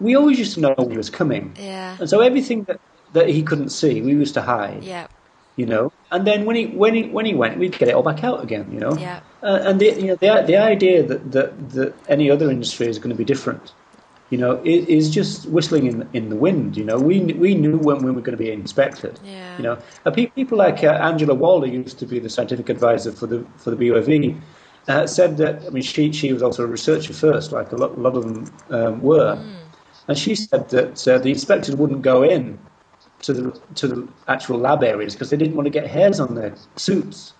We 0.00 0.14
always 0.14 0.38
used 0.38 0.54
to 0.54 0.60
know 0.60 0.74
he 0.90 0.96
was 0.96 1.10
coming. 1.10 1.54
Yeah. 1.58 1.96
And 2.00 2.08
so 2.08 2.20
everything 2.20 2.64
that 2.64 2.80
that 3.12 3.28
he 3.28 3.42
couldn't 3.42 3.70
see. 3.70 4.00
We 4.00 4.12
used 4.12 4.34
to 4.34 4.42
hide. 4.42 4.84
Yeah. 4.84 5.06
You 5.56 5.66
know, 5.66 5.92
and 6.10 6.26
then 6.26 6.46
when 6.46 6.56
he 6.56 6.66
when 6.68 6.94
he 6.94 7.02
when 7.08 7.26
he 7.26 7.34
went, 7.34 7.58
we'd 7.58 7.76
get 7.76 7.88
it 7.88 7.94
all 7.94 8.02
back 8.02 8.24
out 8.24 8.42
again. 8.42 8.70
You 8.72 8.80
know. 8.80 8.96
Yeah. 8.96 9.20
Uh, 9.42 9.58
and 9.62 9.78
the 9.78 9.86
you 9.86 10.06
know 10.06 10.14
the 10.14 10.42
the 10.46 10.56
idea 10.56 11.02
that, 11.02 11.32
that 11.32 11.70
that 11.70 11.94
any 12.08 12.30
other 12.30 12.50
industry 12.50 12.86
is 12.86 12.98
going 12.98 13.10
to 13.10 13.16
be 13.16 13.24
different, 13.24 13.72
you 14.30 14.38
know, 14.38 14.62
is, 14.64 14.86
is 14.86 15.10
just 15.10 15.46
whistling 15.46 15.86
in 15.86 16.08
in 16.14 16.30
the 16.30 16.36
wind. 16.36 16.78
You 16.78 16.84
know, 16.84 16.98
we 16.98 17.20
we 17.20 17.54
knew 17.54 17.76
when 17.76 17.98
we 17.98 18.10
were 18.10 18.22
going 18.22 18.38
to 18.38 18.42
be 18.42 18.50
inspected. 18.50 19.20
Yeah. 19.22 19.56
You 19.58 19.62
know, 19.64 19.78
uh, 20.06 20.10
people 20.12 20.56
like 20.56 20.82
uh, 20.82 20.92
Angela 20.92 21.34
Walder 21.34 21.66
used 21.66 21.98
to 21.98 22.06
be 22.06 22.20
the 22.20 22.30
scientific 22.30 22.70
advisor 22.70 23.12
for 23.12 23.26
the 23.26 23.44
for 23.58 23.70
the 23.70 23.76
BUAV. 23.76 24.40
Uh, 24.88 25.06
said 25.06 25.36
that 25.36 25.62
I 25.66 25.70
mean 25.70 25.82
she 25.82 26.10
she 26.12 26.32
was 26.32 26.42
also 26.42 26.64
a 26.64 26.66
researcher 26.66 27.12
first, 27.12 27.52
like 27.52 27.70
a 27.72 27.76
lot, 27.76 27.90
a 27.98 28.00
lot 28.00 28.16
of 28.16 28.22
them 28.22 28.52
um, 28.70 29.02
were, 29.02 29.36
mm. 29.36 29.56
and 30.08 30.16
she 30.16 30.34
said 30.34 30.70
that 30.70 31.06
uh, 31.06 31.18
the 31.18 31.28
inspectors 31.30 31.76
wouldn't 31.76 32.00
go 32.00 32.22
in 32.22 32.58
to 33.22 33.32
the 33.32 33.60
to 33.76 33.88
the 33.88 34.08
actual 34.28 34.58
lab 34.58 34.82
areas 34.82 35.14
because 35.14 35.30
they 35.30 35.36
didn't 35.36 35.56
want 35.56 35.66
to 35.66 35.70
get 35.70 35.86
hairs 35.86 36.20
on 36.20 36.34
their 36.34 36.54
suits. 36.76 37.34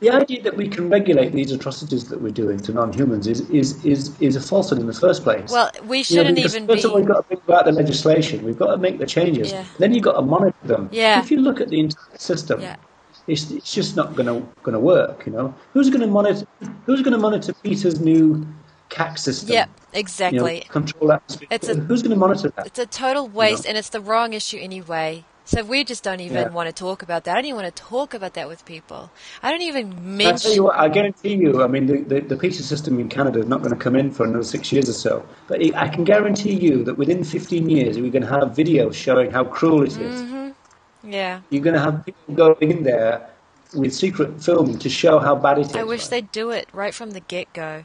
The 0.00 0.10
idea 0.10 0.40
that 0.42 0.56
we 0.56 0.68
can 0.68 0.88
regulate 0.88 1.32
these 1.32 1.50
atrocities 1.50 2.08
that 2.08 2.20
we're 2.20 2.30
doing 2.30 2.60
to 2.60 2.72
non-humans 2.72 3.26
is 3.26 3.40
is 3.50 3.84
is, 3.84 4.20
is 4.20 4.36
a 4.36 4.40
falsehood 4.40 4.78
in 4.78 4.86
the 4.86 4.92
first 4.92 5.24
place. 5.24 5.50
Well, 5.50 5.72
we 5.84 6.04
shouldn't 6.04 6.38
you 6.38 6.44
know, 6.44 6.48
even 6.48 6.66
first 6.68 6.82
be. 6.82 6.88
of 6.88 6.92
all, 6.92 6.98
we've 6.98 7.08
got 7.08 7.22
to 7.22 7.28
think 7.28 7.42
about 7.42 7.64
the 7.64 7.72
legislation. 7.72 8.44
We've 8.44 8.58
got 8.58 8.70
to 8.70 8.76
make 8.76 8.98
the 8.98 9.06
changes. 9.06 9.50
Yeah. 9.50 9.64
Then 9.78 9.92
you've 9.92 10.04
got 10.04 10.12
to 10.12 10.22
monitor 10.22 10.56
them. 10.62 10.88
Yeah. 10.92 11.20
If 11.20 11.32
you 11.32 11.40
look 11.40 11.60
at 11.60 11.68
the 11.70 11.80
entire 11.80 12.16
system, 12.16 12.60
yeah. 12.60 12.76
it's, 13.26 13.50
it's 13.50 13.74
just 13.74 13.96
not 13.96 14.14
going 14.14 14.26
to 14.26 14.46
going 14.62 14.74
to 14.74 14.80
work. 14.80 15.26
You 15.26 15.32
know, 15.32 15.54
who's 15.72 15.90
going 15.90 16.02
to 16.02 16.06
monitor? 16.06 16.46
Who's 16.86 17.02
going 17.02 17.14
to 17.14 17.18
monitor 17.18 17.52
PETA's 17.52 17.98
new 17.98 18.46
CAC 18.90 19.18
system? 19.18 19.50
Yep, 19.50 19.70
exactly. 19.92 20.54
You 20.56 20.60
know, 20.60 20.66
control 20.70 21.12
atmosphere. 21.12 21.48
It's 21.50 21.68
a, 21.68 21.74
Who's 21.74 22.02
going 22.02 22.10
to 22.10 22.16
monitor 22.16 22.52
that? 22.56 22.66
It's 22.66 22.78
a 22.78 22.86
total 22.86 23.28
waste, 23.28 23.64
you 23.64 23.68
know? 23.68 23.68
and 23.70 23.78
it's 23.78 23.90
the 23.90 24.00
wrong 24.00 24.32
issue 24.32 24.58
anyway. 24.58 25.24
So 25.48 25.64
we 25.64 25.82
just 25.82 26.04
don't 26.04 26.20
even 26.20 26.36
yeah. 26.36 26.48
want 26.50 26.68
to 26.68 26.74
talk 26.74 27.02
about 27.02 27.24
that. 27.24 27.32
I 27.32 27.34
don't 27.36 27.46
even 27.46 27.62
want 27.62 27.74
to 27.74 27.82
talk 27.82 28.12
about 28.12 28.34
that 28.34 28.48
with 28.48 28.66
people. 28.66 29.10
I 29.42 29.50
don't 29.50 29.62
even 29.62 30.18
mention. 30.18 30.34
I 30.34 30.36
tell 30.36 30.54
you 30.54 30.64
what, 30.64 30.76
I 30.76 30.88
guarantee 30.88 31.36
you. 31.36 31.62
I 31.62 31.68
mean, 31.68 31.86
the, 31.86 32.02
the, 32.02 32.20
the 32.20 32.36
PETA 32.36 32.62
system 32.62 33.00
in 33.00 33.08
Canada 33.08 33.38
is 33.38 33.46
not 33.46 33.62
going 33.62 33.72
to 33.72 33.80
come 33.80 33.96
in 33.96 34.10
for 34.10 34.26
another 34.26 34.44
six 34.44 34.70
years 34.70 34.90
or 34.90 34.92
so. 34.92 35.26
But 35.46 35.62
it, 35.62 35.74
I 35.74 35.88
can 35.88 36.04
guarantee 36.04 36.52
you 36.52 36.84
that 36.84 36.98
within 36.98 37.24
15 37.24 37.70
years, 37.70 37.98
we're 37.98 38.10
going 38.10 38.24
to 38.24 38.28
have 38.28 38.50
videos 38.50 38.92
showing 38.92 39.30
how 39.30 39.44
cruel 39.44 39.84
it 39.84 39.96
is. 39.96 40.20
Mm-hmm. 40.20 41.10
Yeah. 41.10 41.40
You're 41.48 41.62
going 41.62 41.76
to 41.76 41.80
have 41.80 42.04
people 42.04 42.34
going 42.34 42.70
in 42.70 42.82
there 42.82 43.30
with 43.74 43.94
secret 43.94 44.42
filming 44.42 44.78
to 44.80 44.90
show 44.90 45.18
how 45.18 45.34
bad 45.34 45.58
it 45.58 45.66
is. 45.66 45.76
I 45.76 45.82
wish 45.82 46.02
right? 46.02 46.10
they'd 46.10 46.32
do 46.32 46.50
it 46.50 46.68
right 46.74 46.92
from 46.94 47.12
the 47.12 47.20
get 47.20 47.50
go. 47.54 47.84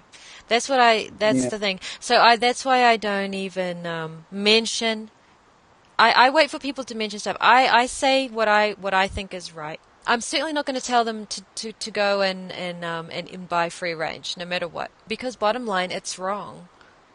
That's 0.54 0.70
what 0.70 0.80
I. 0.80 1.10
That's 1.18 1.44
yeah. 1.44 1.50
the 1.50 1.60
thing. 1.60 1.80
So 2.00 2.22
I. 2.22 2.38
That's 2.38 2.64
why 2.64 2.86
I 2.86 2.98
don't 2.98 3.34
even 3.34 3.88
um, 3.88 4.26
mention 4.32 5.10
I, 5.98 6.12
I 6.12 6.30
wait 6.30 6.50
for 6.50 6.60
people 6.60 6.84
to 6.86 6.96
mention 6.96 7.20
stuff. 7.20 7.38
I, 7.40 7.68
I 7.68 7.86
say 7.86 8.28
what 8.28 8.48
I 8.48 8.72
what 8.74 8.94
I 8.94 9.08
think 9.08 9.34
is 9.34 9.54
right. 9.54 9.80
I'm 10.06 10.22
certainly 10.22 10.52
not 10.52 10.66
going 10.66 10.78
to 10.78 10.86
tell 10.86 11.06
them 11.06 11.28
to, 11.28 11.42
to, 11.56 11.72
to 11.72 11.92
go 11.92 12.22
and 12.22 12.52
and, 12.52 12.84
um, 12.84 13.10
and 13.12 13.30
and 13.30 13.48
buy 13.48 13.70
free 13.70 13.94
range, 13.94 14.36
no 14.36 14.46
matter 14.46 14.68
what, 14.68 14.92
because 15.08 15.36
bottom 15.36 15.66
line, 15.66 15.92
it's 15.92 16.20
wrong. 16.20 16.68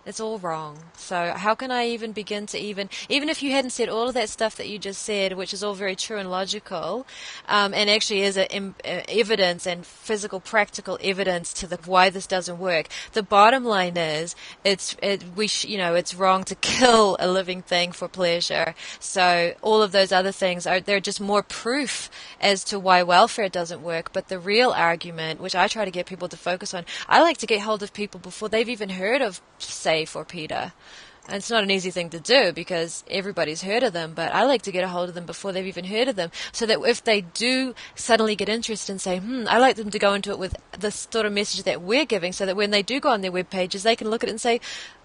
It's 0.09 0.21
all 0.21 0.39
wrong. 0.39 0.79
So 0.97 1.35
how 1.37 1.55
can 1.55 1.71
I 1.71 1.89
even 1.89 2.13
begin 2.13 2.47
to 2.47 2.59
even 2.59 2.89
even 3.11 3.29
if 3.29 3.43
you 3.43 3.51
hadn't 3.53 3.73
said 3.73 3.91
all 3.91 4.09
of 4.09 4.15
that 4.15 4.31
stuff 4.31 4.57
that 4.57 4.67
you 4.67 4.79
just 4.79 5.03
said, 5.03 5.35
which 5.35 5.53
is 5.53 5.63
all 5.63 5.75
very 5.75 5.95
true 5.95 6.17
and 6.17 6.31
logical, 6.31 7.07
um, 7.47 7.75
and 7.75 7.91
actually 7.91 8.23
is 8.23 8.39
a, 8.39 8.49
evidence 8.87 9.67
and 9.67 9.85
physical, 9.85 10.41
practical 10.41 10.99
evidence 11.03 11.53
to 11.53 11.67
the 11.67 11.77
why 11.85 12.09
this 12.09 12.27
doesn't 12.27 12.59
work. 12.59 12.89
The 13.13 13.23
bottom 13.23 13.67
line 13.67 13.99
is 13.99 14.35
it's 14.65 14.97
it, 15.03 15.23
we 15.37 15.47
sh, 15.47 15.67
you 15.67 15.77
know 15.77 15.95
it's 15.95 16.15
wrong 16.15 16.43
to 16.45 16.55
kill 16.73 17.19
a 17.21 17.29
living 17.29 17.61
thing 17.61 17.93
for 17.93 18.09
pleasure. 18.09 18.75
So 19.01 19.53
all 19.61 19.83
of 19.83 19.93
those 19.93 20.11
other 20.11 20.33
things 20.33 20.67
are 20.67 20.81
they're 20.81 21.01
just 21.01 21.21
more 21.21 21.43
proof 21.43 22.09
as 22.41 22.65
to 22.65 22.79
why 22.79 23.03
welfare 23.03 23.51
doesn't 23.51 23.83
work. 23.83 24.15
But 24.15 24.29
the 24.29 24.39
real 24.39 24.71
argument, 24.71 25.39
which 25.39 25.55
I 25.55 25.69
try 25.69 25.85
to 25.85 25.91
get 25.91 26.07
people 26.07 26.29
to 26.31 26.39
focus 26.39 26.73
on, 26.73 26.87
I 27.07 27.21
like 27.21 27.37
to 27.39 27.47
get 27.47 27.61
hold 27.61 27.83
of 27.83 27.93
people 27.93 28.19
before 28.21 28.49
they've 28.49 28.71
even 28.71 28.89
heard 28.89 29.21
of 29.21 29.43
say 29.59 30.05
for 30.05 30.25
PETA. 30.25 30.73
And 31.29 31.37
it's 31.37 31.51
not 31.51 31.63
an 31.63 31.71
easy 31.71 31.91
thing 31.91 32.09
to 32.11 32.21
do 32.21 32.53
because 32.53 33.05
everybody's 33.11 33.61
heard 33.61 33.83
of 33.83 33.93
them, 33.93 34.15
but 34.15 34.35
I 34.35 34.45
like 34.45 34.63
to 34.63 34.73
get 34.73 34.83
a 34.83 34.89
hold 34.89 35.11
of 35.11 35.15
them 35.15 35.27
before 35.27 35.53
they've 35.53 35.67
even 35.67 35.85
heard 35.85 36.09
of 36.09 36.17
them 36.17 36.31
so 36.53 36.65
that 36.65 36.81
if 36.81 37.05
they 37.05 37.21
do 37.21 37.75
suddenly 37.95 38.35
get 38.35 38.49
interested 38.49 38.93
and 38.93 39.01
say, 39.01 39.19
hmm, 39.19 39.45
I 39.47 39.59
like 39.59 39.77
them 39.77 39.91
to 39.91 39.99
go 39.99 40.15
into 40.15 40.31
it 40.31 40.39
with 40.39 40.57
the 40.73 40.91
sort 40.91 41.27
of 41.27 41.33
message 41.35 41.65
that 41.65 41.83
we're 41.83 42.07
giving 42.07 42.33
so 42.33 42.47
that 42.47 42.57
when 42.57 42.71
they 42.71 42.83
do 42.83 42.99
go 42.99 43.11
on 43.11 43.21
their 43.21 43.31
web 43.31 43.51
pages, 43.51 43.83
they 43.83 43.95
can 43.95 44.09
look 44.09 44.23
at 44.23 44.31
it 44.31 44.33
and 44.33 44.41
say, 44.41 44.63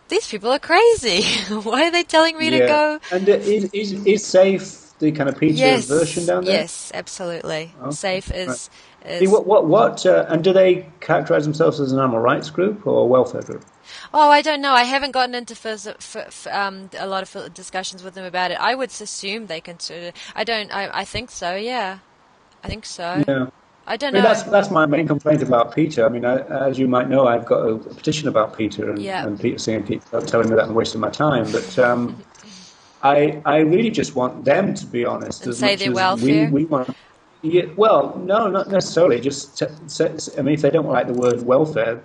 these 0.08 0.26
people 0.26 0.50
are 0.50 0.60
crazy. 0.60 1.24
Why 1.54 1.88
are 1.88 1.92
they 1.92 2.04
telling 2.04 2.38
me 2.38 2.50
yeah. 2.50 2.60
to 2.60 2.68
go? 2.68 3.00
And 3.12 3.28
is, 3.28 3.70
is, 3.74 4.06
is 4.06 4.26
safe 4.26 4.98
the 5.00 5.12
kind 5.12 5.28
of 5.28 5.38
PETA 5.38 5.54
yes, 5.56 5.88
version 5.88 6.26
down 6.26 6.46
there? 6.46 6.54
Yes, 6.54 6.92
absolutely. 6.94 7.74
Safe 7.92 8.32
is. 8.32 8.70
Right. 9.04 9.12
is 9.14 9.20
See, 9.20 9.28
what 9.28 9.46
what 9.46 9.66
what? 9.66 10.06
Uh, 10.06 10.26
and 10.30 10.44
do 10.44 10.54
they 10.54 10.88
characterize 11.00 11.44
themselves 11.44 11.80
as 11.80 11.92
an 11.92 12.00
animal 12.00 12.20
rights 12.20 12.50
group 12.50 12.86
or 12.88 13.02
a 13.02 13.06
welfare 13.06 13.42
group? 13.42 13.66
Oh, 14.14 14.30
I 14.30 14.42
don't 14.42 14.62
know. 14.62 14.74
I 14.74 14.84
haven't 14.84 15.12
gotten 15.12 15.36
into 15.36 15.56
um, 16.52 16.90
a 16.98 17.08
lot 17.08 17.24
of 17.24 17.54
discussions 17.54 18.04
with 18.04 18.14
them 18.14 18.26
about 18.26 18.52
it. 18.52 18.60
I 18.60 18.76
would 18.76 18.90
assume 18.90 19.48
they 19.48 19.62
consider. 19.62 20.12
I 20.36 20.44
don't. 20.44 20.74
I, 20.74 21.00
I 21.00 21.06
think 21.06 21.32
so. 21.32 21.56
Yeah, 21.56 22.00
I 22.64 22.68
think 22.68 22.86
so. 22.86 23.24
Yeah. 23.28 23.48
I 23.86 23.98
don't 23.98 24.10
I 24.10 24.12
mean, 24.14 24.24
know. 24.24 24.30
That's 24.30 24.44
that's 24.44 24.72
my 24.72 24.86
main 24.86 25.08
complaint 25.08 25.44
about 25.44 25.76
PETA. 25.76 26.06
I 26.06 26.10
mean, 26.10 26.24
I, 26.24 26.38
as 26.68 26.80
you 26.80 26.88
might 26.88 27.10
know, 27.10 27.28
I've 27.28 27.46
got 27.46 27.60
a, 27.68 27.78
petition 27.78 28.30
about 28.30 28.58
PETA, 28.58 28.92
and, 28.92 29.00
yeah. 29.00 29.26
and 29.26 29.40
PETA 29.40 29.60
saying 29.60 29.84
PETA 29.84 30.22
telling 30.26 30.50
me 30.50 30.56
that 30.56 30.66
I'm 30.66 30.74
wasting 30.74 31.02
my 31.02 31.10
time. 31.10 31.52
But 31.52 31.78
um, 31.80 32.24
I 33.02 33.42
I 33.46 33.58
really 33.58 33.92
just 33.92 34.16
want 34.16 34.46
them 34.46 34.74
to 34.74 34.86
be 34.86 35.04
honest. 35.04 35.44
And 35.44 35.52
as 35.52 35.60
say 35.60 35.76
their 35.76 35.92
welfare. 35.92 36.46
We, 36.46 36.64
we 36.64 36.66
want. 36.66 36.96
Yeah, 37.42 37.66
well, 37.76 38.18
no, 38.24 38.48
not 38.48 38.70
necessarily. 38.70 39.20
Just, 39.20 39.62
I 39.62 40.42
mean, 40.42 40.54
if 40.54 40.62
they 40.62 40.70
don't 40.70 40.88
like 40.88 41.08
the 41.08 41.14
word 41.14 41.46
welfare, 41.46 42.02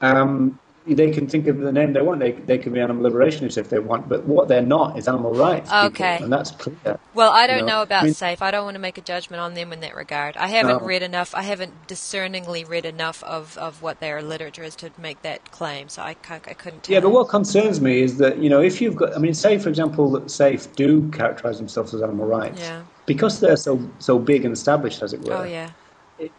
um, 0.00 0.58
they 0.86 1.10
can 1.10 1.28
think 1.28 1.46
of 1.46 1.58
the 1.58 1.72
name 1.72 1.92
they 1.92 2.02
want. 2.02 2.20
They, 2.20 2.32
they 2.32 2.58
can 2.58 2.72
be 2.72 2.80
animal 2.80 3.08
liberationists 3.10 3.56
if 3.56 3.70
they 3.70 3.78
want, 3.78 4.08
but 4.08 4.24
what 4.24 4.48
they're 4.48 4.62
not 4.62 4.98
is 4.98 5.06
animal 5.06 5.32
rights. 5.32 5.70
Okay. 5.72 6.14
People, 6.14 6.24
and 6.24 6.32
that's 6.32 6.50
clear. 6.50 6.98
Well, 7.14 7.30
I 7.30 7.46
don't 7.46 7.60
you 7.60 7.62
know, 7.66 7.76
know 7.76 7.82
about 7.82 8.02
I 8.02 8.06
mean, 8.06 8.14
SAFE. 8.14 8.42
I 8.42 8.50
don't 8.50 8.64
want 8.64 8.74
to 8.74 8.80
make 8.80 8.98
a 8.98 9.02
judgment 9.02 9.40
on 9.40 9.54
them 9.54 9.72
in 9.72 9.80
that 9.80 9.94
regard. 9.94 10.36
I 10.36 10.48
haven't 10.48 10.80
No. 10.80 10.86
read 10.86 11.02
enough. 11.02 11.34
I 11.34 11.42
haven't 11.42 11.86
discerningly 11.86 12.64
read 12.64 12.84
enough 12.84 13.22
of, 13.24 13.56
of 13.58 13.82
what 13.82 14.00
their 14.00 14.22
literature 14.22 14.64
is 14.64 14.74
to 14.76 14.90
make 14.98 15.22
that 15.22 15.52
claim, 15.52 15.88
so 15.88 16.02
I, 16.02 16.14
can't, 16.14 16.46
I 16.48 16.54
couldn't 16.54 16.82
tell. 16.82 16.94
Yeah, 16.94 17.00
but 17.00 17.10
what 17.10 17.28
concerns 17.28 17.80
me 17.80 18.02
is 18.02 18.18
that, 18.18 18.38
you 18.38 18.50
know, 18.50 18.60
if 18.60 18.80
you've 18.80 18.96
got, 18.96 19.14
I 19.14 19.18
mean, 19.18 19.34
say, 19.34 19.58
for 19.58 19.68
example, 19.68 20.10
that 20.12 20.30
SAFE 20.30 20.74
do 20.74 21.08
characterize 21.10 21.58
themselves 21.58 21.94
as 21.94 22.02
animal 22.02 22.26
rights. 22.26 22.60
Yeah. 22.60 22.82
Because 23.06 23.40
they're 23.40 23.56
so, 23.56 23.80
so 23.98 24.18
big 24.18 24.44
and 24.44 24.52
established, 24.52 25.02
as 25.02 25.12
it 25.12 25.20
were. 25.22 25.34
Oh, 25.34 25.42
yeah. 25.44 25.70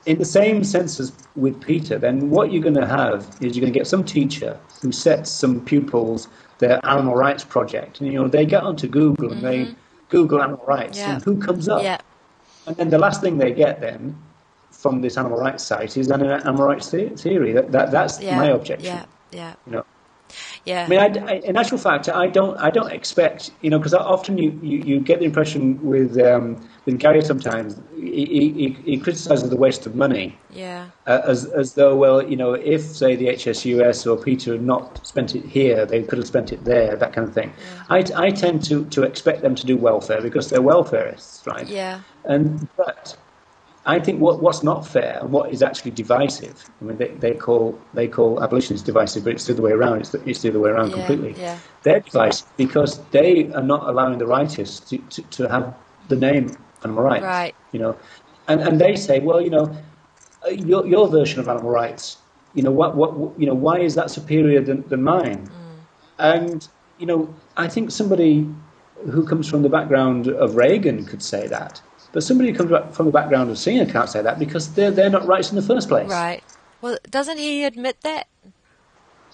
In 0.06 0.18
the 0.18 0.26
same 0.26 0.64
sense 0.64 1.00
as 1.00 1.12
with 1.36 1.60
PETA, 1.62 2.00
then 2.00 2.30
what 2.30 2.52
you're 2.54 2.62
going 2.64 2.76
to 2.76 2.88
have 2.88 3.28
is 3.42 3.56
you're 3.56 3.62
going 3.62 3.74
to 3.74 3.78
get 3.78 3.88
some 3.88 4.04
teacher 4.04 4.58
who 4.82 4.92
sets 4.92 5.30
some 5.30 5.60
pupils 5.66 6.28
their 6.60 6.80
animal 6.86 7.16
rights 7.16 7.44
project, 7.44 8.00
and 8.00 8.12
you 8.12 8.18
know 8.18 8.28
they 8.28 8.46
get 8.46 8.64
onto 8.64 8.88
Google 8.88 9.32
and 9.34 9.42
they 9.42 9.76
Google 10.10 10.42
animal 10.42 10.64
rights, 10.66 11.00
Mm-hmm. 11.00 11.10
Yeah. 11.10 11.16
and 11.16 11.24
who 11.24 11.38
comes 11.38 11.68
up? 11.68 11.84
Yeah. 11.84 11.98
And 12.68 12.76
then 12.78 12.90
the 12.92 13.00
last 13.00 13.20
thing 13.22 13.38
they 13.40 13.52
get 13.52 13.82
then 13.82 14.16
from 14.72 15.02
this 15.02 15.18
animal 15.18 15.38
rights 15.40 15.64
site 15.66 15.98
is 15.98 16.10
an 16.10 16.22
animal 16.24 16.66
rights 16.66 16.90
theory. 16.90 17.52
That, 17.52 17.72
that 17.74 17.92
that's 17.92 18.22
Yeah. 18.22 18.38
my 18.38 18.48
objection. 18.48 18.86
Yeah. 18.86 19.06
Yeah. 19.32 19.54
You 19.66 19.72
know. 19.74 19.86
Yeah. 20.66 20.86
I 20.86 20.88
mean, 20.88 21.00
I, 21.00 21.32
I- 21.32 21.42
in 21.44 21.58
actual 21.58 21.78
fact, 21.78 22.08
I 22.10 22.28
don't, 22.28 22.58
I 22.58 22.70
don't 22.70 22.92
expect, 22.92 23.52
you 23.62 23.70
know, 23.70 23.78
because 23.78 23.94
often 23.94 24.38
you, 24.38 24.58
you, 24.64 24.78
you 24.80 25.00
get 25.00 25.20
the 25.20 25.26
impression 25.26 25.84
with 25.84 26.18
um, 26.20 26.68
with 26.86 27.00
Gary 27.00 27.22
sometimes 27.22 27.80
he, 27.96 28.26
he, 28.26 28.70
he 28.84 28.98
criticizes 28.98 29.50
the 29.50 29.56
waste 29.56 29.86
of 29.86 29.96
money 29.96 30.38
yeah. 30.50 30.88
uh, 31.08 31.22
as 31.26 31.46
as 31.46 31.74
though, 31.74 31.96
well, 31.96 32.22
you 32.22 32.36
know, 32.36 32.54
if 32.54 32.82
say 32.82 33.16
the 33.16 33.28
HSUS 33.28 34.06
or 34.10 34.22
PETA 34.22 34.52
had 34.52 34.64
not 34.64 35.06
spent 35.06 35.36
it 35.36 35.46
here, 35.46 35.86
they 35.86 36.04
could 36.04 36.18
have 36.18 36.28
spent 36.28 36.52
it 36.52 36.64
there, 36.66 36.96
that 36.96 37.14
kind 37.14 37.28
of 37.28 37.34
thing. 37.34 37.54
Yeah. 37.58 37.84
I, 37.90 38.28
I 38.28 38.32
tend 38.32 38.64
to, 38.66 38.86
to 38.86 39.04
expect 39.04 39.42
them 39.42 39.56
to 39.56 39.66
do 39.66 39.78
welfare 39.78 40.22
because 40.22 40.50
they're 40.50 40.62
welfarists, 40.62 41.46
right? 41.48 41.68
Yeah. 41.68 42.02
And 42.26 42.68
but 42.78 43.18
I 43.86 44.00
think 44.00 44.22
what 44.22 44.42
what's 44.42 44.64
not 44.64 44.88
fair 44.88 45.20
and 45.22 45.32
what 45.32 45.52
is 45.52 45.62
actually 45.62 45.92
divisive. 45.92 46.70
I 46.82 46.86
mean, 46.86 46.98
they, 46.98 47.10
they 47.10 47.34
call 47.34 47.78
they 47.94 48.08
call 48.08 48.42
abolitionists 48.42 48.86
divisive, 48.86 49.26
but 49.26 49.34
it's 49.34 49.46
the 49.46 49.54
other 49.54 49.62
way 49.62 49.72
around. 49.72 50.00
It's 50.00 50.10
the, 50.10 50.24
it's 50.30 50.42
the 50.42 50.50
other 50.50 50.60
way 50.60 50.70
around 50.70 50.90
Yeah, 50.92 50.96
completely. 50.96 51.36
yeah. 51.42 51.58
They're 51.84 52.00
divisive 52.00 52.48
because 52.56 53.00
they 53.12 53.52
are 53.54 53.62
not 53.64 53.88
allowing 53.90 54.20
the 54.20 54.26
righteous 54.26 54.80
to, 54.82 54.98
to, 54.98 55.22
to 55.22 55.50
have 55.50 55.76
the 56.08 56.16
name 56.16 56.56
animal 56.84 57.04
rights. 57.04 57.24
Right. 57.24 57.56
You 57.74 57.80
know, 57.80 57.98
and 58.48 58.62
and 58.62 58.80
they 58.80 58.96
say, 58.96 59.20
well, 59.20 59.42
you 59.42 59.50
know, 59.50 59.76
uh, 60.46 60.50
your 60.52 60.86
your 60.88 61.08
version 61.10 61.40
of 61.42 61.50
animal 61.50 61.72
rights. 61.72 62.18
You 62.54 62.64
know 62.64 62.72
what 62.72 62.96
what 62.96 63.12
you 63.40 63.46
know 63.48 63.56
why 63.56 63.80
is 63.80 63.96
that 63.96 64.12
superior 64.12 64.62
than, 64.62 64.88
than 64.88 65.04
mine? 65.04 65.50
And 66.20 66.68
you 67.00 67.06
know, 67.06 67.34
I 67.58 67.68
think 67.68 67.92
somebody 67.92 68.48
who 69.12 69.26
comes 69.26 69.50
from 69.50 69.64
the 69.64 69.70
background 69.70 70.28
of 70.28 70.56
Regan 70.56 71.06
could 71.06 71.22
say 71.22 71.48
that. 71.48 71.82
But 72.14 72.24
somebody 72.24 72.52
who 72.52 72.58
comes 72.58 72.96
from 72.96 73.08
the 73.08 73.12
background 73.12 73.50
of 73.50 73.58
Singer 73.58 73.86
can't 73.92 74.08
say 74.10 74.22
that 74.22 74.40
because 74.40 74.74
they're, 74.76 74.92
they're 74.92 75.10
not 75.10 75.26
rights 75.26 75.50
in 75.50 75.56
the 75.56 75.64
first 75.64 75.90
place. 75.90 76.10
Right. 76.10 76.44
Well, 76.80 76.98
doesn't 77.10 77.40
he 77.40 77.64
admit 77.66 77.98
that? 78.04 78.28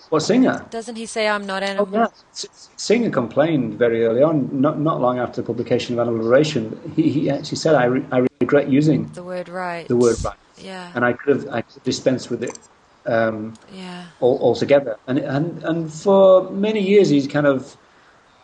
Well, 0.10 0.22
Singer. 0.22 0.66
Doesn't 0.72 0.96
he 0.96 1.06
say 1.06 1.28
I'm 1.28 1.46
not 1.46 1.62
Oh, 1.62 1.66
animal? 1.66 1.90
yeah. 1.94 2.08
S- 2.32 2.70
Singer 2.78 3.10
complained 3.12 3.78
very 3.78 4.06
early 4.06 4.24
on, 4.24 4.50
not, 4.60 4.80
not 4.80 5.02
long 5.02 5.20
after 5.20 5.42
the 5.42 5.46
publication 5.46 5.94
of 5.94 6.00
Animal 6.00 6.24
Liberation. 6.24 6.94
He, 6.96 7.10
he 7.10 7.30
actually 7.30 7.58
said, 7.58 7.76
I, 7.76 7.86
re- 7.86 8.06
I 8.12 8.26
regret 8.40 8.70
using 8.70 9.08
The 9.14 9.24
word 9.24 9.50
right. 9.50 9.88
the 9.88 9.98
word 9.98 10.16
right. 10.24 10.38
Yeah. 10.58 10.92
And 10.96 11.04
I 11.06 11.14
could 11.14 11.36
have 11.36 11.48
I 11.54 11.62
could 11.62 11.84
dispensed 11.84 12.30
with 12.32 12.44
it 12.44 12.58
um, 13.06 13.54
yeah. 13.74 14.06
all, 14.22 14.40
altogether. 14.42 14.98
And, 15.08 15.20
and, 15.20 15.64
and 15.64 15.94
for 15.94 16.50
many 16.50 16.80
years, 16.82 17.10
he's 17.10 17.28
kind 17.28 17.46
of 17.46 17.76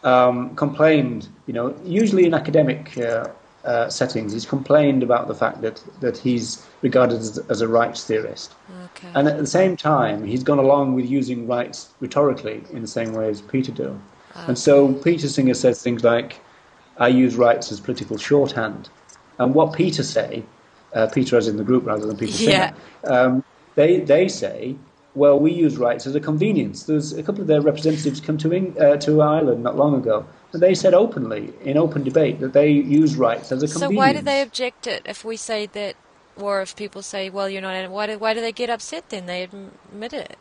um, 0.04 0.56
complained, 0.56 1.30
you 1.48 1.54
know, 1.54 1.76
usually 1.86 2.26
in 2.26 2.34
academic 2.34 2.98
uh, 2.98 3.28
uh, 3.66 3.90
settings, 3.90 4.34
he's 4.34 4.46
complained 4.46 5.04
about 5.04 5.28
the 5.28 5.36
fact 5.36 5.62
that, 5.62 5.84
that 6.00 6.18
he's 6.18 6.66
regarded 6.82 7.20
as, 7.20 7.38
as 7.50 7.62
a 7.62 7.68
rights 7.68 8.04
theorist. 8.06 8.54
Okay. 8.86 9.10
And 9.16 9.28
at 9.28 9.38
the 9.38 9.48
same 9.48 9.76
time, 9.76 10.24
he's 10.24 10.44
gone 10.44 10.60
along 10.60 10.96
with 10.96 11.06
using 11.06 11.48
rights 11.48 11.90
rhetorically 12.00 12.64
in 12.72 12.82
the 12.82 12.88
same 12.88 13.14
way 13.14 13.30
as 13.30 13.42
PETA 13.42 13.72
do. 13.72 14.00
And 14.48 14.58
so 14.58 14.94
Peter 14.94 15.30
Singer 15.30 15.54
says 15.54 15.82
things 15.82 16.04
like, 16.04 16.40
I 16.98 17.08
use 17.08 17.36
rights 17.36 17.72
as 17.72 17.80
political 17.80 18.18
shorthand. 18.18 18.90
And 19.40 19.56
what 19.56 19.74
PETA 19.74 20.04
say, 20.04 20.44
uh, 20.94 21.08
PETA 21.08 21.38
as 21.38 21.48
in 21.48 21.58
the 21.58 21.64
group 21.64 21.86
rather 21.86 22.06
than 22.06 22.18
Peter 22.18 22.44
Yeah. 22.44 22.74
Singer, 23.04 23.14
um, 23.14 23.44
they, 23.76 24.02
they 24.02 24.28
say, 24.28 24.76
well, 25.14 25.40
we 25.40 25.52
use 25.54 25.78
rights 25.78 26.06
as 26.06 26.16
a 26.16 26.20
convenience. 26.20 26.84
There's 26.84 27.14
a 27.14 27.24
couple 27.24 27.42
of 27.42 27.48
their 27.48 27.62
representatives 27.62 28.20
come 28.20 28.38
to, 28.40 28.78
uh, 28.78 28.98
to 28.98 29.22
Ireland 29.22 29.64
not 29.64 29.78
long 29.78 29.96
ago, 29.96 30.26
they 30.60 30.76
said 30.76 30.94
openly, 30.94 31.54
in 31.64 31.78
open 31.78 32.04
debate, 32.04 32.40
that 32.40 32.54
they 32.54 32.70
use 32.70 33.16
rights 33.16 33.52
as 33.52 33.64
a 33.64 33.68
So 33.68 33.80
convenience. 33.80 33.98
why 33.98 34.14
do 34.14 34.22
they 34.22 34.42
object 34.42 34.88
it 34.88 35.04
if 35.06 35.24
we 35.26 35.38
say 35.38 35.66
that, 35.68 35.96
or 36.38 36.62
if 36.62 36.76
people 36.76 37.02
say, 37.02 37.30
well, 37.30 37.50
you're 37.50 37.62
not? 37.62 37.90
Why 37.90 38.08
do, 38.08 38.18
why 38.18 38.34
do 38.34 38.42
they 38.42 38.52
get 38.52 38.70
upset 38.70 39.10
then? 39.10 39.26
They 39.26 39.44
admit 39.44 40.14
it. 40.14 40.38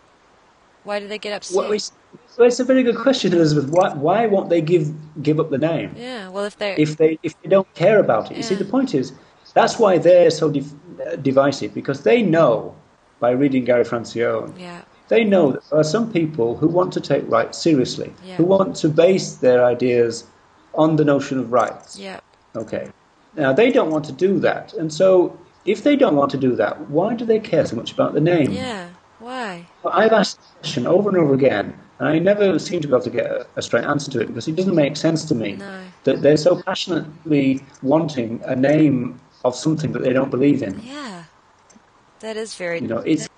Why 0.85 1.01
do 1.01 1.09
they 1.09 1.19
get 1.19 1.33
upset? 1.33 1.57
Well, 1.57 1.73
it's, 1.73 1.93
well, 2.37 2.47
it's 2.49 2.61
a 2.61 2.65
very 2.65 2.83
good 2.83 2.97
question, 2.97 3.33
Elizabeth. 3.33 3.71
Why, 3.71 3.95
why 3.95 4.27
won't 4.27 4.51
they 4.51 4.61
give 4.61 4.93
give 5.23 5.41
up 5.41 5.51
the 5.51 5.59
name 5.59 5.95
yeah. 5.97 6.29
Well, 6.29 6.45
if 6.45 6.59
they 6.59 6.75
if 6.77 6.97
they 6.97 7.19
if 7.23 7.41
they 7.43 7.49
don't 7.49 7.73
care 7.75 7.99
about 8.01 8.31
it? 8.31 8.37
You 8.37 8.43
see, 8.43 8.55
the 8.55 8.65
point 8.65 8.95
is 8.95 9.13
that's 9.55 9.79
why 9.79 9.99
they're 9.99 10.31
so 10.31 10.51
div- 10.51 10.75
uh, 11.07 11.17
divisive 11.17 11.73
because 11.75 12.03
they 12.03 12.23
know 12.23 12.75
by 13.21 13.31
reading 13.31 13.65
Gary 13.65 13.85
Francione, 13.85 14.53
yeah. 14.61 14.83
They 15.15 15.25
know 15.25 15.53
that 15.53 15.63
there 15.71 15.79
are 15.81 15.85
some 15.97 16.07
people 16.13 16.57
who 16.57 16.69
want 16.79 16.93
to 16.93 17.01
take 17.01 17.25
rights 17.39 17.57
seriously, 17.59 18.11
Yeah. 18.27 18.37
who 18.39 18.45
want 18.45 18.71
to 18.83 18.89
base 18.89 19.27
their 19.47 19.65
ideas 19.65 20.25
on 20.75 20.97
the 20.97 21.05
notion 21.05 21.39
of 21.39 21.53
rights. 21.53 21.99
Yeah. 21.99 22.19
Okay. 22.57 22.85
Now 23.37 23.53
they 23.53 23.71
don't 23.77 23.91
want 23.95 24.05
to 24.07 24.13
do 24.27 24.39
that, 24.41 24.73
and 24.81 24.93
so 25.01 25.09
if 25.65 25.79
they 25.87 25.97
don't 26.03 26.17
want 26.21 26.31
to 26.37 26.41
do 26.49 26.53
that, 26.63 26.75
why 26.97 27.15
do 27.15 27.25
they 27.25 27.41
care 27.53 27.65
so 27.71 27.75
much 27.77 27.91
about 27.93 28.13
the 28.15 28.21
name? 28.35 28.51
Yeah. 28.53 28.89
Why? 29.21 29.67
Well, 29.83 29.95
I've 30.01 30.13
asked 30.13 30.39
the 30.41 30.49
question 30.61 30.87
over 30.87 31.09
and 31.11 31.19
over 31.23 31.35
again, 31.41 31.67
and 31.99 32.09
I 32.09 32.19
never 32.19 32.59
seem 32.59 32.81
to 32.83 32.89
be 32.89 32.93
able 32.95 33.05
to 33.11 33.11
get 33.21 33.27
a, 33.57 33.63
straight 33.63 33.85
answer 33.85 34.11
to 34.13 34.19
it 34.21 34.27
because 34.29 34.47
it 34.49 34.57
doesn't 34.57 34.75
make 34.85 34.97
sense 34.97 35.25
to 35.31 35.35
me 35.35 35.51
No. 35.57 35.81
that 36.07 36.17
they're 36.23 36.37
so 36.49 36.53
passionately 36.63 37.65
wanting 37.83 38.31
a 38.45 38.57
name 38.57 39.21
of 39.45 39.55
something 39.55 39.93
that 39.93 40.03
they 40.03 40.13
don't 40.13 40.31
believe 40.37 40.63
in. 40.69 40.75
Yeah. 40.85 41.25
That 42.21 42.37
is 42.37 42.55
very. 42.55 42.81
You 42.81 42.89
know, 42.89 43.03
it's 43.13 43.29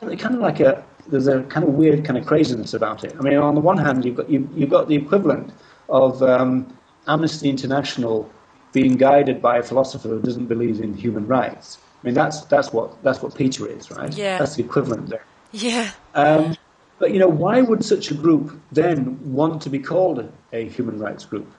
kind 0.00 0.34
of 0.34 0.40
like 0.48 0.60
a 0.60 0.72
there's 1.08 1.26
a 1.26 1.42
kind 1.44 1.66
of 1.66 1.74
weird 1.74 2.04
kind 2.04 2.18
of 2.18 2.26
craziness 2.26 2.74
about 2.74 3.04
it. 3.04 3.14
I 3.18 3.22
mean, 3.22 3.36
on 3.36 3.54
the 3.54 3.60
one 3.60 3.78
hand, 3.78 4.04
you've 4.04 4.16
got 4.16 4.28
you, 4.30 4.48
you've 4.54 4.70
got 4.70 4.88
the 4.88 4.96
equivalent 4.96 5.52
of 5.88 6.22
um, 6.22 6.76
Amnesty 7.06 7.48
International 7.50 8.30
being 8.72 8.96
guided 8.96 9.40
by 9.40 9.58
a 9.58 9.62
philosopher 9.62 10.08
who 10.08 10.20
doesn't 10.20 10.46
believe 10.46 10.80
in 10.80 10.94
human 10.94 11.26
rights. 11.26 11.78
I 12.02 12.06
mean, 12.06 12.14
that's 12.14 12.42
that's 12.42 12.72
what 12.72 13.02
that's 13.02 13.22
what 13.22 13.34
PETA 13.34 13.66
is, 13.66 13.90
right? 13.90 14.12
Yeah. 14.14 14.38
That's 14.38 14.56
the 14.56 14.62
equivalent 14.62 15.08
there. 15.08 15.24
Yeah. 15.52 15.90
Um, 16.14 16.56
but 16.98 17.12
you 17.12 17.18
know, 17.18 17.28
why 17.28 17.60
would 17.60 17.84
such 17.84 18.10
a 18.10 18.14
group 18.14 18.60
then 18.72 19.18
want 19.32 19.62
to 19.62 19.70
be 19.70 19.78
called 19.78 20.30
a 20.52 20.68
human 20.68 20.98
rights 20.98 21.24
group, 21.24 21.50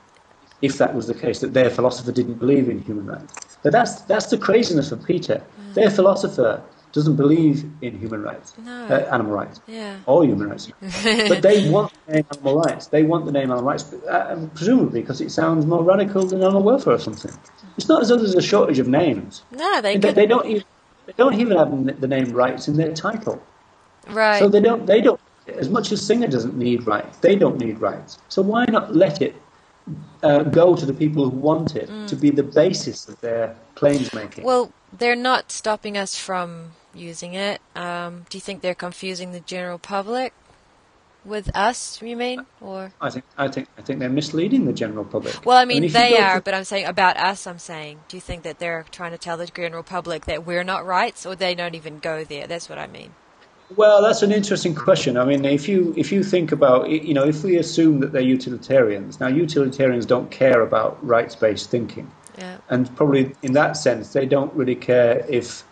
if 0.61 0.77
that 0.77 0.93
was 0.93 1.07
the 1.07 1.13
case 1.13 1.39
that 1.39 1.53
their 1.53 1.69
philosopher 1.69 2.11
didn't 2.11 2.35
believe 2.35 2.69
in 2.69 2.79
human 2.79 3.05
rights? 3.07 3.57
But 3.63 3.71
that's 3.71 4.01
that's 4.01 4.27
the 4.27 4.37
craziness 4.37 4.91
of 4.91 5.03
PETA. 5.03 5.41
Their 5.73 5.89
philosopher 5.89 6.61
doesn't 6.95 7.17
believe 7.17 7.69
in 7.81 7.99
human 7.99 8.23
rights, 8.23 8.53
No. 8.57 8.85
uh, 8.85 9.07
animal 9.11 9.33
rights, 9.33 9.59
Yeah. 9.67 9.97
or 10.05 10.23
human 10.23 10.49
rights. 10.49 10.71
but 11.29 11.41
they 11.41 11.69
want 11.69 11.91
the 12.07 12.13
name 12.13 12.25
animal 12.31 12.61
rights. 12.61 12.87
They 12.87 13.03
want 13.03 13.25
the 13.25 13.33
name 13.33 13.51
animal 13.51 13.63
rights, 13.63 13.93
uh, 13.93 14.47
presumably 14.55 15.01
because 15.01 15.19
it 15.19 15.29
sounds 15.29 15.65
more 15.65 15.83
radical 15.83 16.25
than 16.25 16.41
animal 16.41 16.63
welfare 16.63 16.93
or 16.93 16.99
something. 16.99 17.33
It's 17.77 17.89
not 17.89 18.01
as 18.01 18.07
though 18.09 18.17
there's 18.17 18.33
a 18.33 18.41
shortage 18.41 18.79
of 18.79 18.87
names. 18.87 19.43
No, 19.51 19.81
they 19.81 19.97
They, 19.97 20.13
they 20.13 20.25
don't 20.25 20.45
even 20.45 20.63
they 21.05 21.13
don't 21.17 21.35
even 21.35 21.57
have 21.57 22.01
the 22.01 22.07
name 22.07 22.31
rights 22.31 22.67
in 22.67 22.77
their 22.77 22.93
title. 22.93 23.43
right. 24.09 24.39
So 24.39 24.47
they 24.47 24.61
don't. 24.61 24.87
They 24.87 25.01
don't. 25.01 25.19
As 25.47 25.69
much 25.69 25.91
as 25.91 26.03
Singer 26.03 26.27
doesn't 26.27 26.57
need 26.57 26.87
rights, 26.87 27.17
they 27.19 27.35
don't 27.35 27.59
need 27.59 27.79
rights. 27.79 28.17
So 28.29 28.41
why 28.41 28.65
not 28.65 28.95
let 28.95 29.21
it 29.21 29.35
uh, 30.23 30.43
go 30.43 30.75
to 30.75 30.85
the 30.85 30.93
people 30.93 31.29
who 31.29 31.37
want 31.37 31.75
it 31.75 31.89
mm. 31.89 32.07
to 32.07 32.15
be 32.15 32.29
the 32.29 32.43
basis 32.43 33.07
of 33.07 33.19
their 33.21 33.55
claims 33.75 34.13
making. 34.13 34.43
Well, 34.43 34.71
they're 34.91 35.15
not 35.15 35.51
stopping 35.51 35.97
us 35.97 36.17
from 36.17 36.71
using 36.95 37.33
it. 37.33 37.61
Um, 37.75 38.25
do 38.29 38.37
you 38.37 38.41
think 38.41 38.61
they're 38.61 38.75
confusing 38.75 39.31
the 39.31 39.39
general 39.39 39.77
public 39.77 40.33
with 41.25 41.55
us? 41.55 42.01
You 42.01 42.15
mean, 42.15 42.45
or 42.61 42.91
I 43.01 43.09
think 43.09 43.25
I 43.37 43.47
think 43.47 43.67
I 43.77 43.81
think 43.81 43.99
they're 43.99 44.09
misleading 44.09 44.65
the 44.65 44.73
general 44.73 45.05
public. 45.05 45.45
Well, 45.45 45.57
I 45.57 45.65
mean, 45.65 45.77
I 45.77 45.79
mean 45.81 45.91
they 45.91 46.17
are, 46.17 46.35
to... 46.35 46.41
but 46.41 46.53
I'm 46.53 46.63
saying 46.63 46.85
about 46.85 47.17
us. 47.17 47.47
I'm 47.47 47.59
saying, 47.59 47.99
do 48.07 48.17
you 48.17 48.21
think 48.21 48.43
that 48.43 48.59
they're 48.59 48.85
trying 48.91 49.11
to 49.11 49.17
tell 49.17 49.37
the 49.37 49.47
general 49.47 49.83
public 49.83 50.25
that 50.25 50.45
we're 50.45 50.63
not 50.63 50.85
rights, 50.85 51.25
or 51.25 51.35
they 51.35 51.55
don't 51.55 51.75
even 51.75 51.99
go 51.99 52.23
there? 52.23 52.47
That's 52.47 52.69
what 52.69 52.77
I 52.77 52.87
mean. 52.87 53.11
Well, 53.75 54.03
that's 54.03 54.21
an 54.21 54.31
interesting 54.31 54.75
question. 54.75 55.17
I 55.17 55.25
mean, 55.25 55.43
if 55.43 55.67
you 55.67 55.93
if 55.97 56.11
you 56.11 56.23
think 56.23 56.51
about 56.51 56.89
you 56.89 57.13
know, 57.15 57.25
if 57.25 57.43
we 57.43 57.57
assume 57.57 57.99
that 58.01 58.11
they're 58.11 58.21
utilitarians, 58.21 59.19
now 59.19 59.27
utilitarians 59.27 60.05
don't 60.05 60.29
care 60.29 60.61
about 60.61 61.03
rights-based 61.05 61.69
thinking, 61.71 62.11
yeah. 62.37 62.57
and 62.69 62.95
probably 62.95 63.35
in 63.41 63.53
that 63.53 63.75
sense, 63.75 64.13
they 64.13 64.27
don't 64.27 64.53
really 64.53 64.75
care 64.75 65.25
if 65.27 65.63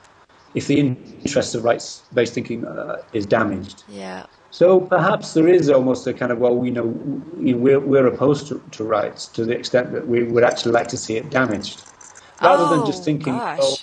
if 0.55 0.67
the 0.67 0.79
interest 0.79 1.55
of 1.55 1.63
rights-based 1.63 2.33
thinking 2.33 2.65
uh, 2.65 3.01
is 3.13 3.25
damaged. 3.25 3.83
Yeah. 3.89 4.25
So 4.51 4.79
perhaps 4.81 5.33
there 5.33 5.47
is 5.47 5.69
almost 5.69 6.05
a 6.05 6.13
kind 6.13 6.31
of 6.31 6.37
well, 6.37 6.55
we 6.55 6.69
know, 6.69 6.85
you 7.39 7.53
know 7.53 7.57
we're 7.57 7.79
we're 7.79 8.07
opposed 8.07 8.47
to, 8.49 8.61
to, 8.71 8.83
rights 8.83 9.25
to 9.27 9.45
the 9.45 9.53
extent 9.53 9.91
that 9.93 10.07
we 10.07 10.23
would 10.23 10.43
actually 10.43 10.73
like 10.73 10.87
to 10.89 10.97
see 10.97 11.17
it 11.17 11.29
damaged, 11.31 11.83
rather 12.41 12.65
oh, 12.65 12.77
than 12.77 12.85
just 12.85 13.03
thinking. 13.03 13.33
Gosh. 13.33 13.59
Oh, 13.61 13.75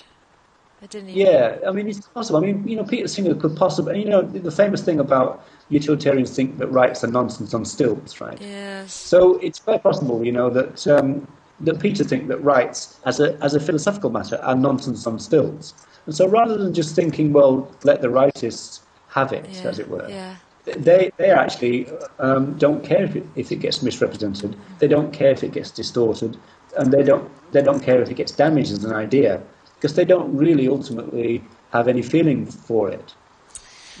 I 0.81 0.87
didn't 0.87 1.09
even... 1.09 1.21
Yeah, 1.21 1.57
I 1.67 1.71
mean, 1.71 1.87
it's 1.87 2.07
possible. 2.07 2.39
I 2.39 2.45
mean, 2.45 2.67
you 2.67 2.75
know, 2.75 2.83
Peter 2.83 3.07
Singer 3.07 3.35
could 3.35 3.55
possibly, 3.55 3.99
you 3.99 4.09
know, 4.09 4.21
the 4.21 4.49
famous 4.49 4.81
thing 4.81 4.99
about 4.99 5.45
utilitarians 5.69 6.35
think 6.35 6.57
that 6.57 6.67
rights 6.67 7.03
are 7.03 7.07
nonsense 7.07 7.53
on 7.53 7.65
stilts, 7.65 8.19
right? 8.19 8.39
Yes. 8.41 8.93
So 8.93 9.37
it's 9.39 9.59
quite 9.59 9.83
possible, 9.83 10.25
you 10.25 10.31
know, 10.31 10.49
that 10.49 10.87
um, 10.87 11.27
that 11.65 11.79
PETA 11.79 12.03
think 12.03 12.27
that 12.27 12.37
rights, 12.43 12.99
as 13.05 13.19
a 13.19 13.37
as 13.41 13.53
a 13.55 13.59
philosophical 13.59 14.09
matter, 14.09 14.37
are 14.43 14.55
nonsense 14.55 15.05
on 15.07 15.19
stilts. 15.19 15.73
And 16.05 16.15
so 16.15 16.27
rather 16.27 16.57
than 16.57 16.73
just 16.73 16.95
thinking, 16.95 17.31
well, 17.33 17.71
let 17.83 18.01
the 18.01 18.07
rightists 18.07 18.81
have 19.09 19.31
it, 19.33 19.45
yeah, 19.49 19.69
as 19.69 19.79
it 19.79 19.89
were, 19.89 20.07
yeah. 20.09 20.35
they 20.65 21.11
they 21.17 21.29
actually 21.29 21.87
um, 22.19 22.57
don't 22.57 22.83
care 22.83 23.03
if 23.03 23.15
it, 23.15 23.25
if 23.35 23.51
it 23.51 23.57
gets 23.57 23.81
misrepresented. 23.81 24.55
They 24.79 24.87
don't 24.87 25.13
care 25.13 25.31
if 25.31 25.43
it 25.43 25.51
gets 25.51 25.71
distorted, 25.71 26.37
and 26.77 26.91
they 26.91 27.03
don't 27.03 27.29
they 27.51 27.61
don't 27.61 27.81
care 27.83 28.01
if 28.01 28.09
it 28.09 28.15
gets 28.15 28.31
damaged 28.31 28.71
as 28.71 28.83
an 28.83 28.93
idea 28.93 29.41
because 29.75 29.95
they 29.95 30.05
don't 30.05 30.35
really 30.35 30.67
ultimately 30.67 31.43
have 31.71 31.87
any 31.87 32.01
feeling 32.01 32.45
for 32.45 32.89
it. 32.89 33.15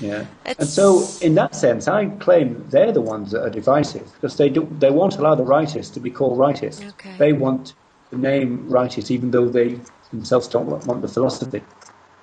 Yeah. 0.01 0.25
It's... 0.45 0.59
And 0.59 0.69
so, 0.69 1.07
in 1.21 1.35
that 1.35 1.55
sense, 1.55 1.87
I 1.87 2.07
claim 2.07 2.65
they're 2.69 2.91
the 2.91 3.01
ones 3.01 3.31
that 3.31 3.43
are 3.43 3.49
divisive 3.49 4.11
because 4.13 4.37
they 4.37 4.49
do, 4.49 4.67
they 4.79 4.89
won't 4.89 5.17
allow 5.17 5.35
the 5.35 5.43
rightists 5.43 5.93
to 5.93 5.99
be 5.99 6.09
called 6.09 6.37
rightists. 6.37 6.85
Okay. 6.89 7.15
They 7.17 7.33
want 7.33 7.73
the 8.09 8.17
name 8.17 8.67
rightist, 8.69 9.11
even 9.11 9.31
though 9.31 9.47
they 9.47 9.79
themselves 10.11 10.47
don't 10.47 10.67
want 10.85 11.01
the 11.01 11.07
philosophy. 11.07 11.61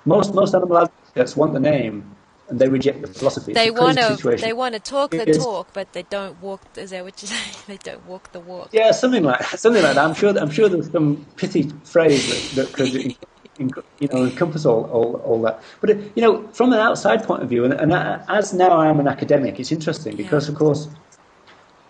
Most 0.05 0.33
most 0.33 0.53
animal 0.53 0.77
advocates 0.77 1.35
want 1.35 1.53
the 1.53 1.59
name, 1.59 2.15
and 2.47 2.59
they 2.59 2.69
reject 2.69 3.01
the 3.01 3.07
philosophy. 3.07 3.53
They 3.53 3.71
want 3.71 3.97
to 3.97 4.37
they 4.39 4.53
want 4.53 4.73
to 4.75 4.79
talk 4.79 5.11
the 5.11 5.25
talk, 5.25 5.73
but 5.73 5.93
they 5.93 6.03
don't 6.03 6.41
walk. 6.41 6.61
Is 6.77 6.91
that 6.91 7.03
what 7.03 7.21
you 7.21 7.27
say? 7.33 7.59
They 7.67 7.77
don't 7.77 8.05
walk 8.05 8.31
the 8.31 8.39
walk. 8.39 8.69
Yeah, 8.71 8.91
something 8.91 9.23
like 9.23 9.43
something 9.43 9.83
like 9.83 9.95
that. 9.95 10.05
I'm 10.05 10.13
sure. 10.13 10.37
I'm 10.37 10.51
sure 10.51 10.69
there's 10.69 10.91
some 10.91 11.25
pithy 11.35 11.71
phrase 11.83 12.55
that, 12.55 12.67
that 12.67 12.73
could 12.73 13.17
you 13.59 14.07
know, 14.07 14.23
encompass 14.23 14.65
all, 14.65 14.85
all, 14.85 15.15
all 15.25 15.41
that. 15.41 15.61
But, 15.81 15.89
you 16.15 16.21
know, 16.21 16.47
from 16.49 16.73
an 16.73 16.79
outside 16.79 17.23
point 17.23 17.43
of 17.43 17.49
view, 17.49 17.65
and, 17.65 17.73
and 17.73 17.93
as 18.29 18.53
now 18.53 18.79
I 18.79 18.87
am 18.87 18.99
an 18.99 19.07
academic, 19.07 19.59
it's 19.59 19.71
interesting 19.71 20.15
because, 20.15 20.49
of 20.49 20.55
course, 20.55 20.87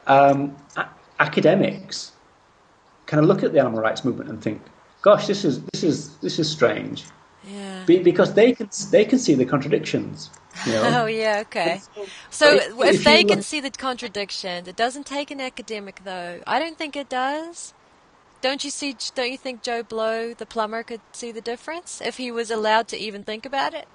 um, 0.08 0.56
a- 0.76 0.90
academics 1.20 2.12
kind 3.06 3.22
of 3.22 3.28
look 3.28 3.44
at 3.44 3.54
the 3.54 3.60
animal 3.60 3.82
rights 3.82 4.04
movement 4.04 4.30
and 4.30 4.42
think, 4.42 4.62
gosh, 5.02 5.28
this 5.28 5.46
is, 5.46 5.62
this 5.74 5.84
is, 5.84 6.18
this 6.18 6.40
is 6.40 6.50
strange. 6.50 7.06
Yeah. 7.48 7.84
Be, 7.86 8.00
because 8.00 8.34
they 8.34 8.54
can, 8.54 8.70
they 8.92 9.06
can 9.06 9.18
see 9.20 9.34
the 9.36 9.46
contradictions. 9.46 10.30
You 10.66 10.74
know? 10.74 10.84
oh 11.04 11.06
yeah, 11.06 11.44
okay. 11.48 11.82
So 12.30 12.56
if, 12.56 12.96
if 12.96 13.04
they 13.04 13.24
can 13.24 13.42
see 13.42 13.60
the 13.60 13.70
contradictions, 13.70 14.68
it 14.68 14.76
doesn't 14.76 15.06
take 15.06 15.32
an 15.32 15.40
academic 15.40 16.02
though. 16.04 16.42
I 16.46 16.60
don't 16.60 16.78
think 16.78 16.96
it 16.96 17.10
does. 17.10 17.74
Don't 18.42 18.64
you 18.64 18.70
see? 18.70 18.96
Don't 19.16 19.32
you 19.32 19.38
think 19.38 19.62
Joe 19.62 19.84
Blow, 19.84 20.34
the 20.34 20.46
plumber, 20.46 20.84
could 20.84 21.02
see 21.12 21.32
the 21.32 21.42
difference 21.42 22.02
if 22.02 22.18
he 22.18 22.32
was 22.32 22.50
allowed 22.50 22.88
to 22.90 22.98
even 22.98 23.24
think 23.24 23.46
about 23.46 23.74
it? 23.74 23.88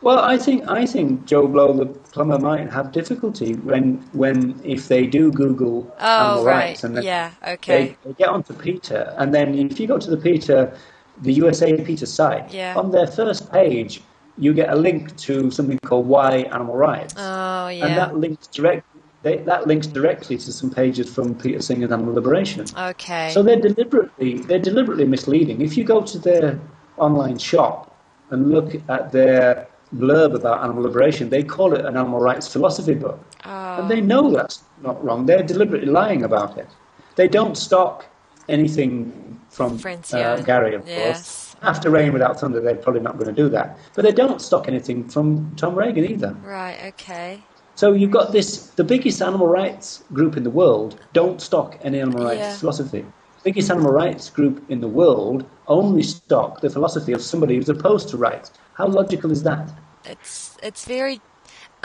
Well, 0.00 0.20
I 0.20 0.38
think 0.38 0.68
I 0.68 0.86
think 0.86 1.26
Joe 1.26 1.48
Blow, 1.48 1.72
the 1.72 1.86
plumber, 1.86 2.38
might 2.38 2.70
have 2.70 2.92
difficulty 2.92 3.54
when 3.54 3.98
when 4.12 4.60
if 4.64 4.88
they 4.88 5.06
do 5.06 5.32
Google 5.32 5.92
oh, 6.00 6.44
right. 6.44 6.68
rights 6.68 6.84
and 6.84 6.96
then 6.96 7.04
yeah, 7.04 7.32
okay. 7.46 7.96
They, 8.04 8.10
they, 8.10 8.12
get 8.14 8.28
onto 8.28 8.54
PETA, 8.54 9.14
and 9.20 9.34
then 9.34 9.54
if 9.54 9.80
you 9.80 9.88
go 9.88 9.98
to 9.98 10.10
the 10.10 10.16
PETA, 10.16 10.76
the 11.22 11.32
USA 11.32 11.76
PETA 11.76 12.06
site, 12.06 12.52
yeah. 12.52 12.74
on 12.76 12.92
their 12.92 13.08
first 13.08 13.50
page, 13.50 14.02
you 14.36 14.54
get 14.54 14.70
a 14.70 14.76
link 14.76 15.16
to 15.16 15.50
something 15.50 15.78
called 15.80 16.06
Why 16.06 16.42
Animal 16.52 16.76
Rights. 16.76 17.14
Oh, 17.16 17.68
yeah. 17.68 17.86
And 17.86 17.96
that 17.96 18.16
links 18.16 18.46
direct 18.46 18.86
they, 19.28 19.36
that 19.44 19.66
links 19.66 19.86
directly 19.86 20.36
to 20.38 20.52
some 20.52 20.70
pages 20.70 21.12
from 21.12 21.34
Peter 21.34 21.60
Singer's 21.60 21.92
Animal 21.92 22.14
Liberation. 22.14 22.64
Okay. 22.76 23.30
So 23.32 23.42
they're 23.42 23.60
deliberately 23.60 24.38
they're 24.38 24.58
deliberately 24.58 25.04
misleading. 25.04 25.60
If 25.60 25.76
you 25.76 25.84
go 25.84 26.02
to 26.02 26.18
their 26.18 26.58
online 26.96 27.38
shop 27.38 27.94
and 28.30 28.50
look 28.50 28.74
at 28.88 29.12
their 29.12 29.68
blurb 29.94 30.34
about 30.34 30.62
animal 30.64 30.82
liberation, 30.82 31.28
they 31.30 31.42
call 31.42 31.74
it 31.74 31.84
an 31.84 31.96
animal 31.96 32.20
rights 32.20 32.46
philosophy 32.52 32.94
book, 32.94 33.20
oh. 33.44 33.80
and 33.80 33.90
they 33.90 34.00
know 34.00 34.30
that's 34.30 34.62
not 34.82 35.02
wrong. 35.04 35.26
They're 35.26 35.42
deliberately 35.42 35.88
lying 35.88 36.24
about 36.24 36.58
it. 36.58 36.68
They 37.16 37.28
don't 37.28 37.56
stock 37.56 38.06
anything 38.48 39.40
from 39.50 39.80
uh, 40.12 40.36
Gary, 40.42 40.74
of 40.74 40.86
yes. 40.86 40.96
course. 40.96 41.56
After 41.62 41.90
Rain 41.90 42.12
Without 42.12 42.38
Thunder, 42.38 42.60
they're 42.60 42.76
probably 42.76 43.00
not 43.00 43.14
going 43.18 43.34
to 43.34 43.42
do 43.42 43.48
that. 43.48 43.78
But 43.94 44.04
they 44.04 44.12
don't 44.12 44.40
stock 44.40 44.68
anything 44.68 45.08
from 45.08 45.54
Tom 45.56 45.74
Regan 45.74 46.04
either. 46.04 46.32
Right. 46.44 46.78
Okay. 46.92 47.42
So 47.78 47.92
you've 47.92 48.10
got 48.10 48.32
this, 48.32 48.70
the 48.70 48.82
biggest 48.82 49.22
animal 49.22 49.46
rights 49.46 50.02
group 50.12 50.36
in 50.36 50.42
the 50.42 50.50
world 50.50 50.98
don't 51.12 51.40
stock 51.40 51.78
any 51.82 52.00
animal 52.00 52.24
rights 52.24 52.40
yeah. 52.40 52.56
philosophy. 52.56 53.02
The 53.02 53.44
biggest 53.44 53.70
animal 53.70 53.92
rights 53.92 54.30
group 54.30 54.68
in 54.68 54.80
the 54.80 54.88
world 54.88 55.48
only 55.68 56.02
stock 56.02 56.60
the 56.60 56.70
philosophy 56.70 57.12
of 57.12 57.22
somebody 57.22 57.54
who's 57.54 57.68
opposed 57.68 58.08
to 58.08 58.16
rights. 58.16 58.50
How 58.74 58.88
logical 58.88 59.30
is 59.30 59.44
that? 59.44 59.72
It's 60.04 60.56
it's 60.60 60.86
very 60.86 61.20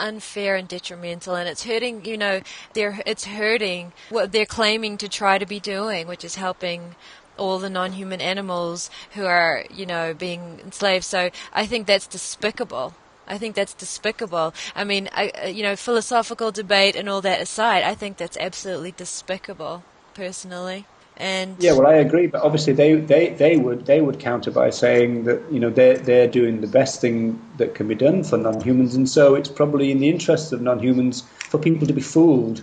unfair 0.00 0.56
and 0.56 0.66
detrimental 0.66 1.36
and 1.36 1.48
it's 1.48 1.62
hurting 1.62 2.04
you 2.04 2.18
know 2.18 2.40
they're 2.72 3.00
it's 3.06 3.26
hurting 3.26 3.92
what 4.10 4.32
they're 4.32 4.44
claiming 4.44 4.98
to 4.98 5.08
try 5.08 5.38
to 5.38 5.46
be 5.46 5.60
doing 5.60 6.08
which 6.08 6.24
is 6.24 6.34
helping 6.34 6.96
all 7.36 7.60
the 7.60 7.70
non-human 7.70 8.20
animals 8.20 8.90
who 9.12 9.24
are 9.24 9.64
you 9.72 9.86
know 9.86 10.12
being 10.12 10.58
enslaved 10.64 11.04
so 11.04 11.30
i 11.52 11.64
think 11.64 11.86
that's 11.86 12.08
despicable 12.08 12.92
I 13.26 13.38
think 13.38 13.54
that's 13.54 13.74
despicable. 13.74 14.54
I 14.74 14.84
mean, 14.84 15.08
I, 15.12 15.30
uh, 15.30 15.46
you 15.48 15.62
know, 15.62 15.76
philosophical 15.76 16.50
debate 16.50 16.96
and 16.96 17.08
all 17.08 17.20
that 17.22 17.40
aside, 17.40 17.82
I 17.82 17.94
think 17.94 18.16
that's 18.16 18.36
absolutely 18.36 18.92
despicable, 18.92 19.82
personally. 20.14 20.86
And 21.16 21.56
yeah, 21.60 21.72
well, 21.72 21.86
I 21.86 21.94
agree, 21.94 22.26
but 22.26 22.42
obviously 22.42 22.72
they, 22.72 22.94
they, 22.94 23.30
they 23.30 23.56
would 23.56 23.86
they 23.86 24.00
would 24.00 24.18
counter 24.18 24.50
by 24.50 24.70
saying 24.70 25.24
that 25.24 25.40
you 25.48 25.60
know 25.60 25.70
they're 25.70 25.96
they're 25.96 26.26
doing 26.26 26.60
the 26.60 26.66
best 26.66 27.00
thing 27.00 27.40
that 27.56 27.76
can 27.76 27.86
be 27.86 27.94
done 27.94 28.24
for 28.24 28.36
non-humans, 28.36 28.96
and 28.96 29.08
so 29.08 29.36
it's 29.36 29.48
probably 29.48 29.92
in 29.92 30.00
the 30.00 30.08
interests 30.08 30.50
of 30.50 30.60
non-humans 30.60 31.22
for 31.38 31.58
people 31.58 31.86
to 31.86 31.92
be 31.92 32.00
fooled 32.00 32.62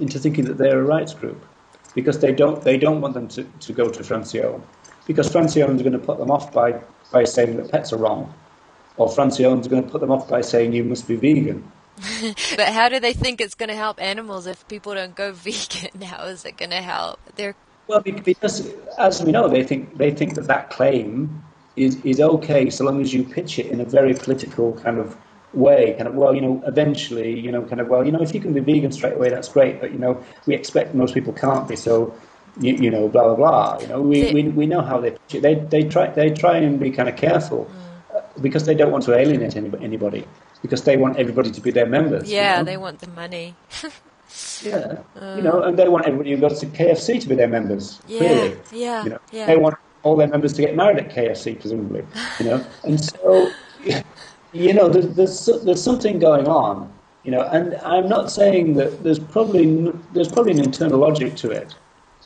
into 0.00 0.18
thinking 0.18 0.46
that 0.46 0.58
they're 0.58 0.80
a 0.80 0.82
rights 0.82 1.14
group 1.14 1.46
because 1.94 2.18
they 2.18 2.32
don't 2.32 2.62
they 2.62 2.76
don't 2.76 3.00
want 3.00 3.14
them 3.14 3.28
to, 3.28 3.44
to 3.60 3.72
go 3.72 3.88
to 3.88 4.02
Francione 4.02 4.62
because 5.06 5.28
Francione 5.28 5.76
is 5.76 5.82
going 5.82 5.92
to 5.92 5.98
put 5.98 6.18
them 6.18 6.30
off 6.30 6.52
by 6.52 6.80
by 7.12 7.22
saying 7.22 7.56
that 7.56 7.70
pets 7.70 7.92
are 7.92 7.98
wrong 7.98 8.34
or 8.96 9.08
Francie 9.08 9.42
Francione's 9.42 9.68
going 9.68 9.84
to 9.84 9.88
put 9.88 10.00
them 10.00 10.10
off 10.10 10.28
by 10.28 10.40
saying 10.40 10.72
you 10.72 10.84
must 10.84 11.08
be 11.08 11.16
vegan. 11.16 11.70
but 12.56 12.68
how 12.68 12.88
do 12.88 13.00
they 13.00 13.12
think 13.12 13.40
it's 13.40 13.54
going 13.54 13.68
to 13.68 13.76
help 13.76 14.00
animals 14.00 14.46
if 14.46 14.66
people 14.68 14.94
don't 14.94 15.14
go 15.14 15.32
vegan? 15.32 16.02
How 16.02 16.24
is 16.24 16.44
it 16.44 16.56
going 16.56 16.70
to 16.70 16.82
help? 16.82 17.20
They're 17.36 17.54
well 17.88 18.00
because, 18.00 18.72
as 18.98 19.22
we 19.22 19.32
know, 19.32 19.48
they 19.48 19.64
think 19.64 19.96
they 19.96 20.10
think 20.10 20.34
that 20.34 20.46
that 20.46 20.70
claim 20.70 21.42
is 21.76 21.96
is 22.04 22.20
okay 22.20 22.70
so 22.70 22.84
long 22.84 23.00
as 23.00 23.12
you 23.12 23.24
pitch 23.24 23.58
it 23.58 23.66
in 23.66 23.80
a 23.80 23.84
very 23.84 24.14
political 24.14 24.72
kind 24.74 24.98
of 24.98 25.16
way. 25.52 25.94
Kind 25.94 26.08
of 26.08 26.14
well, 26.14 26.34
you 26.34 26.40
know, 26.40 26.62
eventually, 26.66 27.38
you 27.38 27.50
know, 27.50 27.62
kind 27.62 27.80
of 27.80 27.88
well, 27.88 28.04
you 28.04 28.12
know, 28.12 28.22
if 28.22 28.34
you 28.34 28.40
can 28.40 28.52
be 28.52 28.60
vegan 28.60 28.92
straight 28.92 29.14
away, 29.14 29.30
that's 29.30 29.48
great. 29.48 29.80
But 29.80 29.92
you 29.92 29.98
know, 29.98 30.22
we 30.46 30.54
expect 30.54 30.94
most 30.94 31.14
people 31.14 31.32
can't 31.32 31.68
be. 31.68 31.76
So 31.76 32.14
you, 32.60 32.74
you 32.74 32.90
know, 32.90 33.08
blah 33.08 33.24
blah 33.24 33.36
blah. 33.36 33.80
You 33.80 33.88
know, 33.88 34.00
we, 34.00 34.32
we 34.32 34.42
we 34.44 34.66
know 34.66 34.80
how 34.80 35.00
they 35.00 35.10
pitch 35.10 35.34
it. 35.34 35.42
They 35.42 35.54
they 35.56 35.82
try 35.88 36.06
they 36.08 36.30
try 36.30 36.58
and 36.58 36.78
be 36.78 36.90
kind 36.90 37.08
of 37.08 37.16
careful. 37.16 37.66
Mm 37.66 37.91
because 38.40 38.64
they 38.66 38.74
don't 38.74 38.90
want 38.90 39.04
to 39.04 39.14
alienate 39.14 39.56
anybody, 39.56 40.26
because 40.62 40.84
they 40.84 40.96
want 40.96 41.16
everybody 41.18 41.50
to 41.50 41.60
be 41.60 41.70
their 41.70 41.86
members. 41.86 42.30
Yeah, 42.30 42.52
you 42.52 42.58
know? 42.58 42.64
they 42.64 42.76
want 42.76 43.00
the 43.00 43.10
money. 43.10 43.54
yeah, 44.62 45.00
uh, 45.20 45.34
you 45.36 45.42
know, 45.42 45.62
and 45.62 45.78
they 45.78 45.88
want 45.88 46.06
everybody 46.06 46.32
who 46.32 46.38
goes 46.38 46.60
to 46.60 46.66
KFC 46.66 47.20
to 47.20 47.28
be 47.28 47.34
their 47.34 47.48
members. 47.48 48.00
Yeah, 48.06 48.18
clearly. 48.18 48.56
yeah, 48.72 49.04
you 49.04 49.10
know, 49.10 49.18
yeah. 49.32 49.46
They 49.46 49.56
want 49.56 49.76
all 50.02 50.16
their 50.16 50.28
members 50.28 50.52
to 50.54 50.62
get 50.62 50.74
married 50.74 50.98
at 50.98 51.10
KFC, 51.10 51.60
presumably. 51.60 52.04
You 52.38 52.46
know, 52.46 52.66
and 52.84 53.02
so 53.02 53.50
you 54.52 54.72
know, 54.72 54.88
there's, 54.88 55.14
there's 55.14 55.64
there's 55.64 55.82
something 55.82 56.18
going 56.18 56.46
on. 56.46 56.92
You 57.24 57.30
know, 57.30 57.42
and 57.42 57.76
I'm 57.76 58.08
not 58.08 58.32
saying 58.32 58.74
that 58.74 59.04
there's 59.04 59.18
probably 59.18 59.92
there's 60.12 60.28
probably 60.28 60.52
an 60.52 60.60
internal 60.60 60.98
logic 60.98 61.36
to 61.36 61.50
it. 61.50 61.74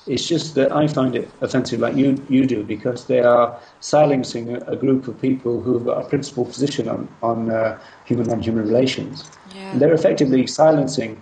It's 0.07 0.27
just 0.27 0.55
that 0.55 0.71
I 0.73 0.87
find 0.87 1.17
it 1.17 1.29
offensive, 1.41 1.81
like 1.81 1.97
you 1.97 2.23
you 2.29 2.47
do, 2.47 2.63
because 2.63 3.07
they 3.07 3.21
are 3.21 3.59
silencing 3.81 4.57
a, 4.57 4.77
group 4.77 5.09
of 5.09 5.21
people 5.21 5.61
who 5.61 5.75
have 5.75 5.85
got 5.85 6.05
a 6.05 6.09
principal 6.09 6.45
position 6.45 6.89
on 6.89 7.09
on 7.23 7.51
uh, 7.51 7.79
human 8.05 8.31
and 8.31 8.45
human 8.45 8.67
relations. 8.67 9.31
Yeah. 9.55 9.79
they're 9.79 9.95
effectively 9.95 10.47
silencing, 10.47 11.21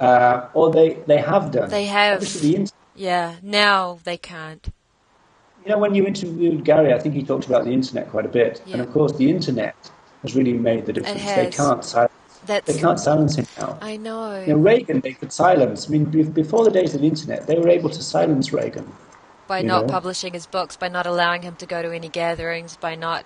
uh, 0.00 0.48
or 0.54 0.70
they 0.72 0.94
they 1.06 1.18
have 1.18 1.50
done. 1.50 1.68
They 1.68 1.86
have. 1.86 2.20
The 2.20 2.70
yeah. 2.94 3.36
Now 3.42 3.98
they 4.04 4.16
can't. 4.16 4.66
You 5.64 5.70
know, 5.72 5.78
when 5.78 5.94
you 5.94 6.06
interviewed 6.06 6.64
Gary, 6.64 6.92
I 6.92 6.98
think 6.98 7.14
he 7.14 7.22
talked 7.22 7.46
about 7.46 7.64
the 7.64 7.72
internet 7.72 8.10
quite 8.10 8.26
a 8.26 8.28
bit, 8.28 8.62
yeah. 8.64 8.72
and 8.72 8.82
of 8.82 8.92
course, 8.92 9.12
the 9.12 9.30
internet 9.30 9.76
has 10.22 10.34
really 10.34 10.54
made 10.54 10.86
the 10.86 10.92
difference. 10.92 11.24
They 11.24 11.50
can't 11.50 11.84
silence 11.84 12.12
that's, 12.46 12.72
they 12.72 12.80
can't 12.80 12.98
silence 12.98 13.36
him 13.36 13.46
now. 13.58 13.78
I 13.80 13.96
know. 13.96 14.40
You 14.40 14.54
know. 14.54 14.56
Regan, 14.58 15.00
they 15.00 15.12
could 15.14 15.32
silence. 15.32 15.88
I 15.88 15.90
mean, 15.90 16.04
before 16.30 16.64
the 16.64 16.70
days 16.70 16.94
of 16.94 17.00
the 17.00 17.06
internet, 17.06 17.46
they 17.46 17.58
were 17.58 17.68
able 17.68 17.90
to 17.90 18.02
silence 18.02 18.52
Regan. 18.52 18.90
By 19.48 19.60
not 19.60 19.86
know? 19.86 19.92
publishing 19.92 20.32
his 20.32 20.46
books, 20.46 20.76
by 20.76 20.88
not 20.88 21.04
allowing 21.04 21.42
him 21.42 21.56
to 21.56 21.66
go 21.66 21.82
to 21.82 21.90
any 21.90 22.08
gatherings, 22.08 22.76
by 22.76 22.94
not 22.94 23.24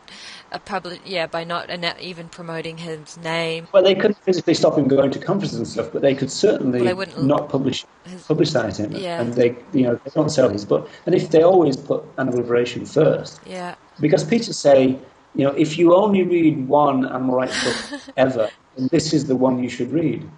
uh, 0.51 0.57
a 0.57 0.59
public, 0.59 1.03
yeah, 1.05 1.27
by 1.27 1.45
not 1.45 1.71
even 2.01 2.29
promoting 2.29 2.79
his 2.79 3.17
name. 3.19 3.69
Well, 3.73 3.83
they 3.83 3.95
couldn't 3.95 4.19
physically 4.25 4.55
stop 4.55 4.77
him 4.77 4.89
going 4.89 5.11
to 5.13 5.19
conferences 5.19 5.59
and 5.59 5.69
stuff, 5.69 5.91
but 5.93 6.03
they 6.03 6.15
could 6.15 6.31
certainly 6.31 6.83
well, 6.83 7.07
they 7.07 7.23
not 7.23 7.49
publish, 7.49 7.85
his, 8.05 8.23
publicize 8.23 8.79
him. 8.79 8.93
Yeah. 8.93 9.21
And 9.21 9.35
they, 9.35 9.57
you 9.73 9.83
know, 9.83 10.01
they 10.03 10.11
don't 10.15 10.31
sell 10.31 10.49
his 10.49 10.65
book. 10.65 10.91
And 11.05 11.15
if 11.15 11.31
they 11.31 11.43
always 11.43 11.77
put 11.77 12.03
animal 12.19 12.41
liberation 12.41 12.87
first, 12.87 13.41
yeah, 13.47 13.77
because 14.01 14.25
PETA 14.25 14.53
say, 14.55 14.99
you 15.37 15.45
know, 15.45 15.53
if 15.53 15.77
you 15.77 15.95
only 15.95 16.23
read 16.23 16.67
one 16.67 17.05
animal 17.05 17.37
rights 17.37 17.63
book 17.63 18.01
ever, 18.17 18.51
this 18.77 19.13
is 19.13 19.27
the 19.27 19.37
one 19.37 19.63
you 19.63 19.69
should 19.69 19.93
read. 19.93 20.29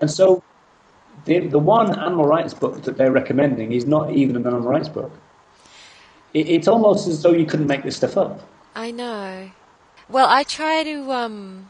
And 0.00 0.10
so 0.10 0.42
the, 1.26 1.40
the 1.40 1.58
one 1.58 1.98
animal 1.98 2.24
rights 2.24 2.54
book 2.54 2.82
that 2.82 2.96
they're 2.96 3.12
recommending 3.12 3.72
is 3.72 3.86
not 3.86 4.12
even 4.12 4.36
an 4.36 4.46
animal 4.46 4.68
rights 4.68 4.88
book. 4.88 5.12
It, 6.32 6.48
it's 6.48 6.68
almost 6.68 7.06
as 7.06 7.22
though 7.22 7.32
you 7.32 7.46
couldn't 7.46 7.66
make 7.66 7.82
this 7.82 7.96
stuff 7.96 8.16
up. 8.16 8.40
I 8.74 8.90
know. 8.90 9.50
Well, 10.08 10.26
I 10.28 10.42
try 10.42 10.82
to. 10.82 11.12
Um, 11.12 11.68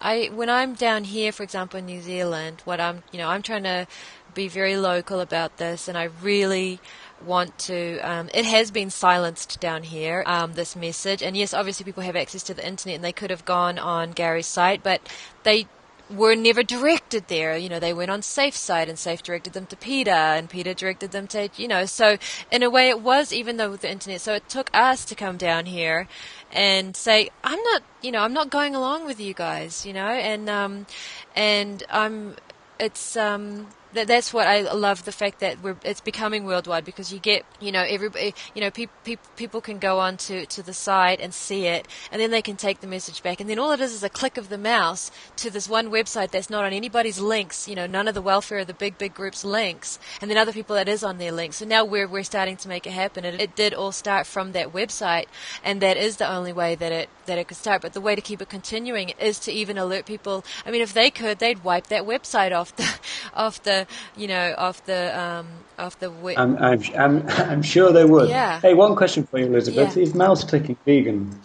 I 0.00 0.30
when 0.32 0.48
I'm 0.48 0.74
down 0.74 1.04
here, 1.04 1.32
for 1.32 1.42
example, 1.42 1.78
in 1.78 1.86
New 1.86 2.00
Zealand, 2.00 2.62
what 2.64 2.80
I'm, 2.80 3.02
you 3.12 3.18
know, 3.18 3.28
I'm 3.28 3.42
trying 3.42 3.64
to 3.64 3.86
be 4.34 4.48
very 4.48 4.76
local 4.76 5.20
about 5.20 5.56
this, 5.58 5.88
and 5.88 5.98
I 5.98 6.04
really 6.22 6.80
want 7.24 7.58
to. 7.58 7.98
Um, 8.00 8.28
it 8.34 8.44
has 8.44 8.70
been 8.70 8.90
silenced 8.90 9.60
down 9.60 9.82
here, 9.82 10.22
um, 10.26 10.54
this 10.54 10.76
message. 10.76 11.22
And 11.22 11.36
yes, 11.36 11.54
obviously 11.54 11.84
people 11.84 12.02
have 12.02 12.16
access 12.16 12.42
to 12.44 12.54
the 12.54 12.66
internet 12.66 12.96
and 12.96 13.04
they 13.04 13.12
could 13.12 13.30
have 13.30 13.44
gone 13.44 13.78
on 13.78 14.12
Gary's 14.12 14.46
site, 14.46 14.82
but 14.82 15.00
they 15.42 15.66
were 16.10 16.34
never 16.34 16.62
directed 16.62 17.28
there. 17.28 17.56
You 17.56 17.68
know, 17.68 17.80
they 17.80 17.92
went 17.92 18.10
on 18.10 18.22
Safe 18.22 18.54
site 18.54 18.88
and 18.88 18.98
Safe 18.98 19.22
directed 19.22 19.52
them 19.52 19.66
to 19.66 19.76
PETA 19.76 20.10
and 20.10 20.50
PETA 20.50 20.74
directed 20.74 21.12
them 21.12 21.26
to, 21.28 21.48
you 21.56 21.68
know, 21.68 21.86
so 21.86 22.18
in 22.50 22.62
a 22.62 22.70
way 22.70 22.88
it 22.88 23.00
was 23.00 23.32
even 23.32 23.56
though 23.56 23.70
with 23.70 23.80
the 23.80 23.90
internet. 23.90 24.20
So 24.20 24.34
it 24.34 24.48
took 24.48 24.70
us 24.74 25.04
to 25.06 25.14
come 25.14 25.36
down 25.36 25.66
here 25.66 26.08
and 26.52 26.94
say, 26.94 27.30
I'm 27.42 27.60
not, 27.62 27.82
you 28.02 28.12
know, 28.12 28.20
I'm 28.20 28.34
not 28.34 28.50
going 28.50 28.74
along 28.74 29.06
with 29.06 29.18
you 29.18 29.34
guys, 29.34 29.86
you 29.86 29.92
know, 29.92 30.08
and, 30.08 30.48
um, 30.48 30.86
and 31.34 31.82
I'm, 31.90 32.36
it's, 32.78 33.16
um, 33.16 33.68
that, 33.94 34.06
that's 34.06 34.32
what 34.32 34.46
I 34.46 34.60
love 34.72 35.04
the 35.04 35.12
fact 35.12 35.40
that 35.40 35.62
we're, 35.62 35.76
it's 35.84 36.00
becoming 36.00 36.44
worldwide 36.44 36.84
because 36.84 37.12
you 37.12 37.18
get, 37.18 37.44
you 37.60 37.72
know, 37.72 37.82
everybody, 37.82 38.34
you 38.54 38.60
know, 38.60 38.70
pe- 38.70 38.88
pe- 39.04 39.16
people 39.36 39.60
can 39.60 39.78
go 39.78 39.98
on 39.98 40.16
to, 40.18 40.46
to 40.46 40.62
the 40.62 40.72
site 40.72 41.20
and 41.20 41.32
see 41.32 41.66
it 41.66 41.88
and 42.12 42.20
then 42.20 42.30
they 42.30 42.42
can 42.42 42.56
take 42.56 42.80
the 42.80 42.86
message 42.86 43.22
back. 43.22 43.40
And 43.40 43.48
then 43.48 43.58
all 43.58 43.72
it 43.72 43.80
is 43.80 43.92
is 43.92 44.02
a 44.02 44.08
click 44.08 44.36
of 44.36 44.48
the 44.48 44.58
mouse 44.58 45.10
to 45.36 45.50
this 45.50 45.68
one 45.68 45.90
website 45.90 46.30
that's 46.30 46.50
not 46.50 46.64
on 46.64 46.72
anybody's 46.72 47.20
links, 47.20 47.68
you 47.68 47.74
know, 47.74 47.86
none 47.86 48.08
of 48.08 48.14
the 48.14 48.22
welfare 48.22 48.58
of 48.58 48.66
the 48.66 48.74
big, 48.74 48.98
big 48.98 49.14
groups 49.14 49.44
links. 49.44 49.98
And 50.20 50.30
then 50.30 50.38
other 50.38 50.52
people 50.52 50.76
that 50.76 50.88
is 50.88 51.04
on 51.04 51.18
their 51.18 51.32
links. 51.32 51.56
So 51.56 51.64
now 51.64 51.84
we're, 51.84 52.08
we're 52.08 52.24
starting 52.24 52.56
to 52.58 52.68
make 52.68 52.86
it 52.86 52.92
happen. 52.92 53.24
And 53.24 53.40
it 53.40 53.56
did 53.56 53.74
all 53.74 53.92
start 53.92 54.26
from 54.26 54.52
that 54.52 54.72
website 54.72 55.26
and 55.62 55.80
that 55.80 55.96
is 55.96 56.16
the 56.16 56.30
only 56.30 56.52
way 56.52 56.74
that 56.74 56.92
it, 56.92 57.08
that 57.26 57.38
it 57.38 57.48
could 57.48 57.56
start. 57.56 57.82
But 57.82 57.92
the 57.92 58.00
way 58.00 58.14
to 58.14 58.20
keep 58.20 58.42
it 58.42 58.48
continuing 58.48 59.10
is 59.18 59.38
to 59.40 59.52
even 59.52 59.78
alert 59.78 60.06
people. 60.06 60.44
I 60.66 60.70
mean, 60.70 60.82
if 60.82 60.92
they 60.92 61.10
could, 61.10 61.38
they'd 61.38 61.62
wipe 61.64 61.86
that 61.88 62.04
website 62.04 62.54
off 62.54 62.74
the, 62.76 62.88
off 63.34 63.62
the, 63.62 63.83
you 64.16 64.28
know, 64.28 64.54
of 64.56 64.84
the 64.86 65.18
um, 65.18 65.46
of 65.78 65.98
the. 66.00 66.08
Wi- 66.08 66.40
I'm, 66.40 66.56
I'm, 66.58 66.82
I'm, 66.96 67.28
I'm 67.28 67.62
sure 67.62 67.92
they 67.92 68.04
would. 68.04 68.28
Yeah. 68.28 68.60
Hey, 68.60 68.74
one 68.74 68.96
question 68.96 69.26
for 69.26 69.38
you, 69.38 69.46
Elizabeth: 69.46 69.96
yeah. 69.96 70.02
Is 70.02 70.14
mouse 70.14 70.44
clicking 70.44 70.76
vegan? 70.84 71.40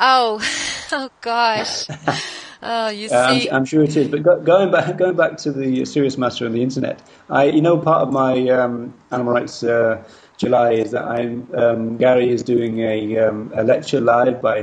Oh, 0.00 0.40
oh 0.92 1.10
gosh. 1.20 1.86
Oh, 2.60 2.88
you 2.88 3.08
see, 3.08 3.14
I'm, 3.14 3.54
I'm, 3.54 3.64
sure 3.64 3.84
it 3.84 3.96
is. 3.96 4.08
But 4.08 4.24
go, 4.24 4.40
going 4.40 4.72
back, 4.72 4.96
going 4.96 5.14
back 5.14 5.36
to 5.38 5.52
the 5.52 5.84
Serious 5.84 6.18
Matter 6.18 6.44
and 6.44 6.54
the 6.54 6.62
internet, 6.62 7.00
I, 7.30 7.44
you 7.44 7.62
know, 7.62 7.78
part 7.78 8.02
of 8.02 8.12
my 8.12 8.48
um, 8.48 8.92
animal 9.12 9.32
rights 9.32 9.62
uh, 9.62 10.02
July 10.38 10.70
is 10.70 10.92
that 10.92 11.04
I'm 11.04 11.48
um, 11.52 11.96
Gary 11.96 12.30
is 12.30 12.44
doing 12.44 12.78
a, 12.78 13.18
um, 13.18 13.52
a 13.56 13.64
lecture 13.64 14.00
live 14.00 14.40
by 14.40 14.60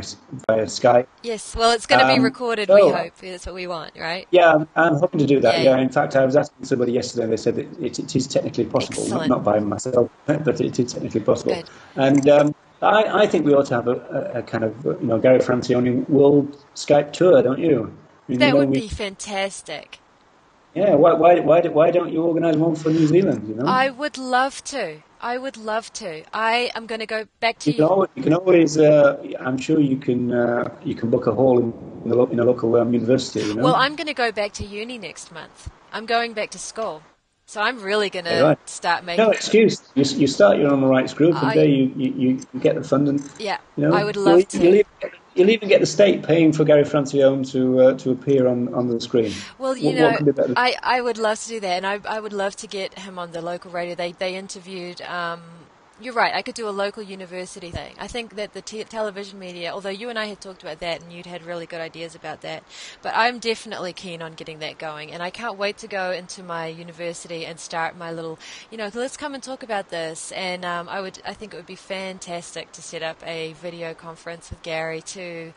via 0.48 0.66
Skype. 0.66 1.08
Yes, 1.22 1.54
well, 1.54 1.72
it's 1.72 1.86
going 1.86 2.00
to 2.00 2.08
be 2.08 2.14
um, 2.14 2.24
recorded. 2.24 2.70
So, 2.70 2.76
we 2.76 2.92
hope 2.94 3.14
that's 3.18 3.46
what 3.46 3.56
we 3.56 3.68
want, 3.68 3.92
right? 4.00 4.26
Yeah, 4.32 4.54
I'm, 4.54 4.68
I'm 4.78 4.96
hoping 4.96 5.20
to 5.20 5.26
do 5.26 5.42
that. 5.42 5.60
Yeah, 5.60 5.76
yeah. 5.76 5.78
in 5.78 5.90
fact, 5.90 6.16
I 6.16 6.26
was 6.26 6.38
asking 6.38 6.66
somebody 6.66 6.94
yesterday. 6.94 7.28
They 7.28 7.38
said 7.38 7.56
that 7.56 7.84
it, 7.84 8.00
it 8.00 8.16
is 8.16 8.26
technically 8.26 8.66
possible, 8.66 9.06
not, 9.10 9.28
not, 9.28 9.44
by 9.44 9.60
myself, 9.60 10.10
but 10.26 10.62
it 10.62 10.80
is 10.80 10.94
technically 10.94 11.20
possible. 11.20 11.56
Good. 11.56 11.70
And 11.98 12.30
um, 12.30 12.56
I, 12.82 13.24
I, 13.24 13.28
think 13.28 13.46
we 13.46 13.54
ought 13.54 13.66
to 13.66 13.76
have 13.76 13.90
a, 13.90 14.32
a, 14.36 14.40
a, 14.40 14.44
kind 14.44 14.64
of 14.64 14.86
you 14.86 15.08
know 15.08 15.20
Gary 15.20 15.40
Francione 15.40 16.08
world 16.10 16.58
Skype 16.76 17.12
tour, 17.12 17.44
don't 17.44 17.60
you? 17.60 17.94
I 18.28 18.32
mean, 18.32 18.40
that 18.40 18.48
you 18.48 18.54
know, 18.54 18.60
would 18.60 18.70
we, 18.70 18.82
be 18.82 18.88
fantastic. 18.88 20.00
Yeah, 20.74 20.96
why, 20.96 21.14
why, 21.14 21.40
why, 21.40 21.62
why 21.62 21.92
don't 21.92 22.12
you 22.12 22.24
organise 22.24 22.56
one 22.58 22.76
for 22.76 22.90
New 22.90 23.08
Zealand? 23.08 23.48
You 23.48 23.56
know, 23.56 23.66
I 23.66 23.90
would 23.90 24.18
love 24.18 24.64
to. 24.66 25.02
I 25.22 25.38
would 25.38 25.58
love 25.58 25.92
to. 25.94 26.24
I 26.34 26.72
am 26.76 26.86
going 26.86 27.00
to 27.00 27.06
go 27.06 27.26
back 27.40 27.60
to 27.60 27.72
you. 27.72 27.78
Can 27.78 27.86
always, 27.86 28.10
you 28.16 28.24
can 28.24 28.34
always. 28.34 28.78
Uh, 28.78 29.24
I'm 29.40 29.58
sure 29.58 29.80
you 29.80 29.98
can. 29.98 30.32
Uh, 30.34 30.76
you 30.84 30.96
can 30.96 31.10
book 31.10 31.28
a 31.28 31.34
hall 31.34 31.60
in, 31.60 32.10
the, 32.10 32.26
in 32.28 32.40
a 32.40 32.44
local 32.44 32.76
um, 32.76 32.94
university. 32.94 33.42
You 33.42 33.56
know? 33.56 33.64
Well, 33.64 33.76
I'm 33.76 33.96
going 33.96 34.08
to 34.08 34.14
go 34.14 34.32
back 34.32 34.54
to 34.54 34.66
uni 34.66 34.98
next 34.98 35.32
month. 35.32 35.70
I'm 35.92 36.06
going 36.06 36.34
back 36.34 36.52
to 36.52 36.60
school, 36.60 37.02
so 37.46 37.62
I'm 37.62 37.82
really 37.82 38.10
going 38.10 38.26
to 38.26 38.44
right. 38.44 38.70
start 38.70 39.04
making. 39.04 39.26
No 39.26 39.32
excuse. 39.32 39.82
You, 39.96 40.04
you 40.04 40.28
start 40.28 40.58
your 40.58 40.68
animal 40.68 40.90
rights 40.90 41.14
group, 41.14 41.36
and 41.36 41.48
I, 41.48 41.56
there 41.56 41.66
you, 41.66 41.92
you, 41.96 42.40
you 42.54 42.60
get 42.60 42.76
the 42.76 42.84
funding. 42.84 43.24
Yeah, 43.40 43.58
you 43.78 43.88
know, 43.88 43.94
I 43.94 44.04
would 44.04 44.18
love 44.18 44.48
to. 44.50 44.84
You 45.36 45.44
You'll 45.44 45.52
even 45.52 45.68
get 45.68 45.82
the 45.82 45.86
state 45.86 46.24
paying 46.24 46.54
for 46.54 46.64
Gary 46.64 46.84
Francione 46.84 47.52
to 47.52 47.80
uh, 47.82 47.94
to 47.98 48.12
appear 48.12 48.48
on, 48.48 48.74
on 48.74 48.88
the 48.88 49.02
screen. 49.02 49.34
Well, 49.58 49.76
you 49.76 49.88
what, 49.88 50.24
know, 50.24 50.32
what 50.32 50.58
I, 50.58 50.76
I 50.82 51.02
would 51.02 51.18
love 51.18 51.40
to 51.42 51.48
do 51.50 51.60
that, 51.60 51.84
and 51.84 51.86
I 51.86 52.00
I 52.06 52.22
would 52.22 52.32
love 52.32 52.56
to 52.58 52.68
get 52.68 52.98
him 52.98 53.20
on 53.20 53.34
the 53.34 53.42
local 53.42 53.70
radio. 53.70 53.96
They 53.96 54.14
they 54.14 54.36
interviewed 54.36 55.02
um, 55.02 55.42
you're 56.00 56.14
right. 56.14 56.34
I 56.34 56.42
could 56.42 56.56
do 56.56 56.68
a 56.68 56.72
local 56.72 57.02
university 57.02 57.72
thing. 57.72 57.96
I 57.98 58.08
think 58.08 58.36
that 58.36 58.54
the 58.54 58.62
television 58.62 59.40
media, 59.40 59.72
although 59.72 59.90
you 59.90 60.10
and 60.10 60.20
I 60.20 60.26
had 60.26 60.42
talked 60.42 60.62
about 60.62 60.80
that 60.80 61.02
and 61.02 61.12
you'd 61.12 61.26
had 61.26 61.44
really 61.44 61.66
good 61.66 61.80
ideas 61.80 62.16
about 62.16 62.42
that, 62.42 62.64
but 63.02 63.14
I'm 63.16 63.40
definitely 63.40 63.94
keen 63.94 64.22
on 64.22 64.34
getting 64.34 64.60
that 64.60 64.78
going. 64.78 65.12
And 65.12 65.24
I 65.24 65.30
can't 65.30 65.58
wait 65.58 65.78
to 65.78 65.88
go 65.88 66.12
into 66.12 66.44
my 66.44 66.68
university 66.68 67.46
and 67.46 67.60
start 67.60 67.98
my 67.98 68.12
little, 68.12 68.38
you 68.70 68.78
know, 68.78 68.90
let's 68.94 69.16
come 69.16 69.34
and 69.34 69.42
talk 69.42 69.64
about 69.64 69.90
this. 69.90 70.34
And 70.34 70.66
um, 70.66 70.90
I 70.90 71.00
would, 71.00 71.20
I 71.26 71.34
think 71.34 71.54
it 71.54 71.58
would 71.58 71.66
be 71.66 71.76
fantastic 71.76 72.74
to 72.74 72.82
set 72.82 73.02
up 73.02 73.26
a 73.26 73.54
video 73.54 73.94
conference 73.94 74.50
with 74.50 74.62
Gary 74.64 75.02
too 75.02 75.54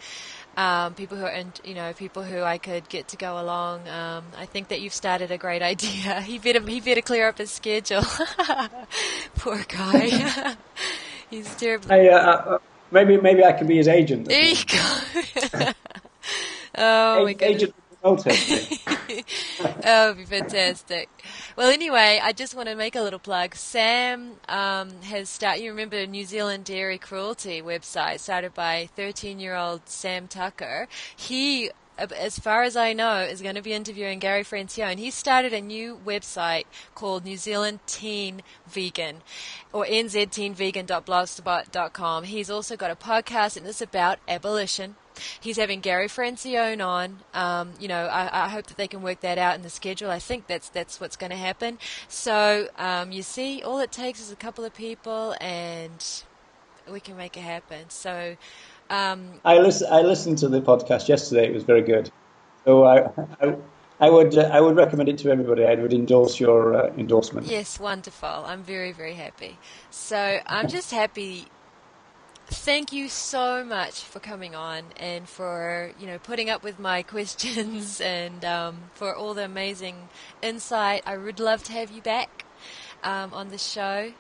um, 0.58 0.94
people 0.94 1.16
who 1.16 1.24
are, 1.24 1.30
in, 1.30 1.52
you 1.64 1.74
know, 1.74 1.92
people 1.92 2.24
who 2.24 2.42
I 2.42 2.58
could 2.58 2.88
get 2.88 3.06
to 3.08 3.16
go 3.16 3.40
along. 3.40 3.88
Um, 3.88 4.24
I 4.36 4.44
think 4.44 4.68
that 4.68 4.80
you've 4.80 4.92
started 4.92 5.30
a 5.30 5.38
great 5.38 5.62
idea. 5.62 6.20
He 6.28 6.38
better, 6.38 6.60
he 6.60 6.80
better 6.80 7.00
clear 7.00 7.28
up 7.28 7.38
his 7.38 7.50
schedule. 7.50 8.02
Poor 9.36 9.64
guy. 9.68 10.10
He's 11.30 11.54
terrible. 11.54 11.88
Hey, 11.88 12.08
uh, 12.08 12.18
uh, 12.18 12.58
maybe, 12.90 13.16
maybe 13.18 13.44
I 13.44 13.52
can 13.52 13.68
be 13.68 13.76
his 13.76 13.86
agent. 13.86 14.28
There 14.28 14.42
you 14.42 14.64
go. 14.64 14.96
oh 16.76 17.24
my 17.24 17.34
goodness. 17.34 17.62
Agent 17.62 17.74
oh, 18.02 18.16
be 20.16 20.24
fantastic. 20.24 21.08
Well, 21.58 21.72
anyway, 21.72 22.20
I 22.22 22.32
just 22.32 22.54
want 22.54 22.68
to 22.68 22.76
make 22.76 22.94
a 22.94 23.00
little 23.00 23.18
plug. 23.18 23.56
Sam 23.56 24.34
um, 24.48 25.02
has 25.02 25.28
started. 25.28 25.60
You 25.60 25.70
remember 25.70 26.06
New 26.06 26.24
Zealand 26.24 26.64
Dairy 26.64 26.98
Cruelty 26.98 27.60
website 27.60 28.20
started 28.20 28.54
by 28.54 28.88
13-year-old 28.96 29.88
Sam 29.88 30.28
Tucker. 30.28 30.86
He 31.16 31.72
as 31.98 32.38
far 32.38 32.62
as 32.62 32.76
I 32.76 32.92
know, 32.92 33.22
is 33.22 33.42
going 33.42 33.56
to 33.56 33.62
be 33.62 33.72
interviewing 33.72 34.20
Gary 34.20 34.44
Francione. 34.44 35.00
He 35.00 35.10
started 35.10 35.52
a 35.52 35.60
new 35.60 35.98
website 36.06 36.66
called 36.94 37.24
New 37.24 37.36
Zealand 37.36 37.80
Teen 37.88 38.42
Vegan 38.68 39.22
or 39.72 39.84
nzteenvegan.blogspot.com. 39.84 42.22
He's 42.22 42.50
also 42.50 42.76
got 42.76 42.92
a 42.92 42.96
podcast 42.96 43.56
and 43.56 43.66
it's 43.66 43.82
about 43.82 44.20
abolition 44.28 44.94
He's 45.40 45.56
having 45.56 45.80
Gary 45.80 46.08
Francione 46.08 46.84
on. 46.84 47.18
Um, 47.34 47.72
you 47.80 47.88
know, 47.88 48.06
I, 48.06 48.46
I, 48.46 48.48
hope 48.48 48.66
that 48.66 48.76
they 48.76 48.88
can 48.88 49.02
work 49.02 49.20
that 49.20 49.38
out 49.38 49.54
in 49.56 49.62
the 49.62 49.70
schedule. 49.70 50.10
I 50.10 50.18
think 50.18 50.46
that's 50.46 50.68
that's 50.68 51.00
what's 51.00 51.16
going 51.16 51.30
to 51.30 51.36
happen. 51.36 51.78
So 52.08 52.68
um, 52.78 53.12
you 53.12 53.22
see, 53.22 53.62
all 53.62 53.78
it 53.78 53.92
takes 53.92 54.20
is 54.20 54.32
a 54.32 54.36
couple 54.36 54.64
of 54.64 54.74
people, 54.74 55.34
and 55.40 56.04
we 56.90 57.00
can 57.00 57.16
make 57.16 57.36
it 57.36 57.42
happen. 57.42 57.90
So. 57.90 58.36
Um, 58.90 59.40
I 59.44 59.58
listen. 59.58 59.88
I 59.92 60.00
listened 60.00 60.38
to 60.38 60.48
the 60.48 60.62
podcast 60.62 61.08
yesterday. 61.08 61.46
It 61.46 61.52
was 61.52 61.64
very 61.64 61.82
good. 61.82 62.10
So 62.64 62.84
I, 62.84 63.10
I 63.38 63.54
I 64.00 64.10
would 64.10 64.36
uh, 64.36 64.42
I 64.52 64.60
would 64.60 64.76
recommend 64.76 65.08
it 65.08 65.18
to 65.18 65.30
everybody. 65.30 65.64
I 65.64 65.74
would 65.74 65.92
endorse 65.92 66.38
your 66.38 66.74
uh, 66.74 66.92
endorsement. 66.96 67.46
Yes, 67.46 67.80
wonderful. 67.80 68.28
I'm 68.28 68.62
very 68.62 68.92
very 68.92 69.14
happy. 69.14 69.58
So 69.90 70.40
I'm 70.46 70.68
just 70.68 70.92
happy. 70.92 71.46
Thank 72.50 72.94
you 72.94 73.10
so 73.10 73.62
much 73.62 74.00
for 74.02 74.20
coming 74.20 74.54
on 74.54 74.84
and 74.96 75.28
for 75.28 75.92
you 76.00 76.06
know 76.06 76.18
putting 76.18 76.48
up 76.48 76.62
with 76.62 76.78
my 76.78 77.02
questions 77.14 78.00
and 78.00 78.42
um, 78.42 78.78
for 78.94 79.14
all 79.14 79.34
the 79.34 79.44
amazing 79.44 80.08
insight. 80.40 81.02
I 81.04 81.18
would 81.18 81.40
love 81.40 81.62
to 81.64 81.72
have 81.72 81.90
you 81.90 82.00
back 82.00 82.46
um, 83.04 83.34
on 83.34 83.50
the 83.50 83.58
show 83.58 84.12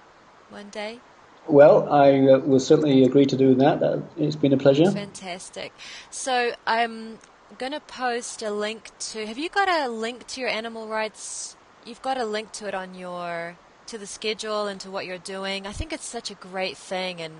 one 0.50 0.68
day. 0.68 1.00
Well, 1.46 1.90
I 1.90 2.18
uh, 2.18 2.38
will 2.40 2.60
certainly 2.60 3.04
agree 3.04 3.24
to 3.24 3.36
do 3.36 3.54
that. 3.54 4.02
it's 4.18 4.36
been 4.36 4.52
a 4.52 4.58
pleasure. 4.58 4.90
Fantastic. 4.90 5.72
So 6.10 6.52
I'm 6.66 7.18
going 7.56 7.72
to 7.72 7.80
post 7.80 8.42
a 8.42 8.50
link 8.50 8.90
to. 8.98 9.26
Have 9.26 9.38
you 9.38 9.48
got 9.48 9.70
a 9.70 9.88
link 9.88 10.26
to 10.28 10.40
your 10.42 10.50
animal 10.50 10.86
rights? 10.86 11.56
You've 11.86 12.02
got 12.02 12.18
a 12.18 12.26
link 12.26 12.52
to 12.52 12.68
it 12.68 12.74
on 12.74 12.94
your 12.94 13.56
to 13.88 13.98
the 13.98 14.06
schedule 14.06 14.66
and 14.66 14.80
to 14.80 14.90
what 14.90 15.06
you're 15.06 15.18
doing. 15.18 15.66
I 15.66 15.72
think 15.72 15.92
it's 15.92 16.06
such 16.06 16.30
a 16.30 16.34
great 16.34 16.76
thing, 16.76 17.20
and 17.20 17.34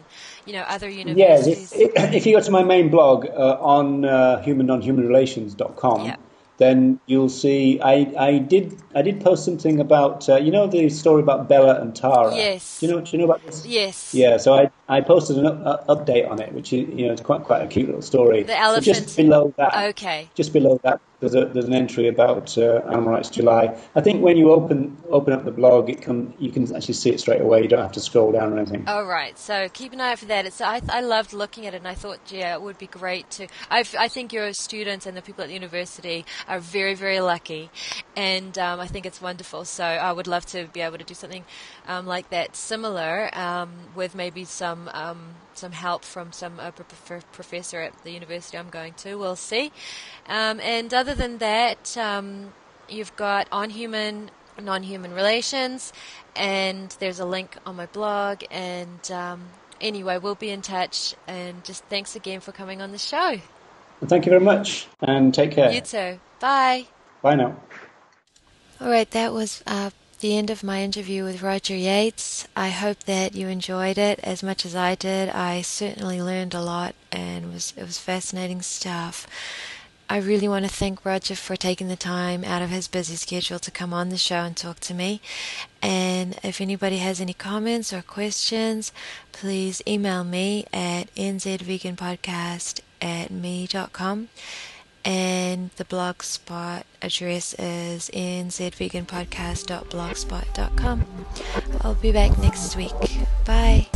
you 0.44 0.52
know 0.52 0.62
other 0.62 0.88
universities. 0.88 1.72
Yes, 1.72 1.90
if, 1.94 2.14
if 2.14 2.26
you 2.26 2.36
go 2.36 2.42
to 2.42 2.50
my 2.50 2.64
main 2.64 2.90
blog 2.90 3.26
uh, 3.26 3.58
on 3.60 4.04
uh, 4.04 4.42
human-non-human-relations.com, 4.42 6.06
yep 6.06 6.20
then 6.58 6.98
you'll 7.06 7.28
see 7.28 7.80
I, 7.80 8.12
I 8.18 8.38
did 8.38 8.76
I 8.94 9.02
did 9.02 9.20
post 9.20 9.44
something 9.44 9.80
about 9.80 10.28
uh, 10.28 10.36
you 10.36 10.50
know 10.50 10.66
the 10.66 10.88
story 10.90 11.22
about 11.22 11.48
Bella 11.48 11.80
and 11.80 11.94
Tara. 11.94 12.34
Yes. 12.34 12.80
Do 12.80 12.86
you 12.86 12.92
know 12.92 13.00
do 13.00 13.10
you 13.12 13.18
know 13.18 13.24
about 13.24 13.46
this? 13.46 13.64
Yes. 13.64 14.12
Yeah. 14.12 14.36
So 14.36 14.54
I, 14.54 14.70
I 14.88 15.00
posted 15.00 15.38
an 15.38 15.46
up, 15.46 15.86
update 15.86 16.28
on 16.28 16.42
it, 16.42 16.52
which 16.52 16.72
is 16.72 16.88
you 16.88 17.06
know 17.06 17.12
it's 17.12 17.22
quite 17.22 17.44
quite 17.44 17.62
a 17.62 17.68
cute 17.68 17.86
little 17.86 18.02
story. 18.02 18.42
The 18.42 18.58
elephant. 18.58 18.84
So 18.84 18.92
just 18.92 19.16
below 19.16 19.54
that. 19.56 19.88
Okay. 19.90 20.28
Just 20.34 20.52
below 20.52 20.80
that, 20.82 21.00
there's, 21.20 21.34
a, 21.34 21.46
there's 21.46 21.64
an 21.64 21.74
entry 21.74 22.06
about 22.06 22.56
uh, 22.56 22.80
Animal 22.86 23.10
Rights 23.10 23.30
July. 23.30 23.76
I 23.96 24.00
think 24.00 24.22
when 24.22 24.36
you 24.36 24.52
open 24.52 24.96
open 25.10 25.32
up 25.32 25.44
the 25.44 25.50
blog, 25.50 25.90
it 25.90 26.00
can 26.00 26.32
you 26.38 26.52
can 26.52 26.62
actually 26.74 26.94
see 26.94 27.10
it 27.10 27.18
straight 27.18 27.40
away. 27.40 27.62
You 27.62 27.68
don't 27.68 27.82
have 27.82 27.92
to 27.92 28.00
scroll 28.00 28.30
down 28.30 28.52
or 28.52 28.58
anything. 28.58 28.84
Oh 28.86 29.04
right, 29.04 29.36
so 29.36 29.68
keep 29.68 29.92
an 29.92 30.00
eye 30.00 30.12
out 30.12 30.20
for 30.20 30.26
that. 30.26 30.46
It's 30.46 30.60
I, 30.60 30.80
I 30.88 31.00
loved 31.00 31.32
looking 31.32 31.66
at 31.66 31.74
it, 31.74 31.78
and 31.78 31.88
I 31.88 31.94
thought, 31.94 32.20
yeah, 32.28 32.54
it 32.54 32.62
would 32.62 32.78
be 32.78 32.86
great 32.86 33.30
to. 33.32 33.48
i 33.70 33.84
I 33.98 34.08
think 34.08 34.32
your 34.32 34.52
students 34.52 35.06
and 35.06 35.16
the 35.16 35.22
people 35.22 35.42
at 35.42 35.48
the 35.48 35.54
university 35.54 36.24
are 36.46 36.60
very 36.60 36.94
very 36.94 37.20
lucky, 37.20 37.70
and 38.16 38.56
um, 38.58 38.78
I 38.78 38.86
think 38.86 39.04
it's 39.04 39.20
wonderful. 39.20 39.64
So 39.64 39.84
I 39.84 40.12
would 40.12 40.28
love 40.28 40.46
to 40.46 40.68
be 40.68 40.80
able 40.80 40.98
to 40.98 41.04
do 41.04 41.14
something 41.14 41.44
um, 41.88 42.06
like 42.06 42.30
that, 42.30 42.54
similar, 42.54 43.30
um, 43.36 43.70
with 43.96 44.14
maybe 44.14 44.44
some 44.44 44.88
um, 44.94 45.34
some 45.58 45.72
help 45.72 46.04
from 46.04 46.32
some 46.32 46.58
uh, 46.60 46.70
professor 46.70 47.80
at 47.80 48.04
the 48.04 48.10
university 48.10 48.56
I'm 48.56 48.70
going 48.70 48.94
to. 48.94 49.16
We'll 49.16 49.36
see. 49.36 49.72
Um, 50.26 50.60
and 50.60 50.92
other 50.94 51.14
than 51.14 51.38
that, 51.38 51.96
um, 51.96 52.52
you've 52.88 53.14
got 53.16 53.48
on 53.52 53.70
human, 53.70 54.30
non 54.60 54.82
human 54.82 55.12
relations, 55.12 55.92
and 56.36 56.94
there's 57.00 57.20
a 57.20 57.26
link 57.26 57.56
on 57.66 57.76
my 57.76 57.86
blog. 57.86 58.44
And 58.50 59.10
um, 59.10 59.42
anyway, 59.80 60.18
we'll 60.18 60.34
be 60.34 60.50
in 60.50 60.62
touch. 60.62 61.14
And 61.26 61.64
just 61.64 61.84
thanks 61.84 62.16
again 62.16 62.40
for 62.40 62.52
coming 62.52 62.80
on 62.80 62.92
the 62.92 62.98
show. 62.98 63.36
Well, 64.00 64.08
thank 64.08 64.26
you 64.26 64.30
very 64.30 64.44
much, 64.44 64.86
and 65.00 65.34
take 65.34 65.52
care. 65.52 65.72
You 65.72 65.80
too. 65.80 66.20
Bye. 66.38 66.86
Bye 67.20 67.34
now. 67.34 67.56
All 68.80 68.88
right, 68.88 69.10
that 69.10 69.32
was 69.32 69.60
uh, 69.66 69.90
the 70.20 70.36
end 70.36 70.50
of 70.50 70.64
my 70.64 70.82
interview 70.82 71.24
with 71.24 71.42
Roger 71.42 71.76
Yates. 71.76 72.46
I 72.56 72.70
hope 72.70 73.04
that 73.04 73.34
you 73.34 73.48
enjoyed 73.48 73.98
it 73.98 74.18
as 74.22 74.42
much 74.42 74.66
as 74.66 74.74
I 74.74 74.94
did. 74.94 75.28
I 75.28 75.62
certainly 75.62 76.20
learned 76.20 76.54
a 76.54 76.60
lot, 76.60 76.94
and 77.12 77.52
was 77.52 77.72
it 77.76 77.82
was 77.82 77.98
fascinating 77.98 78.62
stuff. 78.62 79.26
I 80.10 80.16
really 80.16 80.48
want 80.48 80.64
to 80.64 80.70
thank 80.70 81.04
Roger 81.04 81.36
for 81.36 81.54
taking 81.54 81.88
the 81.88 81.96
time 81.96 82.42
out 82.42 82.62
of 82.62 82.70
his 82.70 82.88
busy 82.88 83.16
schedule 83.16 83.58
to 83.58 83.70
come 83.70 83.92
on 83.92 84.08
the 84.08 84.16
show 84.16 84.36
and 84.36 84.56
talk 84.56 84.80
to 84.80 84.94
me. 84.94 85.20
And 85.82 86.38
if 86.42 86.62
anybody 86.62 86.96
has 86.98 87.20
any 87.20 87.34
comments 87.34 87.92
or 87.92 88.00
questions, 88.00 88.90
please 89.32 89.82
email 89.86 90.24
me 90.24 90.64
at 90.72 91.14
nzveganpodcast 91.14 92.80
at 93.02 93.30
me.com. 93.30 94.28
And 95.08 95.70
the 95.76 95.84
blogspot 95.86 96.82
address 97.00 97.54
is 97.54 98.10
nzveganpodcast.blogspot.com. 98.12 101.06
I'll 101.80 101.94
be 101.94 102.12
back 102.12 102.38
next 102.38 102.76
week. 102.76 102.92
Bye. 103.46 103.88